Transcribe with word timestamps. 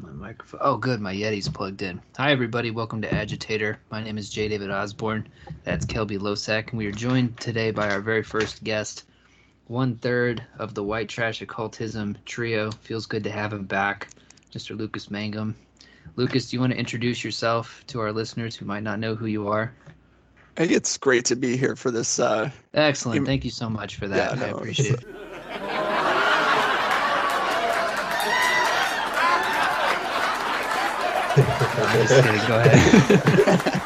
My 0.00 0.10
microphone. 0.10 0.60
Oh, 0.62 0.76
good. 0.76 1.00
My 1.00 1.12
Yeti's 1.12 1.48
plugged 1.48 1.82
in. 1.82 2.00
Hi, 2.16 2.30
everybody. 2.30 2.70
Welcome 2.70 3.02
to 3.02 3.12
Agitator. 3.12 3.80
My 3.90 4.00
name 4.00 4.16
is 4.16 4.30
J. 4.30 4.46
David 4.46 4.70
Osborne. 4.70 5.28
That's 5.64 5.84
Kelby 5.84 6.18
Losack, 6.18 6.70
and 6.70 6.78
we 6.78 6.86
are 6.86 6.92
joined 6.92 7.40
today 7.40 7.72
by 7.72 7.90
our 7.90 8.00
very 8.00 8.22
first 8.22 8.62
guest, 8.62 9.04
one 9.66 9.96
third 9.96 10.44
of 10.56 10.74
the 10.74 10.84
White 10.84 11.08
Trash 11.08 11.42
Occultism 11.42 12.16
trio. 12.24 12.70
Feels 12.70 13.06
good 13.06 13.24
to 13.24 13.30
have 13.32 13.52
him 13.52 13.64
back, 13.64 14.10
Mr. 14.54 14.78
Lucas 14.78 15.10
Mangum. 15.10 15.56
Lucas, 16.14 16.48
do 16.48 16.56
you 16.56 16.60
want 16.60 16.72
to 16.72 16.78
introduce 16.78 17.24
yourself 17.24 17.82
to 17.88 17.98
our 17.98 18.12
listeners 18.12 18.54
who 18.54 18.66
might 18.66 18.84
not 18.84 19.00
know 19.00 19.16
who 19.16 19.26
you 19.26 19.48
are? 19.48 19.74
It's 20.56 20.96
great 20.96 21.24
to 21.26 21.36
be 21.36 21.56
here 21.56 21.74
for 21.74 21.90
this. 21.90 22.20
Uh, 22.20 22.50
Excellent. 22.72 23.26
Thank 23.26 23.44
you 23.44 23.50
so 23.50 23.68
much 23.68 23.96
for 23.96 24.06
that. 24.06 24.38
Yeah, 24.38 24.44
I 24.44 24.50
no, 24.50 24.58
appreciate 24.58 24.94
it. 24.94 25.06
Go 31.88 32.58
ahead. 32.58 33.82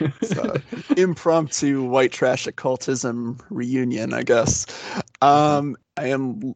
uh, 0.38 0.58
impromptu 0.96 1.84
white 1.84 2.12
trash 2.12 2.46
occultism 2.46 3.38
reunion, 3.50 4.12
I 4.12 4.22
guess. 4.22 4.66
Um, 5.22 5.76
I 5.96 6.06
am 6.08 6.54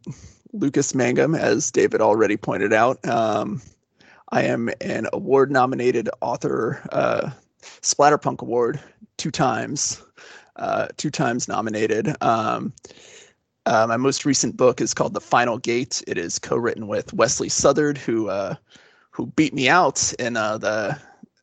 Lucas 0.53 0.95
Mangum, 0.95 1.35
as 1.35 1.71
David 1.71 2.01
already 2.01 2.37
pointed 2.37 2.73
out. 2.73 3.05
Um, 3.07 3.61
I 4.29 4.43
am 4.43 4.69
an 4.81 5.07
award 5.13 5.51
nominated 5.51 6.09
author, 6.21 6.81
uh, 6.91 7.29
Splatterpunk 7.61 8.41
Award, 8.41 8.81
two 9.17 9.31
times, 9.31 10.03
uh, 10.55 10.87
two 10.97 11.11
times 11.11 11.47
nominated. 11.47 12.15
Um, 12.21 12.73
uh, 13.65 13.85
my 13.87 13.97
most 13.97 14.25
recent 14.25 14.57
book 14.57 14.81
is 14.81 14.93
called 14.93 15.13
The 15.13 15.21
Final 15.21 15.57
Gate. 15.57 16.03
It 16.07 16.17
is 16.17 16.37
co-written 16.37 16.87
with 16.87 17.13
Wesley 17.13 17.49
Southard, 17.49 17.97
who 17.97 18.29
uh, 18.29 18.55
who 19.15 19.27
beat 19.27 19.53
me 19.53 19.69
out 19.69 20.13
in 20.19 20.35
uh, 20.35 20.57
the 20.57 20.99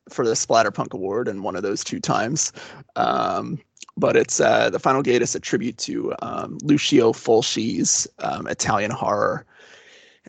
for 0.09 0.25
the 0.27 0.33
Splatterpunk 0.33 0.93
Award 0.93 1.27
in 1.27 1.41
one 1.41 1.55
of 1.55 1.63
those 1.63 1.83
two 1.83 1.99
times. 1.99 2.53
Um, 2.95 3.59
but 3.97 4.15
it's 4.15 4.39
uh, 4.39 4.69
the 4.69 4.77
Final 4.77 5.01
Gate 5.01 5.23
is 5.23 5.33
a 5.33 5.39
tribute 5.39 5.77
to 5.79 6.13
um, 6.21 6.59
Lucio 6.61 7.13
Fulci's 7.13 8.07
um, 8.19 8.47
Italian 8.47 8.91
horror, 8.91 9.43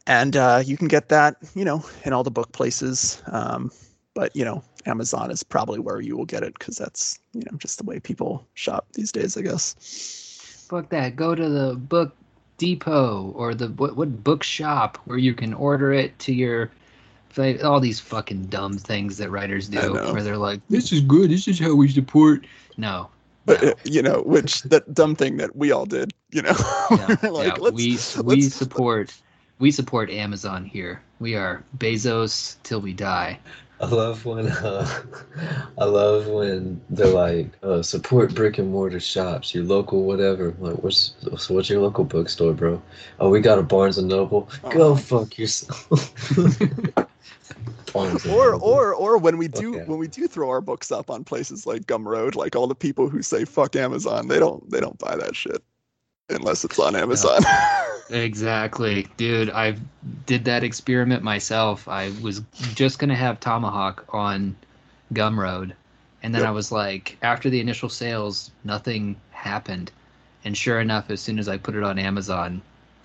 and 0.07 0.37
uh, 0.37 0.63
you 0.65 0.79
can 0.79 0.89
get 0.89 1.11
that 1.11 1.37
you 1.55 1.67
know 1.67 1.85
in 2.05 2.15
all 2.15 2.23
the 2.23 2.31
book 2.31 2.53
places. 2.53 3.23
Um, 3.27 3.71
but 4.15 4.35
you 4.35 4.45
know, 4.45 4.63
Amazon 4.87 5.31
is 5.31 5.43
probably 5.43 5.79
where 5.79 6.01
you 6.01 6.17
will 6.17 6.25
get 6.25 6.43
it 6.43 6.59
because 6.59 6.79
that's 6.79 7.19
you 7.35 7.43
know 7.51 7.59
just 7.59 7.77
the 7.77 7.85
way 7.85 8.01
people 8.01 8.47
shop 8.55 8.87
these 8.95 9.13
days, 9.13 9.37
I 9.37 9.43
guess. 9.43 10.65
Fuck 10.67 10.89
that. 10.91 11.15
Go 11.15 11.35
to 11.35 11.49
the 11.49 11.75
book 11.75 12.17
depot 12.57 13.33
or 13.37 13.55
the 13.55 13.69
what, 13.69 13.97
what 13.97 14.25
bookshop 14.25 14.97
where 15.05 15.19
you 15.19 15.35
can 15.35 15.53
order 15.53 15.93
it 15.93 16.19
to 16.21 16.33
your 16.33 16.71
like, 17.39 17.65
all 17.65 17.81
these 17.81 18.01
fucking 18.01 18.45
dumb 18.47 18.79
things 18.79 19.17
that 19.19 19.31
writers 19.31 19.69
do 19.69 19.93
where 19.95 20.23
they're 20.23 20.37
like 20.39 20.61
this 20.69 20.93
is 20.93 21.01
good 21.01 21.31
this 21.31 21.49
is 21.49 21.59
how 21.59 21.75
we 21.75 21.89
support 21.89 22.47
no 22.77 23.09
But 23.47 23.63
no. 23.63 23.75
you 23.85 24.01
know, 24.03 24.23
which 24.23 24.63
that 24.63 24.93
dumb 24.95 25.15
thing 25.15 25.37
that 25.39 25.55
we 25.55 25.71
all 25.73 25.85
did, 25.87 26.13
you 26.31 26.43
know, 26.43 26.57
Yeah, 26.91 27.17
We're 27.23 27.31
like, 27.41 27.49
yeah, 27.49 27.55
let's- 27.61 27.75
we 27.77 27.99
we 28.23 28.37
let's- 28.43 28.55
support 28.55 29.13
we 29.61 29.71
support 29.71 30.11
Amazon 30.11 30.65
here. 30.65 31.01
We 31.21 31.37
are 31.37 31.63
Bezos 31.79 32.57
till 32.65 32.81
we 32.81 32.93
die. 32.93 33.39
I 33.81 33.87
love 33.87 34.25
when 34.25 34.49
uh, 34.49 34.87
I 35.79 35.85
love 35.85 36.27
when 36.27 36.81
they're 36.91 37.07
like 37.07 37.51
uh, 37.63 37.83
support 37.83 38.35
brick 38.35 38.59
and 38.59 38.71
mortar 38.73 38.99
shops, 39.01 39.55
your 39.55 39.65
local 39.65 40.05
whatever. 40.05 40.49
I'm 40.49 40.61
like, 40.61 40.83
what's 40.83 41.15
so 41.39 41.55
what's 41.55 41.69
your 41.71 41.83
local 41.83 42.05
bookstore, 42.05 42.53
bro? 42.55 42.81
Oh, 43.21 43.29
we 43.31 43.41
got 43.41 43.59
a 43.59 43.63
Barnes 43.63 43.99
and 43.99 44.09
Noble. 44.09 44.49
Go 44.71 44.93
Oh. 44.93 44.97
fuck 44.97 45.39
yourself. 45.39 46.11
Barnes 47.93 48.25
and 48.25 48.33
or 48.33 48.55
or 48.55 48.95
or 48.95 49.19
when 49.19 49.39
we 49.39 49.49
do 49.49 49.75
Okay. 49.77 49.85
when 49.87 49.99
we 49.99 50.09
do 50.09 50.27
throw 50.27 50.51
our 50.51 50.61
books 50.61 50.91
up 50.91 51.11
on 51.11 51.25
places 51.25 51.67
like 51.67 51.83
Gumroad, 51.87 52.35
like 52.35 52.57
all 52.57 52.67
the 52.67 52.75
people 52.75 53.09
who 53.09 53.23
say 53.23 53.45
fuck 53.45 53.77
Amazon, 53.77 54.29
they 54.29 54.39
don't 54.39 54.69
they 54.71 54.81
don't 54.81 54.99
buy 54.99 55.17
that 55.17 55.37
shit 55.37 55.63
unless 56.31 56.65
it's 56.65 56.79
on 56.79 56.97
Amazon. 56.97 57.41
Exactly, 58.11 59.09
dude. 59.17 59.49
I 59.49 59.77
did 60.27 60.45
that 60.45 60.63
experiment 60.63 61.23
myself. 61.23 61.89
I 61.89 62.11
was 62.21 62.43
just 62.75 62.99
gonna 62.99 63.15
have 63.17 63.41
Tomahawk 63.41 64.05
on 64.11 64.55
Gumroad, 65.15 65.73
and 66.23 66.35
then 66.35 66.43
Yep. 66.43 66.49
I 66.49 66.51
was 66.53 66.71
like, 66.71 67.17
after 67.23 67.49
the 67.49 67.61
initial 67.61 67.89
sales, 67.89 68.51
nothing 68.63 69.17
happened. 69.31 69.91
And 70.45 70.55
sure 70.55 70.81
enough, 70.81 71.09
as 71.11 71.23
soon 71.23 71.39
as 71.39 71.49
I 71.49 71.57
put 71.57 71.75
it 71.75 71.83
on 71.83 71.99
Amazon, 71.99 72.61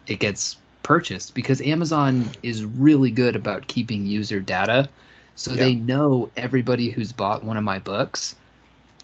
it 0.08 0.20
gets 0.20 0.58
purchased 0.84 1.34
because 1.36 1.62
Amazon 1.62 2.34
is 2.44 2.66
really 2.66 3.12
good 3.12 3.36
about 3.36 3.68
keeping 3.68 4.06
user 4.06 4.40
data. 4.40 4.90
So 5.36 5.52
they 5.52 5.76
know 5.76 6.32
everybody 6.36 6.90
who's 6.90 7.12
bought 7.14 7.44
one 7.44 7.58
of 7.58 7.64
my 7.64 7.80
books, 7.80 8.36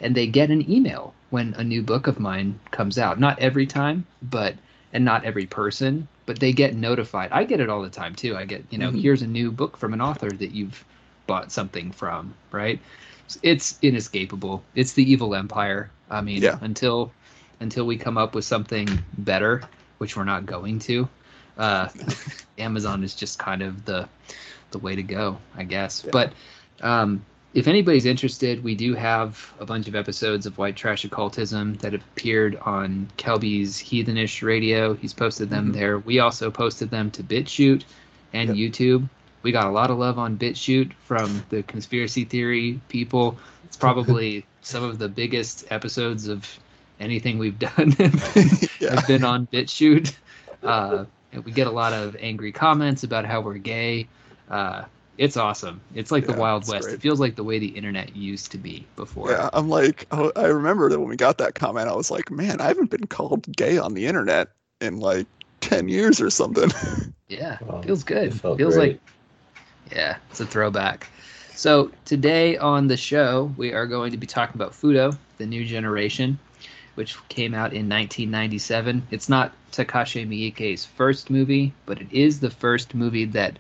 and 0.02 0.14
they 0.16 0.28
get 0.28 0.50
an 0.50 0.70
email 0.70 1.14
when 1.30 1.54
a 1.56 1.64
new 1.64 1.82
book 1.82 2.08
of 2.08 2.20
mine 2.20 2.60
comes 2.72 2.98
out. 2.98 3.20
Not 3.20 3.40
every 3.40 3.66
time, 3.66 4.06
but 4.22 4.56
and 4.94 5.06
not 5.06 5.24
every 5.26 5.46
person, 5.46 6.08
but 6.26 6.40
they 6.40 6.52
get 6.54 6.76
notified. 6.76 7.32
I 7.32 7.44
get 7.46 7.60
it 7.60 7.70
all 7.70 7.82
the 7.82 7.90
time 7.90 8.16
too. 8.16 8.36
I 8.36 8.46
get, 8.46 8.64
you 8.70 8.78
know, 8.78 8.92
Mhm. 8.92 9.02
here's 9.02 9.22
a 9.22 9.28
new 9.28 9.52
book 9.52 9.78
from 9.78 9.94
an 9.94 10.02
author 10.02 10.30
that 10.32 10.52
you've 10.52 10.84
bought 11.28 11.52
something 11.52 11.92
from, 11.92 12.34
right? 12.52 12.80
It's 13.44 13.78
inescapable. 13.82 14.64
It's 14.76 14.94
the 14.94 15.10
evil 15.10 15.36
empire. 15.36 15.92
I 16.10 16.22
mean, 16.22 16.42
Yeah. 16.42 16.58
until 16.62 17.12
until 17.62 17.86
we 17.86 17.98
come 17.98 18.18
up 18.18 18.36
with 18.36 18.44
something 18.46 19.04
better, 19.18 19.62
which 19.98 20.18
we're 20.18 20.26
not 20.26 20.46
going 20.46 20.80
to, 20.80 21.08
uh, 21.58 21.90
Amazon 22.58 23.04
is 23.04 23.16
just 23.16 23.40
kind 23.40 23.62
of 23.62 23.86
the 23.86 24.08
the 24.72 24.80
way 24.80 24.96
to 24.96 25.04
go, 25.04 25.38
I 25.56 25.64
guess. 25.64 26.04
Yeah. 26.04 26.12
But 26.12 26.34
um, 26.82 27.26
if 27.54 27.68
anybody's 27.68 28.06
interested, 28.06 28.64
we 28.64 28.76
do 28.76 28.94
have 28.96 29.54
a 29.60 29.66
bunch 29.66 29.88
of 29.88 29.96
episodes 29.96 30.46
of 30.46 30.58
White 30.58 30.76
Trash 30.76 31.06
Occultism 31.06 31.76
that 31.76 31.94
appeared 31.94 32.58
on 32.58 33.08
Kelby's 33.18 33.78
Heathenish 33.78 34.42
Radio. 34.44 34.94
He's 34.96 35.14
posted 35.14 35.50
them 35.50 35.70
Mhm. 35.70 35.74
there. 35.74 36.00
We 36.00 36.20
also 36.20 36.52
posted 36.52 36.90
them 36.90 37.12
to 37.12 37.24
BitChute 37.24 37.84
and 38.34 38.58
Yep. 38.58 38.74
YouTube. 38.74 39.10
We 39.44 39.52
got 39.54 39.68
a 39.68 39.72
lot 39.72 39.92
of 39.92 39.98
love 39.98 40.18
on 40.20 40.38
BitChute 40.38 40.92
from 41.06 41.46
the 41.50 41.64
conspiracy 41.64 42.26
theory 42.26 42.82
people. 42.90 43.38
It's 43.64 43.78
probably 43.78 44.46
some 44.62 44.84
of 44.84 44.98
the 44.98 45.08
biggest 45.08 45.66
episodes 45.70 46.28
of 46.28 46.46
anything 47.00 47.38
we've 47.38 47.60
done 47.60 47.96
yeah. 48.80 48.96
have 48.96 49.08
been 49.08 49.24
on 49.24 49.48
BitChute. 49.48 50.14
Uh, 50.64 51.06
we 51.44 51.52
get 51.52 51.68
a 51.68 51.72
lot 51.72 51.94
of 51.94 52.16
angry 52.20 52.52
comments 52.52 53.04
about 53.04 53.26
how 53.26 53.42
we're 53.42 53.58
gay. 53.58 54.08
Uh, 54.50 54.84
it's 55.18 55.38
awesome. 55.38 55.80
It's 55.96 56.12
like 56.12 56.26
the 56.26 56.34
Wild 56.34 56.68
West. 56.68 56.88
great. 56.88 56.96
It 56.96 57.02
feels 57.02 57.20
like 57.20 57.36
the 57.36 57.44
way 57.44 57.58
the 57.60 57.68
internet 57.68 58.16
used 58.16 58.52
to 58.52 58.58
be 58.58 58.86
before. 58.96 59.32
Yeah, 59.32 59.50
I'm 59.54 59.70
like, 59.70 60.06
oh, 60.12 60.32
I 60.36 60.48
remember 60.48 60.90
that 60.90 61.00
when 61.00 61.10
we 61.10 61.16
got 61.16 61.38
that 61.38 61.56
comment, 61.56 61.88
I 61.88 61.96
was 61.96 62.12
like, 62.12 62.30
man, 62.32 62.60
I 62.62 62.68
haven't 62.68 62.90
been 62.90 63.08
called 63.08 63.56
gay 63.56 63.78
on 63.78 63.94
the 63.94 64.06
internet 64.06 64.50
in 64.82 65.00
like 65.00 65.28
10 65.62 65.88
years 65.90 66.22
or 66.22 66.30
something. 66.30 66.72
Yeah, 67.28 67.58
Wow, 67.66 67.82
feels 67.82 68.04
good. 68.04 68.28
it 68.28 68.34
feels 68.34 68.76
great. 68.76 68.78
like 68.78 69.00
yeah, 69.92 70.18
it's 70.30 70.40
a 70.40 70.46
throwback. 70.46 71.08
So 71.56 71.92
today 72.06 72.58
on 72.58 72.88
the 72.88 72.98
show, 72.98 73.52
we 73.58 73.74
are 73.74 73.88
going 73.88 74.12
to 74.12 74.18
be 74.18 74.28
talking 74.28 74.56
about 74.56 74.74
Fudo, 74.74 75.18
the 75.40 75.46
new 75.48 75.66
generation, 75.66 76.38
which 76.96 77.16
came 77.30 77.54
out 77.54 77.74
in 77.74 77.88
1997. 77.90 79.08
It's 79.12 79.30
not 79.30 79.54
Takashi 79.72 80.26
Miike's 80.28 80.86
first 80.86 81.30
movie, 81.30 81.74
but 81.86 82.02
it 82.02 82.08
is 82.12 82.40
the 82.40 82.50
first 82.50 82.96
movie 82.96 83.26
that 83.26 83.58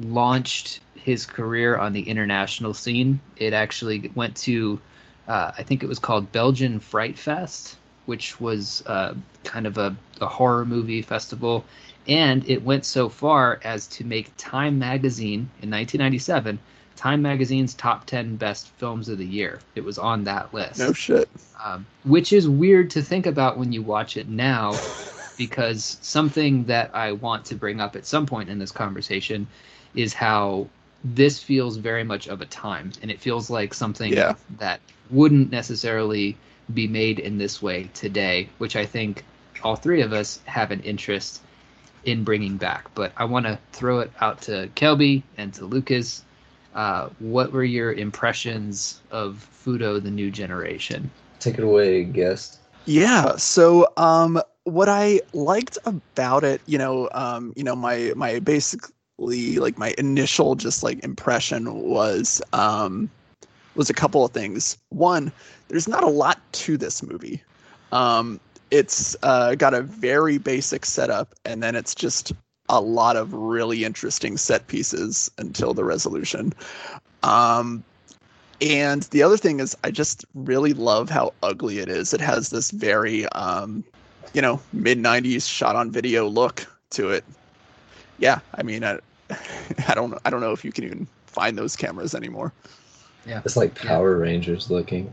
launched 0.00 0.80
his 0.94 1.24
career 1.24 1.76
on 1.76 1.92
the 1.92 2.02
international 2.02 2.74
scene. 2.74 3.20
It 3.36 3.52
actually 3.52 4.10
went 4.14 4.36
to, 4.38 4.80
uh, 5.26 5.52
I 5.56 5.62
think 5.62 5.82
it 5.82 5.88
was 5.88 5.98
called 5.98 6.30
Belgian 6.32 6.80
Fright 6.80 7.18
Fest, 7.18 7.76
which 8.06 8.40
was 8.40 8.82
uh, 8.86 9.14
kind 9.44 9.66
of 9.66 9.78
a, 9.78 9.96
a 10.20 10.26
horror 10.26 10.64
movie 10.64 11.02
festival. 11.02 11.64
And 12.06 12.48
it 12.48 12.62
went 12.62 12.84
so 12.84 13.08
far 13.08 13.60
as 13.64 13.86
to 13.88 14.04
make 14.04 14.32
Time 14.36 14.78
Magazine 14.78 15.50
in 15.62 15.70
1997, 15.70 16.58
Time 16.98 17.22
Magazine's 17.22 17.74
top 17.74 18.06
10 18.06 18.36
best 18.36 18.68
films 18.78 19.08
of 19.08 19.18
the 19.18 19.24
year. 19.24 19.60
It 19.76 19.84
was 19.84 19.98
on 19.98 20.24
that 20.24 20.52
list 20.52 20.80
no 20.80 20.92
shit. 20.92 21.28
um, 21.64 21.86
which 22.04 22.32
is 22.32 22.48
weird 22.48 22.90
to 22.90 23.02
think 23.02 23.24
about 23.26 23.56
when 23.56 23.72
you 23.72 23.82
watch 23.82 24.16
it 24.16 24.28
now 24.28 24.72
because 25.36 25.98
something 26.02 26.64
that 26.64 26.90
i 26.94 27.12
want 27.12 27.44
to 27.44 27.54
bring 27.54 27.80
up 27.80 27.94
at 27.96 28.04
some 28.04 28.26
point 28.26 28.48
in 28.48 28.58
this 28.58 28.72
conversation 28.72 29.46
is 29.94 30.12
how 30.12 30.66
this 31.04 31.40
feels 31.40 31.76
very 31.76 32.02
much 32.02 32.26
of 32.26 32.40
a 32.40 32.46
time 32.46 32.90
and 33.02 33.10
it 33.10 33.20
feels 33.20 33.48
like 33.48 33.72
something 33.72 34.12
Yeah. 34.12 34.34
that 34.58 34.80
wouldn't 35.10 35.50
necessarily 35.52 36.36
be 36.74 36.88
made 36.88 37.20
in 37.20 37.38
this 37.38 37.62
way 37.62 37.88
today 37.94 38.48
which 38.58 38.74
i 38.74 38.84
think 38.84 39.24
all 39.62 39.76
three 39.76 40.02
of 40.02 40.12
us 40.12 40.40
have 40.46 40.70
an 40.72 40.80
interest 40.80 41.40
in 42.04 42.24
bringing 42.24 42.56
back 42.56 42.90
but 42.96 43.12
i 43.16 43.24
want 43.24 43.46
to 43.46 43.56
throw 43.72 44.00
it 44.00 44.10
out 44.20 44.42
to 44.42 44.68
kelby 44.74 45.22
and 45.36 45.54
to 45.54 45.64
lucas 45.64 46.24
uh, 46.74 47.08
what 47.18 47.52
were 47.52 47.64
your 47.64 47.92
impressions 47.92 49.00
of 49.10 49.48
Fudo: 49.64 50.02
The 50.02 50.10
New 50.10 50.30
Generation? 50.30 51.10
Take 51.40 51.58
it 51.58 51.64
away, 51.64 52.04
guest. 52.04 52.58
Yeah. 52.84 53.36
So, 53.36 53.86
um, 53.96 54.40
what 54.64 54.88
I 54.88 55.20
liked 55.32 55.78
about 55.84 56.44
it, 56.44 56.60
you 56.66 56.78
know, 56.78 57.08
um, 57.12 57.52
you 57.56 57.64
know, 57.64 57.76
my 57.76 58.12
my 58.16 58.38
basically 58.38 59.58
like 59.58 59.78
my 59.78 59.94
initial 59.98 60.54
just 60.54 60.82
like 60.82 61.02
impression 61.04 61.74
was 61.74 62.40
um 62.52 63.10
was 63.74 63.90
a 63.90 63.94
couple 63.94 64.24
of 64.24 64.32
things. 64.32 64.78
One, 64.90 65.32
there's 65.68 65.88
not 65.88 66.02
a 66.02 66.08
lot 66.08 66.40
to 66.52 66.76
this 66.76 67.02
movie. 67.02 67.42
Um 67.92 68.40
it's 68.70 69.16
uh, 69.22 69.54
got 69.54 69.72
a 69.72 69.80
very 69.80 70.36
basic 70.36 70.84
setup 70.84 71.34
and 71.44 71.62
then 71.62 71.74
it's 71.74 71.94
just 71.94 72.32
a 72.68 72.80
lot 72.80 73.16
of 73.16 73.32
really 73.32 73.84
interesting 73.84 74.36
set 74.36 74.66
pieces 74.66 75.30
until 75.38 75.74
the 75.74 75.84
resolution. 75.84 76.52
Um 77.22 77.84
and 78.60 79.04
the 79.04 79.22
other 79.22 79.36
thing 79.36 79.60
is 79.60 79.76
I 79.84 79.90
just 79.90 80.24
really 80.34 80.72
love 80.72 81.10
how 81.10 81.32
ugly 81.42 81.78
it 81.78 81.88
is. 81.88 82.12
It 82.12 82.20
has 82.20 82.50
this 82.50 82.70
very 82.70 83.26
um 83.30 83.84
you 84.34 84.42
know, 84.42 84.60
mid 84.72 84.98
90s 84.98 85.48
shot 85.48 85.74
on 85.74 85.90
video 85.90 86.28
look 86.28 86.66
to 86.90 87.10
it. 87.10 87.24
Yeah, 88.18 88.40
I 88.54 88.62
mean 88.62 88.84
I 88.84 88.98
I 89.88 89.94
don't 89.94 90.18
I 90.24 90.30
don't 90.30 90.40
know 90.40 90.52
if 90.52 90.64
you 90.64 90.72
can 90.72 90.84
even 90.84 91.06
find 91.26 91.56
those 91.56 91.76
cameras 91.76 92.14
anymore. 92.14 92.52
Yeah. 93.26 93.42
It's 93.44 93.56
like 93.56 93.74
Power 93.74 94.16
Rangers 94.16 94.70
looking. 94.70 95.12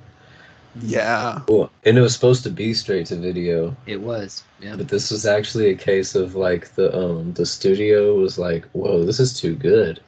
Yeah. 0.82 1.42
Well, 1.48 1.72
and 1.86 1.98
it 1.98 2.02
was 2.02 2.14
supposed 2.14 2.44
to 2.44 2.50
be 2.50 2.74
straight 2.74 3.06
to 3.08 3.16
video, 3.16 3.76
It 3.88 4.02
was. 4.02 4.44
Yeah. 4.62 4.76
but 4.76 4.88
this 4.90 5.12
was 5.12 5.26
actually 5.26 5.70
a 5.70 5.76
case 5.76 6.16
of 6.16 6.36
like 6.36 6.74
the 6.76 6.96
um 6.98 7.34
the 7.34 7.46
studio 7.46 8.16
was 8.16 8.38
like, 8.38 8.66
"Whoa, 8.74 9.04
this 9.06 9.20
is 9.20 9.40
too 9.40 9.56
good," 9.56 10.00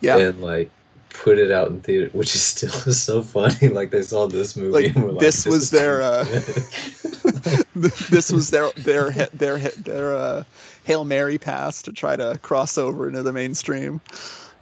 Yeah. 0.00 0.16
and 0.18 0.40
like 0.40 0.70
put 1.10 1.38
it 1.38 1.50
out 1.50 1.68
in 1.68 1.80
theater, 1.82 2.08
which 2.12 2.34
is 2.34 2.42
still 2.42 2.70
so 2.92 3.22
funny. 3.22 3.68
Like 3.68 3.90
they 3.90 4.02
saw 4.02 4.26
this 4.26 4.56
movie 4.56 4.70
Like, 4.72 4.96
and 4.96 5.04
were 5.04 5.12
like, 5.12 5.20
this 5.20 5.44
was 5.46 5.64
is 5.64 5.70
their, 5.70 6.02
uh, 6.02 6.24
this 8.10 8.32
was 8.32 8.50
their 8.50 8.70
their 8.78 9.10
their 9.10 9.58
their, 9.58 9.70
their 9.70 10.16
uh, 10.16 10.44
hail 10.84 11.04
mary 11.04 11.38
pass 11.38 11.82
to 11.82 11.92
try 11.92 12.16
to 12.16 12.38
cross 12.42 12.76
over 12.78 13.08
into 13.08 13.22
the 13.22 13.32
mainstream. 13.32 14.00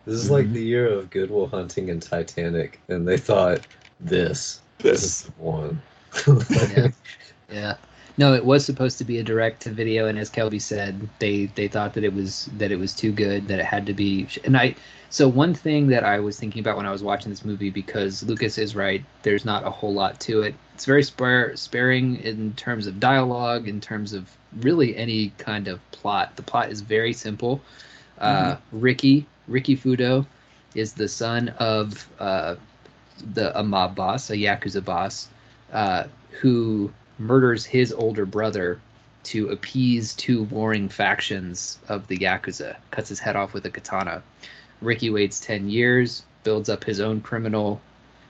This 0.07 0.15
is 0.17 0.31
like 0.31 0.47
Mhm. 0.47 0.53
the 0.55 0.63
year 0.65 0.87
of 0.89 1.11
Goodwill 1.11 1.47
Hunting 1.47 1.91
and 1.91 2.03
Titanic, 2.03 2.81
and 2.89 3.07
they 3.07 3.17
thought 3.19 3.61
this, 4.01 4.60
this 4.83 5.03
is 5.03 5.31
one. 5.39 5.81
Yeah. 6.51 6.89
Yeah. 7.53 7.79
No, 8.17 8.35
it 8.35 8.45
was 8.45 8.65
supposed 8.65 8.99
to 8.99 9.05
be 9.05 9.19
a 9.19 9.23
direct 9.25 9.63
to 9.63 9.71
video, 9.71 10.07
and 10.07 10.19
as 10.19 10.31
Kelby 10.31 10.61
said, 10.61 11.09
they 11.19 11.47
they 11.47 11.69
thought 11.69 11.95
that 11.95 12.05
it 12.05 12.13
was 12.13 12.49
that 12.59 12.71
it 12.71 12.79
was 12.79 12.95
too 12.95 13.13
good 13.13 13.49
that 13.49 13.59
it 13.59 13.65
had 13.65 13.87
to 13.87 13.95
be. 13.95 14.29
And 14.45 14.57
I 14.57 14.77
so 15.09 15.27
one 15.27 15.55
thing 15.55 15.89
that 15.89 16.05
I 16.05 16.21
was 16.21 16.39
thinking 16.39 16.61
about 16.61 16.77
when 16.77 16.87
I 16.87 16.93
was 16.93 17.03
watching 17.03 17.31
this 17.31 17.45
movie 17.45 17.71
because 17.71 18.23
Lucas 18.23 18.59
is 18.59 18.77
right, 18.77 19.05
there's 19.23 19.45
not 19.45 19.67
a 19.67 19.71
whole 19.71 19.93
lot 19.93 20.21
to 20.21 20.43
it. 20.43 20.55
It's 20.75 20.85
very 20.85 21.03
spare, 21.03 21.57
sparing 21.57 22.17
in 22.17 22.53
terms 22.55 22.87
of 22.87 23.01
dialogue, 23.01 23.67
in 23.67 23.81
terms 23.81 24.13
of 24.13 24.31
really 24.61 24.97
any 24.97 25.33
kind 25.39 25.67
of 25.67 25.81
plot. 25.91 26.37
The 26.37 26.43
plot 26.43 26.71
is 26.71 26.81
very 26.81 27.13
simple. 27.13 27.61
Uh, 28.19 28.57
Ricky 28.71 29.27
Ricky 29.49 29.77
Fudo 29.77 30.27
is 30.75 30.93
the 30.93 31.09
son 31.09 31.49
of 31.59 32.09
uh, 32.21 32.57
the 33.35 33.59
a 33.59 33.63
mob 33.63 33.95
boss, 33.95 34.31
a 34.31 34.37
yakuza 34.37 34.85
boss, 34.85 35.29
uh, 35.73 36.05
who 36.41 36.91
murders 37.19 37.65
his 37.65 37.93
older 37.93 38.27
brother 38.27 38.81
to 39.23 39.49
appease 39.51 40.15
two 40.15 40.45
warring 40.45 40.89
factions 40.89 41.79
of 41.89 42.07
the 42.09 42.19
yakuza. 42.19 42.77
Cuts 42.91 43.09
his 43.09 43.19
head 43.21 43.37
off 43.37 43.53
with 43.53 43.67
a 43.67 43.71
katana. 43.71 44.23
Ricky 44.81 45.11
waits 45.11 45.41
ten 45.41 45.69
years, 45.69 46.23
builds 46.45 46.69
up 46.69 46.85
his 46.85 47.01
own 47.01 47.21
criminal 47.21 47.81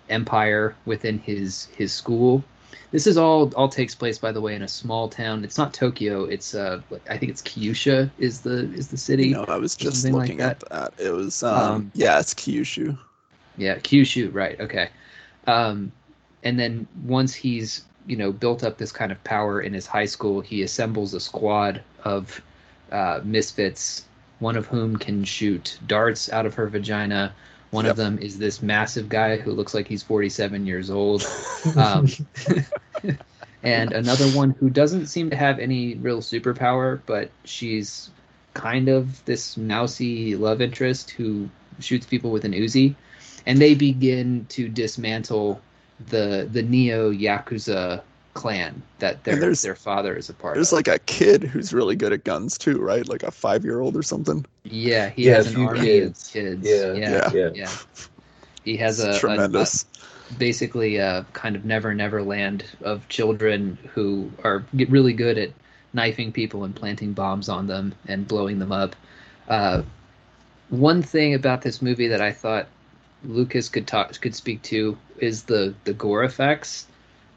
empire 0.08 0.74
within 0.84 1.18
his 1.18 1.66
his 1.76 1.92
school. 1.92 2.42
This 2.90 3.06
is 3.06 3.16
all 3.16 3.52
all 3.54 3.68
takes 3.68 3.94
place, 3.94 4.18
by 4.18 4.32
the 4.32 4.40
way, 4.40 4.56
in 4.56 4.62
a 4.62 4.68
small 4.68 5.08
town. 5.08 5.44
It's 5.44 5.56
not 5.56 5.72
Tokyo. 5.72 6.24
It's 6.24 6.54
uh, 6.54 6.80
I 7.08 7.16
think 7.16 7.30
it's 7.30 7.42
Kyushu 7.42 8.10
is 8.18 8.40
the 8.40 8.72
is 8.74 8.88
the 8.88 8.96
city. 8.96 9.28
you 9.28 9.34
know, 9.34 9.44
I 9.46 9.56
was 9.56 9.76
just 9.76 10.02
something 10.02 10.18
like 10.18 10.28
looking 10.28 10.40
at 10.40 10.60
that. 10.70 10.94
It 10.98 11.12
was 11.12 11.44
um, 11.44 11.54
Um, 11.54 11.92
yeah, 11.94 12.18
it's 12.18 12.34
Kyushu. 12.34 12.98
Yeah, 13.60 13.76
Kyushu, 13.76 14.32
right? 14.34 14.58
Okay. 14.60 14.88
Um, 15.46 15.92
and 16.42 16.58
then 16.58 16.88
once 17.06 17.34
he's 17.34 17.84
you 18.06 18.16
know 18.16 18.32
built 18.32 18.64
up 18.64 18.78
this 18.78 18.92
kind 18.92 19.12
of 19.12 19.22
power 19.24 19.60
in 19.60 19.74
his 19.74 19.86
high 19.86 20.06
school, 20.06 20.40
he 20.40 20.62
assembles 20.62 21.14
a 21.14 21.20
squad 21.20 21.82
of 22.04 22.42
uh, 22.92 23.20
misfits. 23.24 24.06
One 24.40 24.56
of 24.56 24.66
whom 24.66 24.96
can 24.96 25.24
shoot 25.24 25.78
darts 25.86 26.32
out 26.32 26.46
of 26.46 26.54
her 26.54 26.66
vagina. 26.66 27.34
One 27.70 27.84
Yep. 27.84 27.92
of 27.92 27.96
them 27.96 28.18
is 28.18 28.38
this 28.38 28.62
massive 28.62 29.08
guy 29.10 29.36
who 29.36 29.52
looks 29.52 29.74
like 29.74 29.86
he's 29.86 30.02
47 30.02 30.66
years 30.66 30.90
old. 30.90 31.24
Um, 31.76 32.06
and 33.62 33.92
another 33.92 34.28
one 34.28 34.50
who 34.50 34.70
doesn't 34.70 35.06
seem 35.06 35.30
to 35.30 35.36
have 35.36 35.58
any 35.58 35.94
real 35.96 36.20
superpower, 36.20 37.00
but 37.06 37.30
she's 37.44 38.10
kind 38.54 38.88
of 38.88 39.24
this 39.26 39.56
mousy 39.56 40.34
love 40.36 40.60
interest 40.60 41.10
who 41.10 41.48
shoots 41.78 42.06
people 42.06 42.30
with 42.30 42.44
an 42.44 42.52
Uzi, 42.52 42.94
and 43.46 43.58
they 43.58 43.74
begin 43.74 44.46
to 44.50 44.68
dismantle 44.68 45.60
the 46.08 46.48
the 46.52 46.62
neo 46.62 47.12
yakuza 47.12 48.02
clan 48.34 48.80
that 49.00 49.22
their 49.24 49.34
And 49.34 49.42
there's- 49.42 49.62
their 49.62 49.74
father 49.74 50.16
is 50.16 50.28
a 50.30 50.34
part 50.34 50.52
of. 50.52 50.58
There's 50.58 50.72
of. 50.72 50.76
like 50.78 50.88
a 50.88 50.98
kid 51.00 51.42
who's 51.42 51.72
really 51.74 51.96
good 51.96 52.12
at 52.12 52.24
guns 52.24 52.56
too, 52.56 52.78
right? 52.80 53.06
Like 53.08 53.22
a 53.22 53.30
five 53.30 53.64
year 53.64 53.80
old 53.80 53.96
or 53.96 54.02
something. 54.02 54.46
yeah, 54.64 55.08
he 55.10 55.24
Yeah, 55.26 55.34
has 55.36 55.46
a 55.46 55.48
an 55.50 55.54
few 55.56 55.66
army 55.66 55.80
kids. 55.80 56.26
of 56.28 56.32
kids. 56.32 56.68
Yeah, 56.68 56.92
yeah, 56.94 57.30
yeah. 57.34 57.50
yeah. 57.54 57.70
He 58.64 58.76
has 58.76 59.00
a, 59.02 59.08
It's 59.08 59.16
a- 59.16 59.20
tremendous. 59.20 59.82
a- 59.84 60.34
basically 60.38 60.96
a 60.96 61.26
kind 61.32 61.56
of 61.56 61.64
never 61.64 61.92
never 61.92 62.22
land 62.22 62.64
of 62.82 63.06
children 63.08 63.76
who 63.94 64.30
are 64.44 64.62
really 64.72 65.12
good 65.12 65.36
at 65.38 65.50
knifing 65.92 66.30
people 66.30 66.62
and 66.62 66.74
planting 66.74 67.12
bombs 67.12 67.48
on 67.48 67.66
them 67.66 67.92
and 68.06 68.28
blowing 68.28 68.60
them 68.60 68.70
up. 68.70 68.94
Uh, 69.48 69.82
one 70.68 71.02
thing 71.02 71.34
about 71.34 71.62
this 71.62 71.82
movie 71.82 72.06
that 72.06 72.20
I 72.20 72.30
thought 72.30 72.68
Lucas 73.24 73.68
could 73.68 73.86
talk 73.86 74.18
could 74.20 74.34
speak 74.34 74.62
to 74.62 74.96
is 75.18 75.44
the 75.44 75.74
the 75.84 75.92
gore 75.92 76.24
effects. 76.24 76.86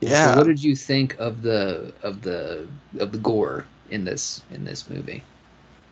yeah. 0.01 0.33
So 0.33 0.38
what 0.38 0.47
did 0.47 0.63
you 0.63 0.75
think 0.75 1.18
of 1.19 1.41
the 1.41 1.94
of 2.03 2.21
the 2.21 2.68
of 3.00 3.12
the 3.12 3.18
gore 3.18 3.65
in 3.89 4.06
this 4.06 4.41
in 4.51 4.65
this 4.65 4.89
movie? 4.89 5.24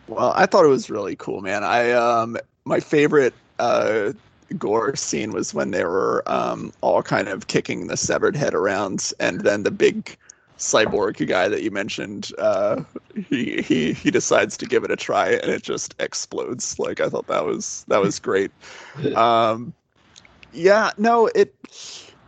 Well, 0.08 0.34
I 0.36 0.46
thought 0.46 0.66
it 0.66 0.70
was 0.70 0.90
really 0.90 1.16
cool, 1.16 1.42
man. 1.42 1.64
I 1.64 1.92
um 1.92 2.38
my 2.66 2.80
favorite 2.80 3.34
uh 3.60 4.14
gore 4.58 4.96
scene 4.96 5.32
was 5.32 5.54
when 5.54 5.72
they 5.72 5.86
were 5.86 6.24
um 6.26 6.72
all 6.82 7.02
kind 7.04 7.28
of 7.28 7.48
kicking 7.48 7.88
the 7.88 7.98
severed 7.98 8.36
head 8.36 8.54
around 8.54 9.14
and 9.20 9.42
then 9.42 9.64
the 9.64 9.72
big 9.72 10.18
cyborg 10.58 11.26
guy 11.28 11.48
that 11.48 11.64
you 11.64 11.72
mentioned 11.72 12.32
uh 12.38 12.84
he 13.30 13.62
he 13.62 13.94
he 13.94 14.12
decides 14.12 14.56
to 14.58 14.66
give 14.66 14.84
it 14.84 14.92
a 14.92 14.96
try 14.96 15.30
and 15.30 15.52
it 15.52 15.64
just 15.64 15.96
explodes. 16.00 16.78
Like 16.80 17.00
I 17.00 17.10
thought 17.10 17.28
that 17.28 17.46
was 17.46 17.86
that 17.88 18.02
was 18.02 18.20
great. 18.20 18.52
um 19.16 19.74
yeah, 20.52 20.92
no, 20.98 21.28
it 21.36 21.56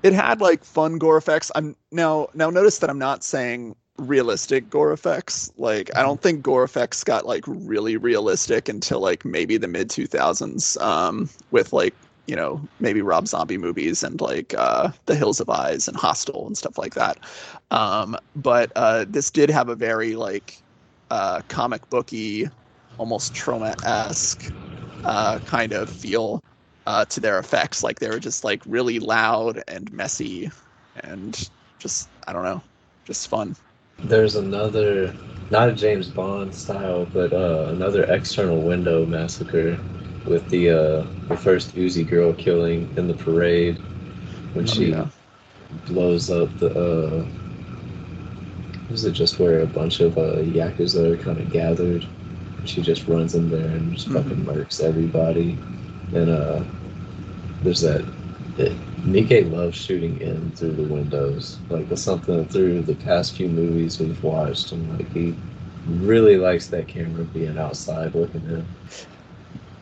it 0.04 0.14
had 0.14 0.42
like 0.42 0.64
fun 0.64 0.98
gore 0.98 1.18
effects. 1.18 1.52
I'm 1.56 1.76
now 1.92 2.28
now 2.34 2.50
notice 2.50 2.80
that 2.80 2.90
I'm 2.90 3.00
not 3.00 3.24
saying 3.24 3.76
realistic 3.98 4.70
gore 4.70 4.92
effects. 4.94 5.52
Like 5.58 5.90
I 5.96 6.02
don't 6.02 6.22
think 6.22 6.42
gore 6.42 6.64
effects 6.64 7.04
got 7.04 7.26
like 7.26 7.44
really 7.48 7.98
realistic 7.98 8.68
until 8.70 9.00
like 9.00 9.24
maybe 9.26 9.58
the 9.58 9.68
mid 9.68 9.90
2000s 9.90 10.78
um 10.82 11.30
with 11.52 11.74
like 11.74 11.96
you 12.28 12.36
know 12.36 12.68
maybe 12.80 13.02
Rob 13.02 13.28
Zombie 13.28 13.58
movies 13.58 14.04
and 14.04 14.20
like 14.22 14.54
uh 14.58 14.92
The 15.06 15.16
Hills 15.16 15.40
of 15.40 15.50
Eyes 15.50 15.88
and 15.88 15.98
Hostel 15.98 16.48
and 16.48 16.58
stuff 16.58 16.78
like 16.78 16.96
that. 16.96 17.20
Um 17.72 18.18
but 18.36 18.72
uh 18.76 19.06
this 19.08 19.32
did 19.32 19.50
have 19.50 19.70
a 19.70 19.76
very 19.76 20.16
like 20.16 20.64
uh 21.10 21.42
comic 21.50 21.88
booky 21.90 22.50
almost 22.98 23.34
Troma-esque 23.36 24.52
uh 25.04 25.40
kind 25.40 25.74
of 25.74 25.90
feel 25.90 26.42
uh 26.86 27.06
to 27.06 27.20
their 27.20 27.40
effects 27.40 27.84
like 27.84 28.00
they 28.00 28.10
were 28.10 28.20
just 28.20 28.44
like 28.44 28.62
really 28.66 29.00
loud 29.00 29.64
and 29.68 29.92
messy 29.92 30.52
and 30.96 31.50
just 31.80 32.12
I 32.28 32.34
don't 32.34 32.44
know 32.44 32.64
just 33.06 33.28
fun. 33.28 33.56
There's 34.04 34.36
another, 34.36 35.16
not 35.50 35.70
a 35.70 35.74
James 35.74 36.08
Bond 36.10 36.54
style, 36.54 37.06
but 37.12 37.34
uh, 37.34 37.68
another 37.70 38.04
external 38.04 38.62
window 38.62 39.06
massacre 39.06 39.80
with 40.26 40.48
the 40.50 40.70
uh, 40.70 41.08
the 41.28 41.36
first 41.38 41.76
Uzi 41.76 42.08
girl 42.08 42.34
killing 42.34 42.92
in 42.96 43.08
the 43.08 43.14
parade 43.16 43.80
when 44.54 44.66
Oh, 44.68 44.80
she 44.80 44.82
yeah. 44.82 45.10
blows 45.88 46.30
up 46.30 46.58
the. 46.58 46.70
Uh, 46.72 47.28
was 48.90 49.04
it 49.06 49.12
just 49.12 49.40
where 49.40 49.62
a 49.62 49.68
bunch 49.68 50.00
of 50.00 50.18
uh, 50.18 50.38
yakuza 50.38 51.12
are 51.14 51.18
kind 51.18 51.40
of 51.40 51.50
gathered? 51.50 52.06
She 52.66 52.82
just 52.82 53.08
runs 53.08 53.36
in 53.36 53.50
there 53.50 53.70
and 53.76 53.94
just 53.94 54.10
fucking 54.12 54.46
murks 54.46 54.82
everybody. 54.82 55.60
And 56.14 56.30
uh, 56.30 56.64
there's 57.64 57.82
that. 57.82 58.02
It, 58.58 58.72
Miike 59.04 59.52
loves 59.52 59.76
shooting 59.76 60.20
in 60.22 60.52
through 60.52 60.74
the 60.74 60.84
windows. 60.84 61.58
Like 61.70 61.86
something 61.98 62.46
through 62.48 62.84
the 62.84 62.96
past 62.96 63.36
few 63.36 63.50
movies 63.50 64.00
we've 64.00 64.24
watched, 64.24 64.72
and 64.72 64.98
like 64.98 65.12
he 65.12 65.36
really 65.88 66.38
likes 66.38 66.68
that 66.68 66.88
camera 66.88 67.24
being 67.26 67.58
outside 67.58 68.16
looking 68.16 68.44
in. 68.44 68.66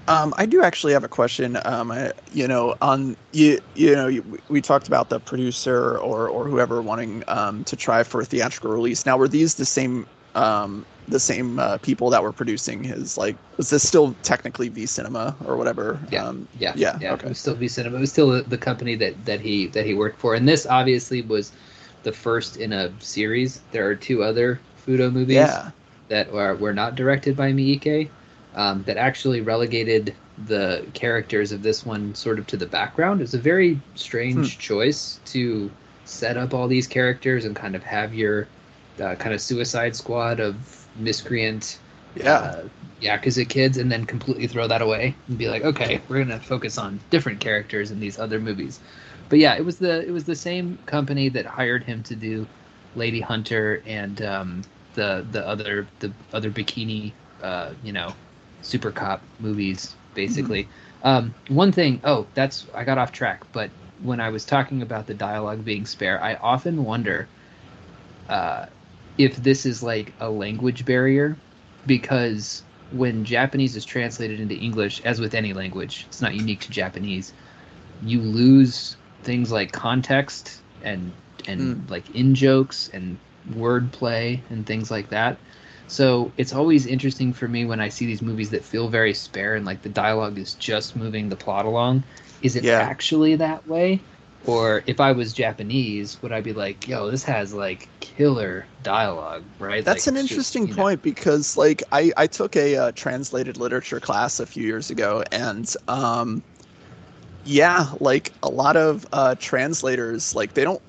Um, 0.08 0.34
I 0.38 0.46
do 0.46 0.64
actually 0.64 0.94
have 0.94 1.04
a 1.04 1.10
question. 1.10 1.58
Um, 1.64 1.92
I, 1.92 2.12
you 2.32 2.48
know, 2.48 2.76
on 2.82 3.16
you, 3.32 3.60
you 3.76 3.96
know, 3.96 4.08
you, 4.08 4.40
we 4.50 4.62
talked 4.62 4.88
about 4.88 5.10
the 5.10 5.20
producer 5.20 5.98
or 6.00 6.28
or 6.28 6.48
whoever 6.48 6.82
wanting 6.82 7.24
um, 7.28 7.64
to 7.66 7.76
try 7.76 8.04
for 8.04 8.22
a 8.22 8.26
theatrical 8.26 8.72
release. 8.72 9.06
Now, 9.06 9.18
were 9.18 9.28
these 9.28 9.56
the 9.56 9.66
same 9.66 10.08
um, 10.36 10.86
the 11.08 11.20
same 11.20 11.60
uh, 11.60 11.78
people 11.80 12.10
that 12.10 12.24
were 12.24 12.32
producing 12.32 12.84
his 12.84 13.18
like 13.18 13.36
was 13.58 13.70
this 13.70 13.88
still 13.88 14.16
technically 14.24 14.70
V 14.70 14.86
Cinema 14.86 15.36
or 15.46 15.58
whatever? 15.58 16.00
Yeah. 16.12 16.26
Um, 16.26 16.48
Yeah, 16.60 16.74
Yeah, 16.76 16.98
yeah. 17.02 17.14
okay. 17.14 17.26
It 17.26 17.30
was 17.30 17.40
still 17.40 17.56
V 17.56 17.68
Cinema. 17.68 17.98
It 17.98 18.02
was 18.02 18.12
still 18.12 18.30
the, 18.30 18.44
the 18.44 18.58
company 18.58 18.96
that 18.96 19.26
that 19.26 19.42
he 19.42 19.68
that 19.68 19.86
he 19.86 19.94
worked 19.94 20.20
for, 20.20 20.36
and 20.36 20.48
this 20.48 20.66
obviously 20.66 21.22
was 21.22 21.52
the 22.04 22.12
first 22.12 22.58
in 22.58 22.74
a 22.74 22.92
series. 23.00 23.62
There 23.72 23.88
are 23.88 23.96
two 23.96 24.24
other 24.24 24.60
Fudo 24.86 25.12
movies 25.12 25.36
yeah. 25.36 25.72
that 26.08 26.32
were, 26.32 26.56
were 26.56 26.74
not 26.74 26.96
directed 26.96 27.36
by 27.36 27.52
Miike, 27.52 28.10
um, 28.56 28.84
that 28.84 28.98
actually 28.98 29.42
relegated 29.42 30.16
the 30.48 30.86
characters 30.94 31.52
of 31.52 31.62
this 31.62 31.86
one 31.86 32.16
sort 32.16 32.40
of 32.40 32.48
to 32.48 32.58
the 32.58 32.66
background. 32.66 33.22
It's 33.22 33.34
a 33.34 33.40
very 33.40 33.80
strange 33.96 34.58
choice 34.58 35.20
to 35.26 35.70
set 36.06 36.38
up 36.38 36.54
all 36.54 36.68
these 36.68 36.88
characters 36.88 37.46
and 37.46 37.56
kind 37.56 37.76
of 37.76 37.84
have 37.84 38.14
your 38.14 38.48
uh, 39.00 39.16
kind 39.16 39.34
of 39.34 39.42
Suicide 39.42 39.96
Squad 39.96 40.40
of 40.40 40.88
miscreant 40.96 41.82
Yeah. 42.16 42.52
uh, 42.54 42.64
Yakuza 43.02 43.48
kids 43.48 43.78
and 43.78 43.92
then 43.92 44.06
completely 44.06 44.48
throw 44.48 44.68
that 44.68 44.82
away 44.82 45.18
and 45.28 45.38
be 45.38 45.48
like, 45.50 45.64
okay, 45.64 46.04
we're 46.08 46.20
gonna 46.24 46.40
focus 46.40 46.78
on 46.78 47.04
different 47.10 47.40
characters 47.40 47.92
in 47.92 48.00
these 48.00 48.20
other 48.20 48.40
movies. 48.40 48.82
But 49.30 49.40
yeah, 49.40 49.56
it 49.56 49.66
was 49.66 49.78
the 49.80 50.06
it 50.06 50.12
was 50.12 50.26
the 50.26 50.36
same 50.36 50.78
company 50.86 51.30
that 51.30 51.46
hired 51.46 51.84
him 51.84 52.04
to 52.04 52.16
do 52.16 52.50
Lady 52.94 53.22
Hunter 53.22 53.82
and 53.86 54.22
um, 54.22 54.64
the 54.94 55.26
the 55.30 55.46
other 55.48 55.88
the 56.00 56.14
other 56.34 56.52
bikini 56.52 57.16
uh, 57.42 57.74
you 57.82 57.94
know 57.94 58.18
super 58.62 58.92
cop 58.92 59.28
movies 59.40 59.98
basically. 60.14 60.70
Um, 61.04 61.36
one 61.48 61.72
thing, 61.72 62.02
oh, 62.04 62.30
that's 62.34 62.68
I 62.74 62.84
got 62.84 62.98
off 62.98 63.12
track, 63.12 63.44
but 63.54 63.72
when 63.98 64.20
I 64.20 64.30
was 64.30 64.46
talking 64.46 64.82
about 64.82 65.08
the 65.08 65.14
dialogue 65.14 65.64
being 65.64 65.86
spare, 65.86 66.22
I 66.22 66.36
often 66.36 66.84
wonder 66.84 67.32
uh, 68.28 68.66
if 69.18 69.36
this 69.38 69.66
is 69.66 69.84
like 69.84 70.14
a 70.20 70.30
language 70.30 70.86
barrier 70.86 71.36
because 71.86 72.64
when 72.92 73.24
Japanese 73.24 73.76
is 73.76 73.86
translated 73.86 74.40
into 74.40 74.56
English, 74.56 75.02
as 75.06 75.20
with 75.20 75.34
any 75.34 75.54
language, 75.54 76.06
it's 76.08 76.22
not 76.22 76.36
unique 76.36 76.60
to 76.62 76.72
Japanese, 76.72 77.34
you 78.04 78.20
lose 78.22 78.98
things 79.24 79.52
like 79.52 79.72
context 79.72 80.62
and 80.84 81.12
and 81.48 81.62
hmm. 81.62 81.92
like 81.92 82.10
in 82.16 82.36
jokes 82.36 82.90
and 82.94 83.18
wordplay 83.52 84.40
and 84.50 84.66
things 84.66 84.92
like 84.92 85.10
that. 85.10 85.38
So 85.88 86.32
it's 86.38 86.54
always 86.54 86.86
interesting 86.86 87.34
for 87.34 87.48
me 87.48 87.66
when 87.66 87.82
I 87.82 87.90
see 87.90 88.06
these 88.06 88.22
movies 88.22 88.50
that 88.52 88.64
feel 88.64 88.88
very 88.88 89.14
spare 89.14 89.56
and 89.56 89.66
like 89.66 89.82
the 89.82 89.90
dialogue 89.90 90.38
is 90.38 90.54
just 90.56 90.96
moving 90.96 91.30
the 91.30 91.36
plot 91.36 91.66
along. 91.66 92.04
Is 92.42 92.56
it 92.56 92.64
Yeah. 92.64 92.80
actually 92.80 93.36
that 93.36 93.68
way? 93.68 94.00
Or 94.46 94.84
if 94.88 95.00
I 95.00 95.12
was 95.12 95.34
Japanese, 95.34 96.20
would 96.22 96.32
I 96.32 96.42
be 96.42 96.54
like, 96.54 96.88
yo, 96.88 97.12
this 97.12 97.24
has 97.26 97.54
like 97.54 97.88
killer 98.00 98.66
dialogue, 98.82 99.44
right? 99.60 99.86
That's 99.86 100.08
Like, 100.08 100.14
an 100.14 100.18
it's 100.20 100.30
just, 100.30 100.56
interesting 100.56 100.66
know- 100.76 100.76
point 100.84 101.02
because, 101.04 101.58
like, 101.58 101.84
I, 101.92 102.12
I 102.18 102.28
took 102.28 102.56
a 102.56 102.76
uh, 102.76 102.92
translated 102.94 103.58
literature 103.58 104.00
class 104.00 104.40
a 104.40 104.46
few 104.46 104.64
years 104.64 104.90
ago, 104.90 105.24
and 105.32 105.72
um, 105.88 106.42
yeah, 107.46 107.92
like 108.00 108.34
a 108.44 108.50
lot 108.50 108.78
of 108.78 109.06
uh, 109.14 109.36
translators, 109.40 110.34
like 110.36 110.54
they 110.54 110.64
don't 110.64 110.82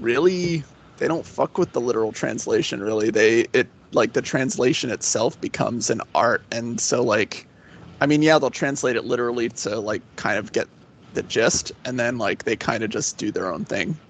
really, 0.00 0.64
they 0.96 1.08
don't 1.08 1.26
fuck 1.26 1.58
with 1.58 1.72
the 1.72 1.80
literal 1.80 2.12
translation. 2.12 2.82
Really, 2.82 3.10
they 3.10 3.46
it 3.52 3.68
like 3.92 4.14
the 4.14 4.22
translation 4.22 4.90
itself 4.90 5.38
becomes 5.40 5.90
an 5.90 6.00
art, 6.14 6.42
and 6.50 6.80
so 6.80 7.02
like, 7.02 7.46
I 8.00 8.06
mean, 8.06 8.22
yeah, 8.22 8.38
they'll 8.38 8.50
translate 8.50 8.96
it 8.96 9.04
literally 9.04 9.48
to 9.50 9.78
like 9.78 10.02
kind 10.16 10.38
of 10.38 10.52
get 10.52 10.68
the 11.12 11.22
gist, 11.22 11.72
and 11.84 11.98
then 11.98 12.18
like 12.18 12.44
they 12.44 12.56
kind 12.56 12.82
of 12.82 12.90
just 12.90 13.18
do 13.18 13.30
their 13.30 13.52
own 13.52 13.64
thing. 13.64 14.00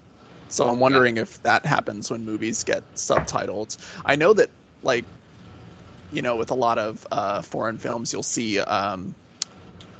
So 0.47 0.67
I'm 0.67 0.79
wondering 0.79 1.17
if 1.17 1.41
that 1.43 1.65
happens 1.65 2.11
when 2.11 2.25
movies 2.25 2.63
get 2.63 2.83
subtitled. 2.95 3.77
I 4.05 4.15
know 4.15 4.33
that, 4.33 4.51
like, 4.83 5.07
you 6.11 6.21
know, 6.21 6.35
with 6.35 6.51
a 6.51 6.55
lot 6.55 6.77
of 6.77 7.05
uh, 7.11 7.41
foreign 7.41 7.77
films, 7.77 8.13
you'll 8.13 8.23
see 8.23 8.59
um, 8.59 9.15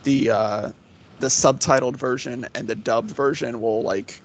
the 0.04 0.30
uh, 0.30 0.72
the 1.20 1.28
subtitled 1.28 1.96
version 1.98 2.46
and 2.56 2.68
the 2.68 2.76
dubbed 2.76 3.12
version 3.12 3.62
will 3.62 3.82
like 3.84 4.22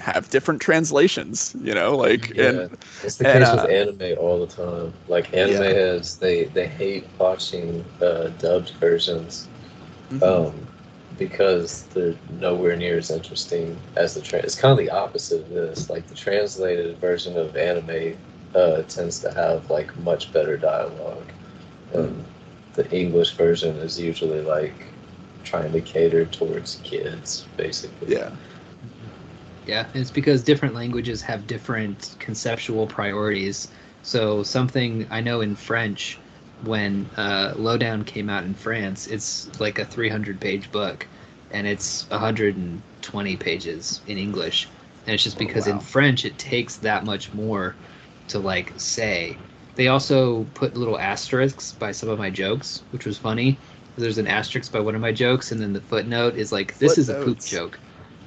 have 0.00 0.28
different 0.30 0.60
translations. 0.60 1.54
You 1.60 1.74
know, 1.74 1.96
like 1.96 2.32
Yeah, 2.34 2.48
and 2.48 2.70
it's 3.02 3.16
the 3.16 3.24
and, 3.24 3.42
case 3.42 3.52
uh, 3.52 3.62
with 3.62 3.70
anime 3.70 4.18
all 4.18 4.44
the 4.44 4.52
time. 4.52 4.92
Like 5.08 5.32
anime 5.34 5.62
Yeah. 5.62 5.74
heads, 5.74 6.18
they 6.18 6.46
they 6.46 6.66
hate 6.66 7.06
watching 7.18 7.84
uh, 8.00 8.28
dubbed 8.38 8.72
versions 8.80 9.48
um, 10.22 10.71
because 11.18 11.84
they're 11.94 12.16
nowhere 12.30 12.76
near 12.76 12.98
as 12.98 13.10
interesting 13.10 13.76
as 13.96 14.14
the 14.14 14.20
trans. 14.20 14.44
It's 14.44 14.54
kind 14.60 14.72
of 14.72 14.78
the 14.78 14.90
opposite 14.90 15.42
of 15.42 15.50
this. 15.50 15.90
Like 15.90 16.06
the 16.06 16.14
translated 16.14 16.98
version 16.98 17.36
of 17.36 17.56
anime 17.56 18.16
uh, 18.54 18.82
tends 18.82 19.20
to 19.20 19.32
have 19.32 19.70
like 19.70 19.96
much 19.98 20.32
better 20.32 20.56
dialogue, 20.56 21.26
and 21.92 22.24
the 22.74 22.90
English 22.90 23.32
version 23.32 23.76
is 23.76 23.98
usually 24.00 24.40
like 24.40 24.86
trying 25.44 25.72
to 25.72 25.80
cater 25.80 26.24
towards 26.26 26.80
kids, 26.84 27.46
basically. 27.56 28.14
yeah, 28.14 28.30
Yeah, 29.66 29.86
it's 29.94 30.10
because 30.10 30.42
different 30.42 30.74
languages 30.74 31.22
have 31.22 31.46
different 31.46 32.16
conceptual 32.18 32.86
priorities. 32.86 33.68
So 34.02 34.42
something 34.42 35.06
I 35.10 35.20
know 35.20 35.40
in 35.40 35.54
French, 35.54 36.18
when 36.62 37.10
uh, 37.16 37.54
Lowdown 37.56 38.04
came 38.04 38.28
out 38.30 38.44
in 38.44 38.54
France, 38.54 39.06
it's 39.06 39.48
like 39.60 39.78
a 39.78 39.84
300 39.84 40.40
page 40.40 40.70
book, 40.72 41.06
and 41.50 41.66
it's 41.66 42.08
120 42.10 43.36
pages 43.36 44.00
in 44.06 44.18
English. 44.18 44.68
And 45.06 45.14
it's 45.14 45.24
just 45.24 45.36
Oh, 45.36 45.38
because 45.38 45.66
in. 45.66 45.80
French 45.80 46.24
it 46.24 46.38
takes 46.38 46.76
that 46.78 47.04
much 47.04 47.32
more 47.34 47.76
to 48.28 48.38
like 48.38 48.72
say. 48.78 49.38
They 49.76 49.88
also 49.88 50.44
put 50.54 50.76
little 50.76 50.98
asterisks 50.98 51.72
by 51.72 51.92
some 51.92 52.08
of 52.08 52.18
my 52.18 52.30
jokes, 52.30 52.84
which 52.90 53.06
was 53.06 53.18
funny. 53.18 53.58
There's 53.96 54.18
an 54.18 54.26
asterisk 54.28 54.72
by 54.72 54.80
one 54.80 54.94
of 54.94 55.00
my 55.00 55.12
jokes, 55.12 55.52
and 55.52 55.60
then 55.60 55.72
the 55.72 55.80
footnote 55.80 56.36
is 56.36 56.52
like, 56.52 56.78
"This 56.78 56.98
is 56.98 57.08
a 57.08 57.14
poop 57.14 57.40
joke," 57.44 57.78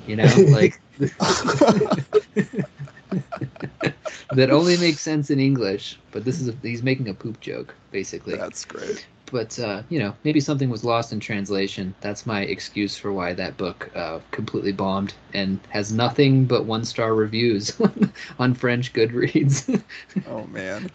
you 0.06 0.16
know, 0.16 0.26
like 0.50 0.80
that 4.32 4.52
only 4.52 4.78
makes 4.78 5.02
sense 5.02 5.30
in 5.30 5.40
English, 5.40 5.98
but 6.12 6.26
this 6.26 6.42
is 6.42 6.50
a, 6.50 6.54
he's 6.62 6.84
making 6.84 7.10
a 7.10 7.14
poop 7.14 7.40
joke 7.42 7.76
basically. 7.92 8.36
that's 8.36 8.66
great. 8.66 9.08
But 9.32 9.58
uh, 9.60 9.82
you 9.90 10.00
know, 10.00 10.14
maybe 10.24 10.40
something 10.40 10.70
was 10.70 10.84
lost 10.84 11.12
in 11.12 11.20
translation. 11.20 11.96
That's 12.02 12.26
my 12.26 12.42
excuse 12.42 12.96
for 12.98 13.12
why 13.12 13.34
that 13.34 13.58
book 13.58 13.90
uh, 13.96 14.20
completely 14.32 14.72
bombed 14.72 15.14
and 15.34 15.60
has 15.70 15.92
nothing 15.92 16.46
but 16.46 16.66
one 16.66 16.86
star 16.86 17.16
reviews 17.16 17.80
on 18.40 18.54
French 18.54 18.94
Goodreads. 18.94 19.82
Oh 20.28 20.46
man, 20.48 20.90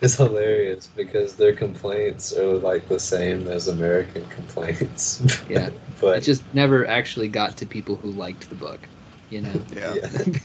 It's 0.00 0.16
hilarious 0.16 0.88
because 0.96 1.34
their 1.36 1.54
complaints 1.54 2.36
are 2.36 2.56
like 2.58 2.88
the 2.88 2.98
same 2.98 3.46
as 3.48 3.68
American 3.68 4.26
complaints. 4.26 5.22
Yeah. 5.48 5.70
but 6.00 6.18
it 6.18 6.20
just 6.22 6.42
never 6.52 6.86
actually 6.86 7.28
got 7.28 7.56
to 7.58 7.66
people 7.66 7.96
who 7.96 8.10
liked 8.10 8.48
the 8.48 8.56
book. 8.56 8.88
You 9.32 9.42
know? 9.42 9.64
yeah. 9.76 9.94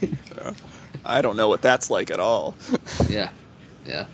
yeah. 0.00 0.52
I 1.04 1.22
don't 1.22 1.36
know 1.36 1.48
what 1.48 1.62
that's 1.62 1.90
like 1.90 2.10
at 2.10 2.20
all. 2.20 2.56
yeah, 3.08 3.30
yeah. 3.86 4.06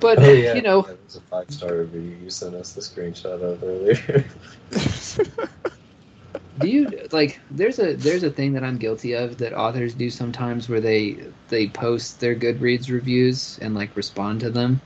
But 0.00 0.18
Oh, 0.20 0.32
yeah. 0.32 0.54
you 0.54 0.62
know, 0.62 0.80
it 0.80 1.00
was 1.04 1.16
a 1.16 1.20
five 1.22 1.46
star 1.50 1.78
review 1.78 2.02
you 2.02 2.30
sent 2.30 2.54
us 2.54 2.74
the 2.74 2.82
screenshot 2.82 3.42
of 3.42 3.62
earlier. 3.62 4.24
do 6.58 6.68
you 6.68 6.88
like 7.12 7.40
there's 7.50 7.78
a 7.78 7.94
there's 7.94 8.22
a 8.22 8.30
thing 8.30 8.52
that 8.52 8.62
i'm 8.64 8.78
guilty 8.78 9.12
of 9.12 9.38
that 9.38 9.52
authors 9.54 9.94
do 9.94 10.10
sometimes 10.10 10.68
where 10.68 10.80
they 10.80 11.18
they 11.48 11.68
post 11.68 12.20
their 12.20 12.34
goodreads 12.34 12.90
reviews 12.90 13.58
and 13.62 13.74
like 13.74 13.96
respond 13.96 14.40
to 14.40 14.50
them 14.50 14.80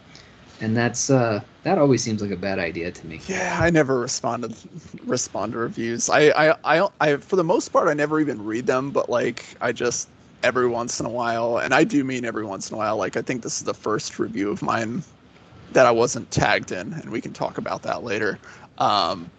and 0.61 0.77
that's 0.77 1.11
uh 1.11 1.41
that 1.65 1.79
always 1.79 2.03
seems 2.03 2.23
like 2.23 2.31
a 2.31 2.37
bad 2.37 2.59
idea 2.59 2.91
to 2.91 3.07
me 3.07 3.21
Yeah, 3.27 3.59
I 3.61 3.71
never 3.71 4.01
responded 4.01 4.55
respond 5.05 5.53
to 5.53 5.59
reviews. 5.59 6.09
I, 6.09 6.31
I 6.31 6.55
I 6.65 6.89
I 7.01 7.17
for 7.17 7.37
the 7.37 7.45
most 7.45 7.69
part 7.69 7.89
I 7.89 7.95
never 7.95 8.21
even 8.21 8.43
read 8.45 8.67
them, 8.67 8.91
but 8.91 9.09
like 9.09 9.57
I 9.61 9.73
just 9.73 10.09
every 10.43 10.69
once 10.69 11.01
in 11.01 11.07
a 11.07 11.11
while, 11.11 11.59
and 11.59 11.75
I 11.75 11.85
do 11.85 12.05
mean 12.05 12.25
every 12.25 12.45
once 12.45 12.71
in 12.71 12.75
a 12.75 12.79
while. 12.79 12.97
Like 12.97 13.17
I 13.17 13.23
think 13.23 13.43
this 13.43 13.59
is 13.59 13.65
the 13.65 13.75
first 13.75 14.19
review 14.19 14.51
of 14.51 14.63
mine 14.63 15.03
that 15.73 15.87
I 15.87 15.91
wasn't 15.91 16.31
tagged 16.31 16.73
in, 16.73 16.93
and 16.93 17.11
we 17.11 17.21
can 17.21 17.33
talk 17.33 17.59
about 17.59 17.83
that 17.83 18.03
later. 18.03 18.39
Um, 18.79 19.31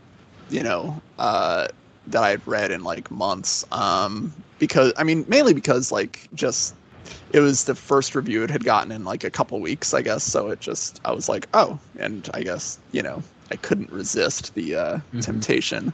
you 0.49 0.63
know, 0.63 1.01
uh, 1.17 1.67
that 2.07 2.23
I've 2.23 2.47
read 2.47 2.71
in 2.71 2.83
like 2.83 3.09
months. 3.11 3.65
Um, 3.71 4.33
because 4.59 4.93
I 4.97 5.03
mean, 5.03 5.25
mainly 5.27 5.53
because 5.53 5.91
like 5.91 6.27
just 6.33 6.75
it 7.29 7.39
was 7.39 7.63
the 7.65 7.75
first 7.75 8.15
review 8.15 8.43
it 8.43 8.49
had 8.51 8.63
gotten 8.65 8.91
in 8.91 9.03
like 9.03 9.23
a 9.23 9.31
couple 9.31 9.59
weeks, 9.61 9.93
I 9.93 10.01
guess. 10.01 10.23
So 10.23 10.49
it 10.49 10.59
just 10.59 10.99
I 11.05 11.11
was 11.13 11.29
like, 11.29 11.47
oh, 11.53 11.79
and 11.97 12.29
I 12.33 12.43
guess 12.43 12.79
you 12.91 13.01
know 13.01 13.23
I 13.51 13.57
couldn't 13.57 13.91
resist 13.91 14.53
the 14.55 14.75
uh, 14.75 14.99
Mhm. 15.13 15.21
temptation 15.23 15.93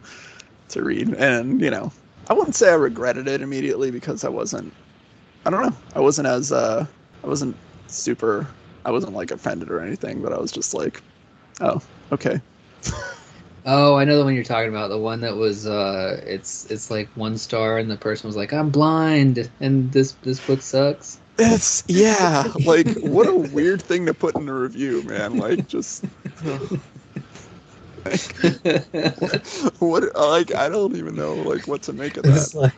to 0.70 0.84
read, 0.84 1.14
and 1.16 1.62
you 1.62 1.70
know 1.72 1.92
I 2.30 2.34
wouldn't 2.34 2.56
say 2.56 2.70
I 2.72 2.76
regretted 2.76 3.28
it 3.28 3.42
immediately 3.42 3.92
because 3.92 4.24
I 4.24 4.30
wasn't. 4.30 4.76
I 5.46 5.50
don't 5.52 5.64
know. 5.64 5.78
I 5.96 6.00
wasn't 6.02 6.28
as 6.28 6.52
uh, 6.52 6.88
I 7.24 7.28
wasn't 7.28 7.60
super. 7.88 8.56
I 8.86 8.92
wasn't 8.92 9.14
like 9.14 9.32
offended 9.32 9.70
or 9.72 9.82
anything, 9.82 10.22
but 10.22 10.34
I 10.34 10.40
was 10.40 10.52
just 10.52 10.74
like, 10.74 11.04
oh, 11.62 11.82
okay. 12.14 12.42
oh 13.66 13.96
i 13.96 14.04
know 14.06 14.18
the 14.18 14.24
one 14.24 14.34
you're 14.36 14.44
talking 14.44 14.70
about 14.70 14.90
the 14.90 14.98
one 15.00 15.22
that 15.22 15.36
was 15.36 15.66
uh 15.68 16.22
it's 16.26 16.66
it's 16.66 16.90
like 16.90 17.12
one 17.16 17.38
star 17.38 17.78
and 17.78 17.90
the 17.92 17.98
person 17.98 18.28
was 18.28 18.36
like 18.38 18.54
i'm 18.54 18.70
blind 18.72 19.52
and 19.60 19.92
this 19.92 20.14
this 20.18 20.40
book 20.42 20.62
sucks 20.62 21.22
It's 21.38 21.84
yeah, 21.88 22.54
like 22.66 22.94
what 23.02 23.28
a 23.28 23.36
weird 23.36 23.82
thing 23.82 24.06
to 24.06 24.14
put 24.14 24.38
in 24.38 24.48
a 24.48 24.54
review, 24.54 25.04
man. 25.04 25.38
Like 25.38 25.68
just 25.68 26.06
what 29.80 30.04
like 30.16 30.54
I 30.56 30.70
don't 30.70 30.96
even 30.96 31.16
know 31.16 31.36
like 31.38 31.68
what 31.68 31.82
to 31.84 31.94
make 31.94 32.18
of 32.18 32.26
It's 32.26 32.54
that. 32.54 32.54
like 32.54 32.74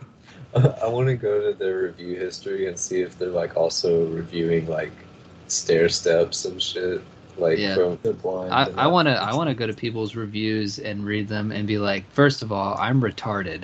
I 0.53 0.87
want 0.87 1.07
to 1.07 1.15
go 1.15 1.51
to 1.51 1.57
their 1.57 1.83
review 1.83 2.17
history 2.17 2.67
and 2.67 2.79
see 2.79 3.01
if 3.01 3.17
they're 3.17 3.29
like 3.31 3.55
also 3.57 4.07
reviewing 4.07 4.67
like 4.67 5.09
stair 5.47 5.89
steps 5.89 6.45
and 6.45 6.61
shit. 6.61 7.07
Like 7.37 7.57
Yeah. 7.59 7.75
from 7.75 7.99
the 8.03 8.13
blind. 8.13 8.51
I, 8.51 8.69
I 8.77 8.87
want 8.87 9.07
to 9.07 9.13
I 9.13 9.33
want 9.33 9.49
to 9.49 9.53
go 9.55 9.67
to 9.67 9.73
people's 9.73 10.15
reviews 10.15 10.79
and 10.79 11.05
read 11.05 11.27
them 11.27 11.51
and 11.51 11.67
be 11.67 11.77
like, 11.77 12.09
first 12.11 12.41
of 12.41 12.51
all, 12.51 12.75
I'm 12.77 13.01
retarded, 13.01 13.63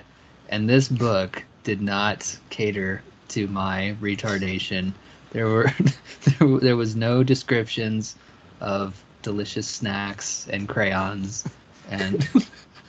and 0.49 0.69
this 0.69 0.87
book 0.89 1.43
did 1.63 1.81
not 1.81 2.37
cater 2.49 3.03
to 3.29 3.47
my 3.47 3.95
retardation. 4.01 4.93
There 5.31 5.47
were 5.47 5.71
there, 6.39 6.59
there 6.59 6.77
was 6.77 6.95
no 6.95 7.23
descriptions 7.23 8.15
of 8.59 9.03
delicious 9.21 9.67
snacks 9.67 10.47
and 10.47 10.67
crayons 10.67 11.45
and 11.89 12.27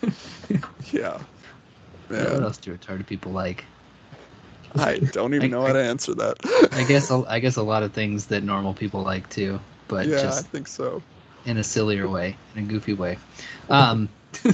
Yeah. 0.92 1.18
what 2.08 2.42
else 2.42 2.58
do 2.58 2.76
retarded 2.76 3.06
people 3.06 3.32
like? 3.32 3.64
I 4.76 4.98
don't 5.12 5.34
even 5.34 5.50
know 5.50 5.64
how 5.66 5.72
to 5.72 5.82
answer 5.82 6.14
that. 6.14 6.36
I 6.72 6.84
guess 6.84 7.10
a- 7.10 7.24
I 7.28 7.38
guess 7.38 7.56
a 7.56 7.62
lot 7.62 7.82
of 7.82 7.92
things 7.92 8.26
that 8.26 8.42
normal 8.42 8.74
people 8.74 9.02
like 9.02 9.28
too, 9.30 9.60
but 9.88 10.06
yeah, 10.06 10.28
I 10.34 10.40
think 10.42 10.68
so. 10.68 11.02
in 11.44 11.58
a 11.58 11.64
sillier 11.64 12.08
way, 12.08 12.36
in 12.54 12.64
a 12.64 12.66
goofy 12.66 12.94
way. 12.94 13.18
Um, 13.68 14.08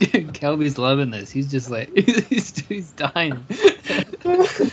Kelby's 0.00 0.78
loving 0.78 1.10
this. 1.10 1.30
He's 1.30 1.50
just 1.50 1.70
like 1.70 1.90
he's, 1.96 2.58
he's 2.66 2.90
dying. 2.92 3.44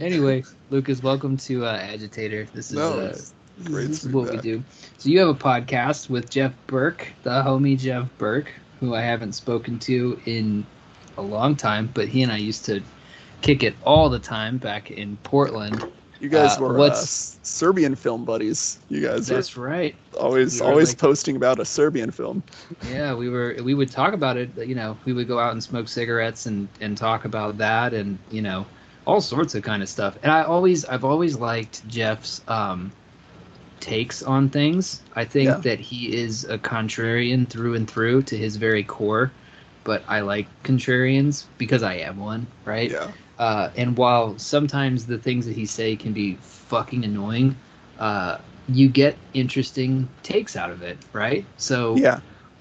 anyway, 0.00 0.44
Lucas, 0.70 1.02
welcome 1.02 1.36
to 1.38 1.66
uh, 1.66 1.76
Agitator. 1.76 2.46
This 2.54 2.70
is, 2.70 2.76
No, 2.76 3.00
uh, 3.00 3.16
great 3.64 3.88
this 3.88 4.04
is 4.04 4.12
what 4.12 4.30
we 4.30 4.36
do. 4.38 4.62
So 4.98 5.08
you 5.08 5.18
have 5.20 5.28
a 5.28 5.34
podcast 5.34 6.08
with 6.10 6.30
Jeff 6.30 6.52
Burk, 6.66 7.06
the 7.22 7.42
homie 7.42 7.78
Jeff 7.78 8.08
Burk, 8.18 8.50
who 8.80 8.94
I 8.94 9.00
haven't 9.02 9.32
spoken 9.32 9.78
to 9.80 10.20
in 10.26 10.66
a 11.18 11.22
long 11.22 11.56
time, 11.56 11.90
but 11.92 12.08
he 12.08 12.22
and 12.22 12.32
I 12.32 12.38
used 12.38 12.64
to 12.66 12.82
kick 13.42 13.62
it 13.62 13.74
all 13.84 14.08
the 14.08 14.18
time 14.18 14.56
back 14.58 14.90
in 14.90 15.16
Portland. 15.24 15.84
You 16.20 16.28
guys 16.28 16.56
Uh, 16.56 16.62
were 16.62 16.74
uh, 16.76 16.78
what's- 16.78 17.02
S- 17.02 17.38
Serbian 17.42 17.96
film 17.96 18.24
buddies. 18.24 18.78
You 18.88 19.00
guys 19.00 19.28
are 19.30 19.34
That's 19.34 19.56
right. 19.56 19.94
always 20.18 20.60
we 20.60 20.66
always 20.66 20.90
like- 20.90 20.98
posting 20.98 21.34
about 21.36 21.58
a 21.58 21.64
Serbian 21.64 22.10
film. 22.12 22.42
Yeah, 22.88 23.12
we 23.14 23.28
were 23.28 23.56
we 23.62 23.74
would 23.74 23.90
talk 23.90 24.14
about 24.14 24.36
it. 24.36 24.50
You 24.56 24.76
know, 24.76 24.96
we 25.04 25.12
would 25.12 25.26
go 25.26 25.38
out 25.40 25.52
and 25.52 25.62
smoke 25.62 25.88
cigarettes 25.88 26.46
and 26.46 26.68
and 26.80 26.96
talk 26.96 27.24
about 27.24 27.58
that 27.58 27.92
and 27.92 28.18
you 28.30 28.40
know 28.40 28.64
all 29.04 29.20
sorts 29.20 29.56
of 29.56 29.64
kind 29.64 29.82
of 29.82 29.88
stuff. 29.88 30.16
And 30.22 30.30
I 30.30 30.42
always 30.44 30.84
I've 30.84 31.04
always 31.04 31.36
liked 31.36 31.86
Jeff's 31.88 32.40
um 32.46 32.92
takes 33.80 34.22
on 34.22 34.48
things. 34.48 35.02
I 35.16 35.24
think 35.24 35.48
Yeah. 35.48 35.56
that 35.56 35.80
he 35.80 36.14
is 36.16 36.44
a 36.44 36.56
contrarian 36.56 37.48
through 37.48 37.74
and 37.74 37.90
through 37.90 38.22
to 38.24 38.36
his 38.38 38.54
very 38.54 38.84
core. 38.84 39.32
But 39.82 40.04
I 40.06 40.20
like 40.20 40.46
contrarians 40.62 41.46
because 41.58 41.82
I 41.82 41.94
am 41.94 42.18
one, 42.20 42.46
right? 42.64 42.88
Yeah. 42.92 43.08
Uh, 43.38 43.70
and 43.76 43.96
while 43.96 44.38
sometimes 44.38 45.06
the 45.06 45.18
things 45.18 45.46
that 45.46 45.54
he 45.54 45.66
say 45.66 45.96
can 45.96 46.12
be 46.12 46.34
fucking 46.36 47.04
annoying, 47.04 47.54
uh, 47.98 48.38
you 48.68 48.88
get 48.88 49.16
interesting 49.34 50.08
takes 50.22 50.56
out 50.56 50.70
of 50.70 50.82
it, 50.82 50.98
right? 51.12 51.44
So 51.56 51.96
Yeah. 51.98 52.20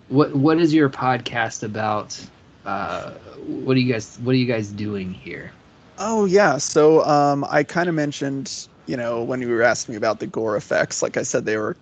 what 0.10 0.36
what 0.36 0.60
is 0.60 0.74
your 0.74 0.90
podcast 0.90 1.64
about? 1.64 2.20
Uh, 2.66 3.12
what 3.46 3.76
are 3.76 3.80
you 3.80 3.92
guys 3.92 4.18
What 4.24 4.34
are 4.34 4.38
you 4.38 4.46
guys 4.46 4.70
doing 4.70 5.14
here? 5.14 5.52
Oh 5.98 6.26
yeah. 6.26 6.58
So 6.58 7.04
um, 7.06 7.46
I 7.50 7.64
kind 7.64 7.90
of 7.90 7.96
mentioned, 7.96 8.68
you 8.88 8.98
know, 8.98 9.24
when 9.24 9.42
you 9.42 9.50
were 9.50 9.62
asking 9.62 9.94
me 9.94 9.98
about 9.98 10.20
the 10.20 10.28
gore 10.28 10.56
effects, 10.56 11.02
like 11.02 11.18
I 11.18 11.24
said, 11.24 11.46
they 11.46 11.58
were 11.58 11.78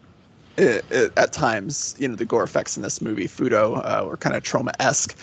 i 0.58 0.82
i 0.92 1.08
at 1.18 1.34
times, 1.34 1.96
you 1.98 2.08
know, 2.08 2.16
the 2.16 2.26
gore 2.26 2.44
effects 2.44 2.76
in 2.78 2.84
this 2.84 3.02
movie, 3.02 3.28
Fudo, 3.28 3.82
uh, 3.84 4.06
were 4.06 4.18
kind 4.18 4.36
of 4.36 4.44
Troma 4.44 4.74
esque. 4.80 5.18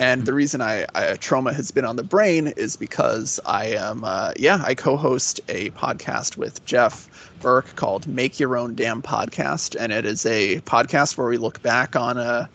And 0.00 0.24
the 0.24 0.32
reason 0.32 0.62
I, 0.62 0.84
I 0.94 1.18
Troma 1.18 1.52
has 1.52 1.70
been 1.70 1.84
on 1.84 1.96
the 1.96 2.02
brain 2.02 2.48
is 2.56 2.74
because 2.74 3.38
I 3.44 3.66
am, 3.66 4.02
uh, 4.02 4.32
yeah, 4.34 4.62
I 4.64 4.74
co-host 4.74 5.42
a 5.48 5.68
podcast 5.72 6.38
with 6.38 6.64
Jeff 6.64 7.06
Burk 7.40 7.76
called 7.76 8.06
"Make 8.06 8.40
Your 8.40 8.56
Own 8.56 8.74
Damn 8.74 9.02
Podcast," 9.02 9.76
and 9.78 9.92
it 9.92 10.06
is 10.06 10.24
a 10.24 10.62
podcast 10.62 11.18
where 11.18 11.28
we 11.28 11.36
look 11.36 11.60
back 11.60 11.96
on 11.96 12.16
uh, 12.16 12.46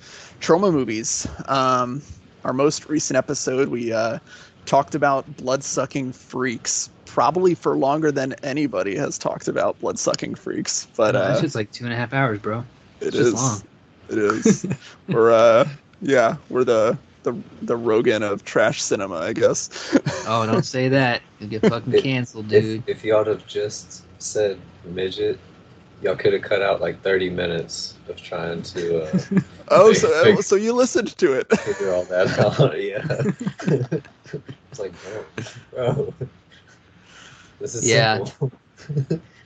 Troma 0.42 0.74
movies. 0.74 1.28
Um, 1.48 2.02
our 2.44 2.52
most 2.52 2.90
recent 2.90 3.16
episode, 3.16 3.70
we 3.70 3.94
uh, 3.94 4.18
talked 4.66 4.96
about 4.96 5.38
blood-sucking 5.38 6.14
freaks, 6.14 6.90
probably 7.06 7.54
for 7.54 7.78
longer 7.78 8.12
than 8.12 8.34
anybody 8.42 8.96
has 8.96 9.20
talked 9.20 9.48
about 9.48 9.80
blood-sucking 9.82 10.34
freaks. 10.34 10.88
But 10.98 11.12
That's 11.12 11.38
uh, 11.38 11.42
just 11.44 11.54
like 11.54 11.72
two 11.72 11.84
and 11.86 11.94
a 11.94 11.96
half 11.96 12.12
hours, 12.12 12.40
bro. 12.40 12.66
it 13.02 13.12
just 13.12 13.18
is. 13.18 13.34
long. 13.36 13.62
It 14.10 14.18
is. 14.18 14.66
we're 15.08 15.32
uh, 15.32 15.70
yeah, 16.02 16.38
we're 16.50 16.64
the 16.64 16.98
the 17.26 17.36
the 17.62 17.76
Rogan 17.76 18.24
of 18.24 18.46
trash 18.46 18.82
cinema, 18.82 19.18
I 19.18 19.34
guess. 19.34 19.70
Oh, 20.28 20.44
don't 20.48 20.66
say 20.66 20.90
that. 20.90 21.22
You'll 21.40 21.50
get 21.52 21.62
fucking 21.62 21.94
If- 21.94 22.02
canceled, 22.04 22.48
dude. 22.48 22.82
If, 22.88 22.98
if 22.98 23.04
y'all 23.06 23.20
would 23.20 23.28
have 23.28 23.46
just 23.46 24.02
said 24.20 24.60
midget, 24.86 25.38
y'all 26.02 26.16
could 26.16 26.34
have 26.34 26.42
cut 26.42 26.64
out 26.64 26.82
like 26.82 27.00
30 27.04 27.30
minutes 27.30 27.94
of 28.10 28.16
trying 28.16 28.64
to 28.64 29.04
uh, 29.04 29.20
oh, 29.68 29.90
Big- 29.90 29.98
so 30.02 30.34
uh, 30.34 30.42
so 30.42 30.56
you 30.56 30.74
listened 30.74 31.16
to 31.20 31.34
it. 31.34 31.48
figure 31.60 31.94
all 31.94 32.06
that 32.06 32.40
out. 32.40 32.82
Yeah. 32.82 33.06
it's 34.70 34.80
like, 34.80 34.94
bro, 35.04 35.26
bro. 35.94 36.14
This 37.60 37.76
is 37.76 37.88
Yeah. 37.88 38.26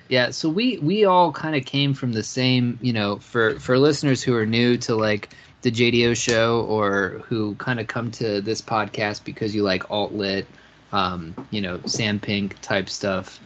Yeah, 0.08 0.32
so 0.32 0.50
we 0.50 0.80
we 0.80 1.06
all 1.06 1.32
kind 1.32 1.56
of 1.56 1.66
came 1.66 1.94
from 1.94 2.14
the 2.14 2.24
same, 2.24 2.80
you 2.82 2.94
know, 2.94 3.18
for 3.18 3.60
for 3.60 3.78
listeners 3.78 4.24
who 4.24 4.34
are 4.36 4.46
new 4.46 4.76
to 4.78 4.96
like 4.96 5.30
the 5.62 5.72
JDO 5.72 6.16
show 6.16 6.62
or 6.62 7.22
who 7.28 7.56
kind 7.56 7.80
of 7.80 7.88
come 7.88 8.12
to 8.12 8.42
this 8.42 8.62
podcast 8.62 9.24
because 9.24 9.54
you 9.54 9.64
like 9.64 9.90
alt 9.92 10.14
lit, 10.14 10.48
um, 10.92 11.36
you 11.52 11.62
know, 11.62 11.80
Sam 11.86 12.20
Pink 12.20 12.60
type 12.62 12.90
stuff. 12.90 13.40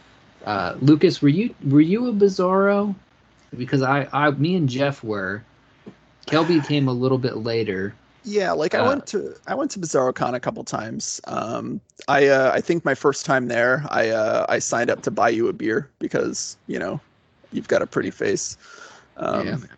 Uh, 0.44 0.76
Lucas, 0.80 1.20
were 1.22 1.28
you 1.28 1.54
were 1.66 1.80
you 1.80 2.08
a 2.08 2.12
Bizarro? 2.12 2.94
Because 3.56 3.82
I, 3.82 4.08
I 4.12 4.30
me 4.32 4.54
and 4.56 4.68
Jeff 4.68 5.02
were. 5.02 5.42
Kelby 6.26 6.66
came 6.66 6.88
a 6.88 6.92
little 6.92 7.18
bit 7.18 7.38
later. 7.38 7.94
Yeah, 8.24 8.52
like 8.52 8.74
I 8.74 8.78
Uh, 8.78 8.88
went 8.88 9.06
to 9.08 9.34
I 9.46 9.54
went 9.54 9.70
to 9.72 9.78
BizarroCon 9.78 10.34
a 10.34 10.40
couple 10.40 10.64
times. 10.64 11.20
Um, 11.26 11.80
I 12.08 12.28
uh, 12.28 12.50
I 12.54 12.60
think 12.62 12.84
my 12.84 12.94
first 12.94 13.26
time 13.26 13.48
there, 13.48 13.84
I 13.90 14.08
uh, 14.08 14.46
I 14.48 14.58
signed 14.58 14.88
up 14.88 15.02
to 15.02 15.10
buy 15.10 15.28
you 15.28 15.48
a 15.48 15.52
beer 15.52 15.90
because 15.98 16.56
you 16.66 16.78
know 16.78 16.98
you've 17.52 17.68
got 17.68 17.82
a 17.82 17.86
pretty 17.86 18.10
face. 18.10 18.56
Um, 19.18 19.46
yeah, 19.46 19.56
man. 19.56 19.68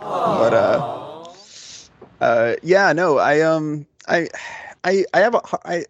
but 0.00 0.54
uh, 0.54 1.11
uh, 2.22 2.56
yeah, 2.62 2.92
no, 2.92 3.18
I 3.18 3.40
um, 3.42 3.86
I, 4.08 4.28
I, 4.84 5.04
I 5.14 5.20
have 5.20 5.34
a 5.34 5.42
I, 5.64 5.84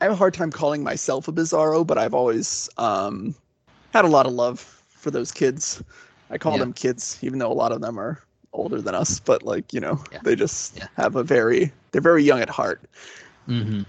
I 0.00 0.04
have 0.04 0.12
a 0.12 0.16
hard 0.16 0.34
time 0.34 0.50
calling 0.50 0.82
myself 0.82 1.28
a 1.28 1.32
bizarro, 1.32 1.86
but 1.86 1.98
I've 1.98 2.14
always 2.14 2.70
um, 2.78 3.34
had 3.92 4.04
a 4.04 4.08
lot 4.08 4.26
of 4.26 4.32
love 4.32 4.60
for 4.88 5.10
those 5.10 5.32
kids. 5.32 5.82
I 6.30 6.38
call 6.38 6.58
Yeah. 6.58 6.58
them 6.58 6.72
kids, 6.72 7.18
even 7.22 7.38
though 7.38 7.52
a 7.52 7.54
lot 7.54 7.72
of 7.72 7.80
them 7.80 7.98
are 7.98 8.20
older 8.52 8.80
than 8.80 8.94
us. 8.94 9.20
But 9.20 9.42
like 9.42 9.72
you 9.72 9.80
know, 9.80 10.00
Yeah. 10.12 10.20
they 10.22 10.36
just 10.36 10.78
Yeah. 10.78 10.88
have 10.96 11.16
a 11.16 11.24
very 11.24 11.72
they're 11.92 12.02
very 12.02 12.22
young 12.24 12.40
at 12.40 12.50
heart. 12.50 12.82
Mm-hmm. 13.48 13.82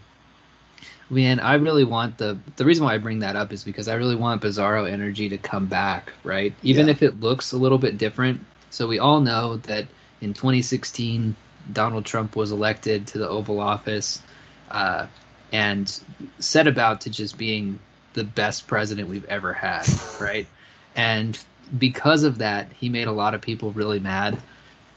Man, 1.10 1.40
I 1.40 1.56
really 1.56 1.84
want 1.84 2.18
the 2.18 2.38
the 2.56 2.66
reason 2.66 2.86
why 2.86 2.96
I 2.96 2.98
bring 2.98 3.20
that 3.20 3.36
up 3.36 3.54
is 3.54 3.64
because 3.64 3.88
I 3.88 3.96
really 3.96 4.16
want 4.16 4.42
Bizarro 4.42 4.90
energy 4.90 5.30
to 5.30 5.38
come 5.38 5.68
back, 5.68 6.14
right? 6.24 6.54
Even 6.64 6.90
if 6.90 7.04
it 7.04 7.20
looks 7.20 7.52
a 7.52 7.58
little 7.58 7.78
bit 7.80 7.98
different. 7.98 8.42
So 8.72 8.88
we 8.88 9.00
all 9.00 9.22
know 9.22 9.58
that 9.58 9.88
in 10.22 10.34
2016, 10.34 11.36
Donald 11.72 12.06
Trump 12.06 12.36
was 12.36 12.52
elected 12.52 13.08
to 13.08 13.18
the 13.18 13.28
Oval 13.28 13.60
Office, 13.60 14.22
uh, 14.70 15.08
and 15.52 16.00
set 16.40 16.68
about 16.68 17.02
to 17.02 17.10
just 17.10 17.38
being 17.38 17.80
the 18.14 18.24
best 18.24 18.68
president 18.68 19.08
we've 19.10 19.26
ever 19.26 19.54
had, 19.54 19.88
right? 20.20 20.48
And 20.96 21.38
because 21.78 22.24
of 22.24 22.40
that, 22.40 22.72
he 22.74 22.90
made 22.90 23.08
a 23.08 23.12
lot 23.12 23.34
of 23.34 23.42
people 23.42 23.72
really 23.72 24.00
mad, 24.00 24.38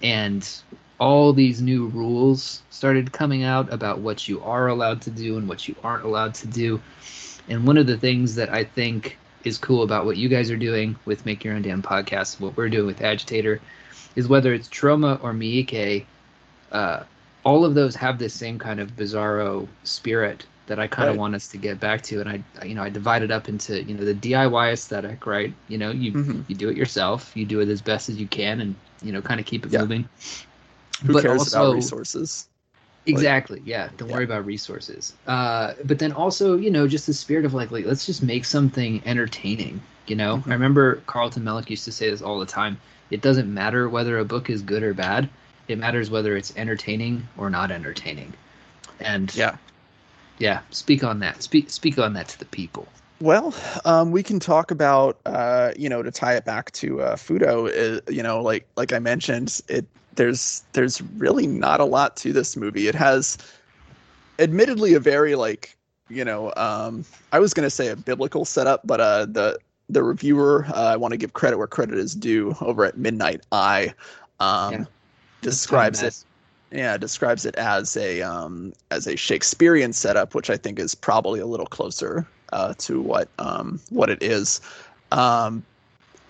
and 0.03 0.47
all 0.99 1.33
these 1.33 1.61
new 1.61 1.87
rules 1.89 2.63
started 2.71 3.13
coming 3.13 3.43
out 3.43 3.73
about 3.73 3.99
what 3.99 4.27
you 4.29 4.43
are 4.43 4.69
allowed 4.69 5.03
to 5.03 5.11
do 5.11 5.37
and 5.37 5.49
what 5.49 5.69
you 5.69 5.75
aren't 5.85 6.05
allowed 6.05 6.35
to 6.35 6.47
do. 6.47 6.81
And 7.49 7.67
one 7.67 7.77
of 7.77 7.87
the 7.87 7.99
things 7.99 8.35
that 8.37 8.49
I 8.49 8.65
think 8.65 9.19
is 9.45 9.59
cool 9.59 9.83
about 9.83 10.05
what 10.07 10.17
you 10.17 10.29
guys 10.29 10.51
are 10.51 10.57
doing 10.57 10.97
with 11.05 11.25
Make 11.25 11.45
Your 11.45 11.55
Own 11.55 11.63
Damn 11.63 11.83
Podcast, 11.83 12.41
what 12.41 12.57
we're 12.57 12.69
doing 12.69 12.87
with 12.87 13.03
Agitator, 13.03 13.61
is 14.17 14.27
whether 14.27 14.53
it's 14.53 14.69
Troma 14.69 15.23
or 15.23 15.33
Miike, 15.33 16.05
uh, 16.73 17.03
all 17.45 17.65
of 17.65 17.75
those 17.75 17.95
have 17.97 18.19
this 18.19 18.35
same 18.35 18.59
kind 18.59 18.81
of 18.81 18.97
bizarro 18.97 19.69
spirit 19.85 20.45
that 20.67 20.81
I 20.81 20.89
kind 20.89 21.09
of 21.09 21.15
Right. 21.15 21.21
want 21.21 21.35
us 21.37 21.47
to 21.49 21.59
get 21.59 21.79
back 21.79 22.03
to. 22.03 22.21
And 22.21 22.29
I, 22.29 22.65
you 22.67 22.75
know, 22.75 22.83
I 22.83 22.89
divide 22.91 23.23
it 23.23 23.31
up 23.31 23.49
into 23.49 23.83
you 23.85 23.95
know 23.95 24.05
the 24.05 24.15
DIY 24.15 24.73
aesthetic, 24.73 25.25
right? 25.27 25.53
You 25.69 25.79
know, 25.79 25.91
you 25.93 26.13
Mhm. 26.13 26.45
you 26.49 26.57
do 26.57 26.69
it 26.69 26.77
yourself, 26.77 27.31
you 27.37 27.45
do 27.47 27.61
it 27.61 27.69
as 27.69 27.81
best 27.81 28.09
as 28.09 28.17
you 28.19 28.27
can, 28.27 28.61
and 28.61 28.75
you 29.03 29.13
know, 29.13 29.23
kind 29.23 29.39
of 29.39 29.47
keep 29.47 29.65
it 29.65 29.73
Yeah. 29.73 29.81
moving. 29.83 30.09
Who 31.05 31.13
But 31.13 31.23
cares 31.23 31.39
also- 31.41 31.63
about 31.67 31.75
resources? 31.77 32.49
Exactly. 33.09 33.63
Yeah. 33.65 33.89
Don't 33.97 34.09
Yeah. 34.09 34.17
worry 34.17 34.25
about 34.25 34.45
resources. 34.45 35.13
Uh, 35.29 35.75
but 35.85 36.01
then 36.01 36.11
also, 36.11 36.57
you 36.57 36.71
know, 36.73 36.89
just 36.89 37.07
the 37.07 37.15
spirit 37.15 37.45
of 37.45 37.55
like, 37.55 37.71
like 37.71 37.87
let's 37.87 38.05
just 38.05 38.21
make 38.23 38.45
something 38.45 39.01
entertaining. 39.07 39.81
You 40.09 40.17
know, 40.17 40.39
Mhm. 40.39 40.49
I 40.49 40.55
remember 40.55 40.97
Carlton 41.07 41.45
Mellick 41.45 41.71
used 41.71 41.85
to 41.85 41.93
say 41.93 42.11
this 42.11 42.23
all 42.23 42.41
the 42.41 42.47
time. 42.47 42.79
It 43.11 43.21
doesn't 43.21 43.53
matter 43.53 43.89
whether 43.89 44.19
a 44.19 44.25
book 44.25 44.51
is 44.51 44.63
good 44.63 44.83
or 44.83 44.93
bad. 44.95 45.29
It 45.69 45.79
matters 45.79 46.11
whether 46.11 46.37
it's 46.37 46.53
entertaining 46.57 47.27
or 47.37 47.51
not 47.51 47.71
entertaining. 47.71 48.33
And 49.01 49.35
Yeah. 49.35 49.57
yeah, 50.39 50.61
speak 50.71 51.03
on 51.05 51.21
that. 51.21 51.43
Speak 51.43 51.71
speak 51.71 51.99
on 51.99 52.13
that 52.15 52.29
to 52.29 52.39
the 52.39 52.45
people. 52.47 52.87
Well, 53.21 53.55
um, 53.87 54.11
we 54.11 54.23
can 54.23 54.39
talk 54.39 54.71
about, 54.71 55.19
uh, 55.25 55.73
you 55.77 55.89
know, 55.89 56.03
to 56.03 56.11
tie 56.11 56.35
it 56.35 56.45
back 56.45 56.71
to 56.73 57.01
uh, 57.01 57.17
Fudo. 57.17 57.69
Uh, 57.69 58.01
you 58.11 58.23
know, 58.23 58.43
like 58.43 58.67
like 58.77 58.93
I 58.93 58.99
mentioned, 58.99 59.61
it 59.69 59.87
there's 60.17 60.63
there's 60.73 61.01
really 61.17 61.47
not 61.47 61.81
a 61.81 61.85
lot 61.85 62.17
to 62.19 62.33
this 62.33 62.57
movie. 62.57 62.89
It 62.89 62.95
has, 62.95 63.39
admittedly, 64.39 64.95
a 64.95 65.01
very 65.01 65.35
like 65.35 65.77
you 66.09 66.25
know, 66.25 66.53
um, 66.57 67.05
I 67.33 67.41
was 67.41 67.55
gonna 67.55 67.71
say 67.71 67.89
a 67.89 67.97
biblical 67.97 68.45
setup, 68.45 68.87
but 68.87 69.01
uh, 69.01 69.27
the 69.27 69.59
the 69.89 70.03
reviewer, 70.03 70.67
uh, 70.75 70.93
I 70.93 70.97
want 70.97 71.13
to 71.13 71.19
give 71.19 71.33
credit 71.33 71.57
where 71.57 71.67
credit 71.67 71.97
is 71.97 72.15
due. 72.15 72.55
Over 72.61 72.85
at 72.85 72.99
Midnight 72.99 73.47
Eye, 73.51 73.95
um, 74.41 74.73
Yeah. 74.73 74.85
Describes 75.51 76.03
it 76.03 76.25
yeah 76.73 76.97
describes 76.97 77.47
it 77.47 77.55
as 77.57 77.97
a 77.97 78.23
um 78.23 78.73
as 78.91 79.07
a 79.07 79.17
shakespearean 79.17 79.93
setup 79.93 80.35
which 80.35 80.51
i 80.51 80.57
think 80.57 80.79
is 80.79 80.95
probably 80.95 81.41
a 81.41 81.47
little 81.47 81.67
closer 81.67 82.27
uh 82.53 82.75
to 82.79 83.01
what 83.01 83.29
um 83.39 83.81
what 83.91 84.11
it 84.11 84.23
is. 84.23 84.61
Um 85.13 85.65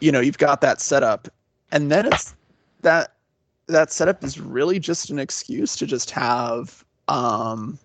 you 0.00 0.12
know 0.12 0.20
you've 0.20 0.38
got 0.38 0.60
that 0.60 0.80
setup 0.80 1.28
and 1.72 1.90
then 1.90 2.06
it's 2.06 2.34
that 2.82 3.12
that 3.66 3.90
setup 3.90 4.22
is 4.22 4.38
really 4.38 4.78
just 4.78 5.10
an 5.10 5.18
excuse 5.18 5.76
to 5.76 5.86
just 5.86 6.10
have 6.10 6.84
um 7.08 7.78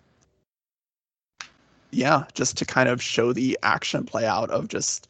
yeah 1.90 2.24
just 2.34 2.56
to 2.58 2.64
kind 2.64 2.88
of 2.88 3.02
show 3.02 3.32
the 3.32 3.58
action 3.62 4.04
play 4.04 4.26
out 4.26 4.50
of 4.50 4.68
just 4.68 5.08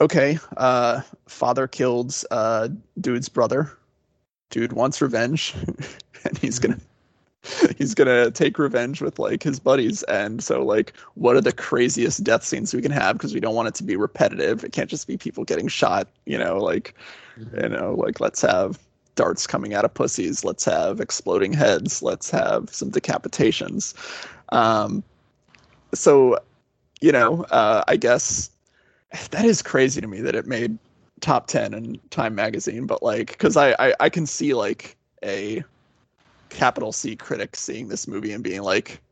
okay 0.00 0.38
uh 0.56 1.00
father 1.26 1.68
killed 1.68 2.14
uh 2.30 2.68
dude's 3.00 3.28
brother 3.28 3.70
dude 4.50 4.72
wants 4.72 5.00
revenge 5.00 5.54
and 6.24 6.38
he's 6.38 6.58
gonna 6.58 6.78
he's 7.78 7.94
gonna 7.94 8.30
take 8.30 8.58
revenge 8.58 9.00
with 9.00 9.18
like 9.18 9.42
his 9.42 9.58
buddies. 9.58 10.02
And 10.04 10.42
so 10.44 10.62
like 10.62 10.92
what 11.14 11.36
are 11.36 11.40
the 11.40 11.52
craziest 11.52 12.22
death 12.22 12.44
scenes 12.44 12.74
we 12.74 12.82
can 12.82 12.92
have? 12.92 13.16
Because 13.16 13.32
we 13.32 13.40
don't 13.40 13.54
want 13.54 13.68
it 13.68 13.74
to 13.76 13.84
be 13.84 13.96
repetitive. 13.96 14.64
It 14.64 14.72
can't 14.72 14.90
just 14.90 15.06
be 15.06 15.16
people 15.16 15.44
getting 15.44 15.68
shot 15.68 16.08
you 16.26 16.36
know 16.36 16.58
like 16.58 16.94
you 17.62 17.68
know 17.68 17.94
like 17.94 18.20
let's 18.20 18.42
have 18.42 18.78
darts 19.14 19.46
coming 19.46 19.74
out 19.74 19.84
of 19.84 19.94
pussies. 19.94 20.44
Let's 20.44 20.64
have 20.64 21.00
exploding 21.00 21.52
heads. 21.52 22.02
Let's 22.02 22.30
have 22.30 22.68
some 22.70 22.90
decapitations. 22.90 23.94
Um 24.50 25.02
so 25.94 26.38
you 27.00 27.12
know 27.12 27.44
uh 27.44 27.82
i 27.88 27.96
guess 27.96 28.50
that 29.30 29.44
is 29.44 29.62
crazy 29.62 30.00
to 30.00 30.06
me 30.06 30.20
that 30.20 30.34
it 30.34 30.46
made 30.46 30.78
top 31.20 31.46
10 31.46 31.74
in 31.74 32.00
time 32.10 32.34
magazine 32.34 32.86
but 32.86 33.02
like 33.02 33.28
because 33.28 33.56
I, 33.56 33.72
I 33.78 33.94
i 34.00 34.08
can 34.08 34.26
see 34.26 34.54
like 34.54 34.96
a 35.24 35.64
capital 36.50 36.92
c 36.92 37.16
critic 37.16 37.56
seeing 37.56 37.88
this 37.88 38.06
movie 38.08 38.32
and 38.32 38.42
being 38.44 38.62
like 38.62 39.02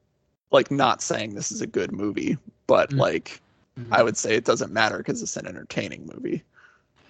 like 0.50 0.70
not 0.70 1.02
saying 1.02 1.34
this 1.34 1.52
is 1.52 1.60
a 1.62 1.66
good 1.66 1.92
movie 1.92 2.38
but 2.66 2.92
Mm. 2.92 2.98
like 2.98 3.42
i 3.90 4.02
would 4.02 4.16
say 4.16 4.34
it 4.34 4.44
doesn't 4.44 4.72
matter 4.72 4.98
because 4.98 5.22
it's 5.22 5.36
an 5.36 5.46
entertaining 5.46 6.06
movie 6.12 6.44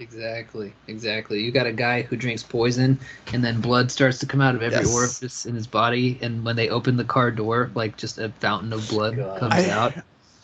Exactly, 0.01 0.73
exactly. 0.87 1.41
You 1.43 1.51
got 1.51 1.67
a 1.67 1.73
guy 1.73 2.03
who 2.03 2.17
drinks 2.17 2.43
poison, 2.43 2.99
and 3.33 3.45
then 3.45 3.61
blood 3.61 3.91
starts 3.91 4.19
to 4.21 4.27
come 4.27 4.41
out 4.41 4.55
of 4.55 4.63
every 4.63 4.85
Yes. 4.85 4.85
orifice 4.85 5.45
in 5.47 5.55
his 5.55 5.67
body. 5.67 6.19
And 6.23 6.45
when 6.45 6.57
they 6.57 6.69
open 6.69 6.97
the 6.97 7.05
car 7.05 7.31
door, 7.31 7.71
like 7.75 7.97
just 7.97 8.19
a 8.19 8.29
fountain 8.29 8.73
of 8.73 8.87
blood 8.89 9.17
God. 9.17 9.39
comes 9.39 9.55
I, 9.55 9.69
out. 9.69 9.95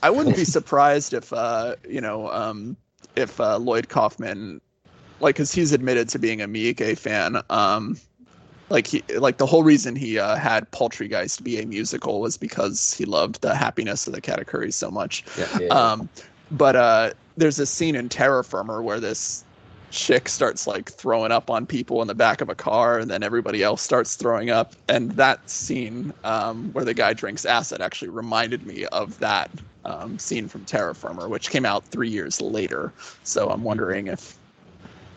I 0.02 0.10
wouldn't 0.10 0.36
be 0.36 0.44
surprised 0.44 1.14
if 1.14 1.32
uh 1.32 1.76
you 1.88 2.00
know 2.00 2.30
um 2.30 2.76
if 3.16 3.40
uh, 3.40 3.58
Lloyd 3.58 3.88
Kaufman 3.88 4.60
like 5.20 5.36
cuz 5.36 5.52
he's 5.52 5.72
admitted 5.72 6.08
to 6.10 6.18
being 6.18 6.40
a 6.42 6.48
Miike 6.48 6.98
fan 6.98 7.40
um 7.50 7.96
like 8.70 8.86
he 8.86 9.02
like 9.16 9.38
the 9.38 9.46
whole 9.46 9.62
reason 9.62 9.94
he 9.94 10.18
uh, 10.18 10.36
had 10.36 10.70
Poultrygeist 10.70 11.42
be 11.42 11.60
a 11.60 11.66
musical 11.66 12.20
was 12.20 12.36
because 12.36 12.94
he 12.94 13.04
loved 13.04 13.40
the 13.42 13.54
happiness 13.54 14.06
of 14.06 14.14
the 14.14 14.20
Katakuri 14.20 14.72
so 14.72 14.90
much 14.90 15.24
Yeah, 15.38 15.58
yeah. 15.60 15.68
um, 15.68 16.08
but 16.50 16.76
uh, 16.76 17.10
there's 17.36 17.58
a 17.58 17.66
scene 17.66 17.94
in 17.94 18.08
Terror 18.08 18.42
Firmer 18.42 18.82
where 18.82 19.00
this 19.00 19.44
chick 19.90 20.28
starts 20.28 20.66
like 20.66 20.90
throwing 20.90 21.32
up 21.32 21.50
on 21.50 21.66
people 21.66 22.02
in 22.02 22.08
the 22.08 22.14
back 22.14 22.40
of 22.40 22.48
a 22.48 22.54
car, 22.54 22.98
and 22.98 23.10
then 23.10 23.22
everybody 23.22 23.62
else 23.62 23.80
starts 23.80 24.16
throwing 24.16 24.50
up. 24.50 24.74
And 24.88 25.12
that 25.12 25.48
scene 25.48 26.12
um, 26.24 26.72
where 26.72 26.84
the 26.84 26.94
guy 26.94 27.12
drinks 27.12 27.44
acid 27.44 27.80
actually 27.80 28.10
reminded 28.10 28.66
me 28.66 28.86
of 28.86 29.18
that 29.20 29.50
um, 29.84 30.18
scene 30.18 30.48
from 30.48 30.64
Terror 30.64 30.94
Firmer, 30.94 31.28
which 31.28 31.50
came 31.50 31.64
out 31.64 31.84
three 31.86 32.08
years 32.08 32.40
later. 32.40 32.92
So 33.22 33.48
I'm 33.48 33.62
wondering 33.62 34.06
if 34.08 34.38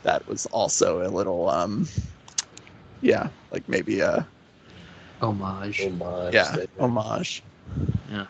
that 0.03 0.27
was 0.27 0.45
also 0.47 1.05
a 1.05 1.09
little, 1.09 1.49
um, 1.49 1.87
yeah, 3.01 3.29
like 3.51 3.67
maybe 3.67 3.99
a 3.99 4.27
Homage. 5.21 5.81
Homage 5.81 6.33
yeah 6.33 6.51
there. 6.55 6.67
homage. 6.79 7.41
Yeah, 8.11 8.25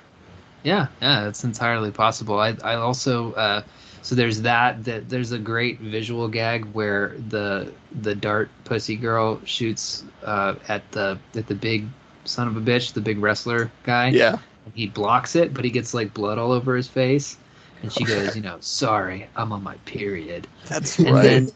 yeah, 0.63 0.88
yeah. 1.02 1.28
it's 1.28 1.43
entirely 1.43 1.91
possible. 1.91 2.39
I 2.39 2.56
I 2.63 2.76
also 2.76 3.34
uh, 3.34 3.62
so 4.02 4.15
there's 4.15 4.41
that 4.41 4.84
that 4.86 5.10
there's 5.10 5.32
a 5.34 5.38
great 5.38 5.80
visual 5.80 6.28
gag 6.28 6.65
where 6.67 7.15
the 7.30 7.71
the 8.02 8.15
dart 8.15 8.50
pussy 8.63 8.95
girl 8.95 9.41
shoots 9.43 10.04
uh, 10.23 10.56
at 10.69 10.89
the 10.91 11.19
at 11.36 11.47
the 11.47 11.56
big 11.56 11.86
son 12.23 12.47
of 12.47 12.56
a 12.56 12.62
bitch, 12.62 12.93
the 12.93 13.02
big 13.02 13.19
wrestler 13.19 13.69
guy. 13.84 14.08
Yeah, 14.10 14.30
and 14.30 14.39
he 14.74 14.88
blocks 14.88 15.36
it, 15.36 15.54
but 15.54 15.64
he 15.66 15.72
gets 15.72 15.94
like 15.94 16.14
blood 16.14 16.38
all 16.38 16.52
over 16.52 16.76
his 16.76 16.88
face. 16.88 17.38
And 17.82 17.92
she 17.92 18.06
goes, 18.06 18.36
you 18.36 18.42
know, 18.42 18.58
sorry, 18.60 19.30
I'm 19.36 19.52
on 19.52 19.64
my 19.64 19.76
period. 19.86 20.48
that's 20.66 21.00
And 21.04 21.08
right. 21.10 21.22
then 21.22 21.52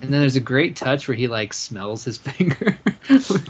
and 0.00 0.12
then 0.12 0.20
there's 0.20 0.36
a 0.36 0.40
great 0.40 0.76
touch 0.76 1.08
where 1.08 1.16
he 1.16 1.28
like 1.28 1.52
smells 1.52 2.04
his 2.04 2.18
finger. 2.18 2.78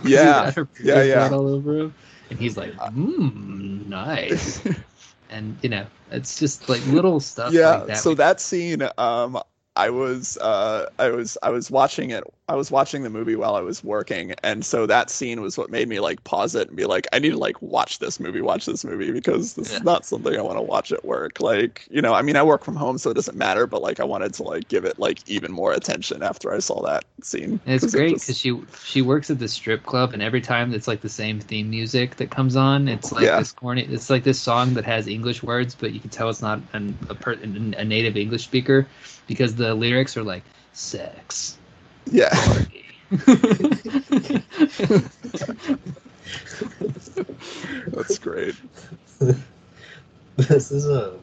Yeah, 0.03 0.53
yeah, 0.81 1.03
yeah. 1.03 1.29
all 1.31 1.49
over 1.49 1.79
him. 1.79 1.95
And 2.31 2.39
he's 2.39 2.57
like, 2.57 2.73
mmm, 2.75 3.87
nice. 3.87 4.63
and 5.31 5.57
you 5.63 5.69
know, 5.71 5.87
it's 6.11 6.39
just 6.39 6.69
like 6.69 6.85
little 6.87 7.21
stuff 7.21 7.53
yeah 7.53 7.69
like 7.69 7.87
that. 7.87 7.97
so 7.97 8.15
that 8.15 8.41
scene 8.41 8.83
um 8.99 9.39
i 9.77 9.89
was 9.91 10.37
uh 10.39 10.87
i 10.99 11.09
was 11.09 11.37
i 11.43 11.51
was 11.51 11.71
watching 11.71 12.11
it 12.11 12.23
i 12.49 12.55
was 12.57 12.71
watching 12.71 13.03
the 13.03 13.11
movie 13.11 13.37
while 13.37 13.55
i 13.55 13.61
was 13.61 13.85
working 13.85 14.35
and 14.43 14.65
so 14.65 14.85
that 14.85 15.11
scene 15.11 15.41
was 15.41 15.57
what 15.57 15.71
made 15.71 15.89
me 15.89 16.01
like 16.01 16.23
pause 16.25 16.55
it 16.57 16.67
and 16.69 16.77
be 16.77 16.85
like 16.85 17.07
i 17.13 17.19
need 17.19 17.31
to 17.31 17.39
like 17.39 17.61
watch 17.63 18.01
this 18.01 18.19
movie 18.19 18.41
watch 18.41 18.67
this 18.67 18.85
movie 18.85 19.13
because 19.13 19.55
this 19.55 19.71
Yeah. 19.71 19.77
is 19.79 19.83
not 19.85 20.05
something 20.05 20.37
i 20.37 20.43
want 20.43 20.59
to 20.59 20.63
watch 20.63 20.91
at 20.91 21.05
work 21.05 21.41
like 21.41 21.87
you 21.91 22.03
know 22.03 22.15
i 22.15 22.21
mean 22.23 22.35
i 22.37 22.43
work 22.43 22.65
from 22.65 22.75
home 22.75 22.99
so 22.99 23.11
it 23.11 23.15
doesn't 23.15 23.37
matter 23.39 23.67
but 23.67 23.81
like 23.81 24.01
i 24.01 24.05
wanted 24.05 24.35
to 24.35 24.43
like 24.43 24.67
give 24.69 24.85
it 24.85 24.99
like 24.99 25.27
even 25.29 25.53
more 25.53 25.73
attention 25.73 26.23
after 26.23 26.53
i 26.53 26.59
saw 26.59 26.83
that 26.83 27.05
scene 27.23 27.61
And 27.65 27.75
it's 27.75 27.85
'Cause 27.85 27.95
it 27.95 27.99
great 27.99 28.11
just- 28.15 28.27
because 28.27 28.39
she 28.39 28.59
she 28.85 29.03
works 29.03 29.31
at 29.31 29.39
the 29.39 29.49
strip 29.49 29.85
club, 29.85 30.13
and 30.13 30.21
every 30.23 30.41
time 30.41 30.75
it's 30.75 30.89
like 30.89 31.01
the 31.01 31.09
same 31.09 31.39
theme 31.41 31.71
music 31.71 32.17
that 32.17 32.31
comes 32.31 32.57
on. 32.57 32.89
It's 32.89 33.13
like 33.13 33.25
Yeah. 33.25 33.39
this 33.39 33.53
corny. 33.53 33.83
It's 33.83 34.11
like 34.11 34.25
this 34.25 34.39
song 34.41 34.75
that 34.75 34.85
has 34.85 35.07
English 35.07 35.43
words, 35.43 35.75
but 35.75 35.93
you 35.93 36.01
can 36.01 36.11
tell 36.11 36.29
it's 36.29 36.43
not 36.43 36.61
an, 36.73 36.99
a, 37.09 37.15
per, 37.15 37.33
a 37.33 37.85
native 37.85 38.17
English 38.17 38.45
speaker 38.45 38.87
because 39.29 39.55
the 39.55 39.75
lyrics 39.75 40.17
are 40.17 40.23
like 40.25 40.43
sex. 40.73 41.57
Yeah. 42.11 42.31
That's 47.89 48.19
great. 48.19 48.55
This 50.37 50.71
is 50.71 50.87
a 50.87 51.15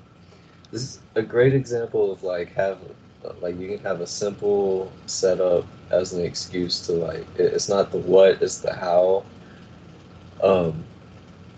this 0.72 0.84
is 0.84 1.00
a 1.16 1.22
great 1.22 1.54
example 1.54 2.12
of 2.12 2.24
like 2.24 2.54
have 2.54 2.80
like 3.42 3.60
you 3.60 3.68
can 3.68 3.80
have 3.80 4.02
a 4.02 4.08
simple 4.08 4.92
setup 5.06 5.66
as 5.92 6.14
an 6.14 6.24
excuse 6.24 6.82
to 6.86 6.94
like 6.94 7.28
it's 7.36 7.70
not 7.70 7.92
the 7.92 7.98
what 7.98 8.42
it's 8.42 8.60
the 8.60 8.74
how 8.74 9.26
um 10.44 10.84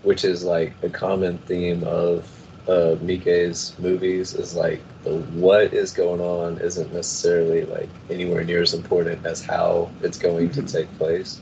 which 0.02 0.24
is 0.24 0.42
like 0.44 0.74
a 0.82 0.88
common 0.88 1.38
theme 1.38 1.84
of 1.84 2.28
uh 2.68 2.96
Miike's 3.02 3.74
movies 3.78 4.34
is 4.34 4.54
like 4.54 4.82
the 5.04 5.14
what 5.14 5.72
is 5.72 5.92
going 5.92 6.20
on 6.20 6.58
isn't 6.58 6.92
necessarily 6.92 7.64
like 7.64 7.88
anywhere 8.10 8.44
near 8.44 8.62
as 8.62 8.74
important 8.74 9.24
as 9.26 9.42
how 9.44 9.90
it's 10.02 10.18
going 10.18 10.50
to 10.50 10.62
Mhm. 10.62 10.72
take 10.72 10.98
place 10.98 11.40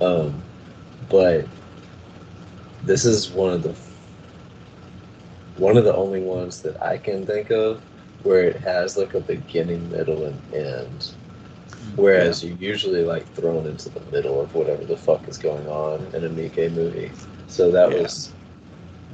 um 0.00 0.42
but 1.10 1.44
this 2.82 3.04
is 3.04 3.30
one 3.30 3.52
of 3.52 3.62
the 3.62 3.74
one 5.56 5.76
of 5.76 5.84
the 5.84 5.94
only 5.94 6.20
ones 6.20 6.62
that 6.62 6.82
I 6.82 6.98
can 6.98 7.26
think 7.26 7.50
of 7.50 7.80
where 8.22 8.42
it 8.44 8.56
has 8.56 8.96
like 8.96 9.14
a 9.14 9.20
beginning, 9.20 9.90
middle, 9.90 10.24
and 10.24 10.40
end. 10.52 11.10
Whereas 11.96 12.42
you're 12.42 12.56
usually 12.56 13.04
like 13.04 13.26
thrown 13.34 13.66
into 13.66 13.88
the 13.90 14.00
middle 14.12 14.40
of 14.40 14.54
whatever 14.54 14.84
the 14.84 14.96
fuck 14.96 15.28
is 15.28 15.38
going 15.38 15.68
on 15.68 16.06
in 16.14 16.24
a 16.24 16.28
Mike 16.28 16.56
movie. 16.72 17.12
So 17.46 17.70
that 17.70 17.92
Yeah. 17.92 17.98
was 18.02 18.34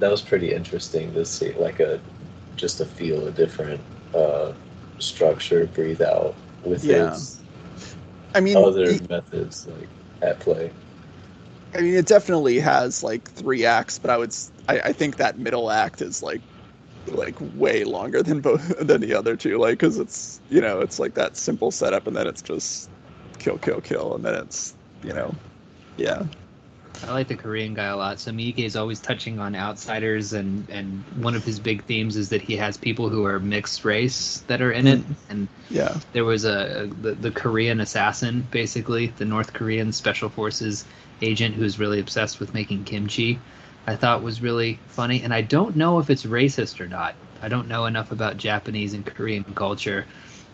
that 0.05 0.11
was 0.11 0.21
pretty 0.21 0.53
interesting 0.53 1.11
to 1.15 1.25
see 1.25 1.53
like 1.55 1.81
a 1.81 1.99
just 2.57 2.77
to 2.77 2.85
feel 2.85 3.27
a 3.27 3.31
different 3.31 3.81
uh 4.15 4.53
structure 4.99 5.67
breathe 5.69 6.03
out 6.03 6.35
with 6.63 6.83
Yeah. 6.83 7.15
his 7.15 7.41
i 8.35 8.41
mean 8.41 8.59
other 8.59 8.99
methods 9.09 9.67
like 9.67 9.89
at 10.21 10.39
play. 10.41 10.71
I 11.75 11.81
mean, 11.81 11.95
it 11.95 12.07
definitely 12.07 12.61
has 12.61 13.03
like 13.03 13.31
three 13.31 13.65
acts, 13.65 13.99
but 13.99 14.11
I 14.11 14.19
would 14.19 14.35
I 14.69 14.93
think 14.93 15.17
that 15.17 15.39
middle 15.39 15.71
act 15.71 16.03
is 16.03 16.23
like 16.23 16.43
like 17.07 17.37
way 17.41 17.85
longer 17.85 18.23
than 18.23 18.41
both 18.41 18.67
than 18.87 19.01
the 19.01 19.15
other 19.15 19.37
two. 19.37 19.59
Like, 19.59 19.75
because 19.79 19.99
it's 19.99 20.41
you 20.49 20.61
know 20.61 20.81
it's 20.81 20.99
like 20.99 21.15
that 21.15 21.37
simple 21.37 21.71
setup, 21.73 22.07
and 22.07 22.17
then 22.17 22.27
it's 22.27 22.43
just 22.43 22.91
kill, 23.39 23.59
kill, 23.59 23.81
kill, 23.81 24.15
and 24.15 24.25
then 24.25 24.35
it's 24.35 24.77
you 25.03 25.13
know, 25.13 25.39
yeah, 25.97 26.25
I 27.03 27.13
like 27.13 27.29
the 27.29 27.37
Korean 27.37 27.75
guy 27.75 27.87
a 27.87 27.97
lot. 27.97 28.19
So 28.21 28.31
Miike 28.31 28.59
is 28.59 28.77
always 28.77 29.01
touching 29.01 29.39
on 29.39 29.55
outsiders, 29.55 30.33
and 30.33 30.69
and 30.71 31.03
one 31.17 31.35
of 31.35 31.45
his 31.45 31.59
big 31.59 31.85
themes 31.85 32.17
is 32.17 32.29
that 32.31 32.41
he 32.41 32.57
has 32.57 32.77
people 32.77 33.09
who 33.09 33.25
are 33.25 33.41
mixed 33.41 33.85
race 33.85 34.45
that 34.47 34.63
are 34.63 34.73
in 34.73 34.87
it. 34.87 35.01
Mm. 35.01 35.15
And 35.29 35.49
yeah, 35.71 35.99
there 36.13 36.25
was 36.25 36.45
a 36.45 36.91
the, 37.03 37.13
the 37.13 37.31
Korean 37.31 37.81
assassin, 37.81 38.47
basically 38.51 39.09
the 39.17 39.25
North 39.25 39.53
Korean 39.53 39.93
special 39.93 40.29
forces 40.29 40.85
agent 41.23 41.55
who's 41.55 41.79
really 41.79 42.01
obsessed 42.01 42.41
with 42.41 42.55
making 42.55 42.85
kimchi. 42.85 43.39
I 43.87 43.97
thought 43.97 44.23
was 44.23 44.41
really 44.41 44.79
funny, 44.87 45.23
and 45.23 45.35
I 45.35 45.43
don't 45.43 45.77
know 45.77 45.99
if 45.99 46.09
it's 46.09 46.25
racist 46.25 46.81
or 46.81 46.87
not. 46.87 47.15
I 47.43 47.49
don't 47.49 47.69
know 47.69 47.85
enough 47.85 48.13
about 48.13 48.39
Japanese 48.39 48.95
and 48.95 49.05
Korean 49.05 49.45
culture 49.45 50.07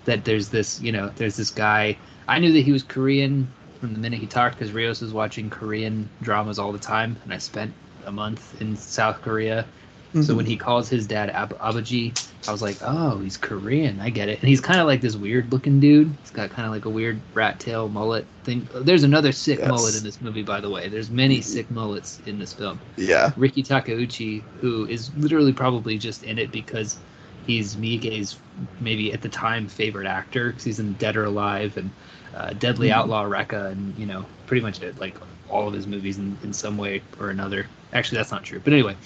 that 0.05 0.24
there's 0.24 0.48
this, 0.48 0.81
you 0.81 0.90
know, 0.90 1.11
there's 1.14 1.37
this 1.37 1.50
guy. 1.50 1.96
I 2.26 2.40
knew 2.40 2.53
that 2.53 2.62
he 2.62 2.72
was 2.72 2.83
Korean 2.83 3.53
from 3.81 3.95
the 3.95 3.99
minute 3.99 4.21
he 4.21 4.27
talked 4.27 4.59
because 4.59 4.73
Rios 4.73 5.01
was 5.01 5.12
watching 5.12 5.51
Korean 5.51 6.09
dramas 6.23 6.59
all 6.59 6.73
the 6.73 6.79
time, 6.79 7.16
and 7.25 7.33
I 7.33 7.38
spent 7.38 7.73
a 8.07 8.12
month 8.12 8.61
in 8.61 8.77
South 8.77 9.21
Korea. 9.23 9.64
So 10.12 10.19
mm-hmm. 10.19 10.37
when 10.38 10.47
he 10.47 10.57
calls 10.57 10.88
his 10.88 11.07
dad 11.07 11.31
Ab- 11.31 11.57
Abaji, 11.61 12.12
I 12.49 12.51
was 12.51 12.62
like, 12.62 12.77
oh, 12.83 13.19
he's 13.21 13.37
Korean. 13.37 14.01
I 14.01 14.11
get 14.11 14.29
it. 14.29 14.40
And 14.40 14.49
he's 14.49 14.61
kind 14.61 14.81
of 14.81 14.88
like 14.88 15.01
this 15.01 15.14
weird 15.14 15.53
looking 15.53 15.79
dude. 15.79 16.12
He's 16.23 16.33
got 16.33 16.51
kind 16.51 16.66
of 16.66 16.73
like 16.73 16.85
a 16.85 16.90
weird 16.90 17.21
rat 17.33 17.61
tail 17.61 17.88
mullet 17.88 18.27
thing. 18.43 18.69
There's 18.75 19.05
another 19.05 19.31
sick 19.31 19.61
Yes. 19.61 19.69
mullet 19.69 19.97
in 19.97 20.03
this 20.03 20.21
movie, 20.21 20.43
by 20.43 20.61
the 20.61 20.69
way. 20.69 20.88
There's 20.88 21.11
many 21.11 21.40
sick 21.40 21.71
mullets 21.71 22.19
in 22.27 22.40
this 22.40 22.53
film. 22.53 22.81
yeah, 22.97 23.31
Riki 23.37 23.62
Takeuchi, 23.62 24.43
who 24.61 24.85
is 24.87 25.14
literally 25.16 25.53
probably 25.53 25.97
just 25.97 26.25
in 26.25 26.40
it 26.40 26.51
because 26.51 26.99
he's 27.46 27.76
Miike's 27.76 28.37
maybe 28.81 29.12
at 29.12 29.22
the 29.22 29.29
time 29.29 29.68
favorite 29.68 30.07
actor 30.07 30.48
because 30.48 30.64
he's 30.64 30.79
in 30.79 30.94
Dead 30.94 31.16
or 31.16 31.24
Alive 31.24 31.76
and 31.76 31.90
uh, 32.35 32.53
Deadly 32.55 32.88
Mhm. 32.88 32.92
Outlaw 32.92 33.24
Rekka 33.24 33.70
and 33.72 33.94
you 33.98 34.07
know 34.07 34.24
pretty 34.46 34.62
much 34.62 34.83
it, 34.83 34.98
like 35.00 35.16
all 35.48 35.68
of 35.68 35.74
his 35.74 35.87
movies 35.87 36.18
in, 36.18 36.37
in 36.42 36.53
some 36.53 36.76
way 36.76 37.03
or 37.18 37.31
another. 37.31 37.66
Actually, 37.92 38.18
that's 38.18 38.31
not 38.31 38.44
true, 38.44 38.61
but 38.62 38.72
anyway. 38.72 38.96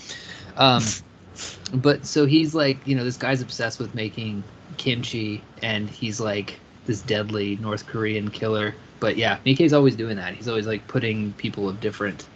Um, 0.57 0.83
but 1.75 2.07
so 2.07 2.27
he's 2.27 2.55
like, 2.55 2.87
you 2.87 2.95
know, 2.95 3.05
this 3.05 3.17
guy's 3.17 3.41
obsessed 3.41 3.79
with 3.79 3.95
making 3.95 4.45
kimchi, 4.77 5.43
and 5.63 5.89
he's 5.89 6.21
like 6.21 6.61
this 6.87 7.01
deadly 7.03 7.57
North 7.61 7.87
Korean 7.87 8.31
killer. 8.31 8.75
But 9.01 9.17
yeah, 9.17 9.39
Miike's 9.45 9.73
always 9.73 9.97
doing 9.97 10.17
that. 10.17 10.35
He's 10.35 10.49
always 10.49 10.67
like 10.67 10.87
putting 10.87 11.33
people 11.35 11.69
of 11.69 11.81
different 11.81 12.27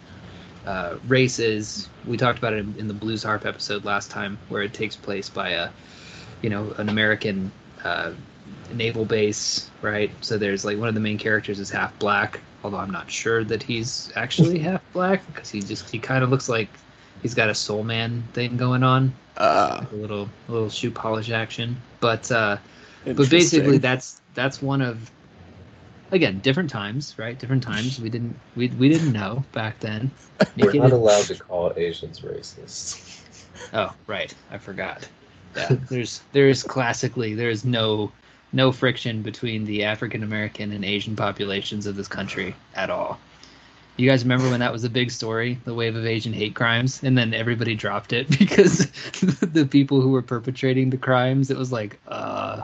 uh, 0.66 0.97
races. 1.07 1.88
We 2.07 2.16
talked 2.16 2.38
about 2.38 2.53
it 2.53 2.59
in, 2.61 2.75
in 2.79 2.88
the 2.88 2.94
Blues 2.94 3.23
Harp 3.23 3.47
episode 3.47 3.85
last 3.85 4.11
time, 4.11 4.38
where 4.49 4.62
it 4.62 4.73
takes 4.73 4.97
place 4.97 5.29
by 5.29 5.51
a, 5.51 5.71
you 6.42 6.51
know, 6.51 6.75
an 6.79 6.88
American 6.88 7.51
uh, 7.85 8.12
naval 8.73 9.05
base, 9.05 9.71
right? 9.83 10.11
So 10.21 10.38
there's 10.38 10.64
like 10.64 10.79
one 10.79 10.88
of 10.88 10.94
the 10.94 11.01
main 11.01 11.18
characters 11.18 11.59
is 11.59 11.71
half 11.71 11.99
black, 11.99 12.40
although 12.62 12.79
I'm 12.79 12.90
not 12.90 13.11
sure 13.11 13.44
that 13.44 13.62
he's 13.62 14.12
actually 14.16 14.59
half 14.61 14.83
black 14.92 15.27
because 15.27 15.51
he 15.51 15.61
just 15.61 15.88
he 15.90 15.99
kind 15.99 16.23
of 16.25 16.31
looks 16.31 16.49
like 16.49 16.68
he's 17.23 17.35
got 17.35 17.49
a 17.49 17.55
soul 17.55 17.85
man 17.85 18.23
thing 18.33 18.57
going 18.57 18.83
on, 18.83 19.12
uh, 19.37 19.79
like 19.81 19.92
a 19.92 19.97
little 19.97 20.29
a 20.49 20.53
little 20.53 20.71
shoe 20.71 20.90
polish 20.90 21.31
action. 21.31 21.77
But 22.01 22.31
uh, 22.31 22.59
but 23.05 23.31
basically 23.31 23.79
that's 23.79 24.21
that's 24.35 24.61
one 24.62 24.83
of 24.83 25.11
again 26.11 26.38
different 26.40 26.71
times, 26.71 27.14
right? 27.18 27.38
Different 27.38 27.62
times. 27.62 28.01
We 28.01 28.09
didn't 28.11 28.38
we 28.57 28.68
we 28.68 28.88
didn't 28.88 29.12
know 29.12 29.44
back 29.53 29.81
then. 29.81 30.11
We're 30.57 30.66
not 30.66 30.73
didn't- 30.73 30.92
allowed 30.92 31.25
to 31.27 31.35
call 31.37 31.73
Asians 31.77 32.21
racist. 32.21 33.21
Oh, 33.73 33.92
right. 34.07 34.33
I 34.51 34.59
forgot. 34.59 35.09
Yeah. 35.57 35.77
There's 35.90 36.23
there's 36.33 36.62
classically 36.62 37.35
there's 37.35 37.64
no 37.64 38.12
no 38.53 38.73
friction 38.73 39.23
between 39.23 39.64
the 39.64 39.85
African 39.85 40.23
American 40.23 40.73
and 40.73 40.85
Asian 40.85 41.16
populations 41.16 41.87
of 41.87 41.97
this 41.97 42.09
country 42.09 42.55
at 42.75 42.90
all. 42.90 43.18
You 43.97 44.09
guys 44.09 44.23
remember 44.23 44.49
when 44.49 44.61
that 44.61 44.73
was 44.73 44.85
a 44.85 44.90
big 44.90 45.11
story, 45.11 45.59
the 45.64 45.75
wave 45.75 45.97
of 45.97 46.07
Asian 46.07 46.33
hate 46.33 46.55
crimes, 46.55 47.03
and 47.03 47.18
then 47.18 47.35
everybody 47.35 47.75
dropped 47.75 48.12
it 48.12 48.29
because 48.38 48.87
the 49.21 49.66
people 49.68 50.01
who 50.01 50.11
were 50.11 50.23
perpetrating 50.23 50.90
the 50.90 50.97
crimes, 50.97 51.51
it 51.51 51.57
was 51.59 51.73
like, 51.73 51.99
uh, 52.07 52.62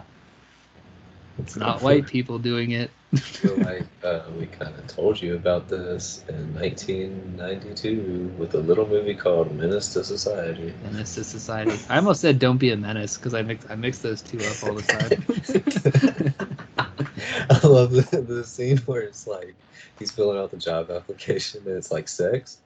it's 1.38 1.56
not 1.56 1.82
white 1.82 2.06
people 2.06 2.38
doing 2.38 2.70
it. 2.72 2.90
I 3.12 3.16
feel 3.18 3.56
like 3.58 3.86
uh, 4.02 4.22
we 4.38 4.46
kind 4.46 4.74
of 4.74 4.86
told 4.88 5.20
you 5.22 5.34
about 5.36 5.68
this 5.68 6.24
in 6.28 6.54
1992 6.54 8.34
with 8.36 8.54
a 8.54 8.58
little 8.58 8.86
movie 8.86 9.14
called 9.14 9.54
Menace 9.54 9.92
to 9.92 10.02
Society. 10.04 10.72
Menace 10.82 11.14
to 11.14 11.24
society. 11.24 11.78
I 11.88 11.96
almost 11.96 12.20
said 12.20 12.38
"Don't 12.38 12.58
be 12.58 12.70
a 12.70 12.76
menace" 12.76 13.16
because 13.16 13.34
I 13.34 13.42
mix 13.42 13.64
I 13.70 13.76
mix 13.76 13.98
those 13.98 14.20
two 14.22 14.38
up 14.38 14.62
all 14.64 14.74
the 14.74 14.82
time. 14.82 16.44
I 17.50 17.66
love 17.66 17.92
the, 17.92 18.20
the 18.20 18.44
scene 18.44 18.78
where 18.78 19.02
it's 19.02 19.26
like 19.26 19.54
he's 19.98 20.10
filling 20.12 20.38
out 20.38 20.50
the 20.50 20.56
job 20.56 20.90
application 20.90 21.62
and 21.66 21.76
it's 21.76 21.92
like 21.92 22.08
sex. 22.08 22.58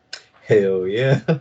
Hell 0.46 0.86
yeah. 0.86 1.20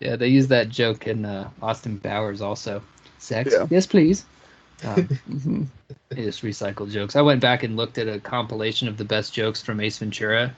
yeah, 0.00 0.16
they 0.16 0.26
use 0.28 0.48
that 0.48 0.68
joke 0.70 1.06
in 1.06 1.24
uh, 1.24 1.50
Austin 1.62 2.00
Powers 2.00 2.40
also. 2.40 2.82
Sex? 3.20 3.52
Yeah. 3.52 3.66
Yes, 3.70 3.86
please. 3.86 4.24
Um, 4.82 5.70
they 6.08 6.24
just 6.24 6.42
recycle 6.42 6.90
jokes. 6.90 7.14
I 7.14 7.20
went 7.20 7.42
back 7.42 7.62
and 7.62 7.76
looked 7.76 7.98
at 7.98 8.08
a 8.08 8.18
compilation 8.18 8.88
of 8.88 8.96
the 8.96 9.04
best 9.04 9.34
jokes 9.34 9.60
from 9.60 9.78
Ace 9.78 9.98
Ventura. 9.98 10.54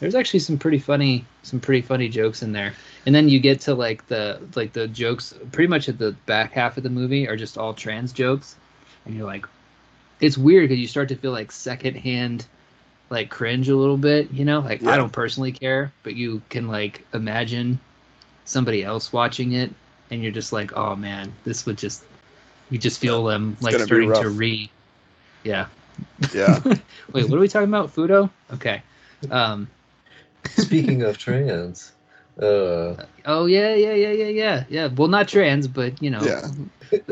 There's 0.00 0.16
actually 0.16 0.40
some 0.40 0.58
pretty 0.58 0.80
funny, 0.80 1.24
some 1.44 1.60
pretty 1.60 1.82
funny 1.82 2.08
jokes 2.08 2.42
in 2.42 2.50
there. 2.50 2.74
And 3.06 3.14
then 3.14 3.28
you 3.28 3.38
get 3.38 3.60
to 3.60 3.74
like 3.74 4.08
the 4.08 4.40
like 4.56 4.72
the 4.72 4.88
jokes 4.88 5.34
pretty 5.52 5.68
much 5.68 5.88
at 5.88 5.98
the 5.98 6.16
back 6.26 6.50
half 6.50 6.78
of 6.78 6.82
the 6.82 6.90
movie 6.90 7.28
are 7.28 7.36
just 7.36 7.56
all 7.56 7.72
trans 7.72 8.12
jokes, 8.12 8.56
and 9.04 9.14
you're 9.14 9.24
like, 9.26 9.46
it's 10.18 10.36
weird 10.36 10.64
because 10.64 10.80
you 10.80 10.88
start 10.88 11.08
to 11.10 11.16
feel 11.16 11.30
like 11.30 11.52
secondhand 11.52 12.46
like 13.08 13.30
cringe 13.30 13.68
a 13.68 13.76
little 13.76 13.96
bit, 13.96 14.32
you 14.32 14.44
know? 14.44 14.58
Like 14.58 14.82
Yeah. 14.82 14.90
I 14.90 14.96
don't 14.96 15.12
personally 15.12 15.52
care, 15.52 15.92
but 16.02 16.16
you 16.16 16.42
can 16.48 16.66
like 16.66 17.06
imagine 17.14 17.78
somebody 18.46 18.82
else 18.82 19.12
watching 19.12 19.52
it 19.52 19.72
and 20.10 20.22
you're 20.22 20.32
just 20.32 20.52
like, 20.52 20.76
"Oh 20.76 20.96
man, 20.96 21.32
this 21.44 21.66
would 21.66 21.78
just 21.78 22.02
you 22.70 22.78
just 22.78 23.00
feel 23.00 23.24
them 23.24 23.56
like 23.60 23.74
starting 23.74 24.12
to 24.12 24.28
re 24.30 24.70
Yeah. 25.44 25.66
yeah, 26.34 26.60
Wait, 27.12 27.28
what 27.28 27.32
are 27.32 27.40
we 27.40 27.48
talking 27.48 27.68
about? 27.68 27.94
Fudo? 27.94 28.30
Okay. 28.52 28.82
Um 29.30 29.68
Speaking 30.56 31.02
of 31.02 31.18
trans, 31.18 31.92
uh, 32.40 32.96
oh 33.26 33.44
yeah, 33.46 33.74
yeah, 33.74 33.92
yeah, 33.92 34.12
yeah, 34.12 34.28
yeah. 34.28 34.64
Yeah. 34.70 34.86
Well, 34.86 35.08
not 35.08 35.28
trans, 35.28 35.68
but 35.68 36.02
you 36.02 36.10
know, 36.10 36.24
yeah, 36.24 36.48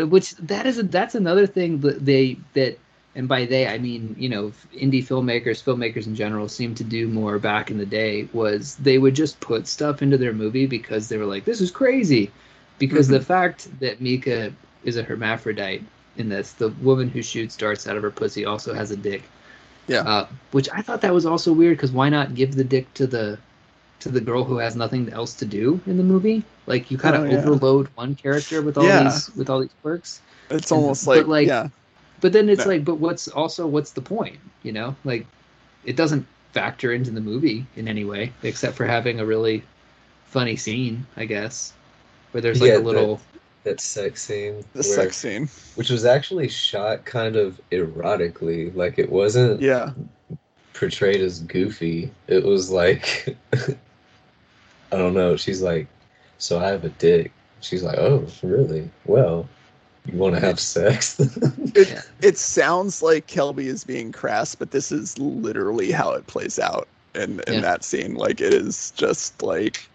which 0.05 0.31
that 0.37 0.67
is 0.67 0.79
a, 0.79 0.85
that's 0.85 1.15
another 1.15 1.47
thing 1.47 1.81
that 1.81 2.05
they 2.05 2.39
that 2.55 2.79
and 3.15 3.29
by 3.29 3.45
they 3.45 3.67
I 3.67 3.79
mean 3.79 4.17
you 4.19 4.29
know 4.29 4.53
indie 4.75 5.05
filmmakers 5.05 5.63
filmmakers 5.63 6.07
in 6.07 6.15
general 6.15 6.49
seem 6.49 6.75
to 6.77 6.85
do 6.85 7.09
more 7.09 7.39
back 7.39 7.71
in 7.71 7.77
the 7.77 7.87
day 7.87 8.29
was 8.33 8.77
they 8.77 8.97
would 8.97 9.15
just 9.15 9.41
put 9.41 9.67
stuff 9.67 10.03
into 10.03 10.17
their 10.17 10.33
movie 10.33 10.67
because 10.67 11.09
they 11.09 11.17
were 11.17 11.27
like 11.27 11.45
this 11.45 11.61
is 11.61 11.71
crazy 11.71 12.31
because 12.79 13.09
the 13.09 13.21
fact 13.21 13.69
that 13.81 14.01
Mika 14.01 14.53
is 14.85 14.97
a 14.97 15.03
hermaphrodite 15.03 15.85
in 16.17 16.29
this 16.29 16.53
the 16.53 16.69
woman 16.83 17.09
who 17.09 17.23
shoots 17.23 17.57
darts 17.57 17.87
out 17.87 17.97
of 17.97 18.03
her 18.03 18.11
pussy 18.11 18.45
also 18.45 18.75
has 18.75 18.91
a 18.91 18.97
dick 18.97 19.23
Yeah. 19.87 20.01
uh, 20.03 20.27
which 20.53 20.69
I 20.73 20.83
thought 20.83 21.01
that 21.03 21.15
was 21.15 21.27
also 21.27 21.53
weird 21.53 21.77
because 21.77 21.93
why 21.93 22.09
not 22.09 22.35
give 22.35 22.55
the 22.55 22.65
dick 22.65 22.93
to 22.95 23.07
the 23.07 23.39
to 24.01 24.09
the 24.09 24.21
girl 24.21 24.45
who 24.45 24.59
has 24.59 24.77
nothing 24.77 25.09
else 25.13 25.35
to 25.35 25.45
do 25.45 25.81
in 25.87 25.97
the 25.97 26.03
movie 26.05 26.45
like 26.67 26.91
you 26.91 26.99
kind 26.99 27.17
of 27.17 27.23
Oh, 27.23 27.25
yeah. 27.27 27.39
overload 27.39 27.89
one 27.95 28.15
character 28.15 28.63
with 28.63 28.79
all 28.79 28.85
Yeah. 28.85 29.05
these 29.05 29.31
with 29.37 29.51
all 29.51 29.61
these 29.61 29.75
quirks 29.83 30.21
it's 30.51 30.71
And- 30.71 30.81
almost 30.81 31.07
like, 31.07 31.27
like, 31.27 31.47
yeah, 31.49 31.69
but 32.21 32.33
then 32.33 32.49
it's 32.49 32.65
No. 32.65 32.73
like, 32.73 32.85
but 32.85 32.95
what's 32.97 33.29
also 33.29 33.67
what's 33.67 33.91
the 33.93 34.01
point? 34.01 34.39
You 34.63 34.73
know, 34.73 34.97
like 35.05 35.27
it 35.85 35.95
doesn't 35.95 36.27
factor 36.53 36.93
into 36.93 37.11
the 37.11 37.21
movie 37.21 37.67
in 37.77 37.87
any 37.87 38.05
way, 38.05 38.33
except 38.43 38.75
for 38.77 38.87
having 38.87 39.21
a 39.21 39.27
really 39.27 39.63
funny 40.27 40.57
scene, 40.57 41.07
I 41.17 41.27
guess, 41.27 41.73
where 42.33 42.41
there's 42.41 42.61
like 42.61 42.71
Yeah, 42.71 42.79
a 42.79 42.81
little. 42.81 43.21
that 43.65 43.81
sex 43.81 44.25
scene, 44.25 44.65
the 44.73 44.79
where- 44.81 44.83
sex 44.83 45.17
scene. 45.17 45.49
which 45.75 45.91
was 45.91 46.05
actually 46.05 46.49
shot 46.49 47.05
kind 47.05 47.37
of 47.37 47.61
erotically. 47.73 48.75
Like 48.75 48.99
it 48.99 49.11
wasn't 49.11 49.61
Yeah, 49.61 49.93
portrayed 50.75 51.21
as 51.21 51.41
goofy. 51.41 52.11
It 52.29 52.45
was 52.45 52.71
like, 52.71 53.37
I 53.53 54.97
don't 54.97 55.15
know. 55.15 55.37
She's 55.37 55.61
like, 55.63 55.87
so 56.39 56.59
I 56.59 56.69
have 56.69 56.85
a 56.85 56.89
dick. 56.91 57.33
She's 57.61 57.83
like, 57.83 57.99
oh, 57.99 58.27
really? 58.43 58.89
Well, 59.05 59.49
you 60.07 60.17
want 60.17 60.35
to 60.37 60.41
have 60.41 60.59
sex? 60.61 61.19
it 61.75 62.09
it 62.23 62.39
sounds 62.39 63.03
like 63.03 63.27
Kelby 63.27 63.65
is 63.65 63.85
being 63.85 64.13
crass, 64.13 64.55
but 64.55 64.71
this 64.71 64.91
is 64.93 65.19
literally 65.19 65.91
how 65.91 66.13
it 66.13 66.27
plays 66.29 66.59
out 66.59 66.89
in 67.15 67.41
in 67.49 67.55
Yeah. 67.55 67.61
that 67.61 67.85
scene. 67.85 68.15
Like 68.15 68.41
it 68.41 68.55
is 68.55 68.93
just 68.97 69.43
like, 69.43 69.89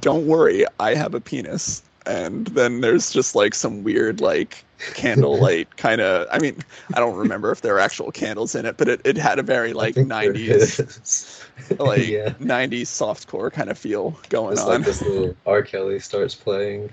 don't 0.00 0.26
worry, 0.26 0.64
I 0.80 0.94
have 0.94 1.14
a 1.14 1.20
penis, 1.20 1.82
and 2.06 2.46
then 2.48 2.80
there's 2.80 3.12
just 3.12 3.34
like 3.34 3.54
some 3.54 3.84
weird 3.84 4.20
like 4.20 4.64
candlelight 4.94 5.76
kind 5.76 6.00
of. 6.00 6.26
I 6.30 6.38
mean, 6.38 6.62
I 6.94 7.00
don't 7.00 7.16
remember 7.16 7.50
if 7.52 7.60
there 7.60 7.74
were 7.74 7.80
actual 7.80 8.10
candles 8.10 8.54
in 8.54 8.66
it, 8.66 8.76
but 8.76 8.88
it, 8.88 9.00
it 9.04 9.16
had 9.16 9.38
a 9.38 9.42
very 9.42 9.72
like 9.72 9.94
'90s 9.94 11.42
like 11.78 12.08
yeah. 12.08 12.30
90s 12.40 12.82
softcore 12.82 13.52
kind 13.52 13.70
of 13.70 13.78
feel 13.78 14.18
going 14.28 14.52
It's 14.54 14.62
on. 14.62 14.68
like 14.68 14.84
this 14.84 15.02
little 15.02 15.36
R. 15.46 15.62
Kelly 15.62 15.98
starts 16.00 16.34
playing 16.34 16.90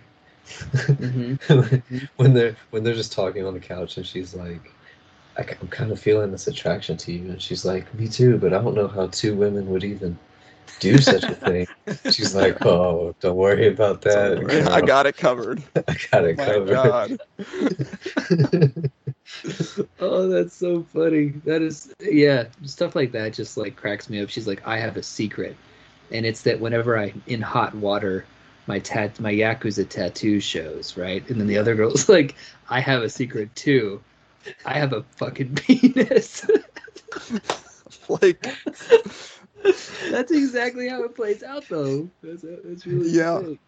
hmm 0.76 1.36
when 2.16 2.34
they're 2.34 2.56
when 2.72 2.84
they're 2.84 2.96
just 2.96 3.12
talking 3.12 3.46
on 3.46 3.54
the 3.54 3.60
couch 3.60 3.98
and 3.98 4.06
she's 4.06 4.34
like, 4.34 4.72
I, 5.38 5.42
am 5.62 5.68
kind 5.68 5.92
of 5.92 6.00
feeling 6.00 6.32
this 6.32 6.48
attraction 6.48 6.98
to 6.98 7.12
you, 7.14 7.30
and 7.30 7.42
she's 7.42 7.66
like, 7.66 7.94
me 7.94 8.08
too, 8.08 8.38
but 8.38 8.54
I 8.54 8.62
don't 8.62 8.76
know 8.76 8.88
how 8.88 9.08
two 9.08 9.36
women 9.36 9.70
would 9.70 9.84
even 9.84 10.18
do 10.80 10.98
such 11.00 11.24
a 11.24 11.36
thing. 11.36 11.68
She's 12.12 12.36
like, 12.36 12.66
oh, 12.66 13.16
don't 13.20 13.36
worry 13.36 13.68
about 13.68 14.02
that. 14.02 14.36
Don't 14.36 14.44
worry, 14.46 14.62
I 14.64 14.82
got 14.82 15.06
it 15.06 15.18
covered. 15.18 15.64
I 15.76 15.96
got 16.12 16.26
it 16.26 16.38
My 16.38 16.46
covered. 16.46 16.70
God. 16.70 17.20
oh, 20.00 20.28
that's 20.30 20.56
so 20.56 20.84
funny. 20.84 21.30
That 21.46 21.62
is, 21.62 21.94
yeah, 22.02 22.46
stuff 22.64 22.96
like 22.96 23.12
that 23.14 23.34
just 23.34 23.58
like 23.58 23.76
cracks 23.76 24.10
me 24.10 24.22
up. 24.22 24.30
She's 24.30 24.48
like, 24.48 24.66
I 24.68 24.78
have 24.80 24.98
a 24.98 25.04
secret, 25.04 25.56
and 26.12 26.26
it's 26.26 26.42
that 26.44 26.60
whenever 26.60 26.98
I'm 26.98 27.22
in 27.28 27.42
hot 27.42 27.76
water, 27.76 28.26
my 28.68 28.80
tat, 28.80 29.20
my 29.20 29.34
yakuza 29.34 29.88
tattoo 29.88 30.40
shows, 30.40 30.96
right? 30.96 31.28
And 31.30 31.40
then 31.40 31.48
the 31.48 31.58
other 31.58 31.76
girl's 31.76 32.08
like, 32.10 32.36
I 32.70 32.80
have 32.80 33.02
a 33.02 33.10
secret 33.10 33.54
too. 33.56 34.02
I 34.66 34.74
have 34.74 34.94
a 34.94 35.04
fucking 35.18 35.56
penis. 35.56 36.46
like, 38.08 38.48
that's 40.10 40.32
exactly 40.32 40.88
how 40.88 41.04
it 41.04 41.16
plays 41.16 41.44
out, 41.44 41.66
though. 41.70 42.10
That's, 42.24 42.44
that's 42.64 42.86
really 42.86 43.10
Yeah. 43.10 43.42
sick. 43.42 43.60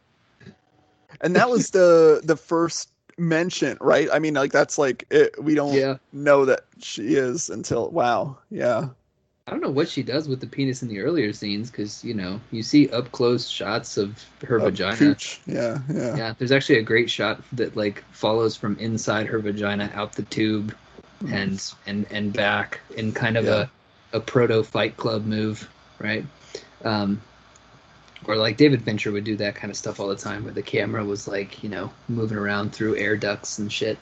and 1.21 1.35
that 1.35 1.49
was 1.49 1.69
the 1.71 2.21
the 2.23 2.35
first 2.37 2.89
mention, 3.17 3.77
right? 3.81 4.07
I 4.11 4.19
mean, 4.19 4.33
like 4.33 4.51
that's 4.51 4.77
like 4.77 5.05
it, 5.11 5.41
we 5.41 5.55
don't 5.55 5.73
Yeah. 5.73 5.97
know 6.13 6.45
that 6.45 6.61
she 6.81 7.15
is 7.15 7.49
until 7.49 7.89
wow, 7.89 8.37
yeah, 8.49 8.89
I 9.47 9.51
don't 9.51 9.61
know 9.61 9.69
what 9.71 9.89
she 9.89 10.01
does 10.03 10.27
with 10.29 10.39
the 10.39 10.47
penis 10.47 10.81
in 10.81 10.87
the 10.87 10.99
earlier 11.01 11.33
scenes 11.33 11.69
because 11.69 12.03
you 12.03 12.13
know 12.13 12.39
you 12.51 12.63
see 12.63 12.89
up 12.89 13.11
close 13.11 13.47
shots 13.49 13.97
of 13.97 14.23
her 14.47 14.59
vagina. 14.59 14.95
cooch. 14.97 15.41
yeah, 15.45 15.79
yeah, 15.93 16.15
Yeah, 16.15 16.33
there's 16.37 16.51
actually 16.51 16.79
a 16.79 16.83
great 16.83 17.09
shot 17.09 17.41
that 17.53 17.75
like 17.75 18.03
follows 18.11 18.55
from 18.55 18.77
inside 18.79 19.27
her 19.27 19.39
vagina 19.39 19.91
out 19.93 20.13
the 20.13 20.23
tube 20.23 20.73
mm. 21.21 21.33
and 21.33 21.73
and 21.85 22.05
and 22.11 22.31
back 22.33 22.79
in 22.95 23.11
kind 23.11 23.35
of 23.37 23.45
Yeah. 23.45 23.67
a 24.13 24.17
a 24.17 24.19
proto 24.19 24.61
Fight 24.63 24.97
Club 24.97 25.25
move, 25.25 25.69
right? 26.01 26.25
Um, 26.85 27.21
or 28.25 28.35
like 28.35 28.57
David 28.57 28.83
Fincher 28.83 29.11
would 29.11 29.23
do 29.23 29.35
that 29.37 29.55
kind 29.55 29.71
of 29.71 29.77
stuff 29.77 29.99
all 29.99 30.07
the 30.07 30.15
time, 30.15 30.43
where 30.43 30.53
the 30.53 30.61
camera 30.61 31.03
was 31.03 31.27
like 31.27 31.63
you 31.63 31.69
know 31.69 31.91
moving 32.07 32.37
around 32.37 32.73
through 32.73 32.95
air 32.97 33.15
ducts 33.17 33.57
and 33.59 33.71
shit. 33.71 33.97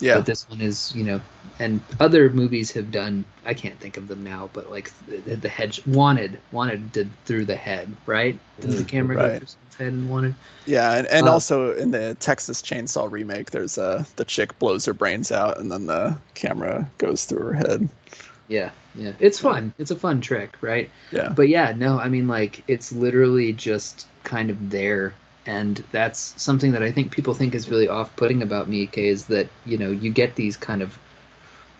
yeah. 0.00 0.24
But 0.24 0.26
this 0.26 0.48
one 0.48 0.60
is, 0.62 0.94
you 0.94 1.04
know, 1.04 1.20
and 1.58 1.82
other 2.00 2.30
movies 2.30 2.72
have 2.72 2.92
done. 2.92 3.24
I 3.46 3.54
can't 3.54 3.80
think 3.80 3.96
of 3.96 4.08
them 4.08 4.24
now, 4.24 4.50
but 4.52 4.70
like 4.70 4.92
the, 5.06 5.36
the 5.36 5.48
head 5.48 5.78
wanted 5.86 6.40
wanted 6.52 6.92
did 6.92 7.10
through 7.26 7.46
the 7.46 7.56
head, 7.56 7.96
right? 8.06 8.38
Did 8.60 8.76
the 8.76 8.84
Mm, 8.84 8.84
camera 8.84 9.16
right. 9.16 9.18
go 9.18 9.30
through 9.30 9.48
someone's 9.48 9.76
head 9.76 9.92
and 9.94 10.10
wanted? 10.10 10.36
Yeah, 10.66 10.94
and, 10.96 11.06
and 11.08 11.28
Uh, 11.28 11.28
also 11.28 11.74
in 11.76 11.90
the 11.90 12.14
Texas 12.20 12.62
Chainsaw 12.62 13.10
remake, 13.10 13.50
there's 13.50 13.76
uh 13.76 14.04
the 14.16 14.24
chick 14.24 14.58
blows 14.58 14.86
her 14.86 14.94
brains 14.94 15.30
out, 15.30 15.58
and 15.58 15.70
then 15.70 15.86
the 15.86 16.18
camera 16.34 16.90
goes 16.98 17.24
through 17.26 17.42
her 17.44 17.52
head. 17.54 17.90
Yeah, 18.48 18.70
yeah. 18.94 19.12
It's 19.18 19.38
fun. 19.38 19.72
It's 19.78 19.90
a 19.90 19.96
fun 19.96 20.20
trick, 20.20 20.56
right? 20.60 20.90
Yeah, 21.10 21.34
But 21.34 21.48
yeah, 21.48 21.72
no, 21.76 21.98
I 21.98 22.08
mean 22.08 22.28
like 22.28 22.62
it's 22.68 22.92
literally 22.92 23.52
just 23.52 24.06
kind 24.24 24.50
of 24.50 24.70
there 24.70 25.14
and 25.46 25.84
that's 25.92 26.40
something 26.42 26.72
that 26.72 26.82
I 26.82 26.90
think 26.92 27.12
people 27.12 27.34
think 27.34 27.54
is 27.54 27.68
really 27.68 27.88
off-putting 27.88 28.42
about 28.42 28.70
Miike 28.70 28.96
is 28.96 29.26
that, 29.26 29.46
you 29.66 29.76
know, 29.76 29.90
you 29.90 30.10
get 30.10 30.36
these 30.36 30.56
kind 30.56 30.80
of 30.82 30.98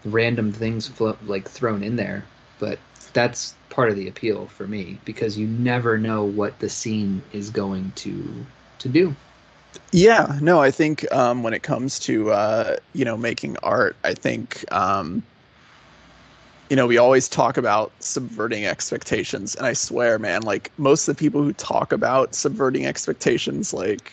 random 0.05 0.53
things 0.53 0.87
flo- 0.89 1.19
like 1.27 1.49
thrown 1.51 1.83
in 1.83 1.97
there, 1.97 2.25
but 2.59 2.79
that's 3.13 3.55
part 3.71 3.91
of 3.91 3.97
the 3.97 4.09
appeal 4.09 4.47
for 4.49 4.67
me 4.67 4.99
because 5.05 5.39
you 5.39 5.47
never 5.47 5.99
know 5.99 6.25
what 6.25 6.59
the 6.59 6.69
scene 6.69 7.23
is 7.33 7.51
going 7.51 7.93
to 7.97 8.47
to 8.79 8.89
do. 8.89 9.15
yeah. 9.93 10.39
No, 10.43 10.61
I 10.61 10.71
think 10.71 11.11
um, 11.13 11.43
when 11.43 11.55
it 11.55 11.63
comes 11.63 11.99
to 12.01 12.31
uh, 12.31 12.77
you 12.93 13.05
know 13.05 13.17
making 13.17 13.57
art, 13.63 13.97
I 14.05 14.15
think 14.15 14.65
um, 14.73 15.23
you 16.71 16.77
know 16.77 16.87
we 16.87 16.99
always 16.99 17.29
talk 17.29 17.57
about 17.57 17.93
subverting 18.01 18.67
expectations, 18.67 19.55
and 19.55 19.67
I 19.67 19.73
swear, 19.73 20.19
man, 20.19 20.43
like 20.43 20.71
most 20.79 21.09
of 21.09 21.17
the 21.17 21.21
people 21.21 21.43
who 21.43 21.53
talk 21.53 21.93
about 21.93 22.35
subverting 22.35 22.87
expectations, 22.87 23.73
like. 23.73 24.13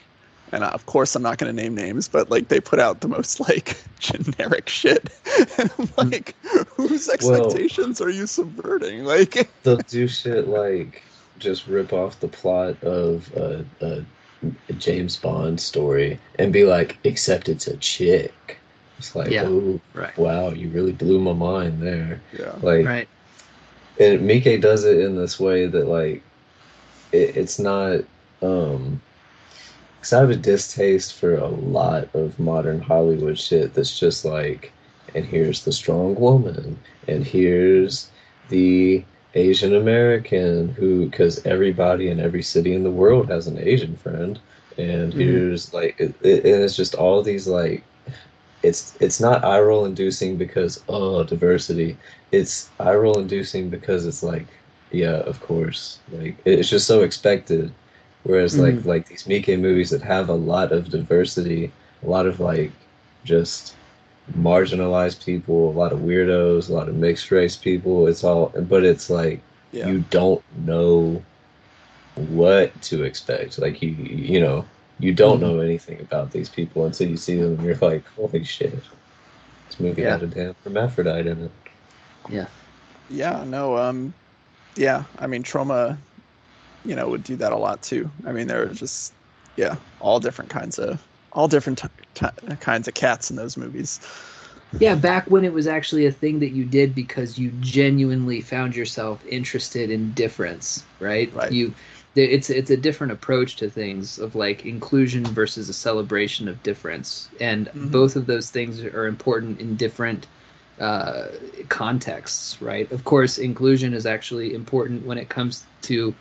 And 0.53 0.65
of 0.65 0.85
course, 0.85 1.15
I'm 1.15 1.23
not 1.23 1.37
going 1.37 1.55
to 1.55 1.61
name 1.63 1.75
names, 1.75 2.09
but 2.09 2.29
like 2.29 2.49
they 2.49 2.59
put 2.59 2.77
out 2.77 2.99
the 2.99 3.07
most 3.07 3.39
like 3.39 3.81
generic 3.99 4.67
shit. 4.67 5.09
and 5.57 5.71
I'm 5.79 5.87
hmm. 5.87 6.09
like, 6.09 6.35
whose 6.75 7.07
Well- 7.07 7.45
expectations 7.45 8.01
are 8.01 8.09
you 8.09 8.27
subverting? 8.27 9.05
Like, 9.11 9.49
They'll 9.63 9.77
do 9.77 10.09
shit 10.09 10.49
like 10.49 11.03
just 11.41 11.67
rip 11.67 11.91
off 11.91 12.19
the 12.19 12.27
plot 12.27 12.81
of 12.83 13.31
a, 13.35 13.65
a, 13.81 14.05
a 14.69 14.73
James 14.73 15.17
Bond 15.17 15.59
story 15.59 16.19
and 16.39 16.53
be 16.53 16.63
like, 16.63 16.97
except 17.03 17.49
it's 17.49 17.67
a 17.67 17.77
chick. 17.77 18.57
It's 19.01 19.15
like, 19.15 19.31
Yeah. 19.31 19.47
oh, 19.47 19.79
Right. 19.95 20.15
wow, 20.15 20.49
you 20.51 20.69
really 20.69 20.91
blew 20.91 21.19
my 21.19 21.33
mind 21.33 21.81
there. 21.81 22.21
yeah, 22.37 22.53
Like, 22.61 22.85
Right. 22.85 23.07
and 23.99 24.21
Miike 24.29 24.61
does 24.61 24.83
it 24.85 24.99
in 24.99 25.15
this 25.15 25.39
way 25.39 25.65
that 25.65 25.87
like 25.87 26.21
it, 27.11 27.35
it's 27.35 27.57
not 27.57 28.01
um 28.43 29.01
because 29.99 30.13
I 30.13 30.19
have 30.19 30.29
a 30.29 30.35
distaste 30.35 31.15
for 31.15 31.35
a 31.35 31.47
lot 31.47 32.09
of 32.13 32.39
modern 32.39 32.79
Hollywood 32.79 33.39
shit 33.39 33.73
that's 33.73 33.97
just 33.97 34.23
like 34.23 34.71
and 35.15 35.25
here's 35.25 35.65
the 35.65 35.71
strong 35.71 36.13
woman 36.15 36.77
and 37.07 37.23
here's 37.25 38.11
the 38.49 39.03
Asian 39.33 39.75
American 39.75 40.69
who 40.77 41.07
because 41.07 41.43
everybody 41.45 42.09
in 42.09 42.19
every 42.19 42.43
city 42.43 42.73
in 42.75 42.83
the 42.83 42.91
world 43.01 43.29
has 43.29 43.47
an 43.47 43.57
Asian 43.57 43.95
friend 43.95 44.39
and 44.77 45.11
Mhm. 45.11 45.17
here's 45.19 45.73
like 45.73 45.99
it, 45.99 46.13
it, 46.21 46.45
and 46.45 46.63
it's 46.63 46.75
just 46.75 46.93
all 46.95 47.21
these 47.23 47.47
like 47.47 47.83
it's 48.63 48.95
it's 48.99 49.19
not 49.19 49.43
eye 49.43 49.59
roll 49.59 49.85
inducing 49.85 50.37
because 50.37 50.83
oh 50.87 51.23
diversity. 51.23 51.97
It's 52.31 52.69
eye 52.79 52.95
roll 52.95 53.19
inducing 53.19 53.69
because 53.69 54.05
it's 54.05 54.23
like 54.23 54.47
yeah 54.91 55.21
of 55.21 55.39
course. 55.41 55.99
Like 56.11 56.37
it's 56.45 56.69
just 56.69 56.87
so 56.87 57.01
expected. 57.01 57.71
Whereas 58.23 58.57
like 58.57 58.75
mm. 58.75 58.85
like 58.85 59.07
these 59.07 59.23
Miike 59.23 59.59
movies 59.59 59.89
that 59.89 60.01
have 60.01 60.29
a 60.29 60.33
lot 60.33 60.71
of 60.71 60.89
diversity 60.89 61.71
a 62.03 62.09
lot 62.09 62.25
of 62.25 62.39
like 62.39 62.71
just 63.23 63.75
marginalized 64.37 65.25
people 65.25 65.69
a 65.69 65.77
lot 65.77 65.91
of 65.91 65.99
weirdos 65.99 66.69
a 66.69 66.73
lot 66.73 66.87
of 66.87 66.95
mixed 66.95 67.31
race 67.31 67.55
people 67.55 68.07
it's 68.07 68.23
all 68.23 68.49
but 68.69 68.83
it's 68.83 69.09
like 69.09 69.41
yeah, 69.71 69.87
you 69.87 70.03
don't 70.09 70.43
know 70.65 71.21
what 72.15 72.79
to 72.83 73.03
expect. 73.03 73.59
Like 73.59 73.81
you 73.81 73.89
you 73.89 74.39
know 74.39 74.65
you 75.01 75.13
don't 75.13 75.39
Mhm. 75.39 75.41
know 75.41 75.59
anything 75.61 75.99
about 76.01 76.31
these 76.31 76.49
people 76.49 76.85
until 76.85 77.09
you 77.09 77.17
see 77.17 77.37
them 77.37 77.53
and 77.55 77.63
you're 77.65 77.75
like 77.77 78.05
holy 78.15 78.43
shit 78.43 78.73
this 79.67 79.79
movie 79.79 80.03
Yeah. 80.03 80.11
had 80.13 80.23
a 80.23 80.27
damn 80.27 80.55
hermaphrodite 80.63 81.27
in 81.27 81.43
it 81.45 81.51
Yeah. 82.29 82.47
yeah. 83.09 83.43
No, 83.45 83.77
um, 83.77 84.13
yeah. 84.75 85.03
I 85.19 85.27
mean, 85.27 85.43
Troma, 85.43 85.97
you 86.85 86.95
know, 86.95 87.09
would 87.09 87.23
do 87.23 87.35
that 87.37 87.51
a 87.51 87.57
lot 87.57 87.81
too. 87.83 88.09
I 88.25 88.31
mean, 88.31 88.47
there 88.47 88.63
are 88.63 88.73
just, 88.73 89.13
yeah, 89.57 89.75
all 89.99 90.19
different 90.19 90.49
kinds 90.51 90.79
of, 90.79 91.01
all 91.33 91.47
different 91.47 91.79
t- 91.79 91.87
t- 92.15 92.55
kinds 92.59 92.87
of 92.87 92.93
cats 92.93 93.29
in 93.29 93.35
those 93.35 93.57
movies. 93.57 93.99
Yeah, 94.79 94.95
back 94.95 95.29
when 95.29 95.43
it 95.43 95.53
was 95.53 95.67
actually 95.67 96.05
a 96.05 96.11
thing 96.11 96.39
that 96.39 96.51
you 96.51 96.65
did 96.65 96.95
because 96.95 97.37
you 97.37 97.51
genuinely 97.59 98.41
found 98.41 98.75
yourself 98.75 99.23
interested 99.25 99.89
in 99.91 100.13
difference, 100.13 100.83
right? 100.99 101.33
Right. 101.33 101.51
You 101.51 101.73
it's 102.15 102.49
it's 102.49 102.69
a 102.69 102.77
different 102.77 103.13
approach 103.13 103.55
to 103.57 103.69
things 103.69 104.19
of 104.19 104.35
like 104.35 104.65
inclusion 104.65 105.23
versus 105.25 105.69
a 105.69 105.73
celebration 105.73 106.47
of 106.47 106.61
difference. 106.63 107.29
And 107.39 107.67
Mhm. 107.67 107.91
both 107.91 108.15
of 108.15 108.25
those 108.27 108.49
things 108.49 108.83
are 108.83 109.07
important 109.07 109.59
in 109.61 109.75
different 109.75 110.27
uh, 110.79 111.27
contexts, 111.69 112.61
right? 112.61 112.91
Of 112.91 113.03
course, 113.05 113.37
inclusion 113.37 113.93
is 113.93 114.05
actually 114.05 114.53
important 114.53 115.05
when 115.05 115.17
it 115.17 115.29
comes 115.29 115.63
to 115.83 116.13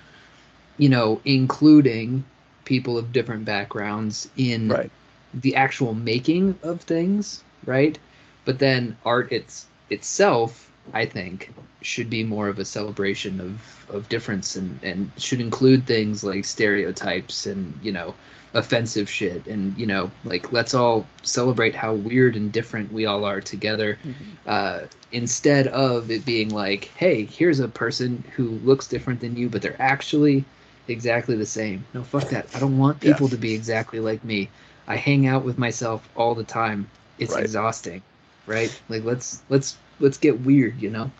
you 0.78 0.88
know, 0.88 1.20
including 1.24 2.24
people 2.64 2.96
of 2.98 3.12
different 3.12 3.44
backgrounds 3.44 4.28
in 4.36 4.68
Right. 4.68 4.90
the 5.34 5.54
actual 5.56 5.94
making 5.94 6.58
of 6.62 6.80
things, 6.80 7.42
right? 7.66 7.98
But 8.44 8.58
then 8.58 8.96
art 9.04 9.28
it's 9.32 9.66
itself, 9.90 10.69
I 10.92 11.06
think, 11.06 11.50
should 11.82 12.10
be 12.10 12.24
more 12.24 12.48
of 12.48 12.58
a 12.58 12.64
celebration 12.64 13.40
of, 13.40 13.86
of 13.94 14.08
difference 14.08 14.56
and, 14.56 14.78
and 14.82 15.10
should 15.16 15.40
include 15.40 15.86
things 15.86 16.22
like 16.24 16.44
stereotypes 16.44 17.46
and, 17.46 17.78
you 17.82 17.92
know, 17.92 18.14
offensive 18.54 19.08
shit 19.08 19.46
and, 19.46 19.76
you 19.78 19.86
know, 19.86 20.10
like 20.24 20.52
let's 20.52 20.74
all 20.74 21.06
celebrate 21.22 21.74
how 21.74 21.94
weird 21.94 22.36
and 22.36 22.52
different 22.52 22.92
we 22.92 23.06
all 23.06 23.24
are 23.24 23.40
together. 23.40 23.98
Uh, 24.46 24.80
instead 25.12 25.68
of 25.68 26.10
it 26.10 26.24
being 26.24 26.48
like, 26.48 26.90
hey, 26.96 27.24
here's 27.24 27.60
a 27.60 27.68
person 27.68 28.24
who 28.34 28.48
looks 28.64 28.86
different 28.86 29.20
than 29.20 29.36
you, 29.36 29.48
but 29.48 29.62
they're 29.62 29.80
actually 29.80 30.44
exactly 30.88 31.36
the 31.36 31.46
same. 31.46 31.84
No, 31.94 32.02
fuck 32.02 32.28
that. 32.30 32.46
I 32.54 32.58
don't 32.58 32.78
want 32.78 32.98
Yeah. 33.02 33.12
people 33.12 33.28
to 33.28 33.36
be 33.36 33.54
exactly 33.54 34.00
like 34.00 34.24
me. 34.24 34.48
I 34.88 34.96
hang 34.96 35.26
out 35.26 35.44
with 35.44 35.58
myself 35.58 36.08
all 36.16 36.34
the 36.34 36.44
time. 36.44 36.88
it's 37.18 37.32
Right. 37.34 37.44
exhausting, 37.44 38.02
right? 38.46 38.74
Like 38.88 39.04
let's 39.04 39.42
let's 39.50 39.76
let's 40.00 40.18
get 40.18 40.40
weird, 40.40 40.80
you 40.80 40.90
know? 40.90 41.10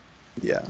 Yeah. 0.41 0.67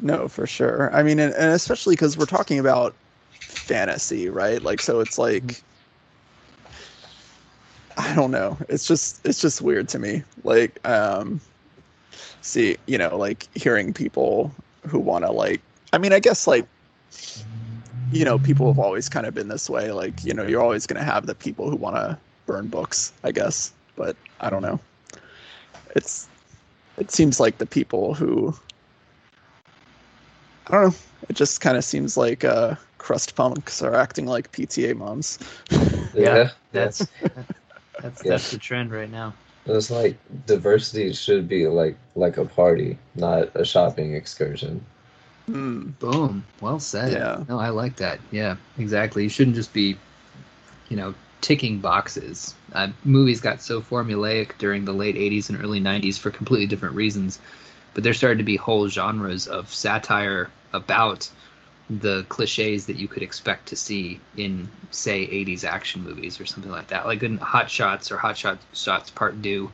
No, 0.00 0.28
for 0.28 0.46
sure. 0.46 0.94
I 0.94 1.02
mean, 1.02 1.18
and, 1.18 1.32
and 1.34 1.52
especially 1.52 1.94
because 1.94 2.18
we're 2.18 2.26
talking 2.26 2.58
about 2.58 2.94
fantasy, 3.40 4.28
right? 4.28 4.62
Like, 4.62 4.80
so 4.80 5.00
it's 5.00 5.16
like, 5.16 5.62
I 7.96 8.14
don't 8.14 8.30
know. 8.30 8.58
It's 8.68 8.86
just, 8.86 9.24
it's 9.26 9.40
just 9.40 9.62
weird 9.62 9.88
to 9.90 9.98
me. 9.98 10.22
Like, 10.44 10.86
um, 10.86 11.40
see, 12.40 12.76
you 12.86 12.98
know, 12.98 13.16
like 13.16 13.46
hearing 13.54 13.92
people 13.92 14.52
who 14.86 14.98
want 14.98 15.24
to, 15.24 15.30
like, 15.30 15.60
I 15.92 15.98
mean, 15.98 16.12
I 16.12 16.18
guess, 16.18 16.46
like, 16.46 16.66
you 18.10 18.24
know, 18.24 18.38
people 18.38 18.66
have 18.66 18.78
always 18.78 19.08
kind 19.08 19.26
of 19.26 19.34
been 19.34 19.48
this 19.48 19.70
way. 19.70 19.92
Like, 19.92 20.24
you 20.24 20.34
know, 20.34 20.42
you're 20.44 20.62
always 20.62 20.86
going 20.86 20.98
to 20.98 21.04
have 21.04 21.26
the 21.26 21.34
people 21.34 21.70
who 21.70 21.76
want 21.76 21.96
to 21.96 22.18
burn 22.46 22.66
books, 22.66 23.12
I 23.24 23.30
guess. 23.30 23.72
But 23.94 24.16
I 24.40 24.50
don't 24.50 24.62
know. 24.62 24.80
It's, 25.94 26.28
it 26.98 27.10
seems 27.10 27.40
like 27.40 27.58
the 27.58 27.66
people 27.66 28.14
who 28.14 28.54
I 30.68 30.72
don't 30.72 30.90
know. 30.90 30.94
It 31.28 31.34
just 31.36 31.60
kind 31.60 31.76
of 31.76 31.84
seems 31.84 32.16
like 32.16 32.44
uh, 32.44 32.74
crust 32.98 33.34
punks 33.36 33.82
are 33.82 33.94
acting 33.94 34.26
like 34.26 34.50
PTA 34.52 34.94
moms. 34.94 35.38
Yeah, 36.14 36.50
That's 36.72 37.06
that's 38.02 38.22
Yeah. 38.24 38.32
that's 38.32 38.50
the 38.50 38.58
trend 38.58 38.92
right 38.92 39.10
now. 39.10 39.32
It's 39.64 39.90
like 39.90 40.16
diversity 40.46 41.12
should 41.12 41.48
be 41.48 41.66
like 41.66 41.96
like 42.16 42.36
a 42.36 42.44
party, 42.44 42.98
not 43.14 43.48
a 43.54 43.64
shopping 43.64 44.14
excursion. 44.14 44.84
Hmm. 45.46 45.90
Boom. 46.00 46.44
Well 46.60 46.80
said. 46.80 47.12
Yeah. 47.12 47.44
No, 47.48 47.58
I 47.58 47.70
like 47.70 47.96
that. 47.96 48.20
Yeah, 48.30 48.56
exactly. 48.78 49.22
You 49.22 49.28
shouldn't 49.28 49.56
just 49.56 49.72
be, 49.72 49.96
you 50.88 50.96
know, 50.96 51.14
ticking 51.42 51.78
boxes. 51.78 52.54
Uh, 52.72 52.88
movies 53.04 53.40
got 53.40 53.60
so 53.60 53.82
formulaic 53.82 54.56
during 54.58 54.86
the 54.86 54.92
late 54.92 55.16
80s 55.16 55.50
and 55.50 55.60
early 55.62 55.80
90s 55.80 56.18
for 56.18 56.30
completely 56.30 56.66
different 56.66 56.94
reasons. 56.94 57.38
But 57.92 58.04
there 58.04 58.14
started 58.14 58.38
to 58.38 58.44
be 58.44 58.56
whole 58.56 58.88
genres 58.88 59.46
of 59.46 59.68
satire 59.72 60.48
about 60.72 61.28
the 61.90 62.24
cliches 62.30 62.86
that 62.86 62.96
you 62.96 63.06
could 63.08 63.22
expect 63.22 63.66
to 63.68 63.76
see 63.76 64.18
in, 64.38 64.66
say, 64.92 65.26
80s 65.26 65.64
action 65.64 66.02
movies 66.02 66.40
or 66.40 66.46
something 66.46 66.72
like 66.72 66.86
that. 66.86 67.04
Like 67.04 67.22
in 67.22 67.36
Hot 67.38 67.68
Shots 67.70 68.10
or 68.10 68.16
Hot 68.16 68.38
Shot, 68.38 68.58
Shots 68.72 69.10
Part 69.10 69.42
2. 69.42 69.70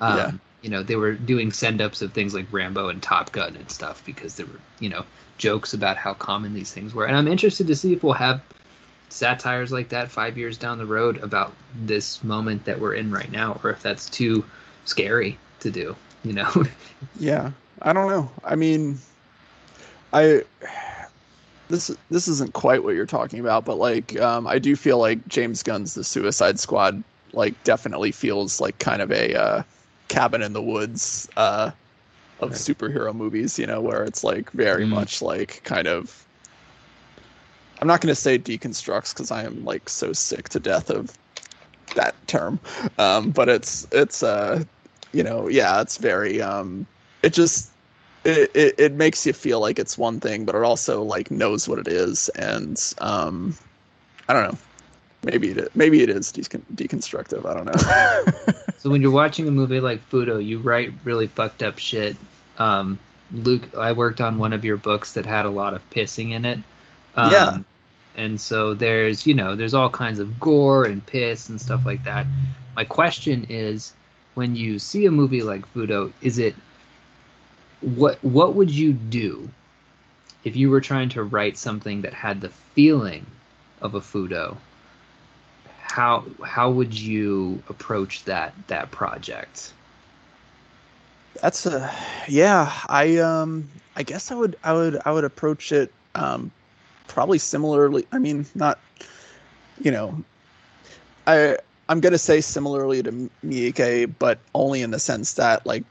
Um, 0.00 0.16
Yeah. 0.18 0.32
You 0.62 0.70
know, 0.70 0.82
they 0.84 0.94
were 0.94 1.14
doing 1.14 1.50
send 1.50 1.80
ups 1.80 2.02
of 2.02 2.12
things 2.12 2.34
like 2.34 2.46
Rambo 2.52 2.88
and 2.88 3.02
Top 3.02 3.32
Gun 3.32 3.56
and 3.56 3.68
stuff 3.68 4.04
because 4.04 4.36
there 4.36 4.46
were, 4.46 4.60
you 4.78 4.88
know, 4.88 5.04
jokes 5.38 5.74
about 5.74 5.96
how 5.96 6.14
common 6.14 6.54
these 6.54 6.72
things 6.72 6.94
were. 6.94 7.06
And 7.06 7.16
I'm 7.16 7.26
interested 7.26 7.66
to 7.66 7.74
see 7.74 7.92
if 7.92 8.04
we'll 8.04 8.12
have 8.12 8.40
satires 9.12 9.72
like 9.72 9.88
that 9.90 10.10
five 10.10 10.38
years 10.38 10.56
down 10.58 10.78
the 10.78 10.86
road 10.86 11.18
about 11.22 11.52
this 11.84 12.22
moment 12.24 12.64
that 12.64 12.80
we're 12.80 12.94
in 12.94 13.10
right 13.10 13.30
now, 13.30 13.60
or 13.62 13.70
if 13.70 13.82
that's 13.82 14.08
too 14.10 14.44
scary 14.84 15.38
to 15.60 15.70
do. 15.70 15.94
You 16.24 16.34
know, 16.34 16.50
Yeah, 17.14 17.52
I 17.82 17.92
don't 17.92 18.08
know. 18.08 18.30
I 18.44 18.56
mean, 18.56 18.98
I 20.12 20.42
this 21.68 21.90
this 22.10 22.28
isn't 22.28 22.52
quite 22.54 22.82
what 22.84 22.94
you're 22.94 23.06
talking 23.06 23.40
about, 23.40 23.64
but 23.64 23.78
like 23.78 24.18
um, 24.20 24.46
I 24.46 24.58
do 24.58 24.76
feel 24.76 24.98
like 24.98 25.26
James 25.28 25.62
Gunn's 25.62 25.94
The 25.94 26.04
Suicide 26.04 26.58
Squad 26.60 27.02
like 27.32 27.62
definitely 27.64 28.12
feels 28.12 28.60
like 28.60 28.78
kind 28.78 29.00
of 29.00 29.10
a 29.10 29.34
uh, 29.34 29.62
cabin 30.08 30.42
in 30.42 30.52
the 30.52 30.62
woods 30.62 31.28
uh, 31.36 31.72
of 32.40 32.50
Right. 32.50 32.58
superhero 32.58 33.14
movies. 33.14 33.58
You 33.58 33.66
know, 33.66 33.80
where 33.80 34.04
it's 34.04 34.24
like 34.24 34.50
very 34.52 34.84
Mm. 34.84 34.90
much 34.90 35.22
like 35.22 35.62
kind 35.64 35.88
of. 35.88 36.26
I'm 37.82 37.88
not 37.88 38.00
going 38.00 38.14
to 38.14 38.20
say 38.20 38.38
deconstructs 38.38 39.12
because 39.12 39.32
I 39.32 39.42
am 39.42 39.64
like 39.64 39.88
so 39.88 40.12
sick 40.12 40.48
to 40.50 40.60
death 40.60 40.88
of 40.88 41.18
that 41.96 42.14
term, 42.28 42.60
um, 42.96 43.32
but 43.32 43.48
it's 43.48 43.88
it's 43.90 44.22
uh 44.22 44.62
you 45.12 45.24
know 45.24 45.48
yeah 45.48 45.80
it's 45.80 45.98
very 45.98 46.40
um 46.40 46.86
it 47.24 47.32
just 47.32 47.72
it, 48.24 48.52
it, 48.54 48.74
it 48.78 48.92
makes 48.92 49.26
you 49.26 49.32
feel 49.32 49.58
like 49.58 49.80
it's 49.80 49.98
one 49.98 50.20
thing 50.20 50.44
but 50.44 50.54
it 50.54 50.62
also 50.62 51.02
like 51.02 51.30
knows 51.30 51.68
what 51.68 51.78
it 51.78 51.88
is 51.88 52.28
and 52.30 52.94
um 52.98 53.54
i 54.28 54.32
don't 54.32 54.50
know 54.50 54.58
maybe 55.24 55.50
it 55.50 55.74
maybe 55.74 56.02
it 56.02 56.08
is 56.08 56.32
decon- 56.32 56.62
deconstructive 56.74 57.44
i 57.44 57.52
don't 57.52 57.66
know 57.66 58.52
so 58.78 58.90
when 58.90 59.02
you're 59.02 59.10
watching 59.10 59.46
a 59.48 59.50
movie 59.50 59.80
like 59.80 60.08
Fudo, 60.08 60.44
you 60.44 60.58
write 60.58 60.92
really 61.04 61.26
fucked 61.26 61.62
up 61.62 61.78
shit. 61.78 62.16
Um, 62.58 62.98
Luke, 63.32 63.62
I 63.76 63.92
worked 63.92 64.20
on 64.20 64.38
one 64.38 64.52
of 64.52 64.64
your 64.64 64.76
books 64.76 65.12
that 65.12 65.24
had 65.24 65.46
a 65.46 65.50
lot 65.50 65.74
of 65.74 65.88
pissing 65.90 66.32
in 66.32 66.44
it. 66.44 66.58
Um, 67.16 67.32
Yeah. 67.32 67.58
And 68.16 68.40
so 68.40 68.74
there's, 68.74 69.26
you 69.26 69.34
know, 69.34 69.56
there's 69.56 69.74
all 69.74 69.90
kinds 69.90 70.18
of 70.18 70.38
gore 70.38 70.84
and 70.84 71.04
piss 71.04 71.48
and 71.48 71.60
stuff 71.60 71.86
like 71.86 72.04
that. 72.04 72.26
My 72.76 72.84
question 72.84 73.46
is, 73.48 73.92
when 74.34 74.54
you 74.56 74.78
see 74.78 75.06
a 75.06 75.10
movie 75.10 75.42
like 75.42 75.66
Fudo, 75.74 76.12
is 76.22 76.38
it 76.38 76.54
what 77.80 78.22
what 78.22 78.54
would 78.54 78.70
you 78.70 78.92
do 78.92 79.48
if 80.44 80.56
you 80.56 80.70
were 80.70 80.80
trying 80.80 81.08
to 81.10 81.22
write 81.22 81.56
something 81.58 82.02
that 82.02 82.14
had 82.14 82.40
the 82.40 82.48
feeling 82.48 83.26
of 83.80 83.94
a 83.94 84.00
Fudo? 84.00 84.56
How 85.82 86.24
how 86.44 86.70
would 86.70 86.98
you 86.98 87.62
approach 87.68 88.24
that 88.24 88.54
that 88.68 88.90
project? 88.90 89.72
that's 91.40 91.66
a 91.66 91.90
yeah 92.28 92.72
i 92.88 93.16
um 93.18 93.68
i 93.96 94.02
guess 94.02 94.30
i 94.30 94.34
would 94.34 94.56
i 94.64 94.72
would 94.72 95.00
i 95.04 95.12
would 95.12 95.24
approach 95.24 95.72
it 95.72 95.92
um 96.14 96.50
probably 97.08 97.38
similarly 97.38 98.06
i 98.12 98.18
mean 98.18 98.46
not 98.54 98.78
you 99.80 99.90
know 99.90 100.22
i 101.26 101.56
i'm 101.88 102.00
gonna 102.00 102.18
say 102.18 102.40
similarly 102.40 103.02
to 103.02 103.12
miike 103.44 104.12
but 104.18 104.38
only 104.54 104.82
in 104.82 104.90
the 104.90 104.98
sense 104.98 105.34
that 105.34 105.64
like 105.66 105.84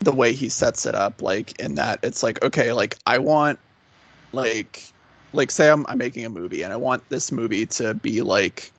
the 0.00 0.12
way 0.12 0.32
he 0.32 0.48
sets 0.48 0.84
it 0.84 0.94
up 0.94 1.22
like 1.22 1.58
in 1.60 1.74
that 1.76 1.98
it's 2.02 2.22
like 2.22 2.42
okay 2.42 2.72
like 2.72 2.96
i 3.06 3.18
want 3.18 3.58
like 4.32 4.92
like 5.32 5.50
say 5.50 5.70
i'm, 5.70 5.86
I'm 5.88 5.98
making 5.98 6.24
a 6.24 6.30
movie 6.30 6.62
and 6.62 6.72
i 6.72 6.76
want 6.76 7.08
this 7.08 7.30
movie 7.30 7.66
to 7.66 7.94
be 7.94 8.22
like 8.22 8.72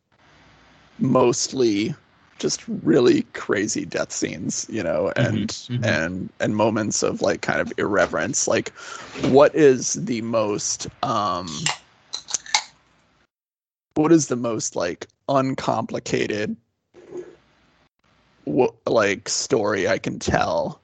mostly 0.99 1.95
just 2.43 2.61
really 2.83 3.21
crazy 3.31 3.85
death 3.85 4.11
scenes 4.11 4.67
you 4.69 4.83
know 4.83 5.13
and 5.15 5.47
mhm. 5.71 5.85
and 5.85 6.29
and 6.41 6.57
moments 6.57 7.01
of 7.01 7.21
like 7.21 7.39
kind 7.39 7.61
of 7.61 7.71
irreverence 7.77 8.49
like 8.49 8.69
what 9.31 9.55
is 9.55 9.93
the 9.93 10.21
most 10.21 10.87
um 11.03 11.47
what 13.95 14.11
is 14.11 14.27
the 14.27 14.35
most 14.35 14.75
like 14.75 15.07
uncomplicated 15.29 16.53
what 18.43 18.73
like 18.87 19.29
story 19.29 19.87
i 19.87 19.97
can 19.97 20.19
tell 20.19 20.81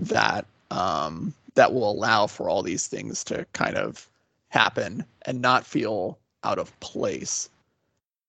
that 0.00 0.46
um 0.70 1.34
that 1.56 1.74
will 1.74 1.90
allow 1.90 2.26
for 2.26 2.48
all 2.48 2.62
these 2.62 2.86
things 2.86 3.22
to 3.22 3.44
kind 3.52 3.76
of 3.76 4.08
happen 4.48 5.04
and 5.26 5.42
not 5.42 5.66
feel 5.66 6.18
out 6.42 6.58
of 6.58 6.80
place 6.80 7.50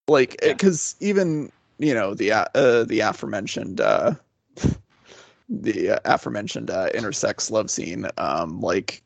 like 0.09 0.35
Yeah. 0.43 0.51
because 0.51 0.95
even 0.99 1.49
you 1.81 1.93
know 1.95 2.15
the 2.15 2.31
uh, 2.31 2.83
the 2.85 3.01
aforementioned 3.01 3.81
uh 3.81 4.13
the 5.49 5.91
uh, 5.91 5.99
aforementioned 6.05 6.69
uh, 6.71 6.89
intersex 6.91 7.51
love 7.51 7.69
scene 7.69 8.07
um 8.17 8.61
like 8.61 9.03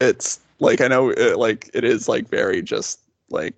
it's 0.00 0.40
like 0.60 0.80
i 0.80 0.88
know 0.88 1.10
it, 1.10 1.38
like 1.38 1.70
it 1.74 1.84
is 1.84 2.08
like 2.08 2.28
very 2.28 2.62
just 2.62 3.00
like 3.30 3.54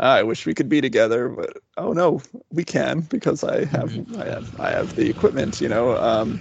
"Ah, 0.00 0.14
i 0.14 0.22
wish 0.22 0.46
we 0.46 0.54
could 0.54 0.68
be 0.68 0.80
together 0.80 1.28
but 1.28 1.56
oh 1.78 1.92
no 1.92 2.20
we 2.52 2.64
can 2.64 3.00
because 3.02 3.44
i 3.44 3.64
have 3.66 3.98
i 4.18 4.24
have 4.24 4.50
i 4.58 4.70
have 4.70 4.94
the 4.94 5.08
equipment 5.08 5.60
you 5.60 5.68
know 5.68 5.96
um 5.98 6.40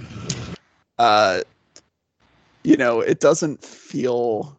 uh 0.99 1.41
you 2.63 2.78
know 2.78 3.01
it 3.01 3.19
doesn't 3.19 3.63
feel 3.63 4.57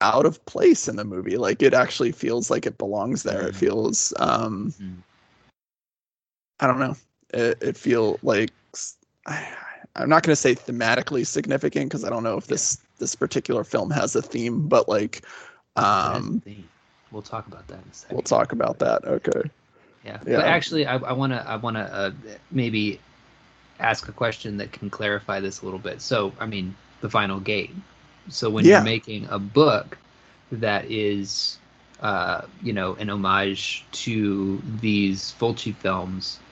out 0.00 0.26
of 0.26 0.44
place 0.46 0.88
in 0.88 0.96
the 0.96 1.04
movie 1.04 1.36
like 1.38 1.62
it 1.62 1.74
actually 1.74 2.12
feels 2.12 2.50
like 2.50 2.66
it 2.66 2.78
belongs 2.78 3.22
there 3.22 3.46
it 3.46 3.54
Mhm. 3.54 3.58
feels 3.58 4.12
um 4.18 4.74
Mhm. 4.80 5.02
I 6.60 6.66
don't 6.66 6.78
know 6.80 6.94
it, 7.34 7.58
it 7.62 7.76
feel 7.76 8.18
like 8.22 8.52
I, 9.26 9.46
i'm 9.96 10.08
not 10.08 10.22
going 10.22 10.32
to 10.32 10.36
say 10.36 10.54
thematically 10.54 11.26
significant 11.26 11.90
because 11.90 12.04
i 12.04 12.10
don't 12.10 12.22
know 12.22 12.36
if 12.36 12.46
this 12.46 12.78
this 12.98 13.14
particular 13.14 13.64
film 13.64 13.90
has 13.90 14.14
a 14.16 14.22
theme 14.22 14.68
but 14.68 14.88
like 14.88 15.24
um 15.76 16.42
we'll 17.10 17.22
talk 17.22 17.46
about 17.46 17.68
that 17.68 17.84
in 17.84 17.90
a 17.90 17.94
second. 17.94 18.16
we'll 18.16 18.22
talk 18.22 18.52
about 18.52 18.78
that 18.78 19.04
okay 19.04 19.42
Yeah, 20.04 20.18
Yeah. 20.26 20.36
but 20.36 20.46
actually, 20.46 20.86
I, 20.86 20.96
I 20.96 21.12
want 21.12 21.32
to 21.32 21.48
I 21.48 21.56
want 21.56 21.76
to 21.76 21.82
uh, 21.82 22.10
maybe 22.50 23.04
ask 23.78 24.08
a 24.08 24.12
question 24.12 24.56
that 24.58 24.72
can 24.72 24.90
clarify 24.90 25.40
this 25.40 25.60
a 25.60 25.64
little 25.64 25.80
bit. 25.80 26.00
So, 26.02 26.36
I 26.38 26.46
mean, 26.46 26.78
the 27.00 27.10
final 27.10 27.40
gate. 27.40 27.76
So, 28.28 28.50
when 28.50 28.64
Yeah. 28.64 28.78
you're 28.78 28.80
making 28.82 29.26
a 29.28 29.38
book 29.38 29.98
that 30.50 30.90
is, 30.90 31.60
uh, 32.00 32.46
you 32.60 32.72
know, 32.72 32.94
an 32.96 33.10
homage 33.10 33.88
to 34.04 34.62
these 34.64 35.32
Fulci 35.32 35.76
films, 35.76 36.42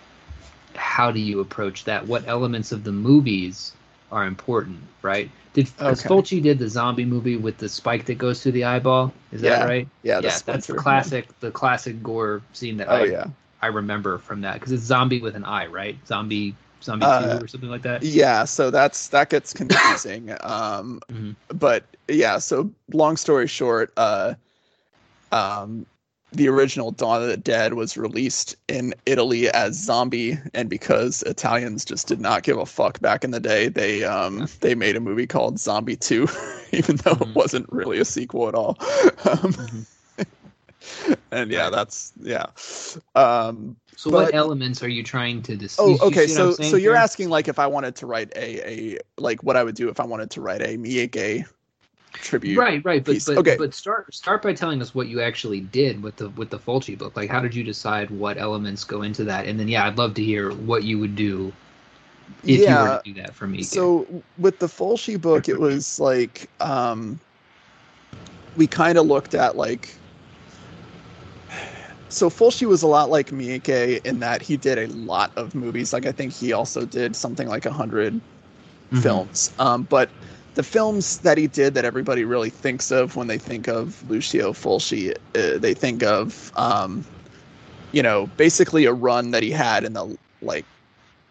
how 0.77 1.11
do 1.11 1.21
you 1.21 1.41
approach 1.41 1.85
that? 1.85 2.07
What 2.07 2.25
elements 2.27 2.73
of 2.73 2.85
the 2.85 2.93
movies 2.93 3.73
are 4.11 4.25
important, 4.27 4.79
right? 5.03 5.31
Did 5.53 5.67
because 5.77 6.03
Okay. 6.03 6.05
Fulci 6.05 6.43
did 6.43 6.59
the 6.59 6.69
zombie 6.69 7.05
movie 7.05 7.37
with 7.37 7.59
the 7.59 7.69
spike 7.69 8.05
that 8.07 8.19
goes 8.19 8.43
through 8.43 8.53
the 8.53 8.65
eyeball? 8.65 9.13
Is 9.33 9.41
Yeah. 9.41 9.57
that 9.57 9.61
right? 9.61 9.89
yeah, 10.03 10.21
yeah, 10.21 10.41
that's 10.45 10.67
the 10.67 10.75
classic, 10.75 11.29
the 11.41 11.51
classic 11.51 12.03
gore 12.03 12.43
scene 12.53 12.77
that 12.79 12.89
oh 12.89 13.03
I 13.03 13.05
yeah 13.05 13.27
I 13.63 13.69
remember 13.69 14.19
from 14.19 14.41
that 14.43 14.55
because 14.55 14.73
it's 14.73 14.85
zombie 14.85 15.21
with 15.21 15.37
an 15.37 15.45
eye, 15.45 15.67
right? 15.67 15.97
Zombie 16.07 16.55
Zombie 16.83 17.07
Uh, 17.07 17.09
Two 17.09 17.43
or 17.43 17.49
something 17.49 17.71
like 17.71 17.83
that. 17.83 18.03
Yeah, 18.03 18.45
so 18.45 18.71
that's 18.71 19.09
that 19.09 19.31
gets 19.31 19.53
confusing. 19.53 20.35
um, 20.43 21.01
Mhm. 21.11 21.37
but 21.49 21.97
yeah, 22.09 22.39
so 22.39 22.73
long 22.93 23.17
story 23.17 23.47
short, 23.49 23.93
uh, 23.97 24.35
um, 25.33 25.87
the 26.35 26.49
original 26.49 26.91
Dawn 26.91 27.23
of 27.23 27.29
the 27.29 27.37
Dead 27.37 27.75
was 27.75 27.97
released 27.97 28.57
in 28.69 28.95
Italy 29.07 29.49
as 29.51 29.79
Zombie, 29.83 30.39
and 30.53 30.69
because 30.69 31.23
Italians 31.23 31.85
just 31.85 32.07
did 32.07 32.21
not 32.21 32.43
give 32.43 32.59
a 32.59 32.67
fuck 32.67 33.01
back 33.01 33.25
in 33.25 33.31
the 33.31 33.41
day, 33.41 33.69
they 33.69 34.05
um, 34.05 34.47
they 34.61 34.75
made 34.75 34.97
a 34.97 35.01
movie 35.01 35.27
called 35.27 35.59
Zombie 35.59 35.97
Two, 35.97 36.29
even 36.73 36.97
though 36.97 37.15
Mhm. 37.15 37.31
it 37.31 37.35
wasn't 37.35 37.73
really 37.73 37.99
a 37.99 38.05
sequel 38.05 38.49
at 38.49 38.55
all. 38.55 38.77
um, 38.81 39.53
Mhm. 39.55 39.87
and 41.31 41.51
yeah, 41.51 41.65
Right. 41.65 41.73
that's 41.73 42.13
yeah. 42.21 42.47
Um, 43.15 43.77
So, 43.97 44.11
what 44.11 44.35
elements 44.35 44.83
are 44.83 44.89
you 44.89 45.03
trying 45.03 45.41
to 45.43 45.57
dis- 45.57 45.77
Oh, 45.79 45.87
you- 45.87 45.93
you 45.95 45.99
okay. 46.03 46.27
So, 46.27 46.53
so 46.53 46.77
you're 46.77 46.95
here? 46.95 47.03
asking 47.03 47.31
like 47.31 47.49
if 47.49 47.59
I 47.59 47.67
wanted 47.67 47.95
to 47.97 48.07
write 48.07 48.33
a 48.37 48.69
a 48.69 48.99
like 49.19 49.43
what 49.43 49.57
I 49.57 49.65
would 49.65 49.77
do 49.77 49.89
if 49.89 50.01
I 50.01 50.05
wanted 50.05 50.31
to 50.33 50.41
write 50.41 50.61
a 50.63 50.77
Miike 50.77 51.47
tribute. 52.21 52.57
right, 52.57 52.85
right. 52.85 53.05
But 53.05 53.13
piece. 53.15 53.27
but, 53.27 53.37
Okay. 53.39 53.57
but 53.57 53.75
start 53.75 54.13
start 54.15 54.43
by 54.43 54.53
telling 54.53 54.81
us 54.83 54.95
what 54.95 55.09
you 55.09 55.21
actually 55.21 55.61
did 55.61 56.03
with 56.03 56.17
the 56.17 56.31
with 56.31 56.51
the 56.51 56.59
Fulci 56.59 56.97
book. 56.99 57.17
Like, 57.17 57.31
how 57.31 57.41
did 57.41 57.55
you 57.55 57.65
decide 57.65 58.11
what 58.11 58.39
elements 58.39 58.85
go 58.85 59.03
into 59.03 59.25
that? 59.25 59.47
And 59.47 59.59
then, 59.59 59.69
yeah, 59.69 59.87
I'd 59.87 59.99
love 59.99 60.15
to 60.15 60.25
hear 60.25 60.53
what 60.55 60.85
you 60.85 60.99
would 60.99 61.15
do 61.15 61.57
if 62.43 62.67
you 62.69 62.79
were 62.79 62.91
to 62.91 63.01
do 63.05 63.15
that 63.15 63.35
for 63.35 63.47
me. 63.47 63.63
So 63.63 64.25
with 64.37 64.59
the 64.59 64.67
Fulci 64.67 65.21
book, 65.21 65.49
it 65.49 65.59
was 65.59 65.99
like 65.99 66.51
um, 66.61 67.21
we 68.55 68.67
kind 68.67 68.99
of 68.99 69.07
looked 69.07 69.35
at 69.35 69.57
like. 69.57 70.01
So 72.09 72.31
Fulci 72.31 72.67
was 72.67 72.83
a 72.83 72.87
lot 72.87 73.11
like 73.11 73.31
Miike 73.31 74.01
in 74.03 74.21
that 74.21 74.43
he 74.43 74.57
did 74.57 74.79
a 74.79 74.87
lot 74.95 75.33
of 75.37 75.55
movies. 75.55 75.93
Like 75.93 76.07
I 76.07 76.13
think 76.13 76.33
he 76.33 76.53
also 76.53 76.87
did 76.87 77.17
something 77.17 77.49
like 77.49 77.67
a 77.67 77.71
100 77.71 78.23
Mhm. 78.91 79.01
films. 79.03 79.51
Um, 79.59 79.85
but 79.85 80.13
the 80.55 80.63
films 80.63 81.19
that 81.19 81.37
he 81.37 81.47
did 81.47 81.75
that 81.75 81.85
everybody 81.85 82.25
really 82.25 82.51
thinks 82.51 82.91
of 82.91 83.17
when 83.17 83.27
they 83.27 83.39
think 83.39 83.69
of 83.69 84.09
Lucio 84.09 84.53
Fulci, 84.53 85.13
uh, 85.13 85.59
they 85.59 85.75
think 85.75 86.03
of, 86.03 86.53
um, 86.57 87.05
you 87.93 88.03
know, 88.03 88.27
basically 88.37 88.85
a 88.85 88.93
run 88.93 89.33
that 89.33 89.43
he 89.43 89.51
had 89.51 89.85
in 89.85 89.93
the 89.93 90.17
like 90.43 90.65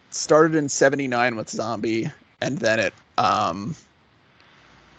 started 0.10 0.56
in 0.56 0.70
'79 0.70 1.36
with 1.36 1.50
Zombie, 1.50 2.12
and 2.42 2.58
then 2.60 2.80
it 2.80 2.94
um, 3.18 3.76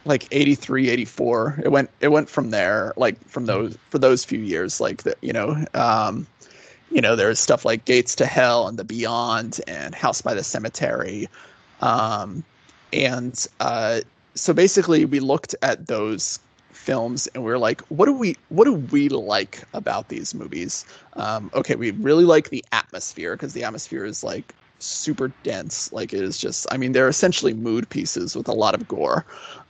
like 0.05 0.27
83 0.31 0.91
84 0.91 1.61
it 1.65 1.71
went 1.71 1.91
it 2.01 2.09
went 2.09 2.29
from 2.29 2.51
there 2.51 2.93
like 2.97 3.23
from 3.29 3.47
those 3.47 3.77
for 3.91 3.99
those 3.99 4.25
few 4.25 4.39
years 4.39 4.81
like 4.81 5.03
that 5.05 5.17
you 5.23 5.33
know 5.33 5.65
um 5.75 6.27
you 6.91 7.01
know 7.01 7.17
there's 7.17 7.41
stuff 7.41 7.65
like 7.65 7.85
gates 7.85 8.15
to 8.17 8.27
hell 8.27 8.69
and 8.69 8.79
the 8.79 8.85
beyond 8.85 9.61
and 9.67 9.95
house 9.95 10.21
by 10.21 10.35
the 10.35 10.45
cemetery 10.45 11.27
um 11.81 12.45
and 12.93 13.47
uh 13.61 14.01
so 14.35 14.53
basically 14.53 15.05
we 15.05 15.21
looked 15.21 15.55
at 15.63 15.87
those 15.87 16.39
films 16.73 17.29
and 17.35 17.45
we 17.45 17.51
are 17.51 17.59
like 17.59 17.81
what 17.83 18.07
do 18.07 18.13
we 18.13 18.37
what 18.49 18.65
do 18.65 18.75
we 18.75 19.09
like 19.09 19.63
about 19.73 20.09
these 20.09 20.35
movies? 20.35 20.85
Um 21.15 21.51
okay 21.55 21.77
we 21.77 21.93
really 21.93 22.25
like 22.25 22.51
the 22.51 22.65
atmosphere 22.73 23.35
because 23.35 23.53
the 23.53 23.65
atmosphere 23.65 24.05
is 24.05 24.23
like 24.25 24.55
super 24.81 25.33
dense. 25.45 25.93
Like 25.93 26.13
it 26.13 26.21
is 26.21 26.37
just 26.39 26.67
i 26.73 26.77
mean 26.77 26.93
they're 26.93 27.09
essentially 27.09 27.55
mood 27.55 27.89
pieces 27.89 28.37
with 28.37 28.49
a 28.49 28.53
lot 28.53 28.75
of 28.75 28.87
gore. 28.89 29.25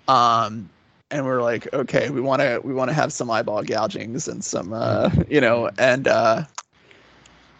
Um 0.09 0.69
and 1.11 1.25
we're 1.25 1.43
like 1.43 1.73
okay 1.73 2.11
we 2.11 2.21
want 2.21 2.41
to 2.41 2.61
we 2.65 2.75
want 2.75 2.89
to 2.89 2.95
have 2.95 3.13
some 3.13 3.31
eyeball 3.31 3.63
gougings 3.63 4.27
and 4.27 4.43
some 4.45 4.73
uh 4.73 5.11
you 5.29 5.41
know 5.41 5.71
and 5.79 6.09
uh 6.09 6.43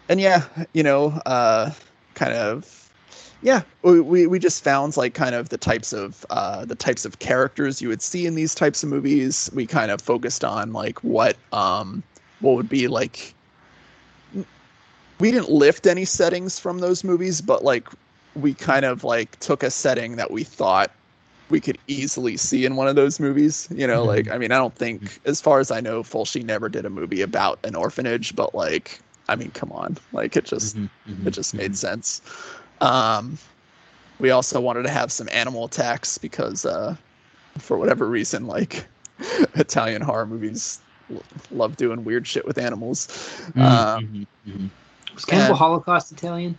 and 0.09 0.19
yeah 0.19 0.43
you 0.73 0.83
know 0.83 1.19
uh 1.25 1.71
kind 2.15 2.33
of 2.33 2.84
yeah 3.45 3.63
we, 3.83 4.27
we 4.27 4.39
just 4.39 4.63
found 4.63 4.97
like 4.97 5.13
kind 5.15 5.35
of 5.35 5.49
the 5.49 5.57
types 5.57 5.93
of 5.93 6.25
uh 6.31 6.65
the 6.65 6.75
types 6.75 7.05
of 7.05 7.19
characters 7.19 7.81
you 7.81 7.89
would 7.89 8.03
see 8.03 8.27
in 8.27 8.35
these 8.35 8.55
types 8.55 8.83
of 8.83 8.89
movies 8.89 9.51
we 9.55 9.67
kind 9.67 9.91
of 9.91 10.01
focused 10.01 10.43
on 10.45 10.73
like 10.73 11.03
what 11.03 11.37
um 11.53 12.03
what 12.41 12.55
would 12.55 12.69
be 12.69 12.87
like 12.89 13.35
we 15.19 15.31
didn't 15.31 15.49
lift 15.49 15.87
any 15.87 16.05
settings 16.05 16.59
from 16.59 16.79
those 16.79 17.03
movies 17.03 17.41
but 17.41 17.63
like 17.63 17.87
we 18.35 18.53
kind 18.53 18.85
of 18.85 19.03
like 19.03 19.39
took 19.39 19.63
a 19.63 19.71
setting 19.71 20.17
that 20.17 20.31
we 20.31 20.43
thought 20.43 20.95
we 21.49 21.61
could 21.61 21.77
easily 21.87 22.37
see 22.37 22.65
in 22.65 22.75
one 22.75 22.87
of 22.87 22.95
those 22.95 23.19
movies 23.19 23.67
you 23.71 23.87
know 23.87 24.03
Mhm. 24.03 24.05
like 24.05 24.29
i 24.31 24.37
mean 24.37 24.51
i 24.51 24.57
don't 24.57 24.75
think 24.75 25.19
as 25.25 25.41
far 25.41 25.59
as 25.59 25.71
i 25.71 25.79
know 25.81 26.03
fulci 26.03 26.43
never 26.43 26.69
did 26.69 26.85
a 26.85 26.89
movie 26.89 27.21
about 27.21 27.59
an 27.65 27.75
orphanage 27.75 28.35
but 28.35 28.55
like 28.55 29.01
i 29.29 29.35
mean 29.35 29.51
come 29.51 29.71
on 29.71 29.97
like 30.11 30.35
it 30.35 30.45
just 30.45 30.77
Mhm, 30.77 30.89
mhm, 31.07 31.27
it 31.27 31.31
just 31.31 31.55
made 31.55 31.75
mhm. 31.75 31.77
sense. 31.77 32.21
Um, 32.81 33.37
we 34.19 34.31
also 34.31 34.59
wanted 34.61 34.83
to 34.83 34.89
have 34.89 35.11
some 35.11 35.27
animal 35.31 35.65
attacks 35.65 36.17
because, 36.17 36.65
uh, 36.65 36.95
for 37.57 37.77
whatever 37.77 38.07
reason, 38.07 38.47
like 38.47 38.85
Italian 39.55 40.01
horror 40.01 40.25
movies 40.25 40.79
l- 41.11 41.23
love 41.51 41.77
doing 41.77 42.03
weird 42.03 42.27
shit 42.27 42.45
with 42.45 42.57
animals. 42.57 43.07
Mhm, 43.55 43.61
Um, 43.61 44.03
mhm, 44.05 44.27
mhm. 44.47 44.69
Was 45.13 45.25
Cannibal 45.25 45.51
and- 45.51 45.57
Holocaust 45.57 46.11
Italian? 46.11 46.57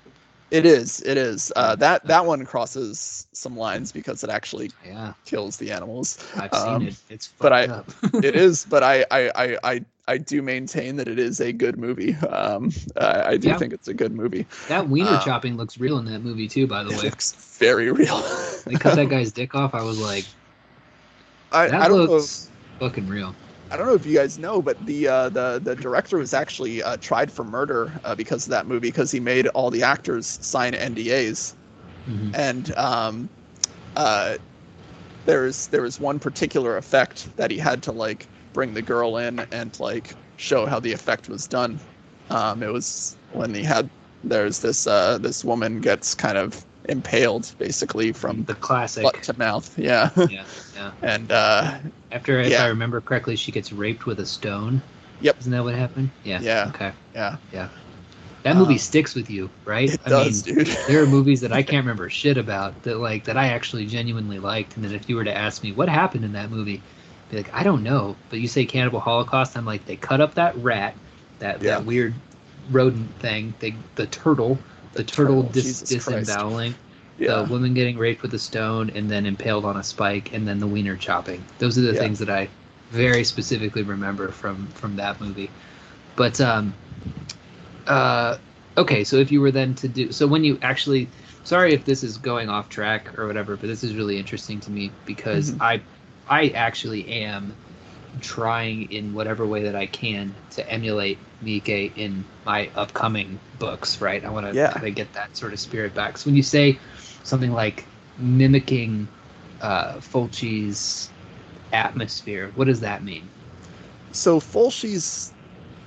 It 0.50 0.64
is, 0.64 1.02
it 1.02 1.16
is. 1.18 1.52
Uh, 1.56 1.74
that 1.76 2.06
that 2.06 2.24
one 2.24 2.44
crosses 2.44 3.26
some 3.32 3.56
lines 3.56 3.90
because 3.92 4.22
it 4.22 4.30
actually 4.30 4.70
Yeah, 4.84 5.12
kills 5.24 5.56
the 5.56 5.72
animals. 5.72 6.18
I've 6.36 6.54
Um, 6.54 6.78
seen 6.78 6.88
it. 6.88 6.94
It's 7.10 7.28
but 7.38 7.52
I- 7.52 7.64
up. 7.66 7.90
It 8.22 8.34
is, 8.36 8.64
but 8.64 8.82
I 8.82 9.04
I, 9.10 9.30
I, 9.34 9.58
I 9.64 9.80
I 10.08 10.18
do 10.18 10.40
maintain 10.42 10.96
that 10.96 11.08
it 11.08 11.18
is 11.18 11.40
a 11.40 11.52
good 11.52 11.78
movie. 11.78 12.14
Um, 12.14 12.70
I, 12.96 13.22
I 13.32 13.36
do 13.36 13.48
Yeah. 13.48 13.58
think 13.58 13.72
it's 13.72 13.88
a 13.88 13.94
good 13.94 14.12
movie. 14.12 14.46
that 14.68 14.88
wiener 14.88 15.10
uh, 15.10 15.20
chopping 15.24 15.56
looks 15.56 15.78
real 15.78 15.98
in 15.98 16.04
that 16.06 16.20
movie 16.22 16.48
too. 16.48 16.66
By 16.66 16.84
the 16.84 16.90
It 16.92 16.96
way, 16.98 17.04
looks 17.04 17.32
very 17.58 17.90
real. 17.90 18.22
they 18.66 18.76
cut 18.76 18.94
that 18.96 19.06
guy's 19.10 19.32
dick 19.32 19.54
off. 19.54 19.74
I 19.74 19.82
was 19.82 19.98
like, 19.98 20.24
I, 21.52 21.68
that 21.68 21.82
I 21.82 21.88
don't 21.88 22.06
know. 22.06 22.18
looks 22.18 22.50
fucking 22.78 23.06
real. 23.08 23.36
I 23.70 23.76
don't 23.76 23.86
know 23.86 23.94
if 23.94 24.06
you 24.06 24.14
guys 24.14 24.38
know, 24.38 24.62
but 24.62 24.84
the 24.84 25.08
uh, 25.08 25.28
the 25.30 25.60
the 25.62 25.74
director 25.76 26.18
was 26.18 26.32
actually 26.34 26.82
uh, 26.82 26.96
tried 26.98 27.32
for 27.32 27.44
murder 27.44 28.00
uh, 28.04 28.14
because 28.14 28.46
of 28.46 28.50
that 28.50 28.66
movie 28.66 28.88
because 28.88 29.10
he 29.10 29.20
made 29.20 29.46
all 29.48 29.70
the 29.70 29.82
actors 29.82 30.26
sign 30.42 30.74
NDAs, 30.74 31.56
Mhm. 32.08 32.30
and 32.34 32.76
um, 32.76 33.30
uh, 33.96 34.36
there's 35.24 35.68
there 35.68 35.82
was 35.82 35.98
one 36.00 36.18
particular 36.18 36.76
effect 36.76 37.34
that 37.36 37.50
he 37.50 37.58
had 37.58 37.82
to 37.84 37.92
like 37.92 38.28
bring 38.52 38.74
the 38.74 38.82
girl 38.82 39.16
in 39.16 39.40
and 39.50 39.78
like 39.80 40.16
show 40.36 40.66
how 40.66 40.80
the 40.80 40.92
effect 40.92 41.28
was 41.28 41.46
done. 41.46 41.80
Um, 42.30 42.62
it 42.62 42.72
was 42.72 43.16
when 43.32 43.54
he 43.54 43.62
had 43.62 43.90
there's 44.24 44.60
this 44.60 44.86
uh, 44.86 45.18
this 45.18 45.44
woman 45.44 45.80
gets 45.80 46.14
kind 46.14 46.38
of 46.38 46.64
impaled 46.88 47.52
basically 47.58 48.12
from 48.12 48.44
The 48.44 48.54
classic. 48.54 49.02
butt 49.04 49.22
to 49.24 49.38
mouth, 49.38 49.76
yeah, 49.78 50.10
Yeah, 50.16 50.44
yeah. 50.74 50.92
and 51.02 51.30
uh, 51.32 51.78
After, 52.12 52.40
if 52.40 52.50
Yeah. 52.52 52.64
I 52.64 52.66
remember 52.68 53.00
correctly, 53.00 53.36
she 53.36 53.52
gets 53.52 53.72
raped 53.72 54.06
with 54.06 54.20
a 54.20 54.26
stone. 54.26 54.80
Yep. 55.20 55.36
Isn't 55.40 55.52
that 55.52 55.64
what 55.64 55.74
happened? 55.74 56.10
Yeah. 56.24 56.40
Yeah. 56.42 56.70
Okay. 56.74 56.92
yeah, 57.14 57.36
Yeah. 57.52 57.68
That 58.42 58.56
movie 58.56 58.74
Um, 58.74 58.78
sticks 58.78 59.14
with 59.16 59.28
you, 59.28 59.50
right? 59.64 59.92
it 59.92 60.00
I 60.06 60.08
does, 60.10 60.42
mean, 60.42 60.56
dude. 60.56 60.66
there 60.88 61.02
are 61.02 61.06
movies 61.06 61.40
that 61.40 61.52
I 61.52 61.62
can't 61.62 61.84
remember 61.84 62.08
shit 62.08 62.38
about 62.38 62.80
that 62.84 62.98
like 62.98 63.24
that 63.24 63.36
I 63.36 63.48
actually 63.48 63.86
genuinely 63.86 64.38
liked, 64.38 64.76
and 64.76 64.84
that 64.84 64.92
if 64.92 65.08
you 65.08 65.16
were 65.16 65.24
to 65.24 65.36
ask 65.36 65.64
me 65.64 65.72
what 65.72 65.88
happened 65.88 66.24
in 66.24 66.32
that 66.34 66.50
movie, 66.50 66.76
I'd 66.76 67.30
be 67.30 67.36
like, 67.38 67.52
I 67.54 67.64
don't 67.64 67.82
know. 67.82 68.14
But 68.30 68.38
you 68.38 68.46
say 68.46 68.64
Cannibal 68.64 69.00
Holocaust, 69.00 69.56
I'm 69.56 69.64
like, 69.66 69.84
they 69.86 69.96
cut 69.96 70.20
up 70.20 70.34
that 70.34 70.56
rat, 70.58 70.94
that 71.40 71.60
Yeah. 71.60 71.78
that 71.78 71.84
weird 71.86 72.14
rodent 72.70 73.10
thing, 73.18 73.52
they 73.58 73.74
the 73.96 74.06
turtle, 74.06 74.58
the, 74.96 75.04
turtle, 75.04 75.42
turtle, 75.42 75.50
dis- 75.52 75.82
disemboweling, 75.82 76.74
yeah. 77.18 77.28
the 77.28 77.44
woman 77.44 77.74
getting 77.74 77.98
raped 77.98 78.22
with 78.22 78.34
a 78.34 78.38
stone 78.38 78.90
and 78.90 79.10
then 79.10 79.26
impaled 79.26 79.64
on 79.64 79.76
a 79.76 79.84
spike, 79.84 80.32
and 80.32 80.46
then 80.46 80.58
the 80.58 80.66
wiener 80.66 80.96
chopping. 80.96 81.44
Those 81.58 81.78
are 81.78 81.82
the 81.82 81.94
Yeah. 81.94 82.00
things 82.00 82.18
that 82.18 82.30
I 82.30 82.48
very 82.90 83.24
specifically 83.24 83.82
remember 83.82 84.30
from 84.30 84.68
from 84.68 84.96
that 84.96 85.20
movie. 85.20 85.50
But 86.16 86.40
um, 86.40 86.74
uh, 87.86 88.38
okay, 88.76 89.04
so 89.04 89.16
if 89.16 89.30
you 89.30 89.40
were 89.40 89.50
then 89.50 89.74
to 89.76 89.88
do 89.88 90.12
so 90.12 90.26
when 90.26 90.44
you 90.44 90.58
actually, 90.62 91.10
sorry 91.44 91.72
if 91.74 91.84
this 91.84 92.02
is 92.02 92.18
going 92.18 92.48
off 92.48 92.68
track 92.68 93.18
or 93.18 93.26
whatever, 93.26 93.56
but 93.56 93.66
this 93.66 93.84
is 93.84 93.94
really 93.96 94.18
interesting 94.18 94.60
to 94.60 94.70
me 94.70 94.92
because 95.04 95.50
Mhm. 95.50 95.60
I 95.60 95.82
I 96.26 96.48
actually 96.48 97.08
am 97.08 97.56
trying 98.20 98.84
in 98.92 99.14
whatever 99.14 99.46
way 99.46 99.64
that 99.64 99.76
I 99.76 99.86
can 99.86 100.36
to 100.50 100.68
emulate 100.70 101.25
Miike 101.42 101.94
in 101.96 102.24
my 102.44 102.70
upcoming 102.74 103.40
books, 103.58 104.00
right? 104.00 104.24
I 104.24 104.30
want 104.30 104.46
to 104.46 104.54
Yeah. 104.54 104.72
kind 104.72 104.86
of 104.86 104.94
get 104.94 105.12
that 105.12 105.36
sort 105.36 105.52
of 105.52 105.60
spirit 105.60 105.94
back. 105.94 106.18
So 106.18 106.28
when 106.28 106.36
you 106.36 106.42
say 106.42 106.78
something 107.22 107.52
like 107.52 107.86
mimicking 108.16 109.08
uh, 109.60 109.94
Fulci's 109.96 111.12
atmosphere, 111.72 112.52
what 112.54 112.66
does 112.66 112.80
that 112.80 113.04
mean? 113.04 113.30
So 114.12 114.40
Fulci's, 114.40 115.34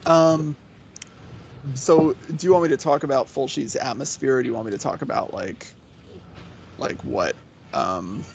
um, 0.05 0.57
so 1.73 2.13
do 2.35 2.45
you 2.45 2.53
want 2.53 2.63
me 2.63 2.69
to 2.69 2.77
talk 2.77 3.03
about 3.03 3.27
Fulci's 3.27 3.75
atmosphere, 3.75 4.37
or 4.37 4.43
do 4.43 4.47
you 4.47 4.53
want 4.53 4.65
me 4.65 4.71
to 4.71 4.77
talk 4.77 5.01
about 5.01 5.33
like, 5.33 5.75
like 6.77 7.03
what, 7.03 7.37
um, 7.73 8.25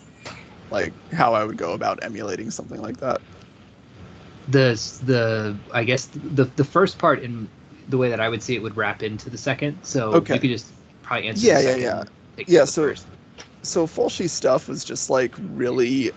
like 0.71 0.95
how 1.13 1.35
I 1.35 1.45
would 1.45 1.57
go 1.57 1.73
about 1.73 2.03
emulating 2.03 2.51
something 2.51 2.81
like 2.81 2.99
that? 2.99 3.23
The 4.49 4.75
the 5.05 5.57
I 5.73 5.85
guess 5.85 6.07
the 6.13 6.45
the 6.45 6.65
first 6.65 6.99
part 6.99 7.23
in 7.23 7.49
the 7.89 7.99
way 7.99 8.09
that 8.09 8.21
I 8.21 8.29
would 8.29 8.43
see 8.43 8.55
it 8.55 8.63
would 8.63 8.77
wrap 8.77 9.03
into 9.03 9.29
the 9.31 9.39
second. 9.39 9.79
So 9.83 10.13
Okay. 10.15 10.35
you 10.35 10.41
could 10.41 10.51
just 10.51 10.67
probably 11.03 11.29
answer. 11.29 11.47
Yeah, 11.47 11.59
the 11.61 11.63
yeah, 11.63 11.71
second 11.75 11.83
yeah. 11.83 12.45
Yeah, 12.49 12.65
so- 12.65 12.83
first. 12.89 13.07
so 13.63 13.87
Fulci 13.87 14.29
stuff 14.29 14.69
was 14.69 14.85
just 14.85 15.11
like 15.11 15.35
really 15.39 16.13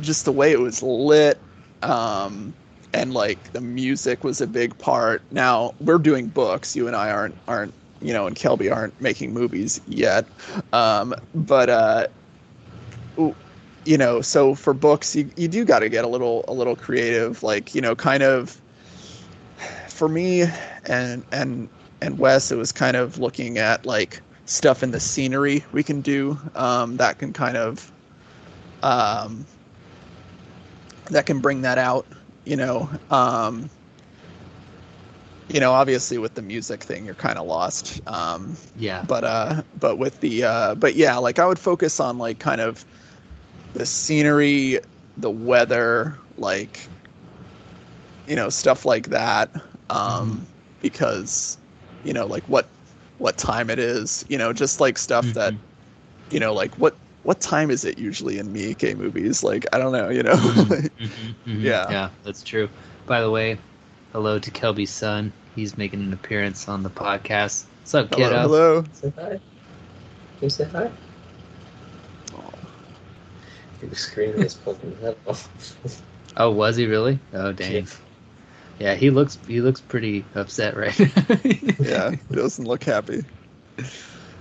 just 0.00 0.24
the 0.24 0.32
way 0.32 0.52
it 0.52 0.60
was 0.60 0.82
lit 0.82 1.38
um 1.82 2.54
and 2.94 3.12
like 3.12 3.52
the 3.52 3.60
music 3.60 4.24
was 4.24 4.40
a 4.40 4.46
big 4.46 4.76
part 4.78 5.22
now 5.32 5.74
we're 5.80 5.98
doing 5.98 6.26
books 6.28 6.74
you 6.76 6.86
and 6.86 6.94
i 6.96 7.10
aren't 7.10 7.36
aren't 7.48 7.74
you 8.00 8.12
know 8.12 8.26
and 8.26 8.36
kelby 8.36 8.72
aren't 8.74 8.98
making 9.00 9.32
movies 9.32 9.80
yet 9.86 10.24
um 10.72 11.14
but 11.34 11.68
uh 11.68 12.06
you 13.84 13.96
know 13.96 14.20
so 14.20 14.54
for 14.54 14.74
books 14.74 15.14
you, 15.16 15.30
you 15.36 15.48
do 15.48 15.64
got 15.64 15.80
to 15.80 15.88
get 15.88 16.04
a 16.04 16.08
little 16.08 16.44
a 16.48 16.52
little 16.52 16.76
creative 16.76 17.42
like 17.42 17.74
you 17.74 17.80
know 17.80 17.94
kind 17.94 18.22
of 18.22 18.60
for 19.88 20.08
me 20.08 20.42
and 20.86 21.24
and 21.32 21.68
and 22.00 22.18
wes 22.18 22.50
it 22.52 22.56
was 22.56 22.72
kind 22.72 22.96
of 22.96 23.18
looking 23.18 23.58
at 23.58 23.84
like 23.86 24.20
stuff 24.46 24.82
in 24.82 24.90
the 24.90 25.00
scenery 25.00 25.64
we 25.72 25.82
can 25.82 26.00
do 26.00 26.38
um, 26.54 26.96
that 26.96 27.18
can 27.18 27.32
kind 27.32 27.56
of 27.56 27.90
um, 28.82 29.44
that 31.10 31.26
can 31.26 31.40
bring 31.40 31.62
that 31.62 31.78
out 31.78 32.06
you 32.44 32.56
know 32.56 32.88
um, 33.10 33.68
you 35.48 35.60
know 35.60 35.72
obviously 35.72 36.18
with 36.18 36.34
the 36.34 36.42
music 36.42 36.82
thing 36.82 37.04
you're 37.04 37.14
kind 37.14 37.38
of 37.38 37.46
lost 37.46 38.00
um, 38.06 38.56
Yeah. 38.76 39.04
but 39.06 39.24
uh 39.24 39.62
but 39.80 39.98
with 39.98 40.20
the 40.20 40.44
uh 40.44 40.74
but 40.74 40.94
yeah 40.94 41.16
like 41.16 41.38
i 41.38 41.46
would 41.46 41.58
focus 41.58 42.00
on 42.00 42.18
like 42.18 42.38
kind 42.38 42.60
of 42.60 42.84
the 43.78 43.86
scenery 43.86 44.80
the 45.16 45.30
weather 45.30 46.18
like 46.36 46.88
you 48.26 48.34
know 48.34 48.48
stuff 48.48 48.84
like 48.84 49.06
that 49.08 49.50
um 49.88 50.44
because 50.82 51.56
you 52.04 52.12
know 52.12 52.26
like 52.26 52.46
what 52.48 52.68
what 53.18 53.38
time 53.38 53.70
it 53.70 53.78
is 53.78 54.24
you 54.28 54.36
know 54.36 54.52
just 54.52 54.80
like 54.80 54.98
stuff 54.98 55.32
that 55.34 55.52
Mhm. 55.52 55.58
you 56.30 56.40
know 56.40 56.52
like 56.52 56.76
what 56.78 56.98
what 57.22 57.40
time 57.40 57.70
is 57.70 57.84
it 57.84 57.98
usually 57.98 58.38
in 58.38 58.48
Miike 58.48 58.96
movies 58.96 59.44
like 59.44 59.64
i 59.72 59.78
don't 59.78 59.92
know 59.92 60.08
you 60.08 60.22
know 60.24 60.34
Mhm, 60.34 60.90
mhm, 60.98 61.34
mhm. 61.46 61.64
Yeah. 61.64 61.86
Yeah, 61.90 62.10
that's 62.24 62.42
true. 62.42 62.68
By 63.06 63.20
the 63.20 63.30
way, 63.30 63.58
hello 64.12 64.38
to 64.40 64.50
Kelby's 64.50 64.90
son. 64.90 65.32
He's 65.54 65.78
making 65.78 66.00
an 66.00 66.12
appearance 66.12 66.68
on 66.68 66.82
the 66.82 66.90
podcast. 66.90 67.64
What's 67.82 67.94
up, 67.94 68.08
hello, 68.10 68.28
kiddo? 68.28 68.42
hello 68.42 68.84
Say 68.92 69.12
hi. 69.16 69.28
Can 69.30 69.40
you 70.42 70.50
say 70.50 70.64
hi? 70.64 70.90
He 73.80 73.86
was 73.86 73.98
screaming 73.98 74.42
his 74.42 74.54
fucking 74.54 74.96
head 75.00 75.16
off. 75.26 75.48
Oh, 76.36 76.52
was 76.52 76.76
he 76.76 76.86
really? 76.86 77.18
Oh, 77.32 77.52
dang. 77.52 77.72
Yeah. 77.72 77.82
Yeah, 78.78 78.94
he 78.94 79.10
looks 79.10 79.38
he 79.46 79.60
looks 79.60 79.80
pretty 79.80 80.24
upset 80.36 80.76
right 80.76 80.96
now. 81.00 81.36
yeah 81.80 82.10
he 82.12 82.36
doesn't 82.36 82.64
look 82.64 82.84
happy 82.84 83.24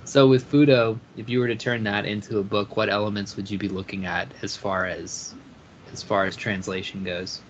So 0.04 0.28
with 0.28 0.50
Fudo, 0.50 1.00
if 1.18 1.30
you 1.30 1.40
were 1.40 1.48
to 1.48 1.56
turn 1.56 1.84
that 1.84 2.06
into 2.06 2.40
a 2.40 2.44
book, 2.44 2.78
what 2.78 2.90
elements 2.90 3.36
would 3.36 3.50
you 3.50 3.58
be 3.58 3.68
looking 3.70 4.06
at 4.06 4.34
as 4.42 4.56
far 4.56 4.86
as 4.86 5.36
as 5.92 6.02
far 6.04 6.26
as 6.26 6.36
translation 6.36 7.04
goes? 7.04 7.42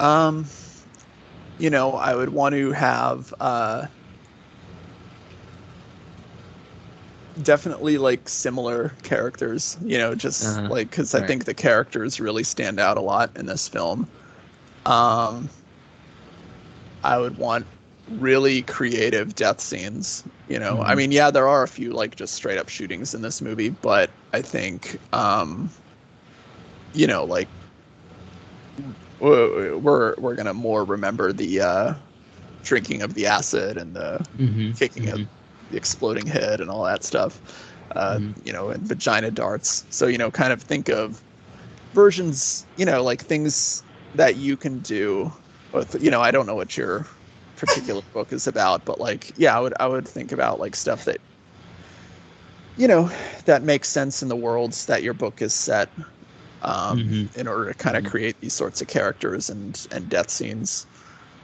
Um, 0.00 0.46
you 1.58 1.70
know, 1.70 1.92
I 1.92 2.14
would 2.14 2.30
want 2.30 2.54
to 2.54 2.72
have 2.72 3.32
uh, 3.40 3.86
definitely 7.42 7.98
like 7.98 8.28
similar 8.28 8.90
characters. 9.02 9.76
You 9.82 9.98
know, 9.98 10.14
just 10.14 10.60
Uh-huh. 10.60 10.68
like 10.68 10.90
because 10.90 11.14
I 11.14 11.20
Right. 11.20 11.22
think 11.22 11.44
the 11.44 11.54
characters 11.54 12.20
really 12.20 12.44
stand 12.44 12.80
out 12.80 12.98
a 12.98 13.02
lot 13.02 13.36
in 13.36 13.46
this 13.46 13.68
film. 13.68 14.10
Um, 14.86 15.50
I 17.02 17.18
would 17.18 17.36
want 17.36 17.66
really 18.08 18.62
creative 18.62 19.34
death 19.34 19.60
scenes. 19.60 20.24
You 20.46 20.58
know, 20.58 20.82
I 20.82 20.94
Mhm. 20.94 20.96
mean, 20.96 21.12
yeah, 21.12 21.30
there 21.30 21.48
are 21.48 21.62
a 21.62 21.68
few 21.68 21.92
like 21.92 22.16
just 22.16 22.34
straight 22.34 22.58
up 22.58 22.68
shootings 22.68 23.14
in 23.14 23.22
this 23.22 23.40
movie, 23.40 23.70
but 23.70 24.16
I 24.32 24.42
think, 24.42 25.00
um, 25.12 25.70
you 26.92 27.06
know, 27.06 27.24
like 27.24 27.50
we're 29.18 30.14
we're 30.18 30.34
gonna 30.34 30.54
more 30.54 30.84
remember 30.84 31.32
the 31.32 31.60
uh, 31.60 31.94
drinking 32.62 33.02
of 33.02 33.14
the 33.14 33.26
acid 33.26 33.76
and 33.76 33.94
the 33.94 34.24
Mm-hmm. 34.38 34.72
kicking 34.74 35.08
of 35.08 35.20
the 35.22 35.39
exploding 35.72 36.26
head 36.26 36.60
and 36.60 36.70
all 36.70 36.84
that 36.84 37.04
stuff. 37.04 37.40
Uh, 37.96 38.18
Mhm. 38.18 38.34
You 38.44 38.52
know, 38.52 38.70
and 38.70 38.86
vagina 38.86 39.30
darts. 39.30 39.84
So 39.90 40.06
you 40.06 40.18
know, 40.18 40.30
kind 40.30 40.52
of 40.52 40.62
think 40.62 40.88
of 40.88 41.22
versions. 41.94 42.66
You 42.76 42.84
know, 42.86 43.02
like 43.02 43.22
things 43.22 43.82
that 44.14 44.36
you 44.36 44.56
can 44.56 44.80
do. 44.80 45.32
With 45.72 46.02
you 46.02 46.10
know, 46.10 46.20
I 46.20 46.30
don't 46.30 46.46
know 46.46 46.56
what 46.56 46.76
your 46.76 47.06
particular 47.56 48.02
book 48.12 48.32
is 48.32 48.46
about, 48.46 48.84
but 48.86 49.00
like, 49.00 49.32
yeah, 49.36 49.56
I 49.56 49.60
would 49.60 49.74
I 49.80 49.86
would 49.86 50.06
think 50.08 50.32
about 50.32 50.60
like 50.60 50.76
stuff 50.76 51.04
that 51.06 51.18
you 52.76 52.88
know 52.88 53.10
that 53.44 53.62
makes 53.62 53.88
sense 53.88 54.22
in 54.22 54.28
the 54.28 54.36
worlds 54.36 54.86
that 54.86 55.02
your 55.02 55.14
book 55.14 55.42
is 55.42 55.54
set 55.54 55.90
um, 56.62 56.98
Mhm. 56.98 57.36
in 57.36 57.46
order 57.48 57.68
to 57.70 57.74
kind 57.74 57.96
of 57.96 58.04
Mhm. 58.04 58.10
create 58.10 58.36
these 58.40 58.54
sorts 58.54 58.80
of 58.80 58.88
characters 58.88 59.50
and 59.50 59.86
and 59.90 60.08
death 60.08 60.30
scenes. 60.30 60.86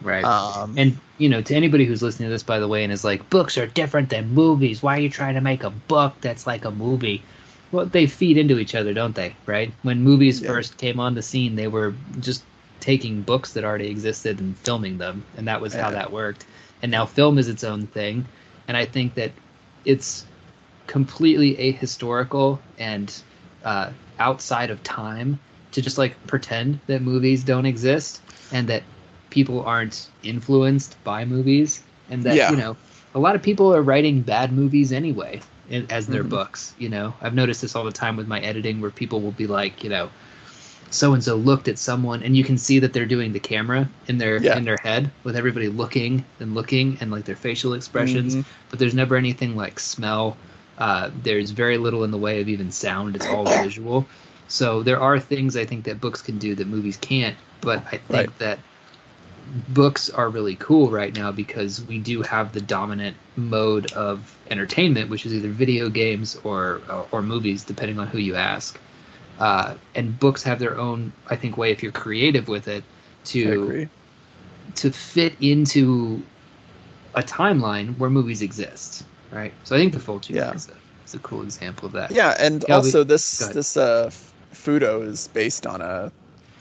Right. 0.01 0.24
Um, 0.24 0.74
And 0.76 0.97
you 1.18 1.28
know, 1.28 1.40
to 1.42 1.55
anybody 1.55 1.84
who's 1.86 2.03
listening 2.03 2.28
to 2.28 2.32
this, 2.32 2.42
by 2.42 2.59
the 2.59 2.68
way, 2.68 2.84
and 2.84 2.92
is 2.92 3.05
like, 3.05 3.28
books 3.30 3.57
are 3.57 3.66
different 3.66 4.11
than 4.11 4.34
movies. 4.34 4.82
Why 4.82 4.97
are 4.99 5.01
you 5.01 5.09
trying 5.11 5.34
to 5.34 5.40
make 5.40 5.64
a 5.64 5.70
book 5.70 6.14
that's 6.20 6.47
like 6.47 6.64
a 6.64 6.70
movie? 6.70 7.24
Well, 7.72 7.86
they 7.86 8.07
feed 8.07 8.36
into 8.36 8.59
each 8.59 8.74
other, 8.74 8.92
don't 8.92 9.14
they? 9.14 9.34
Right? 9.47 9.72
When 9.82 10.03
movies 10.03 10.40
Yeah. 10.40 10.49
first 10.49 10.76
came 10.76 11.01
on 11.01 11.14
the 11.14 11.22
scene, 11.22 11.57
they 11.57 11.68
were 11.68 11.94
just 12.20 12.44
taking 12.80 13.22
books 13.22 13.53
that 13.53 13.64
already 13.64 13.88
existed 13.88 14.38
and 14.40 14.57
filming 14.59 14.99
them, 14.99 15.24
and 15.36 15.49
that 15.49 15.61
was 15.61 15.74
how 15.74 15.90
that 15.90 16.12
worked. 16.12 16.44
And 16.82 16.92
now 16.92 17.07
film 17.07 17.38
is 17.38 17.49
its 17.49 17.64
own 17.64 17.86
thing, 17.86 18.24
and 18.68 18.76
I 18.76 18.84
think 18.84 19.14
that 19.14 19.32
it's 19.84 20.26
completely 20.86 21.57
ahistorical 21.57 22.59
and 22.78 23.12
uh, 23.64 23.90
outside 24.18 24.70
of 24.70 24.82
time 24.82 25.38
to 25.72 25.82
just 25.82 25.99
like 25.99 26.14
pretend 26.26 26.78
that 26.86 27.03
movies 27.03 27.42
don't 27.42 27.66
exist 27.66 28.20
and 28.53 28.68
that 28.68 28.82
people 29.37 29.62
aren't 29.74 30.09
influenced 30.22 30.97
by 31.05 31.20
movies 31.26 31.82
and 32.11 32.22
that 32.22 32.34
Yeah. 32.37 32.51
you 32.51 32.57
know 32.57 32.74
a 33.14 33.20
lot 33.26 33.34
of 33.37 33.43
people 33.43 33.66
are 33.76 33.82
writing 33.82 34.22
bad 34.22 34.51
movies 34.51 34.93
anyway 34.93 35.41
as 35.91 36.07
their 36.07 36.24
Mhm. 36.24 36.30
books 36.37 36.61
you 36.78 36.89
know 36.89 37.12
i've 37.22 37.34
noticed 37.43 37.61
this 37.62 37.74
all 37.76 37.84
the 37.84 37.99
time 38.05 38.16
with 38.16 38.26
my 38.34 38.41
editing 38.41 38.80
where 38.80 38.91
people 39.03 39.20
will 39.20 39.37
be 39.45 39.47
like 39.47 39.84
you 39.84 39.91
know 39.91 40.09
so 40.91 41.12
and 41.14 41.22
so 41.22 41.34
looked 41.37 41.68
at 41.68 41.78
someone 41.78 42.22
and 42.22 42.34
you 42.39 42.45
can 42.45 42.57
see 42.57 42.78
that 42.78 42.93
they're 42.95 43.12
doing 43.16 43.30
the 43.34 43.45
camera 43.53 43.82
in 44.09 44.16
their 44.16 44.37
Yeah. 44.43 44.57
in 44.57 44.64
their 44.64 44.78
head 44.89 45.11
with 45.24 45.37
everybody 45.37 45.68
looking 45.68 46.24
and 46.41 46.55
looking 46.55 46.97
and 47.01 47.11
like 47.11 47.24
their 47.26 47.37
facial 47.49 47.74
expressions 47.74 48.37
Mhm. 48.37 48.45
but 48.70 48.78
there's 48.78 48.95
never 49.03 49.16
anything 49.16 49.55
like 49.64 49.78
smell. 49.78 50.37
Uh, 50.78 51.09
there's 51.28 51.51
very 51.64 51.78
little 51.87 52.05
in 52.05 52.11
the 52.11 52.22
way 52.26 52.41
of 52.43 52.49
even 52.55 52.70
sound. 52.70 53.16
It's 53.16 53.26
all 53.26 53.45
visual. 53.64 53.99
So 54.49 54.82
there 54.82 55.01
are 55.01 55.18
things 55.18 55.57
I 55.57 55.64
think 55.64 55.84
that 55.84 56.03
books 56.07 56.20
can 56.20 56.37
do 56.39 56.55
that 56.55 56.66
movies 56.76 56.99
can't. 57.11 57.34
But 57.62 57.78
I 57.95 57.97
think 57.97 58.11
Right. 58.11 58.39
that 58.45 58.59
books 59.68 60.11
are 60.11 60.28
really 60.28 60.57
cool 60.57 60.90
right 60.90 61.14
now 61.14 61.30
because 61.32 61.82
we 61.84 61.99
do 61.99 62.22
have 62.22 62.53
the 62.53 62.61
dominant 62.61 63.16
mode 63.36 63.92
of 63.92 64.36
entertainment, 64.51 65.11
which 65.11 65.26
is 65.26 65.34
either 65.34 65.49
video 65.51 65.88
games 65.88 66.36
or 66.44 66.80
or 67.12 67.22
movies, 67.22 67.62
depending 67.64 67.99
on 67.99 68.07
who 68.07 68.18
you 68.18 68.34
ask. 68.34 68.78
Uh, 69.38 69.74
and 69.94 70.18
books 70.18 70.42
have 70.42 70.59
their 70.59 70.78
own, 70.78 71.12
I 71.28 71.36
think, 71.36 71.57
way 71.57 71.70
if 71.70 71.82
you're 71.82 71.92
creative 71.92 72.49
with 72.49 72.68
it 72.68 72.82
to 73.26 73.88
to 74.76 74.90
fit 74.90 75.34
into 75.40 76.22
a 77.14 77.22
timeline 77.22 77.97
where 77.99 78.11
movies 78.11 78.42
exist, 78.42 79.05
right? 79.30 79.53
So 79.64 79.76
I 79.76 79.78
think 79.78 79.92
the 79.92 79.99
Fulci 79.99 80.34
Yeah. 80.34 80.53
is 80.55 80.68
a, 80.68 80.74
is 81.07 81.14
a 81.14 81.18
cool 81.20 81.42
example 81.42 81.86
of 81.86 81.92
that. 81.92 82.11
Yeah, 82.12 82.34
and 82.38 82.64
Yeah, 82.68 82.76
we- 82.76 82.90
also 82.90 83.05
this 83.05 83.38
this 83.38 83.76
uh, 83.76 84.11
Fudo 84.55 85.03
is 85.07 85.26
based 85.28 85.66
on 85.66 85.80
a 85.80 86.12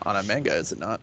on 0.05 0.15
a 0.15 0.23
manga, 0.23 0.55
is 0.55 0.71
it 0.71 0.79
not? 0.79 1.01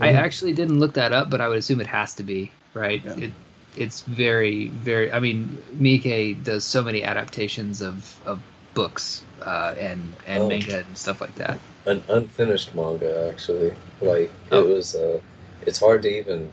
I 0.00 0.12
actually 0.12 0.52
didn't 0.52 0.80
look 0.80 0.94
that 0.94 1.12
up, 1.12 1.30
but 1.30 1.40
I 1.40 1.48
would 1.48 1.58
assume 1.58 1.80
it 1.80 1.86
has 1.86 2.14
to 2.14 2.22
be, 2.22 2.50
right? 2.74 3.02
Yeah. 3.04 3.16
It 3.26 3.32
it's 3.76 4.02
very 4.02 4.68
very. 4.68 5.10
I 5.12 5.20
mean, 5.20 5.58
Miike 5.78 6.42
does 6.44 6.64
so 6.64 6.82
many 6.82 7.02
adaptations 7.02 7.80
of 7.80 8.14
of 8.26 8.40
books 8.74 9.22
uh, 9.42 9.74
and 9.78 10.00
and 10.26 10.44
Oh. 10.44 10.48
manga 10.48 10.78
and 10.78 10.98
stuff 10.98 11.20
like 11.20 11.34
that. 11.36 11.58
An 11.86 12.02
unfinished 12.08 12.74
manga, 12.74 13.28
actually. 13.32 13.72
Like 14.00 14.30
Oh. 14.52 14.60
it 14.60 14.66
was. 14.74 14.94
Uh, 14.94 15.20
it's 15.66 15.78
hard 15.80 16.02
to 16.02 16.08
even. 16.08 16.50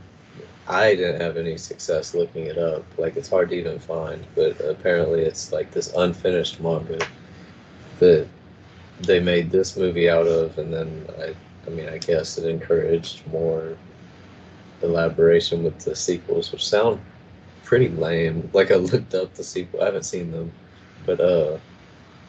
I 0.68 0.96
didn't 0.96 1.20
have 1.20 1.38
any 1.38 1.58
success 1.58 2.14
looking 2.14 2.46
it 2.46 2.58
up. 2.58 2.84
Like 2.98 3.18
it's 3.18 3.30
hard 3.30 3.50
to 3.50 3.56
even 3.56 3.80
find. 3.80 4.24
But 4.36 4.60
apparently, 4.62 5.22
it's 5.22 5.52
like 5.52 5.72
this 5.72 5.92
unfinished 5.96 6.60
manga 6.62 7.00
that 8.00 8.28
they 9.02 9.20
made 9.20 9.52
this 9.52 9.76
movie 9.78 10.10
out 10.10 10.28
of, 10.28 10.58
and 10.58 10.72
then 10.74 11.06
I. 11.20 11.34
I 11.68 11.70
mean, 11.70 11.90
I 11.90 11.98
guess 11.98 12.38
it 12.38 12.48
encouraged 12.48 13.26
more 13.28 13.78
elaboration 14.82 15.64
with 15.64 15.80
the 15.80 15.96
sequels, 15.96 16.52
which 16.52 16.68
sound 16.68 17.00
pretty 17.64 17.90
lame. 17.90 18.50
Like 18.54 18.72
I 18.72 18.76
looked 18.76 19.14
up 19.14 19.34
the 19.34 19.44
sequel. 19.44 19.82
I 19.82 19.86
haven't 19.86 20.04
seen 20.04 20.32
them, 20.32 20.52
but 21.06 21.20
uh, 21.20 21.58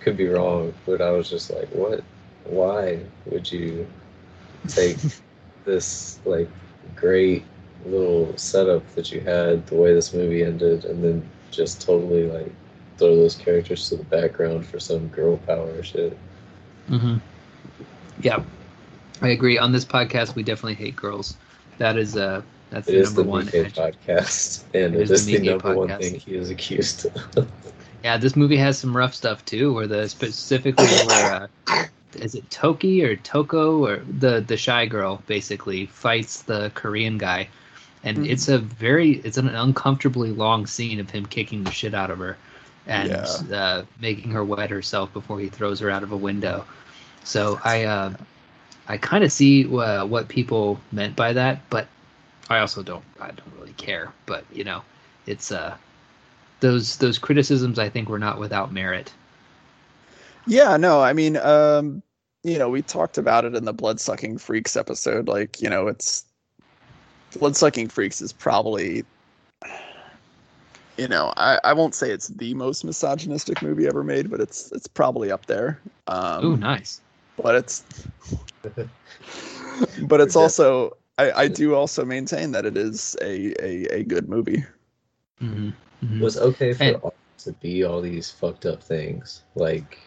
could 0.00 0.16
be 0.16 0.28
wrong. 0.28 0.74
But 0.86 1.00
I 1.00 1.10
was 1.10 1.28
just 1.30 1.50
like, 1.50 1.68
what? 1.70 2.02
Why 2.44 3.00
would 3.26 3.50
you 3.50 3.86
take 4.68 4.98
this 5.64 6.20
like 6.24 6.48
great 6.96 7.44
little 7.86 8.36
setup 8.36 8.86
that 8.94 9.10
you 9.12 9.20
had, 9.20 9.66
the 9.66 9.74
way 9.74 9.94
this 9.94 10.12
movie 10.12 10.42
ended, 10.42 10.84
and 10.84 11.02
then 11.02 11.28
just 11.50 11.80
totally 11.80 12.28
like 12.30 12.52
throw 12.98 13.16
those 13.16 13.34
characters 13.34 13.88
to 13.88 13.96
the 13.96 14.04
background 14.04 14.66
for 14.66 14.78
some 14.78 15.08
girl 15.08 15.36
power 15.38 15.82
shit. 15.82 16.16
Mm-hmm. 16.88 17.16
Yeah, 18.20 18.42
I 19.22 19.28
agree. 19.28 19.58
On 19.58 19.72
this 19.72 19.84
podcast, 19.84 20.34
we 20.34 20.42
definitely 20.42 20.74
hate 20.74 20.96
girls. 20.96 21.36
That 21.78 21.96
is 21.96 22.16
uh 22.16 22.42
that's 22.70 22.88
It 22.88 22.94
the 22.94 22.98
is 22.98 23.14
number 23.14 23.22
the 23.22 23.28
one. 23.28 23.46
Podcast, 23.46 24.64
and 24.74 24.94
It 24.94 25.00
it 25.00 25.02
is 25.02 25.10
is 25.10 25.26
the 25.30 25.38
the 25.38 25.38
Nikkei 25.38 25.52
number 25.52 25.72
one 25.72 25.88
thing 25.90 26.14
he 26.14 26.34
is 26.34 26.50
accused 26.50 27.06
of. 27.36 27.48
Yeah, 28.04 28.16
this 28.18 28.36
movie 28.36 28.56
has 28.56 28.78
some 28.78 28.96
rough 28.96 29.14
stuff 29.14 29.44
too, 29.44 29.72
where 29.72 29.86
the 29.86 30.08
specifically 30.08 30.98
where 30.98 31.30
uh, 31.30 31.46
is 32.16 32.34
it 32.34 32.50
Toki 32.50 33.02
or 33.04 33.16
Toko 33.16 33.84
or 33.86 33.98
the 34.18 34.40
the 34.40 34.56
shy 34.56 34.86
girl 34.86 35.22
basically 35.26 35.86
fights 35.86 36.42
the 36.42 36.70
Korean 36.74 37.18
guy, 37.18 37.48
and 38.04 38.18
Mhm. 38.18 38.30
it's 38.30 38.48
a 38.48 38.58
very 38.58 39.12
it's 39.24 39.36
an 39.38 39.48
uncomfortably 39.48 40.30
long 40.30 40.66
scene 40.66 41.00
of 41.00 41.10
him 41.10 41.26
kicking 41.26 41.64
the 41.64 41.70
shit 41.70 41.94
out 41.94 42.10
of 42.10 42.18
her, 42.18 42.36
and 42.86 43.10
Yeah. 43.12 43.56
uh, 43.56 43.82
making 44.00 44.32
her 44.32 44.44
wet 44.44 44.70
herself 44.70 45.12
before 45.12 45.38
he 45.40 45.48
throws 45.48 45.80
her 45.80 45.90
out 45.90 46.02
of 46.02 46.12
a 46.12 46.16
window. 46.16 46.64
So 47.24 47.60
I 47.64 47.84
uh, 47.84 48.12
I 48.92 48.98
kind 48.98 49.24
of 49.24 49.32
see 49.32 49.64
uh, 49.74 50.04
what 50.04 50.28
people 50.28 50.78
meant 50.92 51.16
by 51.16 51.32
that, 51.32 51.62
but 51.70 51.88
I 52.50 52.58
also 52.58 52.82
don't 52.82 53.02
I 53.18 53.28
don't 53.28 53.54
really 53.58 53.72
care. 53.72 54.12
But 54.26 54.44
you 54.52 54.64
know, 54.64 54.82
it's 55.24 55.50
uh 55.50 55.74
those 56.60 56.98
those 56.98 57.16
criticisms 57.16 57.78
I 57.78 57.88
think 57.88 58.10
were 58.10 58.18
not 58.18 58.38
without 58.38 58.70
merit. 58.70 59.10
Yeah, 60.46 60.76
no, 60.76 61.00
I 61.00 61.14
mean, 61.14 61.38
um, 61.38 62.02
you 62.44 62.58
know, 62.58 62.68
we 62.68 62.82
talked 62.82 63.16
about 63.16 63.46
it 63.46 63.54
in 63.54 63.64
the 63.64 63.72
blood 63.72 63.98
sucking 63.98 64.36
freaks 64.36 64.76
episode. 64.76 65.26
Like, 65.26 65.62
you 65.62 65.70
know, 65.70 65.88
it's 65.88 66.26
blood 67.38 67.56
sucking 67.56 67.88
freaks 67.88 68.20
is 68.20 68.30
probably, 68.30 69.04
you 70.98 71.08
know, 71.08 71.32
I, 71.38 71.58
I 71.64 71.72
won't 71.72 71.94
say 71.94 72.10
it's 72.10 72.28
the 72.28 72.52
most 72.52 72.84
misogynistic 72.84 73.62
movie 73.62 73.86
ever 73.86 74.04
made, 74.04 74.30
but 74.30 74.42
it's 74.42 74.70
it's 74.72 74.86
probably 74.86 75.30
up 75.30 75.46
there. 75.46 75.80
Um, 76.08 76.44
Ooh, 76.44 76.56
nice. 76.58 77.00
But 77.40 77.54
it's 77.54 77.84
but 80.02 80.20
it's 80.20 80.36
also 80.36 80.96
I, 81.18 81.32
I 81.32 81.48
do 81.48 81.74
also 81.74 82.04
maintain 82.04 82.52
that 82.52 82.64
it 82.66 82.76
is 82.76 83.16
a 83.20 83.52
a, 83.62 84.00
a 84.00 84.02
good 84.04 84.28
movie. 84.28 84.64
hmm 85.40 85.70
It 86.02 86.20
was 86.20 86.36
okay 86.38 86.72
for 86.74 86.84
And- 86.84 86.96
art 87.02 87.14
to 87.38 87.52
be 87.58 87.82
all 87.84 88.00
these 88.00 88.30
fucked 88.30 88.66
up 88.66 88.82
things. 88.82 89.42
Like, 89.56 89.98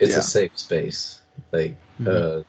it's 0.00 0.12
Yeah. 0.12 0.18
a 0.18 0.22
safe 0.22 0.58
space. 0.58 1.20
Like, 1.52 1.76
Mhm. 2.00 2.08
uh, 2.10 2.42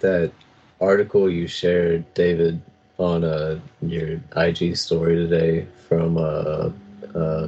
that 0.00 0.32
article 0.80 1.30
you 1.30 1.46
shared, 1.46 2.02
David, 2.14 2.60
on 2.98 3.22
uh, 3.22 3.60
your 3.82 4.18
IG 4.34 4.74
story 4.74 5.14
today 5.14 5.66
from 5.88 6.16
uh, 6.18 6.70
uh, 7.14 7.46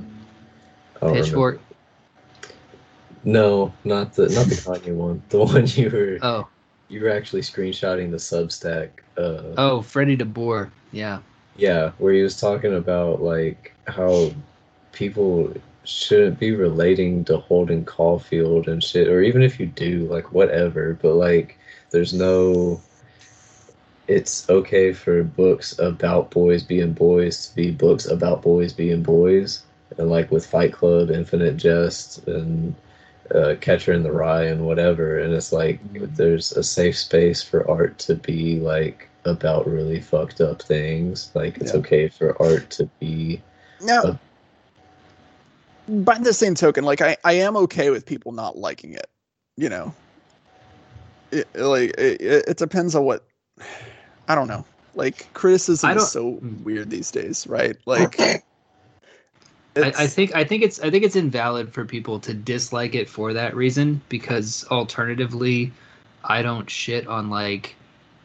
I 0.94 1.00
don't 1.02 1.18
remember. 1.18 1.22
Pitchfork. 1.22 1.60
No, 3.24 3.72
not 3.84 4.14
the 4.14 4.28
not 4.28 4.46
the 4.46 4.54
Kanye 4.54 4.94
one. 4.94 5.22
The 5.30 5.38
one 5.44 5.66
you 5.66 5.90
were 5.90 6.18
Oh, 6.22 6.48
you 6.88 7.00
were 7.00 7.10
actually 7.10 7.42
screenshotting 7.42 8.10
the 8.10 8.18
Substack. 8.18 8.90
Uh, 9.16 9.54
oh, 9.56 9.82
Freddie 9.82 10.16
DeBoer. 10.16 10.70
Yeah. 10.92 11.20
Yeah, 11.56 11.92
where 11.98 12.12
he 12.12 12.22
was 12.22 12.40
talking 12.40 12.74
about 12.74 13.22
like 13.22 13.72
how 13.86 14.32
people 14.92 15.52
shouldn't 15.84 16.38
be 16.38 16.52
relating 16.52 17.24
to 17.26 17.36
Holden 17.38 17.84
Caulfield 17.84 18.68
and 18.68 18.82
shit, 18.82 19.08
or 19.08 19.22
even 19.22 19.42
if 19.42 19.60
you 19.60 19.66
do, 19.66 20.06
like 20.06 20.32
whatever, 20.32 20.98
but 21.00 21.14
like 21.14 21.58
there's 21.90 22.12
no 22.12 22.80
it's 24.06 24.48
okay 24.50 24.92
for 24.92 25.22
books 25.22 25.78
about 25.78 26.30
boys 26.30 26.62
being 26.62 26.92
boys 26.92 27.48
to 27.48 27.54
be 27.54 27.70
books 27.70 28.06
about 28.06 28.42
boys 28.42 28.72
being 28.72 29.02
boys. 29.02 29.62
And 29.96 30.10
like 30.10 30.30
with 30.30 30.46
Fight 30.46 30.72
Club, 30.72 31.10
Infinite 31.10 31.56
Jest, 31.56 32.26
and 32.26 32.74
uh, 33.32 33.54
Catcher 33.60 33.92
in 33.92 34.02
the 34.02 34.12
Rye, 34.12 34.44
and 34.44 34.66
whatever. 34.66 35.18
And 35.18 35.32
it's 35.32 35.52
like 35.52 35.80
there's 36.16 36.52
a 36.52 36.62
safe 36.62 36.98
space 36.98 37.42
for 37.42 37.68
art 37.70 37.98
to 38.00 38.14
be 38.14 38.58
like 38.60 39.08
about 39.24 39.66
really 39.66 40.00
fucked 40.00 40.40
up 40.40 40.62
things. 40.62 41.30
Like 41.34 41.58
it's 41.58 41.72
Yeah. 41.72 41.78
okay 41.80 42.08
for 42.08 42.40
art 42.42 42.70
to 42.70 42.88
be. 43.00 43.42
No. 43.80 44.00
Uh, 44.02 44.16
by 45.88 46.18
the 46.18 46.32
same 46.32 46.54
token, 46.54 46.84
like 46.84 47.00
I, 47.00 47.16
I 47.24 47.34
am 47.34 47.56
okay 47.58 47.90
with 47.90 48.06
people 48.06 48.32
not 48.32 48.56
liking 48.56 48.92
it. 48.92 49.06
You 49.56 49.68
know, 49.68 49.94
it, 51.30 51.46
like 51.54 51.90
it, 51.98 52.20
it 52.20 52.44
it 52.48 52.56
depends 52.56 52.94
on 52.94 53.04
what. 53.04 53.24
I 54.28 54.34
don't 54.34 54.48
know. 54.48 54.64
Like 54.94 55.32
criticism 55.34 55.90
is 55.98 56.10
so 56.10 56.38
weird 56.62 56.88
these 56.88 57.10
days, 57.10 57.46
right? 57.46 57.76
Like, 57.84 58.18
I, 59.76 59.92
I 59.98 60.06
think 60.06 60.34
I 60.34 60.44
think 60.44 60.62
it's 60.62 60.80
I 60.80 60.90
think 60.90 61.04
it's 61.04 61.16
invalid 61.16 61.72
for 61.72 61.84
people 61.84 62.20
to 62.20 62.34
dislike 62.34 62.94
it 62.94 63.08
for 63.08 63.32
that 63.32 63.56
reason 63.56 64.00
because 64.08 64.64
alternatively, 64.70 65.72
I 66.24 66.42
don't 66.42 66.68
shit 66.70 67.06
on 67.06 67.30
like 67.30 67.74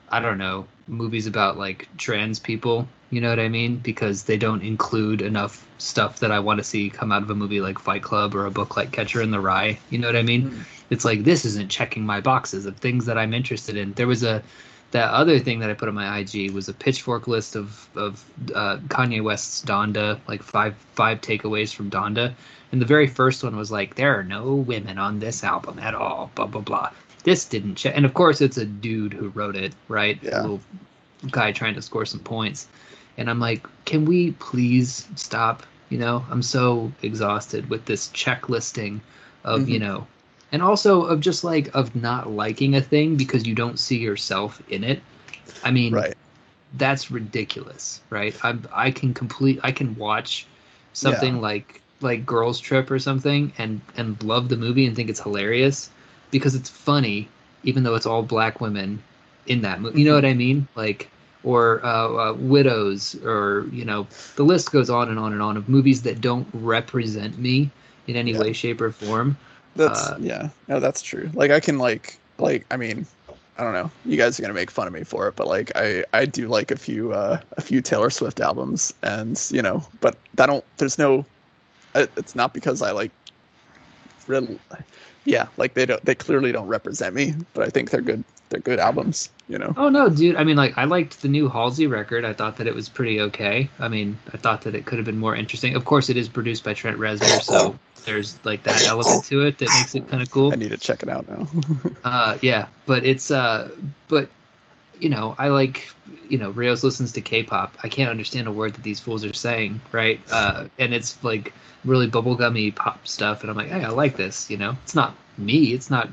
I 0.09 0.19
don't 0.19 0.37
know 0.37 0.67
movies 0.87 1.27
about 1.27 1.57
like 1.57 1.87
trans 1.97 2.39
people. 2.39 2.87
You 3.11 3.21
know 3.21 3.29
what 3.29 3.39
I 3.39 3.49
mean? 3.49 3.77
Because 3.77 4.23
they 4.23 4.37
don't 4.37 4.61
include 4.61 5.21
enough 5.21 5.65
stuff 5.79 6.19
that 6.19 6.31
I 6.31 6.39
want 6.39 6.59
to 6.59 6.63
see 6.63 6.89
come 6.89 7.11
out 7.11 7.23
of 7.23 7.29
a 7.29 7.35
movie 7.35 7.61
like 7.61 7.79
Fight 7.79 8.03
Club 8.03 8.35
or 8.35 8.45
a 8.45 8.51
book 8.51 8.77
like 8.77 8.91
Catcher 8.91 9.21
in 9.21 9.31
the 9.31 9.39
Rye. 9.39 9.79
You 9.89 9.97
know 9.97 10.07
what 10.07 10.15
I 10.15 10.21
mean? 10.23 10.51
Mhm. 10.51 10.65
It's 10.91 11.05
like 11.05 11.23
this 11.23 11.45
isn't 11.45 11.71
checking 11.71 12.05
my 12.05 12.21
boxes 12.21 12.65
of 12.65 12.77
things 12.77 13.05
that 13.05 13.17
I'm 13.17 13.33
interested 13.33 13.75
in. 13.77 13.93
There 13.93 14.07
was 14.07 14.23
a 14.23 14.43
that 14.91 15.11
other 15.11 15.37
thing 15.39 15.59
that 15.59 15.69
I 15.69 15.73
put 15.73 15.87
on 15.87 15.95
my 15.95 16.19
IG 16.19 16.51
was 16.51 16.67
a 16.67 16.73
pitchfork 16.73 17.27
list 17.27 17.55
of 17.55 17.87
of 17.95 18.23
uh, 18.55 18.77
Kanye 18.87 19.23
West's 19.23 19.63
Donda, 19.63 20.19
like 20.27 20.41
five 20.41 20.75
five 20.93 21.21
takeaways 21.21 21.73
from 21.73 21.89
Donda, 21.89 22.33
and 22.71 22.81
the 22.81 22.85
very 22.85 23.07
first 23.07 23.43
one 23.43 23.55
was 23.55 23.71
like 23.71 23.95
there 23.95 24.17
are 24.17 24.23
no 24.23 24.53
women 24.55 24.97
on 24.97 25.19
this 25.19 25.43
album 25.43 25.79
at 25.79 25.93
all, 25.93 26.31
blah 26.35 26.47
blah 26.47 26.61
blah. 26.61 26.89
This 27.23 27.45
didn't 27.45 27.75
check, 27.75 27.93
and 27.95 28.05
of 28.05 28.13
course 28.13 28.41
it's 28.41 28.57
a 28.57 28.65
dude 28.65 29.13
who 29.13 29.29
wrote 29.29 29.55
it, 29.55 29.73
right? 29.89 30.17
Yeah. 30.21 30.39
A 30.39 30.41
little 30.41 30.61
guy 31.31 31.51
trying 31.51 31.75
to 31.75 31.81
score 31.81 32.05
some 32.05 32.21
points, 32.21 32.67
and 33.17 33.29
I'm 33.29 33.39
like, 33.39 33.67
can 33.85 34.05
we 34.05 34.31
please 34.33 35.07
stop? 35.15 35.63
You 35.89 35.97
know, 35.99 36.25
I'm 36.29 36.41
so 36.43 36.91
exhausted 37.03 37.69
with 37.69 37.85
this 37.85 38.07
checklisting 38.09 39.01
of 39.43 39.67
you 39.69 39.77
Mhm. 39.79 39.81
know 39.81 40.07
and 40.51 40.61
also 40.61 41.03
of 41.03 41.19
just 41.19 41.43
like 41.43 41.73
of 41.75 41.95
not 41.95 42.29
liking 42.29 42.75
a 42.75 42.81
thing 42.81 43.15
because 43.15 43.45
you 43.47 43.53
don't 43.55 43.79
see 43.79 43.97
yourself 43.97 44.61
in 44.69 44.83
it 44.83 45.01
i 45.63 45.71
mean 45.71 46.03
right. 46.03 46.15
that's 46.77 47.11
ridiculous 47.11 48.01
right 48.09 48.35
i 48.43 48.55
i 48.73 48.91
can 48.91 49.13
complete 49.13 49.59
i 49.63 49.71
can 49.71 49.95
watch 49.95 50.47
something 50.93 51.39
Yeah. 51.39 51.41
like 51.41 51.81
like 52.01 52.25
girls 52.25 52.59
trip 52.59 52.89
or 52.91 52.99
something 52.99 53.51
and 53.57 53.81
and 53.97 54.21
love 54.23 54.49
the 54.49 54.57
movie 54.57 54.85
and 54.85 54.95
think 54.95 55.09
it's 55.09 55.21
hilarious 55.21 55.89
because 56.31 56.55
it's 56.55 56.69
funny 56.69 57.27
even 57.63 57.83
though 57.83 57.95
it's 57.95 58.05
all 58.05 58.21
black 58.23 58.59
women 58.61 59.01
in 59.47 59.61
that 59.61 59.81
movie 59.81 59.99
you 60.01 60.05
know 60.07 60.15
what 60.15 60.25
i 60.25 60.33
mean 60.33 60.67
like 60.75 61.09
or 61.43 61.79
uh, 61.85 62.29
uh, 62.29 62.33
widows 62.33 63.15
or 63.23 63.65
you 63.71 63.85
know 63.85 64.07
the 64.35 64.43
list 64.43 64.71
goes 64.71 64.89
on 64.89 65.09
and 65.09 65.19
on 65.19 65.33
and 65.33 65.41
on 65.41 65.57
of 65.57 65.67
movies 65.69 66.01
that 66.03 66.21
don't 66.21 66.47
represent 66.53 67.37
me 67.37 67.69
in 68.07 68.15
any 68.15 68.33
Yeah. 68.33 68.41
way 68.41 68.51
shape 68.53 68.81
or 68.81 68.91
form 68.91 69.37
That's 69.79 70.09
uh, 70.09 70.17
yeah. 70.19 70.49
No, 70.67 70.81
that's 70.81 71.01
true. 71.01 71.31
Like 71.33 71.51
I 71.51 71.61
can 71.61 71.77
like 71.77 72.17
like 72.37 72.65
I 72.69 72.75
mean, 72.75 73.07
I 73.57 73.63
don't 73.63 73.71
know. 73.71 73.89
You 74.05 74.17
guys 74.17 74.37
are 74.37 74.41
gonna 74.41 74.53
make 74.53 74.69
fun 74.69 74.87
of 74.87 74.93
me 74.93 75.05
for 75.05 75.29
it, 75.29 75.37
but 75.37 75.47
like 75.47 75.71
I 75.75 76.03
I 76.11 76.25
do 76.25 76.49
like 76.49 76.69
a 76.69 76.75
few 76.75 77.13
uh 77.13 77.39
a 77.55 77.61
few 77.61 77.81
Taylor 77.81 78.09
Swift 78.09 78.41
albums, 78.41 78.93
and 79.03 79.41
you 79.49 79.61
know, 79.61 79.81
but 80.01 80.17
that 80.35 80.47
don't. 80.47 80.65
There's 80.77 80.97
no. 80.97 81.25
It's 81.95 82.35
not 82.35 82.53
because 82.53 82.81
I 82.81 82.91
like. 82.91 83.11
Really, 84.27 84.59
yeah, 85.23 85.47
like 85.55 85.75
they 85.75 85.85
don't. 85.85 86.03
They 86.03 86.13
clearly 86.13 86.51
don't 86.51 86.67
represent 86.67 87.15
me, 87.15 87.33
but 87.53 87.65
I 87.65 87.69
think 87.69 87.89
they're 87.89 88.01
good. 88.01 88.23
They're 88.49 88.59
good 88.59 88.79
albums. 88.79 89.29
You 89.47 89.57
know. 89.57 89.73
Oh 89.77 89.89
no, 89.89 90.09
dude. 90.09 90.35
I 90.35 90.43
mean, 90.43 90.57
like, 90.57 90.77
I 90.77 90.85
liked 90.85 91.21
the 91.21 91.27
new 91.27 91.49
Halsey 91.49 91.87
record. 91.87 92.25
I 92.25 92.33
thought 92.33 92.57
that 92.57 92.67
it 92.67 92.75
was 92.75 92.89
pretty 92.89 93.21
okay. 93.21 93.69
I 93.79 93.87
mean, 93.87 94.17
I 94.33 94.37
thought 94.37 94.61
that 94.61 94.75
it 94.75 94.85
could 94.85 94.97
have 94.99 95.05
been 95.05 95.17
more 95.17 95.35
interesting. 95.35 95.75
Of 95.75 95.85
course, 95.85 96.09
it 96.09 96.17
is 96.17 96.29
produced 96.29 96.63
by 96.63 96.73
Trent 96.73 96.97
Reznor, 96.97 97.41
so 97.41 97.77
there's 98.05 98.39
like 98.45 98.63
that 98.63 98.85
element 98.85 99.25
to 99.25 99.45
it 99.45 99.57
that 99.59 99.69
makes 99.69 99.95
it 99.95 100.07
kind 100.07 100.21
of 100.21 100.29
cool. 100.31 100.51
I 100.51 100.55
need 100.55 100.69
to 100.69 100.77
check 100.77 101.03
it 101.03 101.09
out 101.09 101.27
now. 101.29 101.47
Uh, 102.03 102.37
yeah, 102.41 102.67
but 102.85 103.05
it's 103.05 103.29
uh, 103.29 103.69
but 104.07 104.29
you 104.99 105.09
know, 105.09 105.35
I 105.37 105.49
like 105.49 105.89
you 106.29 106.37
know, 106.37 106.51
Rios 106.51 106.83
listens 106.83 107.11
to 107.13 107.21
K-pop. 107.21 107.77
I 107.83 107.89
can't 107.89 108.09
understand 108.09 108.47
a 108.47 108.51
word 108.51 108.73
that 108.75 108.83
these 108.83 108.99
fools 108.99 109.25
are 109.25 109.33
saying, 109.33 109.81
right? 109.91 110.19
Uh, 110.31 110.65
and 110.77 110.93
it's 110.93 111.21
like 111.23 111.53
really 111.83 112.09
bubblegummy 112.09 112.75
pop 112.75 113.07
stuff, 113.07 113.41
and 113.41 113.49
I'm 113.49 113.57
like, 113.57 113.69
hey, 113.69 113.83
I 113.83 113.89
like 113.89 114.15
this. 114.15 114.49
You 114.49 114.57
know, 114.57 114.77
it's 114.83 114.95
not 114.95 115.15
me. 115.37 115.73
It's 115.73 115.89
not 115.89 116.09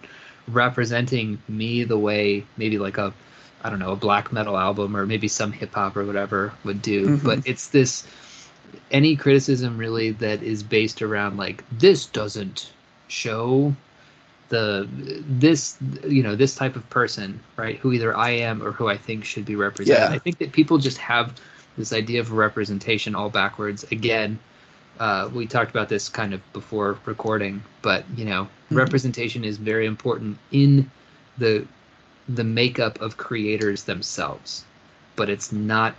representing 0.48 1.42
me 1.48 1.84
the 1.84 1.98
way 1.98 2.44
maybe 2.56 2.78
like 2.78 2.98
a 2.98 3.12
I 3.62 3.70
don't 3.70 3.78
know 3.78 3.92
a 3.92 3.96
black 3.96 4.32
metal 4.32 4.56
album 4.56 4.96
or 4.96 5.06
maybe 5.06 5.28
some 5.28 5.52
hip 5.52 5.74
hop 5.74 5.96
or 5.96 6.04
whatever 6.04 6.52
would 6.64 6.82
do. 6.82 7.18
Mhm. 7.18 7.24
But 7.24 7.46
it's 7.46 7.68
this 7.68 8.06
any 8.90 9.16
criticism 9.16 9.78
really 9.78 10.12
that 10.12 10.42
is 10.42 10.62
based 10.62 11.02
around 11.02 11.36
like 11.36 11.64
this 11.72 12.06
doesn't 12.06 12.70
show 13.08 13.74
the 14.48 14.88
this 14.92 15.76
you 16.06 16.22
know 16.22 16.36
this 16.36 16.54
type 16.54 16.76
of 16.76 16.88
person 16.88 17.40
right 17.56 17.78
who 17.78 17.92
either 17.92 18.16
i 18.16 18.30
am 18.30 18.62
or 18.62 18.70
who 18.70 18.88
i 18.88 18.96
think 18.96 19.24
should 19.24 19.44
be 19.44 19.56
represented 19.56 20.02
Yeah. 20.02 20.14
i 20.14 20.18
think 20.18 20.38
that 20.38 20.52
people 20.52 20.78
just 20.78 20.98
have 20.98 21.34
this 21.76 21.92
idea 21.92 22.20
of 22.20 22.30
representation 22.32 23.14
all 23.14 23.28
backwards 23.28 23.84
again 23.90 24.38
uh, 24.98 25.28
we 25.34 25.46
talked 25.46 25.70
about 25.70 25.88
this 25.88 26.08
kind 26.08 26.34
of 26.34 26.40
before 26.52 26.98
recording, 27.04 27.62
but 27.82 28.04
you 28.16 28.24
know, 28.24 28.48
Mhm. 28.70 28.76
representation 28.76 29.44
is 29.44 29.56
very 29.58 29.86
important 29.86 30.38
in 30.50 30.90
the 31.38 31.66
the 32.28 32.44
makeup 32.44 33.00
of 33.00 33.16
creators 33.16 33.84
themselves, 33.84 34.64
but 35.14 35.28
it's 35.28 35.52
not 35.52 35.94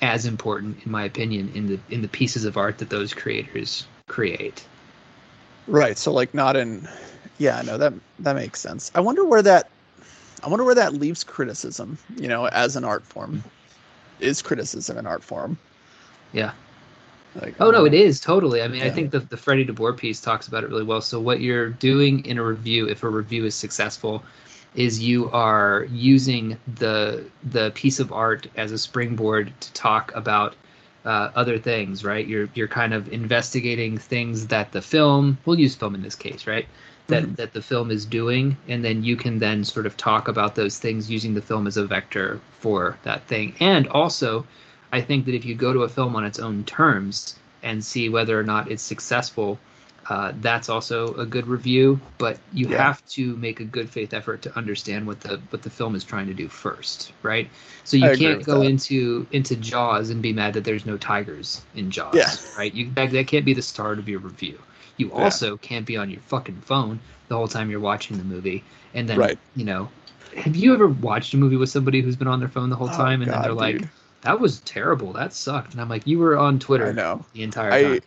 as 0.00 0.24
important, 0.24 0.78
in 0.84 0.90
my 0.90 1.04
opinion, 1.04 1.50
in 1.54 1.66
the 1.66 1.78
in 1.90 2.02
the 2.02 2.08
pieces 2.08 2.44
of 2.44 2.56
art 2.56 2.78
that 2.78 2.90
those 2.90 3.12
creators 3.14 3.84
create. 4.08 4.64
Right. 5.66 5.96
So 5.98 6.12
like 6.12 6.34
not 6.34 6.56
in 6.56 6.88
yeah, 7.38 7.62
no, 7.62 7.78
that 7.78 7.92
that 8.20 8.34
makes 8.36 8.60
sense. 8.60 8.90
I 8.94 9.00
wonder 9.00 9.24
where 9.24 9.42
that 9.42 9.70
I 10.42 10.48
wonder 10.48 10.64
where 10.64 10.74
that 10.74 10.94
leaves 10.94 11.24
criticism, 11.24 11.98
you 12.16 12.28
know, 12.28 12.46
as 12.46 12.76
an 12.76 12.84
art 12.84 13.04
form. 13.04 13.44
Is 14.20 14.42
criticism 14.42 14.98
an 14.98 15.06
art 15.06 15.24
form? 15.24 15.58
Yeah. 16.32 16.52
Like 17.34 17.54
Oh 17.60 17.70
no, 17.70 17.84
it 17.84 17.94
is 17.94 18.20
totally. 18.20 18.62
I 18.62 18.68
mean, 18.68 18.82
I 18.82 18.90
think 18.90 19.10
the 19.10 19.20
the 19.20 19.36
Freddie 19.36 19.64
DeBoer 19.64 19.96
piece 19.96 20.20
talks 20.20 20.48
about 20.48 20.64
it 20.64 20.70
really 20.70 20.84
well. 20.84 21.00
So 21.00 21.20
what 21.20 21.40
you're 21.40 21.70
doing 21.70 22.24
in 22.24 22.38
a 22.38 22.44
review, 22.44 22.88
if 22.88 23.02
a 23.04 23.08
review 23.08 23.44
is 23.44 23.54
successful, 23.54 24.22
is 24.74 25.00
you 25.00 25.30
are 25.30 25.86
using 25.90 26.56
the 26.76 27.24
the 27.50 27.70
piece 27.72 28.00
of 28.00 28.12
art 28.12 28.46
as 28.56 28.72
a 28.72 28.78
springboard 28.78 29.52
to 29.60 29.72
talk 29.72 30.12
about 30.14 30.54
uh, 31.04 31.30
other 31.34 31.58
things, 31.58 32.04
right? 32.04 32.26
You're 32.26 32.48
you're 32.54 32.68
kind 32.68 32.92
of 32.94 33.12
investigating 33.12 33.96
things 33.98 34.46
that 34.48 34.72
the 34.72 34.82
film. 34.82 35.38
We'll 35.44 35.58
use 35.58 35.74
film 35.74 35.94
in 35.94 36.02
this 36.02 36.16
case, 36.16 36.46
right? 36.46 36.66
That 37.08 37.24
Mhm. 37.24 37.36
that 37.36 37.52
the 37.52 37.62
film 37.62 37.90
is 37.90 38.04
doing, 38.06 38.56
and 38.68 38.84
then 38.84 39.04
you 39.04 39.16
can 39.16 39.38
then 39.38 39.64
sort 39.64 39.86
of 39.86 39.96
talk 39.96 40.28
about 40.28 40.54
those 40.56 40.78
things 40.78 41.10
using 41.10 41.34
the 41.34 41.42
film 41.42 41.66
as 41.66 41.76
a 41.76 41.84
vector 41.86 42.40
for 42.60 42.96
that 43.04 43.26
thing. 43.28 43.54
And 43.60 43.86
also, 43.88 44.46
I 44.92 45.00
think 45.00 45.24
that 45.26 45.34
if 45.34 45.44
you 45.44 45.54
go 45.54 45.72
to 45.72 45.82
a 45.82 45.88
film 45.88 46.16
on 46.16 46.24
its 46.24 46.38
own 46.38 46.64
terms 46.64 47.36
and 47.62 47.84
see 47.84 48.08
whether 48.08 48.38
or 48.38 48.42
not 48.42 48.70
it's 48.70 48.82
successful, 48.82 49.58
uh, 50.08 50.32
that's 50.40 50.68
also 50.68 51.14
a 51.14 51.26
good 51.26 51.46
review. 51.46 52.00
But 52.18 52.38
you 52.52 52.68
Yeah. 52.68 52.78
have 52.78 53.04
to 53.10 53.36
make 53.36 53.60
a 53.60 53.64
good 53.64 53.88
faith 53.88 54.12
effort 54.12 54.42
to 54.42 54.56
understand 54.56 55.06
what 55.06 55.20
the 55.20 55.38
what 55.50 55.62
the 55.62 55.70
film 55.70 55.94
is 55.94 56.02
trying 56.04 56.26
to 56.26 56.34
do 56.34 56.48
first, 56.48 57.12
right? 57.22 57.48
So 57.84 57.96
you 57.96 58.06
agree 58.10 58.18
can't 58.18 58.44
go 58.44 58.60
that. 58.60 58.66
into 58.66 59.26
into 59.30 59.56
Jaws 59.56 60.10
and 60.10 60.20
be 60.20 60.32
mad 60.32 60.54
that 60.54 60.64
there's 60.64 60.86
no 60.86 60.96
tigers 60.96 61.62
in 61.76 61.90
Jaws, 61.90 62.14
Yeah. 62.16 62.34
right? 62.58 62.72
You 62.74 62.90
that, 62.94 63.10
that 63.12 63.26
can't 63.28 63.44
be 63.44 63.54
the 63.54 63.62
start 63.62 63.98
of 63.98 64.08
your 64.08 64.20
review. 64.20 64.58
You 64.96 65.08
Yeah. 65.08 65.24
also 65.24 65.56
can't 65.58 65.86
be 65.86 65.96
on 65.96 66.10
your 66.10 66.20
fucking 66.22 66.62
phone 66.62 66.98
the 67.28 67.36
whole 67.36 67.48
time 67.48 67.70
you're 67.70 67.80
watching 67.80 68.18
the 68.18 68.24
movie, 68.24 68.64
and 68.94 69.08
then 69.08 69.18
Right. 69.18 69.38
you 69.54 69.64
know. 69.64 69.88
Have 70.36 70.54
you 70.54 70.72
ever 70.72 70.86
watched 70.86 71.34
a 71.34 71.36
movie 71.36 71.56
with 71.56 71.70
somebody 71.70 72.00
who's 72.00 72.14
been 72.14 72.28
on 72.28 72.38
their 72.38 72.48
phone 72.48 72.70
the 72.70 72.76
whole 72.76 72.88
Oh, 72.88 72.96
time, 72.96 73.20
and 73.20 73.30
then 73.30 73.38
God, 73.38 73.44
they're 73.46 73.52
like, 73.52 73.78
dude. 73.78 73.88
That 74.22 74.40
was 74.40 74.60
terrible. 74.60 75.12
That 75.12 75.32
sucked. 75.32 75.72
And 75.72 75.80
I'm 75.80 75.88
like, 75.88 76.06
you 76.06 76.18
were 76.18 76.36
on 76.36 76.56
I 76.56 76.58
Twitter 76.58 76.92
know. 76.92 77.24
the 77.32 77.42
entire 77.42 77.72
I, 77.72 77.82
time. 77.82 78.00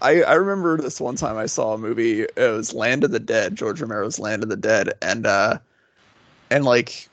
I 0.00 0.22
I 0.22 0.34
remember 0.34 0.76
this 0.76 1.00
one 1.00 1.16
time 1.16 1.36
I 1.36 1.46
saw 1.46 1.74
a 1.74 1.78
movie. 1.78 2.22
It 2.22 2.36
was 2.36 2.72
Land 2.72 3.04
of 3.04 3.10
the 3.10 3.18
Dead, 3.18 3.56
George 3.56 3.80
Romero's 3.80 4.18
Land 4.18 4.42
of 4.42 4.48
the 4.48 4.56
Dead, 4.56 4.92
and 5.02 5.26
uh, 5.26 5.58
and 6.50 6.64
like 6.64 7.08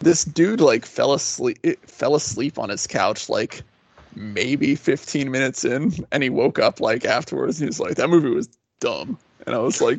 this 0.00 0.24
dude 0.24 0.60
like 0.60 0.86
fell 0.86 1.12
asleep 1.12 1.58
fell 1.86 2.14
asleep 2.14 2.58
on 2.58 2.68
his 2.68 2.86
couch 2.86 3.28
like 3.28 3.62
maybe 4.14 4.74
15 4.74 5.30
minutes 5.30 5.64
in, 5.64 5.92
and 6.12 6.22
he 6.22 6.30
woke 6.30 6.58
up 6.58 6.80
like 6.80 7.04
afterwards. 7.04 7.60
And 7.60 7.66
he 7.66 7.68
was 7.68 7.80
like, 7.80 7.96
"That 7.96 8.08
movie 8.08 8.30
was 8.30 8.48
dumb," 8.78 9.18
and 9.46 9.54
I 9.54 9.58
was 9.58 9.80
like, 9.80 9.98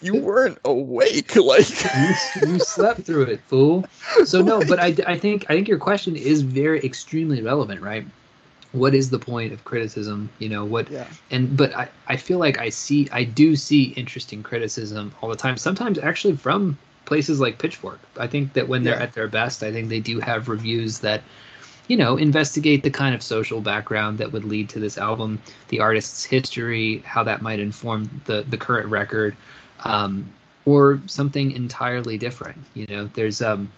"You 0.00 0.16
weren't 0.16 0.58
awake, 0.64 1.36
like." 1.52 1.68
you, 1.94 2.14
you 2.46 2.58
slept 2.58 3.02
through 3.02 3.24
it, 3.24 3.40
fool. 3.46 3.84
So 4.24 4.42
no, 4.42 4.64
but 4.68 4.78
I, 4.80 4.94
I 5.06 5.18
think 5.18 5.46
I 5.48 5.54
think 5.54 5.68
your 5.68 5.78
question 5.78 6.16
is 6.16 6.42
very 6.42 6.80
extremely 6.84 7.42
relevant, 7.42 7.80
right? 7.80 8.06
What 8.72 8.94
is 8.94 9.08
the 9.10 9.18
point 9.18 9.52
of 9.52 9.64
criticism? 9.64 10.28
You 10.38 10.50
know 10.50 10.64
what? 10.64 10.90
Yeah. 10.90 11.06
And 11.30 11.56
but 11.56 11.74
I, 11.74 11.88
I 12.06 12.16
feel 12.16 12.38
like 12.38 12.58
I 12.58 12.68
see 12.68 13.08
I 13.12 13.24
do 13.24 13.56
see 13.56 13.84
interesting 13.96 14.42
criticism 14.42 15.14
all 15.22 15.28
the 15.28 15.36
time. 15.36 15.56
Sometimes 15.56 15.98
actually 15.98 16.36
from 16.36 16.76
places 17.06 17.40
like 17.40 17.58
Pitchfork. 17.58 17.98
I 18.18 18.26
think 18.26 18.52
that 18.52 18.68
when 18.68 18.82
they're 18.84 18.96
Yeah. 18.98 19.04
at 19.04 19.14
their 19.14 19.28
best, 19.28 19.62
I 19.62 19.72
think 19.72 19.88
they 19.88 20.00
do 20.00 20.20
have 20.20 20.48
reviews 20.48 20.98
that 21.00 21.22
you 21.86 21.96
know 21.96 22.18
investigate 22.18 22.82
the 22.82 22.90
kind 22.90 23.14
of 23.14 23.22
social 23.22 23.62
background 23.62 24.18
that 24.18 24.32
would 24.32 24.44
lead 24.44 24.68
to 24.70 24.78
this 24.78 24.98
album, 24.98 25.40
the 25.68 25.80
artist's 25.80 26.22
history, 26.24 26.98
how 27.06 27.22
that 27.24 27.40
might 27.40 27.60
inform 27.60 28.10
the 28.26 28.44
the 28.50 28.58
current 28.58 28.88
record, 28.90 29.34
um, 29.84 30.30
or 30.64 31.00
something 31.06 31.52
entirely 31.52 32.18
different. 32.18 32.58
You 32.74 32.86
know, 32.88 33.10
there's 33.14 33.40
um 33.42 33.70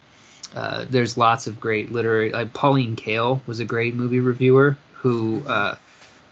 uh, 0.55 0.85
there's 0.91 1.17
lots 1.17 1.47
of 1.47 1.61
great 1.61 1.93
literary. 1.93 2.33
Like 2.33 2.53
Pauline 2.53 2.97
Kael 2.97 3.41
was 3.47 3.61
a 3.61 3.65
great 3.65 3.95
movie 3.95 4.21
reviewer 4.21 4.77
who 4.93 5.43
uh, 5.47 5.77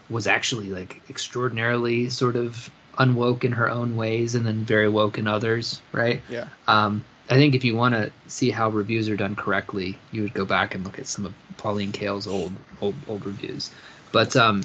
was 0.09 0.27
actually 0.27 0.69
like 0.69 1.01
extraordinarily 1.09 2.09
sort 2.09 2.35
of 2.35 2.69
unwoke 2.97 3.45
in 3.45 3.53
her 3.53 3.69
own 3.69 3.95
ways, 3.95 4.35
and 4.35 4.45
then 4.45 4.65
very 4.65 4.89
woke 4.89 5.17
in 5.17 5.27
others. 5.27 5.81
Right. 5.93 6.21
Yeah. 6.29 6.47
Um, 6.67 7.03
I 7.29 7.35
think 7.35 7.55
if 7.55 7.63
you 7.63 7.75
want 7.75 7.93
to 7.93 8.11
see 8.27 8.49
how 8.49 8.69
reviews 8.69 9.07
are 9.07 9.15
done 9.15 9.35
correctly, 9.35 9.97
you 10.11 10.23
would 10.23 10.33
go 10.33 10.45
back 10.45 10.73
and 10.73 10.83
look 10.83 10.97
at 10.99 11.07
some 11.07 11.25
of 11.25 11.33
Pauline 11.57 11.91
Kael's 11.91 12.27
old 12.27 12.51
old 12.81 12.95
old 13.07 13.25
reviews. 13.25 13.71
But 14.11 14.35
um, 14.35 14.63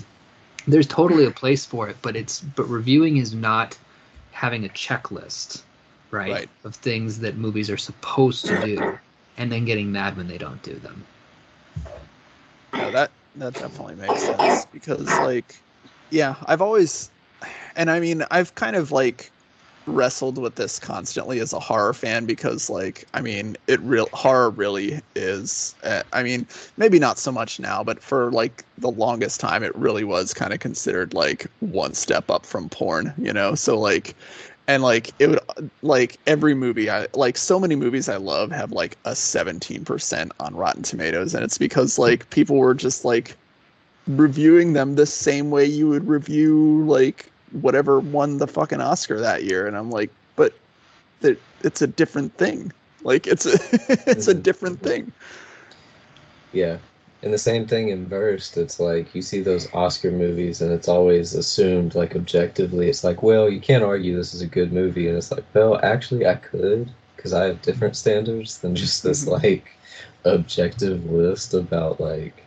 there's 0.67 0.87
totally 0.87 1.27
a 1.27 1.31
place 1.31 1.65
for 1.65 1.89
it. 1.89 1.97
But 2.03 2.17
it's 2.17 2.41
but 2.41 2.65
reviewing 2.65 3.19
is 3.19 3.35
not 3.35 3.79
having 4.35 4.65
a 4.65 4.69
checklist, 4.71 5.63
right, 6.11 6.31
Right. 6.31 6.51
of 6.65 6.75
things 6.77 7.21
that 7.21 7.37
movies 7.37 7.71
are 7.71 7.77
supposed 7.79 8.47
to 8.47 8.57
do, 8.57 8.99
and 9.39 9.51
then 9.51 9.65
getting 9.65 9.93
mad 9.93 10.17
when 10.17 10.27
they 10.29 10.39
don't 10.39 10.63
do 10.63 10.75
them. 10.81 11.05
Yeah, 12.75 12.91
that 12.91 13.13
that 13.37 13.57
definitely 13.57 13.97
makes 13.97 14.23
sense 14.23 14.67
because 14.67 15.21
like 15.21 15.65
yeah, 16.11 16.37
I've 16.47 16.63
always 16.63 17.13
and 17.77 17.91
I 17.91 18.01
mean, 18.01 18.25
I've 18.31 18.55
kind 18.57 18.77
of 18.77 18.93
like 18.93 19.33
wrestled 19.87 20.39
with 20.39 20.55
this 20.55 20.79
constantly 20.79 21.41
as 21.41 21.53
a 21.53 21.61
horror 21.61 21.93
fan 21.93 22.25
because 22.25 22.71
like 22.71 23.07
I 23.15 23.21
mean, 23.21 23.57
it 23.67 23.81
real 23.81 24.09
horror 24.13 24.51
really 24.51 25.01
is 25.15 25.75
uh, 25.85 26.03
I 26.13 26.23
mean, 26.23 26.47
maybe 26.77 26.99
not 26.99 27.19
so 27.19 27.31
much 27.31 27.61
now, 27.61 27.85
but 27.85 28.03
for 28.03 28.31
like 28.31 28.65
the 28.79 28.91
longest 28.91 29.41
time 29.41 29.63
it 29.63 29.75
really 29.77 30.05
was 30.05 30.35
kind 30.35 30.53
of 30.53 30.61
considered 30.61 31.15
like 31.15 31.47
one 31.61 31.95
step 31.95 32.31
up 32.31 32.47
from 32.47 32.69
porn, 32.69 33.13
you 33.19 33.33
know? 33.33 33.55
So 33.55 33.79
like 33.79 34.15
and 34.67 34.83
like 34.83 35.11
it 35.19 35.29
would 35.29 35.71
like 35.83 36.19
every 36.27 36.55
movie 36.55 36.89
i 36.89 37.07
like 37.15 37.37
so 37.37 37.61
many 37.61 37.77
movies 37.77 38.09
i 38.09 38.17
love 38.17 38.51
have 38.51 38.73
like 38.73 38.97
a 39.05 39.11
17% 39.11 40.31
on 40.41 40.57
rotten 40.57 40.83
tomatoes 40.83 41.35
and 41.35 41.45
it's 41.45 41.59
because 41.59 41.99
like 41.99 42.29
people 42.31 42.57
were 42.57 42.75
just 42.75 43.05
like 43.05 43.37
reviewing 44.07 44.73
them 44.73 44.95
the 44.95 45.07
same 45.07 45.51
way 45.51 45.65
you 45.65 45.89
would 45.89 46.07
review 46.07 46.85
like 46.87 47.31
whatever 47.61 48.01
won 48.01 48.39
the 48.39 48.47
fucking 48.47 48.81
oscar 48.81 49.21
that 49.21 49.45
year 49.45 49.67
and 49.67 49.77
i'm 49.77 49.91
like 49.91 50.11
but 50.37 50.53
it, 51.23 51.41
it's 51.63 51.83
a 51.83 51.87
different 51.87 52.37
thing 52.37 52.73
like 53.03 53.27
it's 53.27 53.47
a 53.47 53.53
it's 54.11 54.29
a 54.29 54.35
Mhm. 54.35 54.43
different 54.43 54.83
thing 54.83 55.13
Yeah. 56.53 56.79
And 57.23 57.33
the 57.33 57.39
same 57.39 57.67
thing 57.67 57.89
in 57.89 58.07
Versed. 58.07 58.57
It's 58.59 58.79
like 58.79 59.15
you 59.15 59.23
see 59.23 59.41
those 59.41 59.73
Oscar 59.75 60.11
movies 60.11 60.61
and 60.61 60.71
it's 60.73 60.89
always 60.89 61.35
assumed 61.35 61.95
like 61.95 62.15
objectively. 62.15 62.89
It's 62.89 63.03
like, 63.03 63.23
well, 63.23 63.49
you 63.49 63.61
can't 63.61 63.83
argue 63.85 64.15
this 64.17 64.35
is 64.35 64.43
a 64.43 64.47
good 64.47 64.73
movie. 64.73 65.09
And 65.09 65.17
it's 65.17 65.31
like, 65.33 65.45
well, 65.55 65.81
actually, 65.83 66.27
I 66.27 66.35
could 66.35 66.91
because 67.17 67.33
I 67.33 67.45
have 67.47 67.63
different 67.63 67.97
standards 67.97 68.59
than 68.59 68.75
just 68.75 69.03
this 69.03 69.25
Mhm. 69.25 69.43
like 69.43 69.71
objective 70.25 71.11
list 71.11 71.55
about 71.55 71.99
like, 72.01 72.44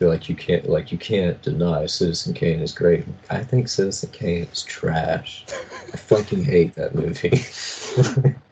like, 0.00 0.28
you 0.28 0.34
can't, 0.36 0.68
like, 0.68 0.92
you 0.92 0.98
can't 0.98 1.40
deny 1.42 1.86
Citizen 1.86 2.34
Kane 2.34 2.60
is 2.60 2.72
great. 2.72 3.04
I 3.30 3.42
think 3.42 3.68
Citizen 3.68 4.10
Kane 4.12 4.44
is 4.52 4.62
trash. 4.62 5.44
I 5.92 5.96
fucking 5.96 6.44
hate 6.44 6.74
that 6.74 6.94
movie. 6.94 7.40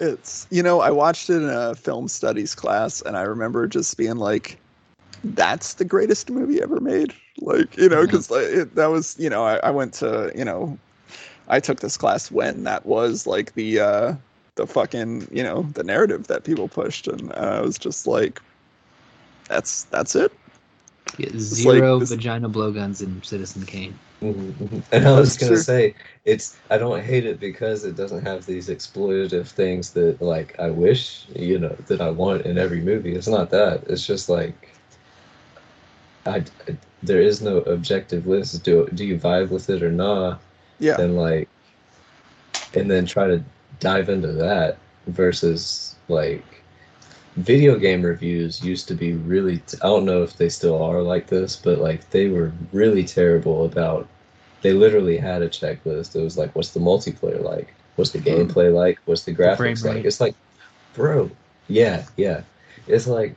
It's 0.00 0.46
you 0.50 0.62
know 0.62 0.80
I 0.80 0.90
watched 0.90 1.30
it 1.30 1.36
in 1.36 1.48
a 1.48 1.74
film 1.74 2.08
studies 2.08 2.54
class, 2.54 3.02
and 3.02 3.16
I 3.16 3.22
remember 3.22 3.66
just 3.68 3.96
being 3.96 4.16
like, 4.16 4.58
"That's 5.22 5.74
the 5.74 5.84
greatest 5.84 6.30
movie 6.30 6.60
ever 6.62 6.80
made." 6.80 7.14
Like 7.38 7.76
you 7.76 7.88
know, 7.88 8.02
because 8.02 8.30
like, 8.30 8.44
it- 8.44 8.74
that 8.74 8.86
was 8.86 9.16
you 9.18 9.30
know 9.30 9.44
I, 9.44 9.56
I 9.56 9.70
went 9.70 9.94
to 9.94 10.32
you 10.34 10.44
know 10.44 10.76
I 11.48 11.60
took 11.60 11.80
this 11.80 11.96
class 11.96 12.30
when 12.30 12.64
that 12.64 12.86
was 12.86 13.26
like 13.26 13.54
the 13.54 13.80
uh 13.80 14.14
the 14.56 14.66
fucking 14.66 15.28
you 15.30 15.42
know 15.42 15.62
the 15.74 15.84
narrative 15.84 16.26
that 16.26 16.44
people 16.44 16.68
pushed, 16.68 17.06
and 17.06 17.32
I 17.34 17.60
was 17.60 17.78
just 17.78 18.06
like, 18.06 18.40
"That's 19.52 19.84
that's 19.84 20.16
it." 20.16 20.32
Yeah, 21.18 21.28
like 21.32 21.38
zero 21.40 21.98
this- 22.00 22.10
vagina 22.10 22.48
blowguns 22.48 23.02
in 23.02 23.22
Citizen 23.22 23.64
Kane. 23.66 23.98
Mhm, 24.22 24.52
mhm. 24.52 24.82
And 24.92 25.06
I 25.06 25.18
was 25.20 25.36
gonna 25.36 25.50
true. 25.52 25.58
say 25.58 25.94
it's 26.24 26.56
I 26.70 26.78
don't 26.78 27.02
hate 27.02 27.26
it 27.26 27.38
because 27.40 27.84
it 27.84 27.96
doesn't 27.96 28.24
have 28.24 28.46
these 28.46 28.68
exploitative 28.68 29.48
things 29.48 29.90
that 29.92 30.22
like 30.22 30.58
I 30.58 30.70
wish 30.70 31.26
you 31.34 31.58
know 31.58 31.76
that 31.88 32.00
I 32.00 32.10
want 32.10 32.46
in 32.46 32.56
every 32.58 32.80
movie. 32.80 33.14
It's 33.14 33.28
not 33.28 33.50
that. 33.50 33.84
It's 33.88 34.06
just 34.06 34.28
like 34.28 34.72
I, 36.26 36.44
I- 36.68 36.76
there 37.02 37.20
is 37.20 37.42
no 37.42 37.58
objective 37.58 38.26
list. 38.26 38.62
Do 38.64 38.88
do 38.94 39.04
you 39.04 39.18
vibe 39.18 39.50
with 39.50 39.68
it 39.70 39.82
or 39.82 39.90
not? 39.92 40.40
Yeah, 40.78 41.00
And 41.00 41.16
like, 41.16 41.48
and 42.74 42.90
then 42.90 43.06
try 43.06 43.26
to 43.28 43.42
dive 43.80 44.08
into 44.08 44.32
that 44.32 44.78
versus 45.06 45.96
like 46.08 46.61
video 47.36 47.78
game 47.78 48.02
reviews 48.02 48.62
used 48.62 48.86
to 48.86 48.94
be 48.94 49.14
really 49.14 49.58
t- 49.58 49.78
i 49.82 49.86
don't 49.86 50.04
know 50.04 50.22
if 50.22 50.36
they 50.36 50.50
still 50.50 50.82
are 50.82 51.00
like 51.00 51.28
this 51.28 51.56
but 51.56 51.78
like 51.78 52.08
they 52.10 52.28
were 52.28 52.52
really 52.72 53.04
terrible 53.04 53.64
about 53.64 54.06
they 54.62 54.72
literally 54.72 55.16
had 55.18 55.42
a 55.42 55.48
checklist. 55.48 56.16
It 56.16 56.22
was 56.22 56.38
like 56.38 56.54
what's 56.54 56.70
the 56.70 56.80
multiplayer 56.80 57.42
like? 57.42 57.74
What's 57.96 58.12
the 58.12 58.18
gameplay 58.18 58.72
like? 58.72 58.98
What's 59.04 59.24
the 59.24 59.34
graphics 59.34 59.84
like? 59.84 60.04
it's 60.04 60.20
like 60.20 60.34
bro 60.94 61.30
yeah 61.68 62.06
yeah. 62.16 62.42
It's 62.86 63.06
like 63.06 63.34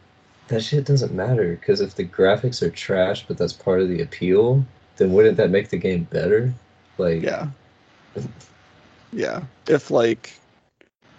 that 0.48 0.64
shit 0.64 0.86
doesn't 0.86 1.14
matter 1.14 1.56
because 1.60 1.82
if 1.82 1.96
the 1.96 2.06
graphics 2.06 2.62
are 2.62 2.70
trash 2.70 3.26
but 3.28 3.38
that's 3.38 3.54
part 3.54 3.82
of 3.82 3.90
the 3.90 4.02
appeal 4.02 4.64
then 4.98 5.12
wouldn't 5.12 5.38
that 5.38 5.50
make 5.50 5.70
the 5.70 5.78
game 5.78 6.04
better? 6.06 6.54
Like 6.98 7.22
Yeah. 7.22 7.48
Yeah. 9.12 9.42
If 9.68 9.92
like 9.92 10.40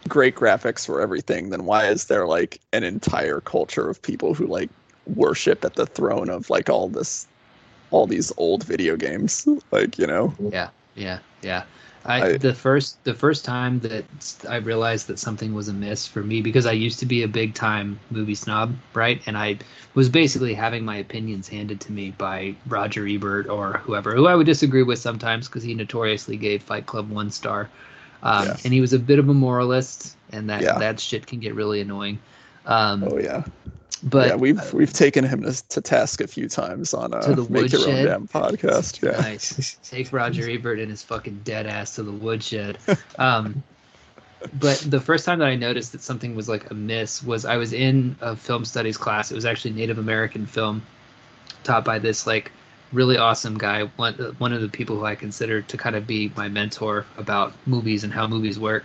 great 0.08 0.34
graphics 0.34 0.86
for 0.86 1.00
everything, 1.00 1.50
then 1.50 1.64
why 1.64 1.86
is 1.86 2.06
there 2.06 2.26
like 2.26 2.60
an 2.72 2.84
entire 2.84 3.40
culture 3.40 3.88
of 3.88 4.02
people 4.02 4.34
who 4.34 4.46
like 4.46 4.70
worship 5.06 5.64
at 5.64 5.74
the 5.76 5.86
throne 5.86 6.28
of 6.30 6.50
like 6.50 6.68
all 6.70 6.88
this 6.88 7.28
all 7.90 8.06
these 8.06 8.32
old 8.36 8.64
video 8.64 8.96
games? 8.96 9.46
Like, 9.72 9.98
you 9.98 10.06
know. 10.06 10.34
Yeah, 10.52 10.70
yeah, 10.94 11.18
yeah. 11.42 11.64
I, 12.04 12.22
I- 12.22 12.36
the 12.38 12.54
first 12.54 13.02
the 13.04 13.14
first 13.14 13.44
time 13.44 13.80
that 13.80 14.04
I 14.48 14.56
realized 14.56 15.08
that 15.08 15.18
something 15.18 15.52
was 15.54 15.68
amiss 15.68 16.06
for 16.06 16.22
me 16.22 16.40
because 16.40 16.64
I 16.66 16.72
used 16.72 17.00
to 17.00 17.06
be 17.06 17.22
a 17.22 17.28
big 17.28 17.54
time 17.54 17.98
movie 18.10 18.34
snob, 18.36 18.76
right? 18.94 19.20
And 19.26 19.36
I 19.36 19.58
was 19.94 20.08
basically 20.08 20.54
having 20.54 20.84
my 20.84 20.96
opinions 20.96 21.48
handed 21.48 21.80
to 21.82 21.92
me 21.92 22.10
by 22.12 22.54
Roger 22.66 23.06
Ebert 23.06 23.48
or 23.48 23.78
whoever, 23.84 24.14
who 24.14 24.26
I 24.28 24.36
would 24.36 24.46
disagree 24.46 24.84
with 24.84 24.98
sometimes 25.00 25.48
because 25.48 25.64
he 25.64 25.74
notoriously 25.74 26.36
gave 26.36 26.62
Fight 26.62 26.86
Club 26.86 27.10
one 27.10 27.30
star, 27.30 27.68
um, 28.26 28.46
Yeah. 28.46 28.56
and 28.64 28.72
he 28.72 28.80
was 28.80 28.92
a 28.92 28.98
bit 28.98 29.18
of 29.18 29.28
a 29.28 29.34
moralist, 29.34 30.16
and 30.32 30.50
that 30.50 30.62
Yeah. 30.62 30.78
that 30.78 30.98
shit 31.00 31.26
can 31.26 31.38
get 31.40 31.54
really 31.54 31.80
annoying. 31.80 32.18
Um, 32.66 33.04
Oh 33.04 33.18
yeah. 33.18 33.44
but 34.02 34.28
yeah, 34.28 34.34
we've 34.34 34.72
we've 34.74 34.92
taken 34.92 35.24
him 35.24 35.42
to, 35.42 35.68
to 35.68 35.80
task 35.80 36.20
a 36.20 36.26
few 36.26 36.48
times 36.48 36.92
on 36.92 37.14
uh 37.14 37.20
To 37.22 37.34
the 37.34 37.48
Make 37.48 37.72
Your 37.72 37.82
Own 37.82 37.86
Woodshed? 37.86 38.06
Damn 38.06 38.28
podcast. 38.28 39.02
Yeah. 39.06 39.20
Nice. 39.20 39.78
Take 39.88 40.12
Roger 40.12 40.48
Ebert 40.50 40.80
and 40.80 40.90
his 40.90 41.02
fucking 41.02 41.40
dead 41.44 41.66
ass 41.66 41.94
to 41.96 42.02
the 42.02 42.12
woodshed. 42.12 42.78
Um, 43.18 43.62
but 44.60 44.78
the 44.86 45.00
first 45.00 45.24
time 45.24 45.38
that 45.38 45.48
I 45.48 45.56
noticed 45.56 45.92
that 45.92 46.02
something 46.02 46.36
was 46.36 46.48
like 46.48 46.70
amiss 46.70 47.22
was 47.22 47.44
I 47.44 47.56
was 47.56 47.72
in 47.72 48.16
a 48.20 48.36
film 48.36 48.64
studies 48.64 48.96
class. 48.98 49.30
It 49.32 49.34
was 49.34 49.46
actually 49.46 49.72
Native 49.72 49.98
American 49.98 50.46
film, 50.46 50.82
taught 51.64 51.84
by 51.84 51.98
this 51.98 52.26
like 52.26 52.52
really 52.92 53.16
awesome 53.16 53.58
guy. 53.58 53.84
One 53.96 54.14
one 54.38 54.52
of 54.52 54.60
the 54.60 54.68
people 54.68 54.96
who 54.98 55.04
I 55.04 55.14
consider 55.14 55.62
to 55.62 55.76
kind 55.76 55.96
of 55.96 56.06
be 56.06 56.32
my 56.36 56.48
mentor 56.48 57.06
about 57.16 57.52
movies 57.66 58.04
and 58.04 58.12
how 58.12 58.26
movies 58.26 58.58
work. 58.58 58.84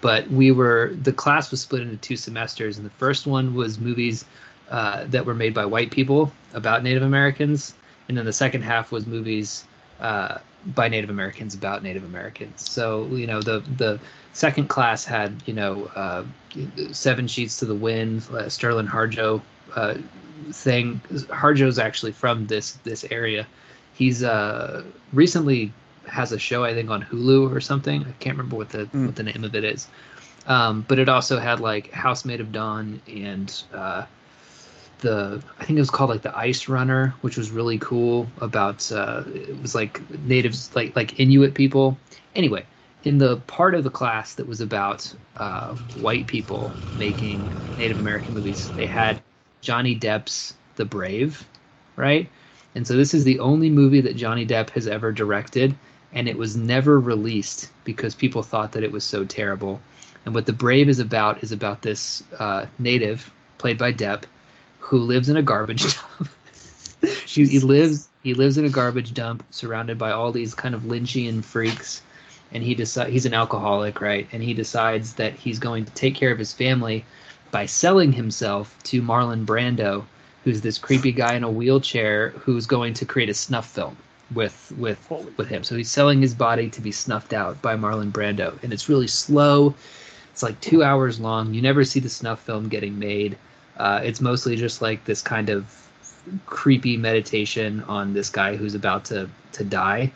But 0.00 0.30
we 0.30 0.52
were 0.52 0.94
the 1.02 1.12
class 1.12 1.50
was 1.50 1.60
split 1.60 1.82
into 1.82 1.96
two 1.96 2.16
semesters, 2.16 2.76
and 2.76 2.86
the 2.86 2.90
first 2.90 3.26
one 3.26 3.54
was 3.54 3.78
movies 3.78 4.24
uh, 4.70 5.04
that 5.08 5.24
were 5.24 5.34
made 5.34 5.54
by 5.54 5.64
white 5.64 5.90
people 5.90 6.32
about 6.54 6.82
Native 6.82 7.02
Americans, 7.02 7.74
and 8.08 8.16
then 8.16 8.24
the 8.24 8.32
second 8.32 8.62
half 8.62 8.92
was 8.92 9.06
movies 9.06 9.64
uh, 10.00 10.38
by 10.74 10.88
Native 10.88 11.10
Americans 11.10 11.54
about 11.54 11.82
Native 11.82 12.04
Americans. 12.04 12.68
So 12.68 13.06
you 13.06 13.26
know 13.26 13.40
the 13.40 13.60
the 13.76 13.98
second 14.32 14.68
class 14.68 15.04
had 15.04 15.42
you 15.46 15.54
know 15.54 15.90
uh, 15.96 16.24
Seven 16.92 17.26
Sheets 17.26 17.56
to 17.58 17.66
the 17.66 17.74
Wind, 17.74 18.22
uh, 18.30 18.44
Sterlin 18.44 18.88
Harjo 18.88 19.40
uh, 19.74 19.94
thing. 20.52 21.00
Harjo's 21.30 21.78
actually 21.78 22.12
from 22.12 22.46
this 22.46 22.72
this 22.84 23.04
area. 23.10 23.46
He's 23.94 24.22
uh, 24.22 24.82
recently 25.12 25.72
has 26.06 26.32
a 26.32 26.38
show 26.38 26.64
I 26.64 26.72
think 26.74 26.90
on 26.90 27.02
Hulu 27.02 27.54
or 27.54 27.60
something. 27.60 28.02
I 28.02 28.12
can't 28.20 28.36
remember 28.36 28.56
what 28.56 28.70
the 28.70 28.86
Mm. 28.86 29.06
what 29.06 29.16
the 29.16 29.22
name 29.22 29.44
of 29.44 29.54
it 29.54 29.64
is. 29.64 29.88
Um, 30.46 30.84
but 30.88 30.98
it 30.98 31.08
also 31.08 31.38
had 31.38 31.60
like 31.60 31.90
House 31.92 32.24
Made 32.24 32.40
of 32.40 32.52
Dawn 32.52 33.00
and 33.06 33.62
uh, 33.74 34.04
the 35.00 35.42
I 35.60 35.64
think 35.64 35.76
it 35.76 35.80
was 35.80 35.90
called 35.90 36.10
like 36.10 36.22
the 36.22 36.36
Ice 36.36 36.68
Runner, 36.68 37.14
which 37.20 37.36
was 37.36 37.50
really 37.50 37.78
cool. 37.78 38.26
About 38.40 38.90
uh, 38.90 39.24
it 39.34 39.60
was 39.60 39.74
like 39.74 40.00
natives, 40.24 40.74
like 40.74 40.96
like 40.96 41.20
Inuit 41.20 41.54
people. 41.54 41.98
Anyway, 42.34 42.64
in 43.04 43.18
the 43.18 43.36
part 43.46 43.74
of 43.74 43.84
the 43.84 43.90
class 43.90 44.34
that 44.34 44.46
was 44.46 44.60
about 44.60 45.12
uh, 45.36 45.74
white 45.94 46.26
people 46.26 46.74
making 46.92 47.52
Native 47.76 47.98
American 47.98 48.34
movies, 48.34 48.72
they 48.74 48.86
had 48.86 49.20
Johnny 49.68 49.94
Depp's 49.94 50.54
The 50.76 50.86
Brave, 50.86 51.46
right? 51.96 52.26
And 52.74 52.86
so 52.86 52.96
this 52.96 53.12
is 53.12 53.24
the 53.24 53.38
only 53.38 53.68
movie 53.68 54.00
that 54.00 54.16
Johnny 54.16 54.46
Depp 54.46 54.70
has 54.70 54.86
ever 54.86 55.12
directed, 55.12 55.74
and 56.14 56.26
it 56.26 56.38
was 56.38 56.56
never 56.56 56.98
released 56.98 57.68
because 57.84 58.14
people 58.14 58.42
thought 58.42 58.72
that 58.72 58.82
it 58.82 58.90
was 58.90 59.04
so 59.04 59.26
terrible. 59.26 59.78
And 60.24 60.34
what 60.34 60.46
The 60.46 60.54
Brave 60.54 60.88
is 60.88 61.00
about 61.00 61.42
is 61.42 61.52
about 61.52 61.82
this 61.82 62.22
uh, 62.38 62.64
native 62.78 63.30
played 63.58 63.76
by 63.76 63.92
Depp 63.92 64.22
who 64.78 65.00
lives 65.00 65.28
in 65.28 65.36
a 65.36 65.42
garbage 65.42 65.82
dump. 66.18 66.30
she, 67.26 67.44
he 67.44 67.60
lives 67.60 68.08
he 68.22 68.32
lives 68.32 68.56
in 68.56 68.64
a 68.64 68.70
garbage 68.70 69.12
dump 69.12 69.44
surrounded 69.50 69.98
by 69.98 70.12
all 70.12 70.32
these 70.32 70.54
kind 70.54 70.74
of 70.74 70.84
Lynchian 70.84 71.44
freaks, 71.44 72.00
and 72.52 72.62
he 72.62 72.74
decides 72.74 73.12
he's 73.12 73.26
an 73.26 73.34
alcoholic, 73.34 74.00
right? 74.00 74.26
And 74.32 74.42
he 74.42 74.54
decides 74.54 75.12
that 75.16 75.34
he's 75.34 75.58
going 75.58 75.84
to 75.84 75.92
take 75.92 76.14
care 76.14 76.32
of 76.32 76.38
his 76.38 76.54
family 76.54 77.04
by 77.50 77.66
selling 77.66 78.12
himself 78.12 78.76
to 78.84 79.02
Marlon 79.02 79.44
Brando, 79.44 80.04
who's 80.44 80.60
this 80.60 80.78
creepy 80.78 81.12
guy 81.12 81.34
in 81.34 81.44
a 81.44 81.50
wheelchair 81.50 82.30
who's 82.30 82.66
going 82.66 82.94
to 82.94 83.04
create 83.04 83.28
a 83.28 83.34
snuff 83.34 83.68
film 83.68 83.96
with 84.34 84.72
with 84.76 85.04
Holy- 85.06 85.32
with 85.36 85.48
him. 85.48 85.64
So 85.64 85.76
he's 85.76 85.90
selling 85.90 86.20
his 86.20 86.34
body 86.34 86.68
to 86.70 86.80
be 86.80 86.92
snuffed 86.92 87.32
out 87.32 87.60
by 87.62 87.76
Marlon 87.76 88.12
Brando, 88.12 88.62
and 88.62 88.72
it's 88.72 88.88
really 88.88 89.06
slow. 89.06 89.74
It's 90.32 90.42
like 90.42 90.60
two 90.60 90.82
hours 90.82 91.18
long. 91.18 91.54
You 91.54 91.62
never 91.62 91.84
see 91.84 92.00
the 92.00 92.08
snuff 92.08 92.40
film 92.40 92.68
getting 92.68 92.98
made. 92.98 93.36
Uh, 93.76 94.00
it's 94.02 94.20
mostly 94.20 94.56
just 94.56 94.82
like 94.82 95.04
this 95.04 95.22
kind 95.22 95.48
of 95.48 95.88
creepy 96.46 96.96
meditation 96.96 97.82
on 97.88 98.12
this 98.12 98.28
guy 98.28 98.56
who's 98.56 98.74
about 98.74 99.04
to 99.06 99.28
to 99.52 99.64
die. 99.64 100.12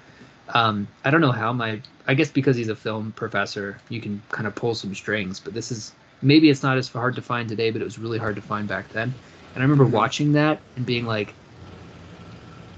Um, 0.54 0.86
I 1.04 1.10
don't 1.10 1.20
know 1.20 1.32
how 1.32 1.52
my 1.52 1.80
I 2.06 2.14
guess 2.14 2.30
because 2.30 2.56
he's 2.56 2.68
a 2.68 2.76
film 2.76 3.12
professor, 3.12 3.80
you 3.88 4.00
can 4.00 4.22
kind 4.30 4.46
of 4.46 4.54
pull 4.54 4.74
some 4.74 4.94
strings. 4.94 5.40
But 5.40 5.54
this 5.54 5.70
is 5.70 5.92
maybe 6.22 6.50
it's 6.50 6.62
not 6.62 6.78
as 6.78 6.88
hard 6.88 7.16
to 7.16 7.22
find 7.22 7.48
today, 7.48 7.70
but 7.70 7.80
it 7.82 7.84
was 7.84 7.98
really 7.98 8.18
hard 8.18 8.36
to 8.36 8.42
find 8.42 8.68
back 8.68 8.90
then. 8.90 9.18
And 9.54 9.62
I 9.62 9.66
remember 9.66 9.86
Mhm. 9.86 9.90
watching 9.90 10.32
that 10.32 10.64
and 10.76 10.86
being 10.86 11.04
like, 11.06 11.36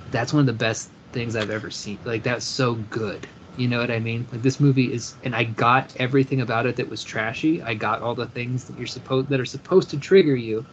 "That's 0.06 0.32
one 0.32 0.40
of 0.40 0.46
the 0.46 0.52
best 0.54 0.92
things 1.12 1.36
I've 1.36 1.50
ever 1.50 1.70
seen. 1.70 2.00
Like 2.04 2.22
that's 2.22 2.46
so 2.46 2.74
good." 2.76 3.28
You 3.54 3.68
know 3.68 3.78
what 3.80 3.90
I 3.90 4.00
mean? 4.00 4.26
Like 4.32 4.40
this 4.42 4.58
movie 4.58 4.90
is, 4.92 5.16
and 5.22 5.36
I 5.36 5.44
got 5.44 5.94
everything 5.96 6.40
about 6.40 6.64
it 6.66 6.76
that 6.76 6.88
was 6.88 7.04
trashy. 7.04 7.60
I 7.62 7.74
got 7.74 8.00
all 8.02 8.14
the 8.14 8.28
things 8.28 8.64
that 8.64 8.76
you're 8.78 8.86
supposed 8.86 9.28
that 9.28 9.40
are 9.40 9.44
supposed 9.44 9.90
to 9.90 9.98
trigger 9.98 10.36
you, 10.36 10.66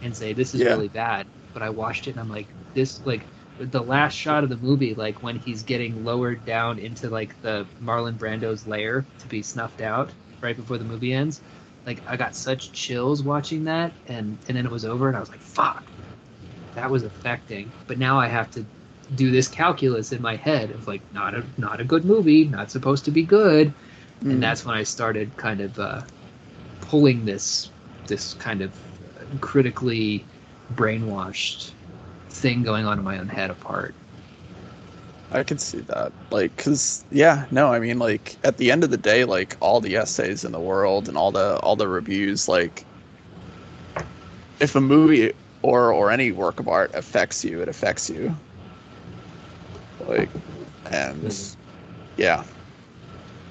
and 0.00 0.16
say 0.16 0.32
this 0.32 0.54
is 0.54 0.60
Yeah. 0.60 0.68
really 0.68 0.88
bad. 0.88 1.28
But 1.52 1.62
I 1.62 1.70
watched 1.70 2.06
it 2.06 2.10
and 2.12 2.20
I'm 2.20 2.28
like, 2.28 2.54
this 2.74 3.04
like 3.04 3.28
the 3.56 3.82
last 3.82 4.14
shot 4.14 4.42
of 4.44 4.50
the 4.50 4.56
movie, 4.56 4.94
like 4.94 5.22
when 5.22 5.36
he's 5.36 5.62
getting 5.62 6.02
lowered 6.04 6.44
down 6.44 6.78
into 6.78 7.08
like 7.10 7.38
the 7.40 7.68
Marlon 7.80 8.18
Brando's 8.18 8.66
lair 8.66 9.08
to 9.18 9.28
be 9.28 9.42
snuffed 9.42 9.80
out 9.80 10.14
right 10.42 10.56
before 10.56 10.78
the 10.78 10.84
movie 10.84 11.12
ends. 11.12 11.42
Like 11.86 12.02
I 12.06 12.16
got 12.16 12.34
such 12.36 12.72
chills 12.72 13.22
watching 13.22 13.64
that, 13.64 13.96
and 14.06 14.38
and 14.48 14.56
then 14.56 14.66
it 14.66 14.72
was 14.72 14.84
over, 14.84 15.08
and 15.08 15.16
I 15.16 15.20
was 15.20 15.30
like, 15.30 15.42
fuck, 15.42 15.92
that 16.74 16.90
was 16.90 17.04
affecting. 17.04 17.74
But 17.86 17.98
now 17.98 18.18
I 18.20 18.28
have 18.28 18.50
to 18.52 18.66
do 19.14 19.30
this 19.30 19.48
calculus 19.48 20.12
in 20.12 20.22
my 20.22 20.36
head 20.36 20.70
of 20.70 20.86
like 20.86 21.04
not 21.12 21.34
a 21.34 21.48
not 21.56 21.80
a 21.80 21.84
good 21.84 22.04
movie, 22.04 22.48
not 22.48 22.70
supposed 22.70 23.04
to 23.06 23.10
be 23.10 23.24
good, 23.24 23.76
Mm. 24.22 24.30
and 24.32 24.42
that's 24.42 24.64
when 24.64 24.76
I 24.76 24.82
started 24.84 25.36
kind 25.36 25.60
of 25.60 25.78
uh, 25.78 26.02
pulling 26.80 27.24
this 27.24 27.72
this 28.08 28.34
kind 28.34 28.62
of 28.62 28.78
critically 29.40 30.28
brainwashed 30.72 31.74
thing 32.30 32.62
going 32.62 32.86
on 32.86 32.98
in 32.98 33.04
my 33.04 33.18
own 33.18 33.28
head 33.28 33.50
apart. 33.50 33.96
I 35.34 35.42
could 35.44 35.60
see 35.60 35.80
that. 35.82 36.14
Like, 36.30 36.56
cause 36.56 37.04
yeah, 37.10 37.46
no, 37.50 37.72
I 37.72 37.78
mean, 37.80 37.98
like 37.98 38.38
at 38.44 38.56
the 38.56 38.70
end 38.70 38.84
of 38.84 38.90
the 38.90 38.96
day, 38.98 39.24
like 39.24 39.56
all 39.60 39.80
the 39.80 39.96
essays 39.96 40.44
in 40.44 40.52
the 40.52 40.60
world 40.60 41.08
and 41.08 41.16
all 41.18 41.32
the 41.32 41.58
all 41.60 41.76
the 41.76 41.88
reviews, 41.88 42.48
like 42.48 42.86
if 44.60 44.74
a 44.74 44.80
movie 44.80 45.32
or 45.62 45.92
or 45.92 46.10
any 46.10 46.32
work 46.32 46.58
of 46.60 46.68
art 46.68 46.90
affects 46.94 47.44
you, 47.44 47.60
it 47.62 47.68
affects 47.68 48.08
you. 48.10 48.40
Like, 49.98 50.32
and 50.86 51.24
Mhm. 51.30 51.56
yeah, 52.16 52.44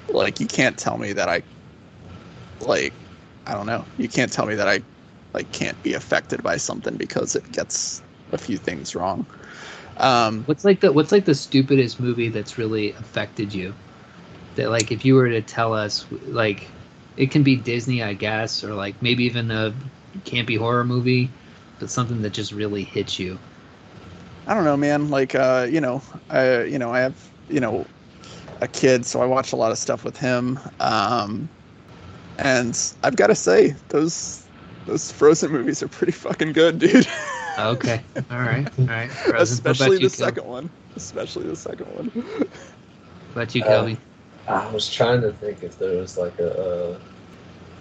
like 0.09 0.39
you 0.39 0.47
can't 0.47 0.77
tell 0.77 0.97
me 0.97 1.13
that 1.13 1.29
I, 1.29 1.43
like, 2.59 2.99
I 3.45 3.53
don't 3.53 3.65
know, 3.65 3.89
you 3.97 4.09
can't 4.09 4.31
tell 4.31 4.45
me 4.45 4.55
that 4.55 4.67
I, 4.67 4.83
like, 5.33 5.51
can't 5.51 5.81
be 5.81 5.93
affected 5.93 6.43
by 6.43 6.57
something 6.57 6.97
because 6.97 7.35
it 7.35 7.51
gets 7.51 8.03
a 8.31 8.37
few 8.37 8.57
things 8.57 8.95
wrong. 8.95 9.27
Um, 9.97 10.43
What's 10.43 10.65
like 10.65 10.79
the 10.81 10.91
what's 10.91 11.11
like 11.11 11.25
the 11.25 11.35
stupidest 11.35 11.99
movie 11.99 12.29
that's 12.29 12.57
really 12.57 12.91
affected 12.93 13.53
you? 13.53 13.73
That 14.55 14.69
like 14.69 14.91
if 14.91 15.05
you 15.05 15.15
were 15.15 15.29
to 15.29 15.41
tell 15.41 15.73
us 15.73 16.05
like 16.27 16.67
it 17.17 17.31
can 17.31 17.43
be 17.43 17.55
Disney, 17.55 18.03
I 18.03 18.13
guess, 18.13 18.63
or 18.63 18.73
like 18.73 18.95
maybe 19.01 19.23
even 19.25 19.51
a 19.51 19.73
campy 20.25 20.57
horror 20.57 20.83
movie, 20.83 21.29
but 21.79 21.89
something 21.89 22.21
that 22.23 22.33
just 22.33 22.51
really 22.51 22.83
hits 22.83 23.19
you. 23.19 23.37
I 24.47 24.53
don't 24.53 24.65
know, 24.65 24.77
man. 24.77 25.09
Like, 25.09 25.35
uh, 25.35 25.67
you 25.69 25.79
know, 25.79 26.01
I, 26.29 26.63
you 26.63 26.77
know, 26.77 26.91
I 26.91 26.99
have, 26.99 27.29
you 27.49 27.59
know, 27.59 27.85
a 28.61 28.67
kid, 28.67 29.05
so 29.05 29.21
I 29.21 29.25
watch 29.25 29.53
a 29.53 29.55
lot 29.55 29.71
of 29.71 29.77
stuff 29.77 30.03
with 30.03 30.17
him. 30.17 30.59
Um, 30.79 31.47
and 32.39 32.77
I've 33.03 33.15
got 33.15 33.27
to 33.27 33.35
say, 33.35 33.75
those, 33.89 34.43
Those 34.85 35.11
Frozen 35.11 35.51
movies 35.51 35.81
are 35.81 35.87
pretty 35.87 36.11
fucking 36.11 36.53
good, 36.53 36.79
dude. 36.79 37.07
Okay. 37.57 38.03
All 38.29 38.39
right. 38.39 38.67
All 38.79 38.85
right. 38.85 39.09
Frozen. 39.29 39.53
Especially 39.71 39.97
the 39.97 40.03
you, 40.03 40.09
second 40.09 40.45
one. 40.45 40.69
Especially 40.95 41.47
the 41.47 41.55
second 41.55 41.87
one. 41.87 42.11
What 42.13 43.43
about 43.43 43.55
you, 43.55 43.61
Uh, 43.63 43.67
Kelby? 43.67 43.97
I 44.47 44.69
was 44.71 44.89
trying 44.91 45.21
to 45.21 45.31
think 45.33 45.63
if 45.63 45.77
there 45.77 45.97
was 45.97 46.17
like 46.17 46.37
a, 46.39 46.51
uh, 46.53 46.97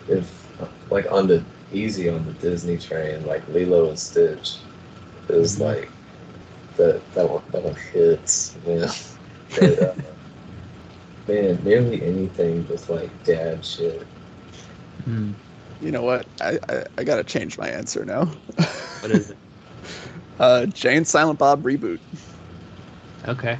if 0.09 0.49
like 0.91 1.11
on 1.11 1.27
the 1.27 1.43
easy 1.73 2.09
on 2.09 2.25
the 2.25 2.33
Disney 2.33 2.79
train, 2.79 3.27
like 3.27 3.47
Lilo 3.49 3.89
and 3.89 3.99
Stitch, 3.99 4.59
is 5.29 5.37
was 5.39 5.57
Mhm. 5.59 5.61
like 5.61 5.91
that 6.77 7.13
that 7.15 7.29
one 7.29 7.43
that 7.53 7.63
one 7.63 7.77
hits, 7.93 8.57
man. 8.67 8.89
But, 9.55 9.79
uh, 9.81 9.95
man, 11.29 11.63
nearly 11.63 12.03
anything 12.03 12.67
with 12.69 12.89
like 12.89 13.11
dad 13.25 13.65
shit. 13.65 14.07
Hmm. 15.05 15.33
You 15.81 15.91
know 15.91 16.03
what? 16.03 16.27
I, 16.41 16.59
I, 16.69 16.85
I 16.97 17.05
gotta 17.05 17.25
change 17.25 17.59
my 17.59 17.69
answer 17.69 18.05
now. 18.05 18.25
What 19.01 19.11
is 19.11 19.31
it? 19.31 19.39
Uh, 20.43 20.67
Jay 20.67 20.97
and 20.97 21.07
Silent 21.07 21.39
Bob 21.39 21.63
reboot. 21.63 22.01
Okay. 23.29 23.57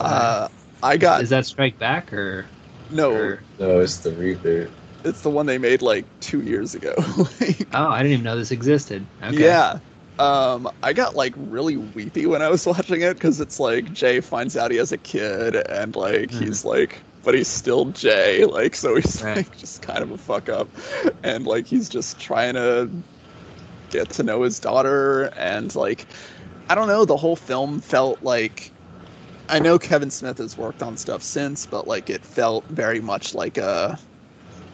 Uh, 0.00 0.48
I 0.82 0.96
got 0.96 1.22
is 1.22 1.30
that 1.30 1.46
Strike 1.46 1.78
Back 1.78 2.12
or? 2.12 2.44
no. 2.90 3.12
or- 3.12 3.40
No, 3.60 3.78
it's 3.80 3.98
the 3.98 4.10
reboot. 4.10 4.68
It's 5.04 5.20
the 5.22 5.30
one 5.30 5.46
they 5.46 5.58
made 5.58 5.80
like 5.80 6.04
two 6.20 6.42
years 6.42 6.74
ago. 6.74 6.94
Like, 7.40 7.66
Oh, 7.72 7.88
I 7.88 7.98
didn't 8.02 8.12
even 8.14 8.24
know 8.24 8.36
this 8.36 8.50
existed. 8.50 9.06
Okay. 9.22 9.44
Yeah. 9.44 9.78
Um, 10.18 10.68
I 10.82 10.92
got 10.92 11.14
like 11.16 11.34
really 11.36 11.76
weepy 11.76 12.26
when 12.26 12.42
I 12.42 12.48
was 12.50 12.66
watching 12.72 13.00
it 13.02 13.14
because 13.14 13.40
it's 13.40 13.58
like 13.60 13.92
Jay 13.92 14.20
finds 14.20 14.56
out 14.56 14.70
he 14.72 14.76
has 14.78 14.90
a 14.92 14.98
kid 14.98 15.54
and 15.54 15.94
like 15.94 16.30
Mhm. 16.30 16.46
he's 16.46 16.64
like, 16.64 16.98
but 17.22 17.34
he's 17.34 17.46
still 17.48 17.86
Jay, 17.86 18.44
like 18.44 18.74
so 18.74 18.96
he's 18.96 19.22
Right. 19.22 19.36
like 19.38 19.56
just 19.58 19.82
kind 19.82 20.00
of 20.02 20.10
a 20.10 20.18
fuck 20.18 20.48
up, 20.48 20.68
and 21.22 21.46
like 21.46 21.66
he's 21.68 21.88
just 21.88 22.18
trying 22.18 22.54
to 22.54 22.90
get 23.92 24.10
to 24.10 24.22
know 24.22 24.42
his 24.42 24.58
daughter 24.58 25.32
and 25.36 25.74
like 25.74 26.06
I 26.68 26.74
don't 26.74 26.88
know, 26.88 27.04
the 27.04 27.16
whole 27.16 27.36
film 27.36 27.80
felt 27.80 28.22
like 28.22 28.72
I 29.48 29.58
know 29.58 29.78
Kevin 29.78 30.10
Smith 30.10 30.38
has 30.38 30.56
worked 30.56 30.82
on 30.82 30.96
stuff 30.96 31.22
since, 31.22 31.66
but 31.66 31.86
like 31.86 32.08
it 32.10 32.24
felt 32.24 32.64
very 32.66 33.00
much 33.00 33.34
like 33.34 33.58
a 33.58 33.98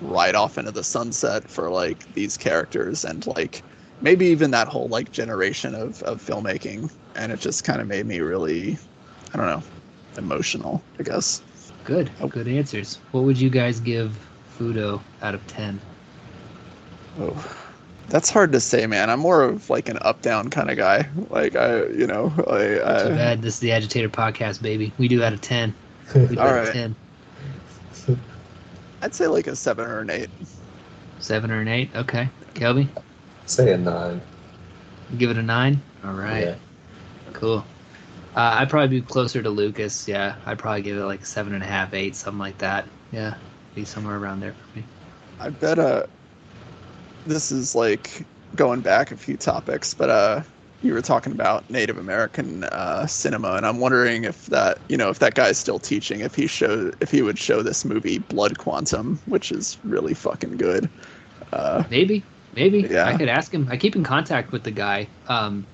ride 0.00 0.34
off 0.34 0.58
into 0.58 0.70
the 0.70 0.84
sunset 0.84 1.50
for 1.50 1.70
like 1.70 2.12
these 2.14 2.36
characters 2.36 3.04
and 3.04 3.26
like 3.26 3.62
maybe 4.00 4.26
even 4.26 4.52
that 4.52 4.68
whole 4.68 4.88
like 4.88 5.10
generation 5.10 5.74
of, 5.74 6.02
of 6.04 6.24
filmmaking 6.24 6.90
and 7.16 7.32
it 7.32 7.40
just 7.40 7.64
kind 7.64 7.80
of 7.80 7.88
made 7.88 8.06
me 8.06 8.20
really 8.20 8.78
i 9.34 9.36
don't 9.36 9.46
know 9.46 9.62
emotional 10.16 10.80
i 11.00 11.02
guess 11.02 11.42
Good. 11.88 12.10
Oh. 12.20 12.28
Good 12.28 12.48
answers. 12.48 12.98
What 13.12 13.24
would 13.24 13.40
you 13.40 13.48
guys 13.48 13.80
give 13.80 14.18
Fudo 14.58 15.00
out 15.22 15.34
of 15.34 15.46
ten? 15.46 15.80
oh 17.18 17.67
that's 18.08 18.30
hard 18.30 18.52
to 18.52 18.60
say 18.60 18.86
man 18.86 19.10
i'm 19.10 19.20
more 19.20 19.42
of 19.42 19.68
like 19.70 19.88
an 19.88 19.98
up 20.02 20.22
down 20.22 20.48
kind 20.48 20.70
of 20.70 20.76
guy 20.76 21.08
like 21.30 21.56
i 21.56 21.84
you 21.86 22.06
know 22.06 22.32
I, 22.38 22.42
Too 22.42 22.82
I, 22.84 23.08
bad. 23.08 23.42
This 23.42 23.54
is 23.54 23.60
the 23.60 23.72
Agitator 23.72 24.08
podcast, 24.08 24.62
baby. 24.62 24.92
We 24.98 25.08
do 25.08 25.22
out 25.22 25.32
of 25.32 25.40
ten. 25.40 25.74
We 26.14 26.26
do 26.26 26.38
All 26.40 26.48
out 26.48 26.68
of 26.68 26.72
ten. 26.72 26.96
i'd 29.02 29.14
say 29.14 29.26
like 29.26 29.46
a 29.46 29.54
seven 29.56 29.86
or 29.86 30.00
an 30.00 30.10
eight 30.10 30.30
Seven 31.20 31.50
or 31.50 31.60
an 31.60 31.66
eight. 31.68 31.90
Okay. 31.96 32.28
Kelby, 32.54 32.88
Say 33.46 33.72
a 33.72 33.76
nine. 33.78 34.20
give 35.18 35.30
it 35.30 35.36
a 35.36 35.42
nine. 35.42 35.82
All 36.04 36.12
right. 36.12 36.46
Yeah. 36.46 36.54
Cool. 37.32 37.64
Uh, 38.36 38.56
I'd 38.60 38.70
probably 38.70 39.00
be 39.00 39.04
closer 39.04 39.42
to 39.42 39.50
Lucas. 39.50 40.06
Yeah, 40.06 40.36
I'd 40.46 40.60
probably 40.60 40.82
give 40.82 40.96
it 40.96 41.04
like 41.04 41.26
seven 41.26 41.54
and 41.54 41.62
a 41.62 41.66
half, 41.66 41.92
eight, 41.92 42.14
something 42.14 42.38
like 42.38 42.56
that. 42.58 42.86
Yeah, 43.10 43.34
be 43.74 43.84
somewhere 43.84 44.16
around 44.16 44.38
there 44.40 44.54
for 44.54 44.78
me. 44.78 44.84
I 45.40 45.50
bet 45.50 45.78
uh 45.80 46.06
this 47.26 47.50
is 47.52 47.74
like 47.74 48.24
going 48.56 48.80
back 48.80 49.10
a 49.10 49.16
few 49.16 49.36
topics, 49.36 49.94
but 49.94 50.10
uh 50.10 50.42
you 50.82 50.94
were 50.94 51.02
talking 51.02 51.32
about 51.32 51.68
Native 51.70 51.98
American 51.98 52.64
uh, 52.64 53.06
cinema, 53.06 53.54
and 53.54 53.66
I'm 53.66 53.80
wondering 53.80 54.24
if 54.24 54.46
that 54.46 54.78
you 54.88 54.96
know 54.96 55.08
if 55.10 55.18
that 55.18 55.34
guy's 55.34 55.58
still 55.58 55.78
teaching, 55.78 56.20
if 56.20 56.34
he 56.34 56.46
show 56.46 56.92
if 57.00 57.10
he 57.10 57.22
would 57.22 57.38
show 57.38 57.62
this 57.62 57.84
movie 57.84 58.18
Blood 58.18 58.58
Quantum, 58.58 59.18
which 59.26 59.50
is 59.50 59.78
really 59.84 60.14
fucking 60.14 60.56
good. 60.56 60.88
Uh, 61.52 61.82
Maybe, 61.90 62.22
maybe. 62.54 62.80
Yeah. 62.82 63.06
I 63.06 63.16
could 63.16 63.28
ask 63.28 63.52
him. 63.52 63.68
I 63.70 63.76
keep 63.76 63.96
in 63.96 64.04
contact 64.04 64.52
with 64.52 64.64
the 64.64 64.70
guy. 64.70 65.08
Um, 65.28 65.66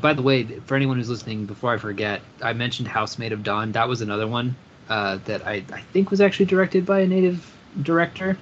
by 0.00 0.12
the 0.12 0.22
way, 0.22 0.44
for 0.44 0.76
anyone 0.76 0.96
who's 0.96 1.10
listening, 1.10 1.46
before 1.46 1.74
I 1.74 1.78
forget, 1.78 2.20
I 2.40 2.52
mentioned 2.52 2.86
House 2.86 3.18
Made 3.18 3.32
of 3.32 3.42
Dawn. 3.42 3.72
That 3.72 3.88
was 3.88 4.02
another 4.02 4.28
one 4.28 4.54
uh, 4.88 5.18
that 5.24 5.44
I, 5.44 5.64
I 5.72 5.80
think 5.92 6.12
was 6.12 6.20
actually 6.20 6.46
directed 6.46 6.86
by 6.86 7.00
a 7.00 7.06
native 7.08 7.52
director. 7.82 8.38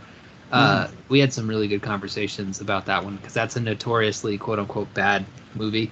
Uh, 0.52 0.88
We 1.08 1.20
had 1.20 1.32
some 1.32 1.48
really 1.48 1.68
good 1.68 1.82
conversations 1.82 2.60
about 2.60 2.86
that 2.86 3.04
one 3.04 3.16
because 3.16 3.34
that's 3.34 3.56
a 3.56 3.60
notoriously 3.60 4.38
quote 4.38 4.58
unquote 4.58 4.92
bad 4.94 5.24
movie. 5.54 5.90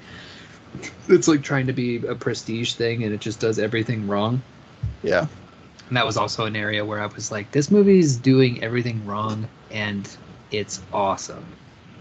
It's 1.08 1.28
like 1.28 1.42
trying 1.42 1.66
to 1.66 1.72
be 1.72 1.96
a 2.06 2.14
prestige 2.14 2.74
thing 2.74 3.02
and 3.04 3.12
it 3.14 3.20
just 3.20 3.40
does 3.40 3.58
everything 3.58 4.06
wrong. 4.06 4.42
yeah, 5.02 5.26
And 5.88 5.96
that 5.96 6.06
was 6.06 6.16
also 6.16 6.44
an 6.46 6.56
area 6.56 6.84
where 6.84 7.00
I 7.00 7.06
was 7.06 7.30
like, 7.30 7.50
this 7.52 7.70
movie's 7.70 8.16
doing 8.16 8.62
everything 8.62 9.04
wrong 9.06 9.48
and 9.70 10.08
it's 10.50 10.80
awesome. 10.92 11.44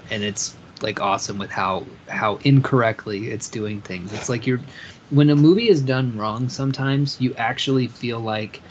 And 0.09 0.23
it's 0.23 0.55
like 0.81 0.99
awesome 1.01 1.37
with 1.37 1.51
how 1.51 1.85
how 2.09 2.37
incorrectly 2.43 3.29
it's 3.31 3.49
doing 3.49 3.81
things. 3.81 4.13
It's 4.13 4.29
like 4.29 4.45
you're 4.47 4.61
when 5.09 5.29
a 5.29 5.35
movie 5.35 5.69
is 5.69 5.81
done 5.81 6.17
wrong 6.17 6.49
sometimes 6.49 7.19
you 7.21 7.33
actually 7.35 7.87
feel 7.87 8.19
like 8.19 8.61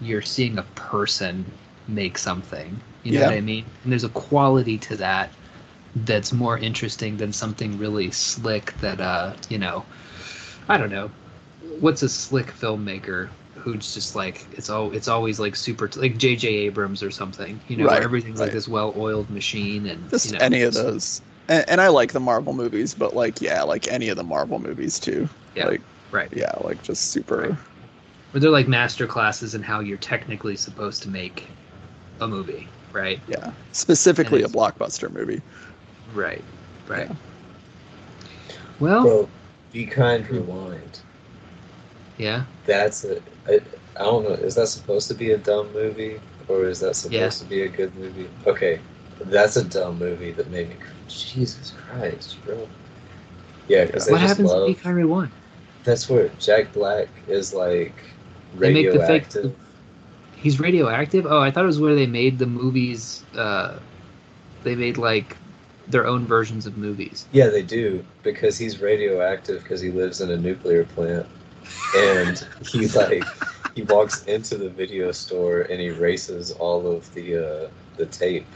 you're 0.00 0.22
seeing 0.22 0.58
a 0.58 0.62
person 0.74 1.44
make 1.88 2.16
something. 2.18 2.80
You 3.02 3.12
know 3.12 3.20
Yeah. 3.20 3.24
what 3.24 3.32
I 3.32 3.40
mean? 3.40 3.64
And 3.82 3.92
there's 3.92 4.04
a 4.04 4.10
quality 4.10 4.78
to 4.78 4.96
that 4.96 5.32
that's 5.96 6.32
more 6.32 6.58
interesting 6.58 7.16
than 7.16 7.32
something 7.32 7.78
really 7.78 8.10
slick 8.12 8.74
that 8.80 9.00
uh, 9.00 9.34
you 9.48 9.58
know, 9.58 9.86
I 10.68 10.78
don't 10.78 10.90
know. 10.90 11.10
What's 11.80 12.02
a 12.02 12.08
slick 12.08 12.48
filmmaker 12.48 13.30
who's 13.54 13.92
just 13.94 14.14
like 14.16 14.46
it's 14.52 14.70
all 14.70 14.92
it's 14.92 15.08
always 15.08 15.40
like 15.40 15.56
super 15.56 15.90
like 15.96 16.18
J.J. 16.18 16.48
Abrams 16.48 17.02
or 17.02 17.10
something, 17.10 17.60
you 17.68 17.76
know, 17.76 17.88
where 17.88 18.00
Right, 18.00 18.02
everything's 18.02 18.40
like 18.40 18.52
this 18.52 18.68
well-oiled 18.68 19.30
machine 19.30 19.86
and 19.86 20.10
just 20.10 20.32
you 20.32 20.32
know, 20.32 20.40
any 20.40 20.62
of 20.62 20.74
those. 20.74 21.22
And, 21.48 21.64
and 21.68 21.80
I 21.80 21.88
like 21.88 22.12
the 22.12 22.20
Marvel 22.20 22.52
movies, 22.52 22.94
but 22.94 23.14
like 23.14 23.40
yeah, 23.40 23.62
like 23.62 23.88
any 23.88 24.08
of 24.08 24.16
the 24.16 24.24
Marvel 24.24 24.58
movies 24.58 24.98
too. 25.00 25.28
Yeah, 25.54 25.70
like 25.70 25.82
right. 26.10 26.32
yeah, 26.32 26.52
like 26.60 26.82
just 26.82 27.10
super. 27.10 27.48
Right. 27.48 27.58
Where 28.32 28.40
they're 28.40 28.50
like 28.50 28.68
master 28.68 29.06
classes 29.06 29.54
in 29.54 29.62
how 29.62 29.80
you're 29.80 29.98
technically 29.98 30.56
supposed 30.56 31.02
to 31.02 31.08
make 31.10 31.48
a 32.20 32.28
movie, 32.28 32.68
right? 32.92 33.20
Yeah, 33.28 33.52
specifically 33.72 34.42
a 34.42 34.48
blockbuster 34.48 35.10
movie. 35.10 35.42
Right. 36.14 36.42
Right. 36.88 37.08
Yeah. 37.08 37.16
Well, 38.80 39.02
Bro, 39.02 39.28
Be 39.72 39.86
Kind 39.86 40.28
Rewind. 40.28 41.00
yeah. 42.18 42.44
That's 42.66 43.04
a. 43.04 43.20
I, 43.48 43.60
I 43.96 44.04
don't 44.04 44.24
know. 44.24 44.30
Is 44.30 44.54
that 44.54 44.68
supposed 44.68 45.08
to 45.08 45.14
be 45.14 45.32
a 45.32 45.38
dumb 45.38 45.72
movie 45.72 46.20
or 46.48 46.64
is 46.66 46.80
that 46.80 46.96
supposed 46.96 47.14
Yeah. 47.14 47.28
to 47.28 47.44
be 47.44 47.62
a 47.62 47.68
good 47.68 47.94
movie? 47.96 48.28
Okay, 48.46 48.80
that's 49.20 49.56
a 49.56 49.64
dumb 49.64 49.98
movie 49.98 50.32
that 50.32 50.50
made 50.50 50.70
me. 50.70 50.76
Jesus 51.08 51.72
Christ, 51.88 52.36
bro. 52.44 52.66
Yeah, 53.68 53.84
because 53.84 54.06
they 54.06 54.12
What 54.12 54.20
just 54.20 54.30
happens 54.30 54.50
love. 54.50 54.68
in 54.68 54.74
Be 54.74 54.80
Kind 54.80 54.96
Rewind? 54.96 55.30
That's 55.84 56.08
where 56.08 56.28
Jack 56.38 56.72
Black 56.72 57.08
is 57.28 57.52
like 57.52 57.94
They 58.58 58.72
make 58.72 58.86
the 58.92 58.98
fake- 59.00 59.26
radioactive. 59.34 59.56
He's 60.40 60.58
radioactive. 60.58 61.26
Oh, 61.26 61.40
I 61.40 61.50
thought 61.50 61.64
it 61.64 61.66
was 61.66 61.80
where 61.80 61.94
they 61.94 62.06
made 62.06 62.38
the 62.38 62.46
movies. 62.46 63.22
Uh, 63.36 63.78
they 64.64 64.74
made 64.74 64.96
like 64.96 65.36
their 65.88 66.06
own 66.06 66.24
versions 66.24 66.66
of 66.66 66.76
movies. 66.78 67.26
Yeah, 67.32 67.48
they 67.48 67.62
do 67.62 68.04
because 68.22 68.56
he's 68.56 68.80
radioactive 68.80 69.62
because 69.62 69.80
he 69.80 69.90
lives 69.90 70.20
in 70.20 70.30
a 70.30 70.36
nuclear 70.36 70.84
plant, 70.84 71.26
and 71.96 72.42
he 72.62 72.86
like 72.96 73.24
he 73.74 73.82
walks 73.82 74.24
into 74.24 74.56
the 74.56 74.70
video 74.70 75.12
store 75.12 75.62
and 75.62 75.80
erases 75.80 76.52
all 76.52 76.86
of 76.86 77.12
the 77.14 77.36
uh, 77.36 77.68
the 77.96 78.06
tape 78.06 78.46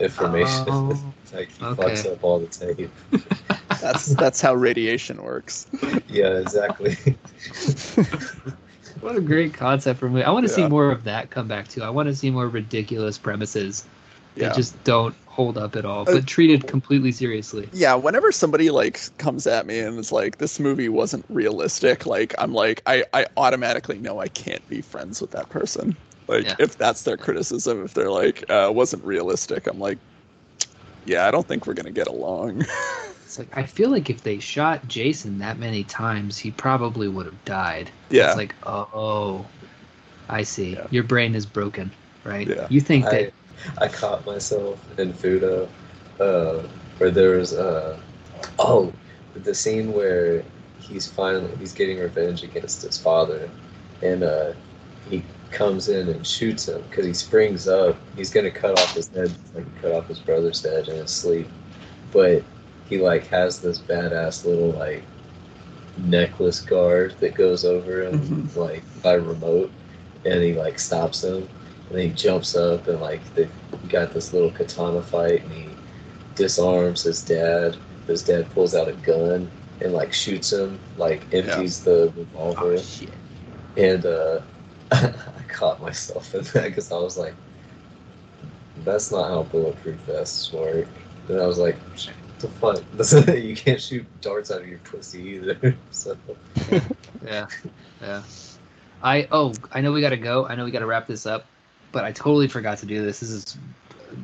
information. 0.00 0.64
Oh, 0.68 1.14
like 1.32 1.50
he 1.52 1.64
okay. 1.64 1.82
fucks 1.82 2.10
up 2.10 2.22
all 2.22 2.38
the 2.38 2.46
tape. 2.46 2.90
That's 3.80 4.14
that's 4.14 4.40
how 4.40 4.54
radiation 4.54 5.22
works. 5.22 5.66
Yeah, 6.08 6.38
exactly. 6.38 6.96
What 9.04 9.16
a 9.16 9.20
great 9.20 9.54
concept 9.54 10.00
for 10.00 10.06
a 10.06 10.10
movie. 10.10 10.24
I 10.24 10.30
want 10.30 10.44
to 10.46 10.52
see 10.52 10.66
more 10.66 10.90
of 10.90 11.04
that 11.04 11.30
come 11.30 11.48
back 11.48 11.68
too. 11.68 11.82
I 11.82 11.90
want 11.90 12.08
to 12.08 12.14
see 12.14 12.30
more 12.30 12.48
ridiculous 12.48 13.18
premises 13.18 13.88
that 14.38 14.46
Yeah. 14.48 14.54
just 14.54 14.82
don't 14.84 15.16
hold 15.26 15.58
up 15.58 15.76
at 15.76 15.84
all, 15.84 16.02
Uh, 16.02 16.12
but 16.14 16.26
treated 16.26 16.66
completely 16.66 17.12
seriously. 17.12 17.68
yeah 17.72 17.94
whenever 17.94 18.30
somebody 18.30 18.70
like 18.70 19.00
comes 19.18 19.46
at 19.46 19.66
me 19.66 19.78
and 19.80 19.98
is 19.98 20.12
like 20.12 20.38
this 20.38 20.60
movie 20.60 20.88
wasn't 20.88 21.24
realistic 21.28 22.06
like 22.06 22.34
i'm 22.38 22.52
like 22.52 22.80
i 22.86 23.04
i 23.12 23.26
automatically 23.36 23.98
know 23.98 24.20
i 24.20 24.28
can't 24.28 24.66
be 24.68 24.80
friends 24.80 25.20
with 25.20 25.30
that 25.32 25.48
person 25.48 25.96
like 26.28 26.46
Yeah. 26.46 26.56
if 26.58 26.76
that's 26.76 27.02
their 27.02 27.16
criticism 27.16 27.84
if 27.84 27.94
they're 27.94 28.10
like 28.10 28.44
uh 28.48 28.70
wasn't 28.72 29.02
realistic 29.04 29.66
i'm 29.66 29.78
like 29.78 29.98
yeah 31.04 31.26
i 31.26 31.30
don't 31.30 31.46
think 31.48 31.66
we're 31.66 31.74
gonna 31.74 31.92
get 31.92 32.08
along 32.08 32.62
It's 33.34 33.38
like 33.40 33.58
I 33.58 33.64
feel 33.64 33.90
like 33.90 34.10
if 34.10 34.22
they 34.22 34.38
shot 34.38 34.86
Jason 34.86 35.38
that 35.38 35.58
many 35.58 35.82
times, 35.82 36.38
he 36.38 36.52
probably 36.52 37.08
would 37.08 37.26
have 37.26 37.44
died. 37.44 37.90
yeah 38.08 38.28
It's 38.28 38.36
like, 38.36 38.54
oh, 38.64 39.50
I 40.28 40.44
see. 40.44 40.74
Yeah. 40.74 40.86
Your 40.90 41.02
brain 41.02 41.34
is 41.34 41.44
broken, 41.44 41.90
right? 42.22 42.46
Yeah. 42.46 42.68
You 42.70 42.80
think 42.80 43.06
I 43.06 43.10
that 43.10 43.32
I 43.78 43.88
caught 43.88 44.24
myself 44.24 44.78
in 45.00 45.12
Fudo 45.12 45.68
uh, 46.20 46.62
Or 47.00 47.10
there 47.10 47.38
was 47.38 47.54
uh 47.54 47.98
oh 48.60 48.92
the 49.34 49.52
scene 49.52 49.92
where 49.92 50.44
he's 50.78 51.08
finally 51.10 51.50
he's 51.58 51.72
getting 51.72 51.98
revenge 51.98 52.44
against 52.44 52.82
his 52.82 52.98
father, 52.98 53.50
and 54.00 54.22
uh 54.22 54.52
he 55.10 55.24
comes 55.50 55.88
in 55.88 56.08
and 56.08 56.24
shoots 56.24 56.68
him 56.68 56.82
because 56.88 57.04
he 57.04 57.12
springs 57.12 57.66
up. 57.66 57.96
He's 58.14 58.30
gonna 58.30 58.52
cut 58.52 58.78
off 58.78 58.94
his 58.94 59.08
head 59.08 59.32
like 59.56 59.64
he 59.74 59.80
cut 59.80 59.90
off 59.92 60.06
his 60.06 60.20
brother's 60.20 60.62
head 60.62 60.86
in 60.86 60.98
his 60.98 61.10
sleep, 61.10 61.48
but 62.12 62.44
he 62.88 62.98
like 62.98 63.26
has 63.28 63.60
this 63.60 63.78
badass 63.78 64.44
little 64.44 64.70
like 64.72 65.04
necklace 65.96 66.60
guard 66.60 67.14
that 67.20 67.34
goes 67.34 67.64
over 67.64 68.02
him 68.04 68.18
Mhm. 68.20 68.56
like 68.56 68.82
by 69.02 69.14
remote 69.14 69.70
and 70.24 70.42
he 70.42 70.52
like 70.54 70.78
stops 70.78 71.22
him 71.22 71.48
and 71.90 71.98
he 71.98 72.08
jumps 72.10 72.54
up 72.56 72.88
and 72.88 73.00
like 73.00 73.22
they 73.34 73.48
got 73.88 74.12
this 74.12 74.32
little 74.32 74.50
katana 74.50 75.02
fight 75.02 75.42
and 75.44 75.52
he 75.52 75.68
disarms 76.34 77.02
his 77.04 77.22
dad 77.22 77.76
his 78.06 78.22
dad 78.22 78.50
pulls 78.54 78.74
out 78.74 78.88
a 78.88 78.92
gun 78.94 79.48
and 79.80 79.92
like 79.92 80.12
shoots 80.12 80.52
him 80.52 80.78
like 80.96 81.22
empties 81.32 81.80
the 81.84 82.12
revolver 82.16 82.74
Oh, 82.74 82.76
shit. 82.76 83.10
and 83.76 84.04
uh 84.04 84.40
i 84.92 85.12
caught 85.48 85.80
myself 85.80 86.34
in 86.34 86.42
that 86.42 86.64
because 86.64 86.90
i 86.90 86.96
was 86.96 87.16
like 87.16 87.34
that's 88.84 89.12
not 89.12 89.28
how 89.28 89.42
bulletproof 89.44 89.96
vests 90.06 90.52
work 90.52 90.88
and 91.28 91.40
i 91.40 91.46
was 91.46 91.58
like 91.58 91.76
the 92.38 92.48
fuck 93.04 93.36
you 93.36 93.54
can't 93.56 93.80
shoot 93.80 94.04
darts 94.20 94.50
out 94.50 94.60
of 94.60 94.68
your 94.68 94.78
pussy 94.80 95.22
either 95.22 95.74
so 95.90 96.16
Yeah, 97.24 97.46
yeah. 98.02 98.22
I 99.02 99.28
oh, 99.30 99.52
I 99.72 99.80
know 99.80 99.92
we 99.92 100.00
got 100.00 100.10
to 100.10 100.16
go. 100.16 100.46
I 100.46 100.54
know 100.54 100.64
we 100.64 100.70
got 100.70 100.80
to 100.80 100.86
wrap 100.86 101.06
this 101.06 101.26
up, 101.26 101.46
but 101.92 102.04
I 102.04 102.12
totally 102.12 102.48
forgot 102.48 102.78
to 102.78 102.86
do 102.86 103.02
this. 103.04 103.20
This 103.20 103.30
is 103.30 103.58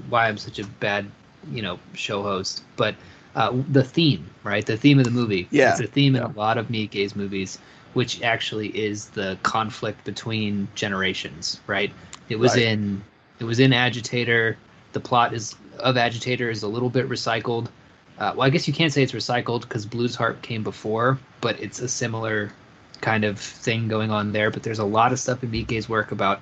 why 0.08 0.28
I'm 0.28 0.38
such 0.38 0.58
a 0.58 0.64
bad, 0.64 1.06
you 1.50 1.62
know, 1.62 1.78
show 1.94 2.22
host. 2.22 2.62
But 2.76 2.94
uh, 3.34 3.52
the 3.70 3.84
theme, 3.84 4.26
right? 4.42 4.64
The 4.64 4.76
theme 4.76 4.98
of 4.98 5.04
the 5.04 5.10
movie. 5.10 5.48
Yeah, 5.50 5.72
It's 5.72 5.80
a 5.80 5.86
theme 5.86 6.16
in 6.16 6.22
a 6.22 6.30
lot 6.32 6.58
of 6.58 6.68
Miike's 6.68 7.14
movies, 7.14 7.58
which 7.94 8.22
actually 8.22 8.68
is 8.68 9.10
the 9.10 9.38
conflict 9.42 10.04
between 10.04 10.68
generations, 10.74 11.60
right? 11.66 11.92
It 12.28 12.38
was 12.38 12.54
Right. 12.54 12.64
in 12.64 13.02
it 13.38 13.44
was 13.44 13.60
in 13.60 13.72
Agitator. 13.72 14.56
The 14.92 15.00
plot 15.00 15.32
is 15.32 15.54
of 15.78 15.96
Agitator 15.96 16.50
is 16.50 16.62
a 16.62 16.68
little 16.68 16.90
bit 16.90 17.08
recycled. 17.08 17.68
Uh, 18.20 18.34
well, 18.36 18.46
I 18.46 18.50
guess 18.50 18.68
you 18.68 18.74
can't 18.74 18.92
say 18.92 19.02
it's 19.02 19.12
recycled 19.12 19.62
because 19.62 19.86
Blues 19.86 20.14
Harp 20.14 20.42
came 20.42 20.62
before, 20.62 21.18
but 21.40 21.58
it's 21.58 21.80
a 21.80 21.88
similar 21.88 22.52
kind 23.00 23.24
of 23.24 23.38
thing 23.38 23.88
going 23.88 24.10
on 24.10 24.32
there. 24.32 24.50
But 24.50 24.62
there's 24.62 24.78
a 24.78 24.84
lot 24.84 25.12
of 25.12 25.18
stuff 25.18 25.42
in 25.42 25.50
Miike's 25.50 25.88
work 25.88 26.12
about 26.12 26.40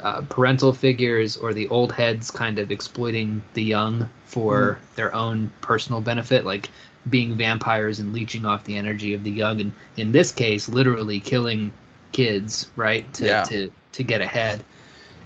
uh, 0.00 0.22
parental 0.28 0.72
figures 0.72 1.36
or 1.36 1.52
the 1.52 1.66
old 1.68 1.90
heads 1.92 2.30
kind 2.30 2.60
of 2.60 2.70
exploiting 2.70 3.42
the 3.54 3.64
young 3.64 4.08
for 4.26 4.78
their 4.94 5.12
own 5.12 5.50
personal 5.60 6.00
benefit, 6.00 6.44
like 6.44 6.70
being 7.10 7.36
vampires 7.36 7.98
and 7.98 8.12
leeching 8.12 8.44
off 8.44 8.62
the 8.64 8.76
energy 8.76 9.14
of 9.14 9.24
the 9.24 9.30
young, 9.30 9.60
and 9.60 9.72
in 9.96 10.12
this 10.12 10.30
case, 10.30 10.68
literally 10.68 11.18
killing 11.18 11.72
kids, 12.12 12.70
right? 12.76 13.12
To 13.14 13.26
Yeah. 13.26 13.42
to 13.44 13.70
to 13.92 14.02
get 14.04 14.20
ahead. 14.20 14.62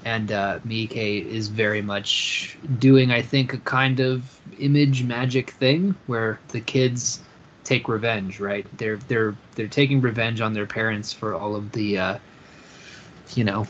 And 0.04 0.32
uh, 0.32 0.58
Miike 0.66 1.24
is 1.26 1.48
very 1.48 1.80
much 1.82 2.56
doing, 2.78 3.10
I 3.12 3.22
think, 3.22 3.52
a 3.54 3.58
kind 3.58 4.00
of 4.00 4.22
image 4.58 5.04
magic 5.04 5.50
thing 5.50 5.94
where 6.06 6.40
the 6.48 6.60
kids 6.60 7.20
take 7.64 7.88
revenge, 7.88 8.40
right? 8.40 8.66
They're 8.78 8.96
they're 9.08 9.34
they're 9.54 9.68
taking 9.68 10.00
revenge 10.00 10.40
on 10.40 10.52
their 10.52 10.66
parents 10.66 11.12
for 11.12 11.34
all 11.34 11.54
of 11.54 11.70
the, 11.72 11.98
uh, 11.98 12.18
you 13.34 13.44
know, 13.44 13.66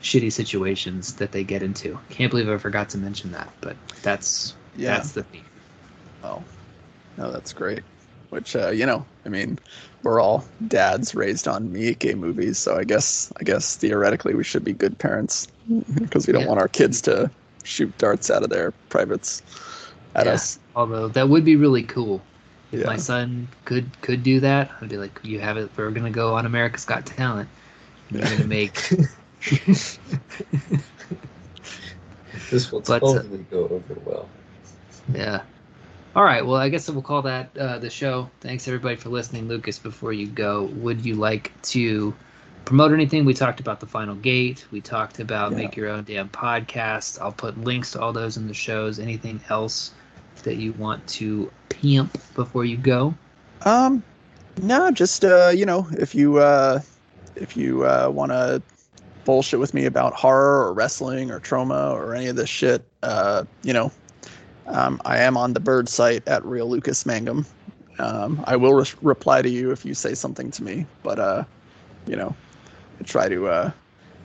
shitty 0.00 0.32
situations 0.32 1.14
that 1.14 1.32
they 1.32 1.44
get 1.44 1.62
into. 1.62 1.98
Can't 2.10 2.30
believe 2.30 2.48
I 2.48 2.56
forgot 2.56 2.88
to 2.90 2.98
mention 2.98 3.32
that, 3.32 3.52
but 3.60 3.76
that's 4.02 4.54
Yeah. 4.76 4.96
that's 4.96 5.12
the 5.12 5.22
theme. 5.24 5.42
Oh, 6.22 6.42
no, 7.18 7.30
that's 7.30 7.52
great. 7.52 7.82
Which 8.30 8.56
uh, 8.56 8.70
you 8.70 8.86
know, 8.86 9.06
I 9.24 9.28
mean, 9.28 9.58
we're 10.02 10.20
all 10.20 10.44
dads 10.66 11.14
raised 11.14 11.46
on 11.46 11.68
Miike 11.68 12.16
movies, 12.16 12.58
so 12.58 12.76
I 12.76 12.84
guess 12.84 13.30
I 13.38 13.44
guess 13.44 13.76
theoretically 13.76 14.34
we 14.34 14.44
should 14.44 14.64
be 14.64 14.72
good 14.72 14.98
parents 14.98 15.46
because 15.94 16.26
we 16.26 16.32
don't 16.32 16.42
Yeah. 16.42 16.48
want 16.48 16.60
our 16.60 16.68
kids 16.68 17.00
to 17.02 17.30
shoot 17.64 17.96
darts 17.98 18.30
out 18.30 18.42
of 18.42 18.50
their 18.50 18.72
privates 18.90 19.42
at 20.14 20.26
Yeah. 20.26 20.32
us. 20.32 20.58
Although 20.76 21.08
that 21.08 21.28
would 21.28 21.44
be 21.44 21.56
really 21.56 21.82
cool. 21.82 22.20
If 22.72 22.80
Yeah. 22.80 22.86
my 22.86 22.96
son 22.96 23.46
could 23.64 23.86
could 24.02 24.22
do 24.22 24.40
that, 24.40 24.70
I'd 24.80 24.88
be 24.88 24.96
like, 24.98 25.18
"You 25.22 25.40
have 25.40 25.56
it. 25.56 25.70
We're 25.76 25.90
gonna 25.90 26.10
go 26.10 26.34
on 26.34 26.46
America's 26.46 26.84
Got 26.84 27.06
Talent. 27.06 27.48
You're 28.10 28.22
gonna 28.22 28.44
make." 28.44 28.74
this 32.50 32.72
will 32.72 32.80
But, 32.80 33.02
uh, 33.02 33.14
totally 33.14 33.44
go 33.50 33.64
over 33.64 33.94
well 34.04 34.28
Yeah. 35.14 35.42
All 36.16 36.24
right. 36.24 36.44
Well, 36.46 36.56
I 36.56 36.68
guess 36.68 36.88
we'll 36.88 37.02
call 37.02 37.22
that 37.22 37.56
uh, 37.58 37.78
the 37.78 37.90
show. 37.90 38.28
Thanks 38.40 38.68
everybody 38.68 38.96
for 38.96 39.08
listening. 39.08 39.48
Lucas, 39.48 39.78
before 39.78 40.12
you 40.12 40.26
go, 40.28 40.64
would 40.76 41.04
you 41.04 41.16
like 41.16 41.52
to 41.62 42.14
promote 42.64 42.92
anything? 42.92 43.24
We 43.24 43.34
talked 43.34 43.60
about 43.60 43.80
the 43.80 43.86
final 43.86 44.14
gate. 44.14 44.66
We 44.70 44.80
talked 44.80 45.20
about 45.20 45.52
Yeah. 45.52 45.58
make 45.58 45.76
your 45.76 45.88
own 45.88 46.04
damn 46.04 46.28
podcast. 46.28 47.20
I'll 47.20 47.32
put 47.32 47.58
links 47.62 47.92
to 47.92 48.00
all 48.00 48.12
those 48.12 48.36
in 48.36 48.48
the 48.48 48.54
shows. 48.54 48.98
Anything 48.98 49.40
else 49.50 49.92
that 50.42 50.56
you 50.56 50.72
want 50.74 51.06
to 51.08 51.50
pimp 51.68 52.18
before 52.34 52.64
you 52.64 52.76
go? 52.76 53.14
Um, 53.64 54.02
no, 54.62 54.90
just 54.90 55.24
uh, 55.24 55.52
you 55.54 55.66
know, 55.66 55.86
if 55.92 56.14
you 56.14 56.38
uh, 56.38 56.80
if 57.36 57.56
you 57.56 57.84
uh, 57.84 58.08
want 58.12 58.30
to 58.32 58.62
bullshit 59.24 59.58
with 59.58 59.72
me 59.74 59.86
about 59.86 60.12
horror 60.12 60.66
or 60.66 60.72
wrestling 60.72 61.30
or 61.30 61.40
Troma 61.40 61.92
or 61.92 62.14
any 62.14 62.26
of 62.26 62.36
this 62.36 62.50
shit, 62.50 62.84
uh, 63.02 63.44
you 63.62 63.72
know, 63.72 63.90
um, 64.66 65.00
I 65.04 65.18
am 65.18 65.36
on 65.36 65.54
the 65.54 65.60
Bird 65.60 65.88
site 65.88 66.26
at 66.28 66.44
Real 66.44 66.68
Lucas 66.68 67.06
Mangum. 67.06 67.46
Um, 67.98 68.42
I 68.46 68.56
will 68.56 68.74
re- 68.74 68.86
reply 69.02 69.40
to 69.40 69.48
you 69.48 69.70
if 69.70 69.84
you 69.84 69.94
say 69.94 70.14
something 70.14 70.50
to 70.52 70.62
me, 70.62 70.84
but 71.02 71.18
uh, 71.18 71.44
you 72.06 72.16
know, 72.16 72.34
I 73.00 73.04
try 73.04 73.28
to 73.28 73.48
uh, 73.48 73.70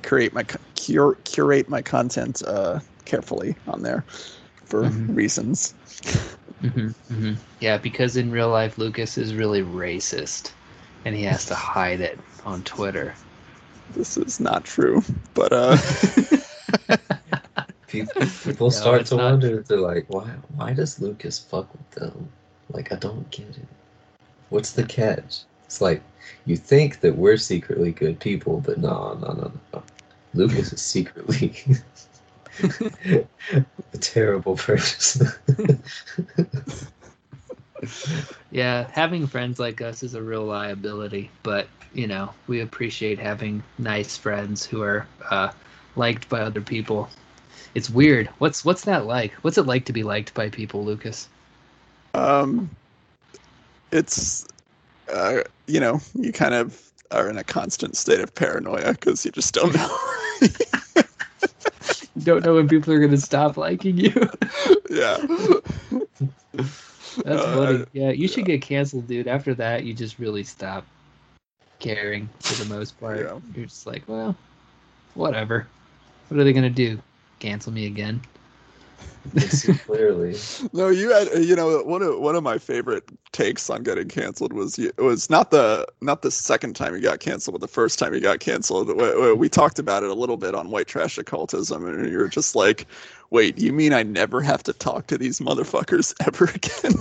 create 0.03 0.33
my 0.33 0.43
co- 0.43 0.59
cur- 0.75 1.15
curate 1.25 1.69
my 1.69 1.81
content 1.81 2.41
uh, 2.47 2.79
carefully 3.05 3.55
on 3.67 3.83
there 3.83 4.03
for 4.65 4.83
Mhm. 4.83 5.15
reasons. 5.15 5.73
Mm-hmm, 6.63 6.87
mm-hmm. 7.13 7.33
Yeah, 7.59 7.77
because 7.77 8.17
in 8.17 8.31
real 8.31 8.49
life, 8.49 8.77
Lucas 8.77 9.17
is 9.17 9.35
really 9.35 9.61
racist, 9.61 10.51
and 11.05 11.15
he 11.15 11.23
has 11.23 11.45
to 11.47 11.55
hide 11.55 12.01
it 12.01 12.19
on 12.45 12.63
Twitter. 12.63 13.13
This 13.93 14.17
is 14.17 14.39
not 14.39 14.65
true, 14.65 15.03
but 15.33 15.51
uh. 15.51 15.77
People, 17.87 18.21
people 18.43 18.69
No, 18.71 18.77
start 18.77 19.01
it's 19.01 19.09
to 19.09 19.17
not. 19.17 19.31
wonder. 19.33 19.61
They're 19.63 19.79
like, 19.79 20.05
"Why? 20.09 20.27
Why 20.55 20.73
does 20.73 21.01
Lucas 21.01 21.39
fuck 21.39 21.71
with 21.73 21.89
them? 21.91 22.29
Like, 22.69 22.91
I 22.91 22.95
don't 22.95 23.29
get 23.31 23.49
it. 23.49 23.67
What's 24.49 24.71
the 24.73 24.83
catch?" 24.83 25.41
It's 25.69 25.81
like 25.81 26.01
you 26.47 26.57
think 26.57 27.01
that 27.01 27.15
we're 27.15 27.37
secretly 27.37 27.91
good 27.91 28.19
people, 28.19 28.59
but 28.59 28.79
no, 28.79 29.13
no, 29.21 29.33
no, 29.33 29.51
no. 29.71 29.83
Lucas 30.33 30.73
is 30.73 30.81
secretly 30.81 31.55
a 33.13 33.97
terrible 33.99 34.55
person. 34.55 35.27
Yeah, 38.51 38.89
having 38.91 39.27
friends 39.27 39.59
like 39.59 39.79
us 39.79 40.03
is 40.03 40.15
a 40.15 40.21
real 40.21 40.43
liability, 40.43 41.29
but 41.43 41.67
you 41.93 42.07
know, 42.07 42.29
we 42.47 42.61
appreciate 42.61 43.19
having 43.19 43.63
nice 43.77 44.17
friends 44.17 44.65
who 44.65 44.81
are 44.81 45.07
uh, 45.29 45.51
liked 45.95 46.27
by 46.29 46.41
other 46.41 46.59
people. 46.61 47.09
It's 47.75 47.89
weird. 47.89 48.27
What's 48.39 48.65
what's 48.65 48.83
that 48.85 49.05
like? 49.05 49.33
What's 49.43 49.57
it 49.57 49.67
like 49.67 49.85
to 49.85 49.93
be 49.93 50.03
liked 50.03 50.33
by 50.33 50.49
people, 50.49 50.83
Lucas? 50.83 51.29
Um, 52.15 52.69
it's, 53.91 54.47
uh, 55.13 55.43
you 55.69 55.79
know, 55.79 55.99
you 56.15 56.31
kind 56.31 56.53
of 56.53 56.91
are 57.11 57.29
in 57.29 57.37
a 57.37 57.43
constant 57.43 57.95
state 57.95 58.19
of 58.19 58.33
paranoia 58.35 58.93
because 58.93 59.25
you 59.25 59.31
just 59.31 59.53
don't 59.53 59.73
know. 59.75 59.97
Don't 62.23 62.43
know 62.45 62.55
when 62.55 62.67
people 62.67 62.93
are 62.93 62.99
gonna 62.99 63.17
stop 63.17 63.55
liking 63.57 63.97
you. 63.97 64.11
yeah. 64.89 65.17
That's 67.23 67.43
Uh, 67.43 67.55
funny. 67.55 67.85
Yeah, 67.93 68.11
you 68.11 68.27
should 68.27 68.45
get 68.45 68.61
canceled, 68.61 69.07
dude. 69.07 69.27
After 69.27 69.53
that, 69.55 69.83
you 69.83 69.93
just 69.93 70.19
really 70.19 70.43
stop 70.43 70.85
caring 71.79 72.27
for 72.39 72.63
the 72.63 72.73
most 72.73 72.99
part. 72.99 73.19
Yeah. 73.19 73.39
You're 73.55 73.65
just 73.65 73.87
like, 73.87 74.03
well, 74.07 74.35
whatever. 75.15 75.67
What 76.27 76.39
are 76.39 76.43
they 76.43 76.53
gonna 76.53 76.69
do? 76.69 76.99
Cancel 77.39 77.71
me 77.71 77.85
again? 77.87 78.21
They 79.33 79.41
see 79.47 79.73
clearly. 79.73 80.35
No, 80.73 80.87
you 80.89 81.11
had, 81.11 81.27
you 81.43 81.55
know, 81.55 81.83
one 81.83 82.01
of 82.01 82.19
one 82.19 82.35
of 82.35 82.43
my 82.43 82.57
favorite 82.57 83.03
takes 83.31 83.69
on 83.69 83.83
getting 83.83 84.07
canceled 84.07 84.53
was 84.53 84.77
you- 84.77 84.91
it 84.97 85.01
was 85.01 85.29
not 85.29 85.51
the 85.51 85.85
not 86.01 86.21
the 86.21 86.31
second 86.31 86.75
time 86.75 86.95
you 86.95 87.01
got 87.01 87.19
canceled, 87.19 87.53
but 87.53 87.61
the 87.61 87.67
first 87.67 87.99
time 87.99 88.13
you 88.13 88.19
got 88.19 88.39
canceled. 88.39 88.87
We, 88.87 88.93
we- 89.21 89.33
we 89.33 89.49
talked 89.49 89.79
about 89.79 90.03
it 90.03 90.09
a 90.09 90.13
little 90.13 90.37
bit 90.37 90.55
on 90.55 90.69
white 90.71 90.87
trash 90.87 91.17
occultism, 91.17 91.85
and 91.85 92.11
you're 92.11 92.27
just 92.27 92.55
like, 92.55 92.87
"Wait, 93.29 93.57
you 93.57 93.71
mean 93.73 93.93
I 93.93 94.03
never 94.03 94.41
have 94.41 94.63
to 94.63 94.73
talk 94.73 95.07
to 95.07 95.17
these 95.17 95.39
motherfuckers 95.39 96.13
ever 96.27 96.45
again?" 96.45 96.93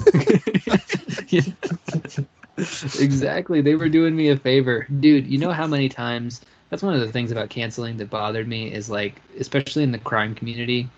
exactly. 3.00 3.60
They 3.60 3.74
were 3.74 3.88
doing 3.88 4.16
me 4.16 4.28
a 4.28 4.36
favor. 4.36 4.86
Dude, 5.00 5.26
you 5.26 5.38
know 5.38 5.52
how 5.52 5.66
many 5.66 5.88
times 5.88 6.40
that's 6.70 6.82
one 6.82 6.94
of 6.94 7.00
the 7.00 7.10
things 7.12 7.30
about 7.32 7.48
canceling 7.50 7.96
that 7.98 8.10
bothered 8.10 8.46
me 8.48 8.72
is 8.72 8.88
like 8.90 9.20
especially 9.38 9.82
in 9.82 9.92
the 9.92 9.98
crime 9.98 10.34
community, 10.34 10.88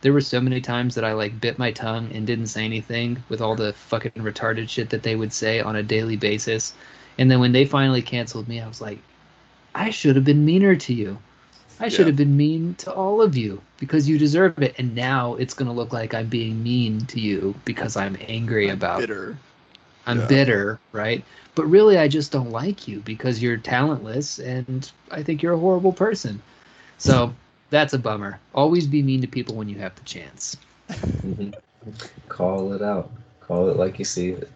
there 0.00 0.12
were 0.12 0.20
so 0.20 0.40
many 0.40 0.60
times 0.60 0.94
that 0.94 1.04
I 1.04 1.12
like 1.12 1.40
bit 1.40 1.58
my 1.58 1.72
tongue 1.72 2.10
and 2.12 2.26
didn't 2.26 2.46
say 2.46 2.64
anything 2.64 3.22
with 3.28 3.40
all 3.40 3.54
the 3.56 3.72
fucking 3.72 4.12
retarded 4.12 4.68
shit 4.68 4.90
that 4.90 5.02
they 5.02 5.16
would 5.16 5.32
say 5.32 5.60
on 5.60 5.76
a 5.76 5.82
daily 5.82 6.16
basis. 6.16 6.72
And 7.18 7.30
then 7.30 7.40
when 7.40 7.52
they 7.52 7.64
finally 7.64 8.02
canceled 8.02 8.48
me, 8.48 8.60
I 8.60 8.68
was 8.68 8.80
like, 8.80 8.98
I 9.74 9.90
should 9.90 10.16
have 10.16 10.24
been 10.24 10.44
meaner 10.44 10.76
to 10.76 10.94
you. 10.94 11.18
I 11.80 11.88
should 11.88 12.00
Yeah. 12.00 12.06
have 12.06 12.16
been 12.16 12.36
mean 12.36 12.74
to 12.78 12.92
all 12.92 13.20
of 13.22 13.36
you 13.36 13.60
because 13.78 14.08
you 14.08 14.18
deserve 14.18 14.60
it. 14.62 14.74
And 14.78 14.94
now 14.94 15.34
it's 15.34 15.54
going 15.54 15.68
to 15.68 15.74
look 15.74 15.92
like 15.92 16.14
I'm 16.14 16.26
being 16.26 16.62
mean 16.62 17.00
to 17.06 17.20
you 17.20 17.54
because 17.64 17.96
I'm 17.96 18.16
angry 18.28 18.68
about 18.70 19.00
Bitter. 19.00 19.36
I'm 20.06 20.18
Yeah. 20.18 20.26
bitter, 20.26 20.80
right? 20.92 21.22
But 21.54 21.66
really, 21.66 21.98
I 21.98 22.08
just 22.08 22.32
don't 22.32 22.50
like 22.50 22.88
you 22.88 23.00
because 23.00 23.42
you're 23.42 23.56
talentless 23.56 24.38
and 24.38 24.90
I 25.10 25.22
think 25.22 25.42
you're 25.42 25.54
a 25.54 25.58
horrible 25.58 25.92
person. 25.92 26.40
So 26.98 27.34
that's 27.70 27.92
a 27.94 27.98
bummer. 27.98 28.40
Always 28.54 28.86
be 28.86 29.02
mean 29.02 29.20
to 29.22 29.26
people 29.26 29.54
when 29.54 29.68
you 29.68 29.78
have 29.78 29.94
the 29.94 30.02
chance. 30.02 30.56
Call 32.28 32.72
it 32.72 32.82
out. 32.82 33.10
Call 33.40 33.68
it 33.70 33.76
like 33.76 33.98
you 33.98 34.04
see 34.04 34.30
it. 34.30 34.50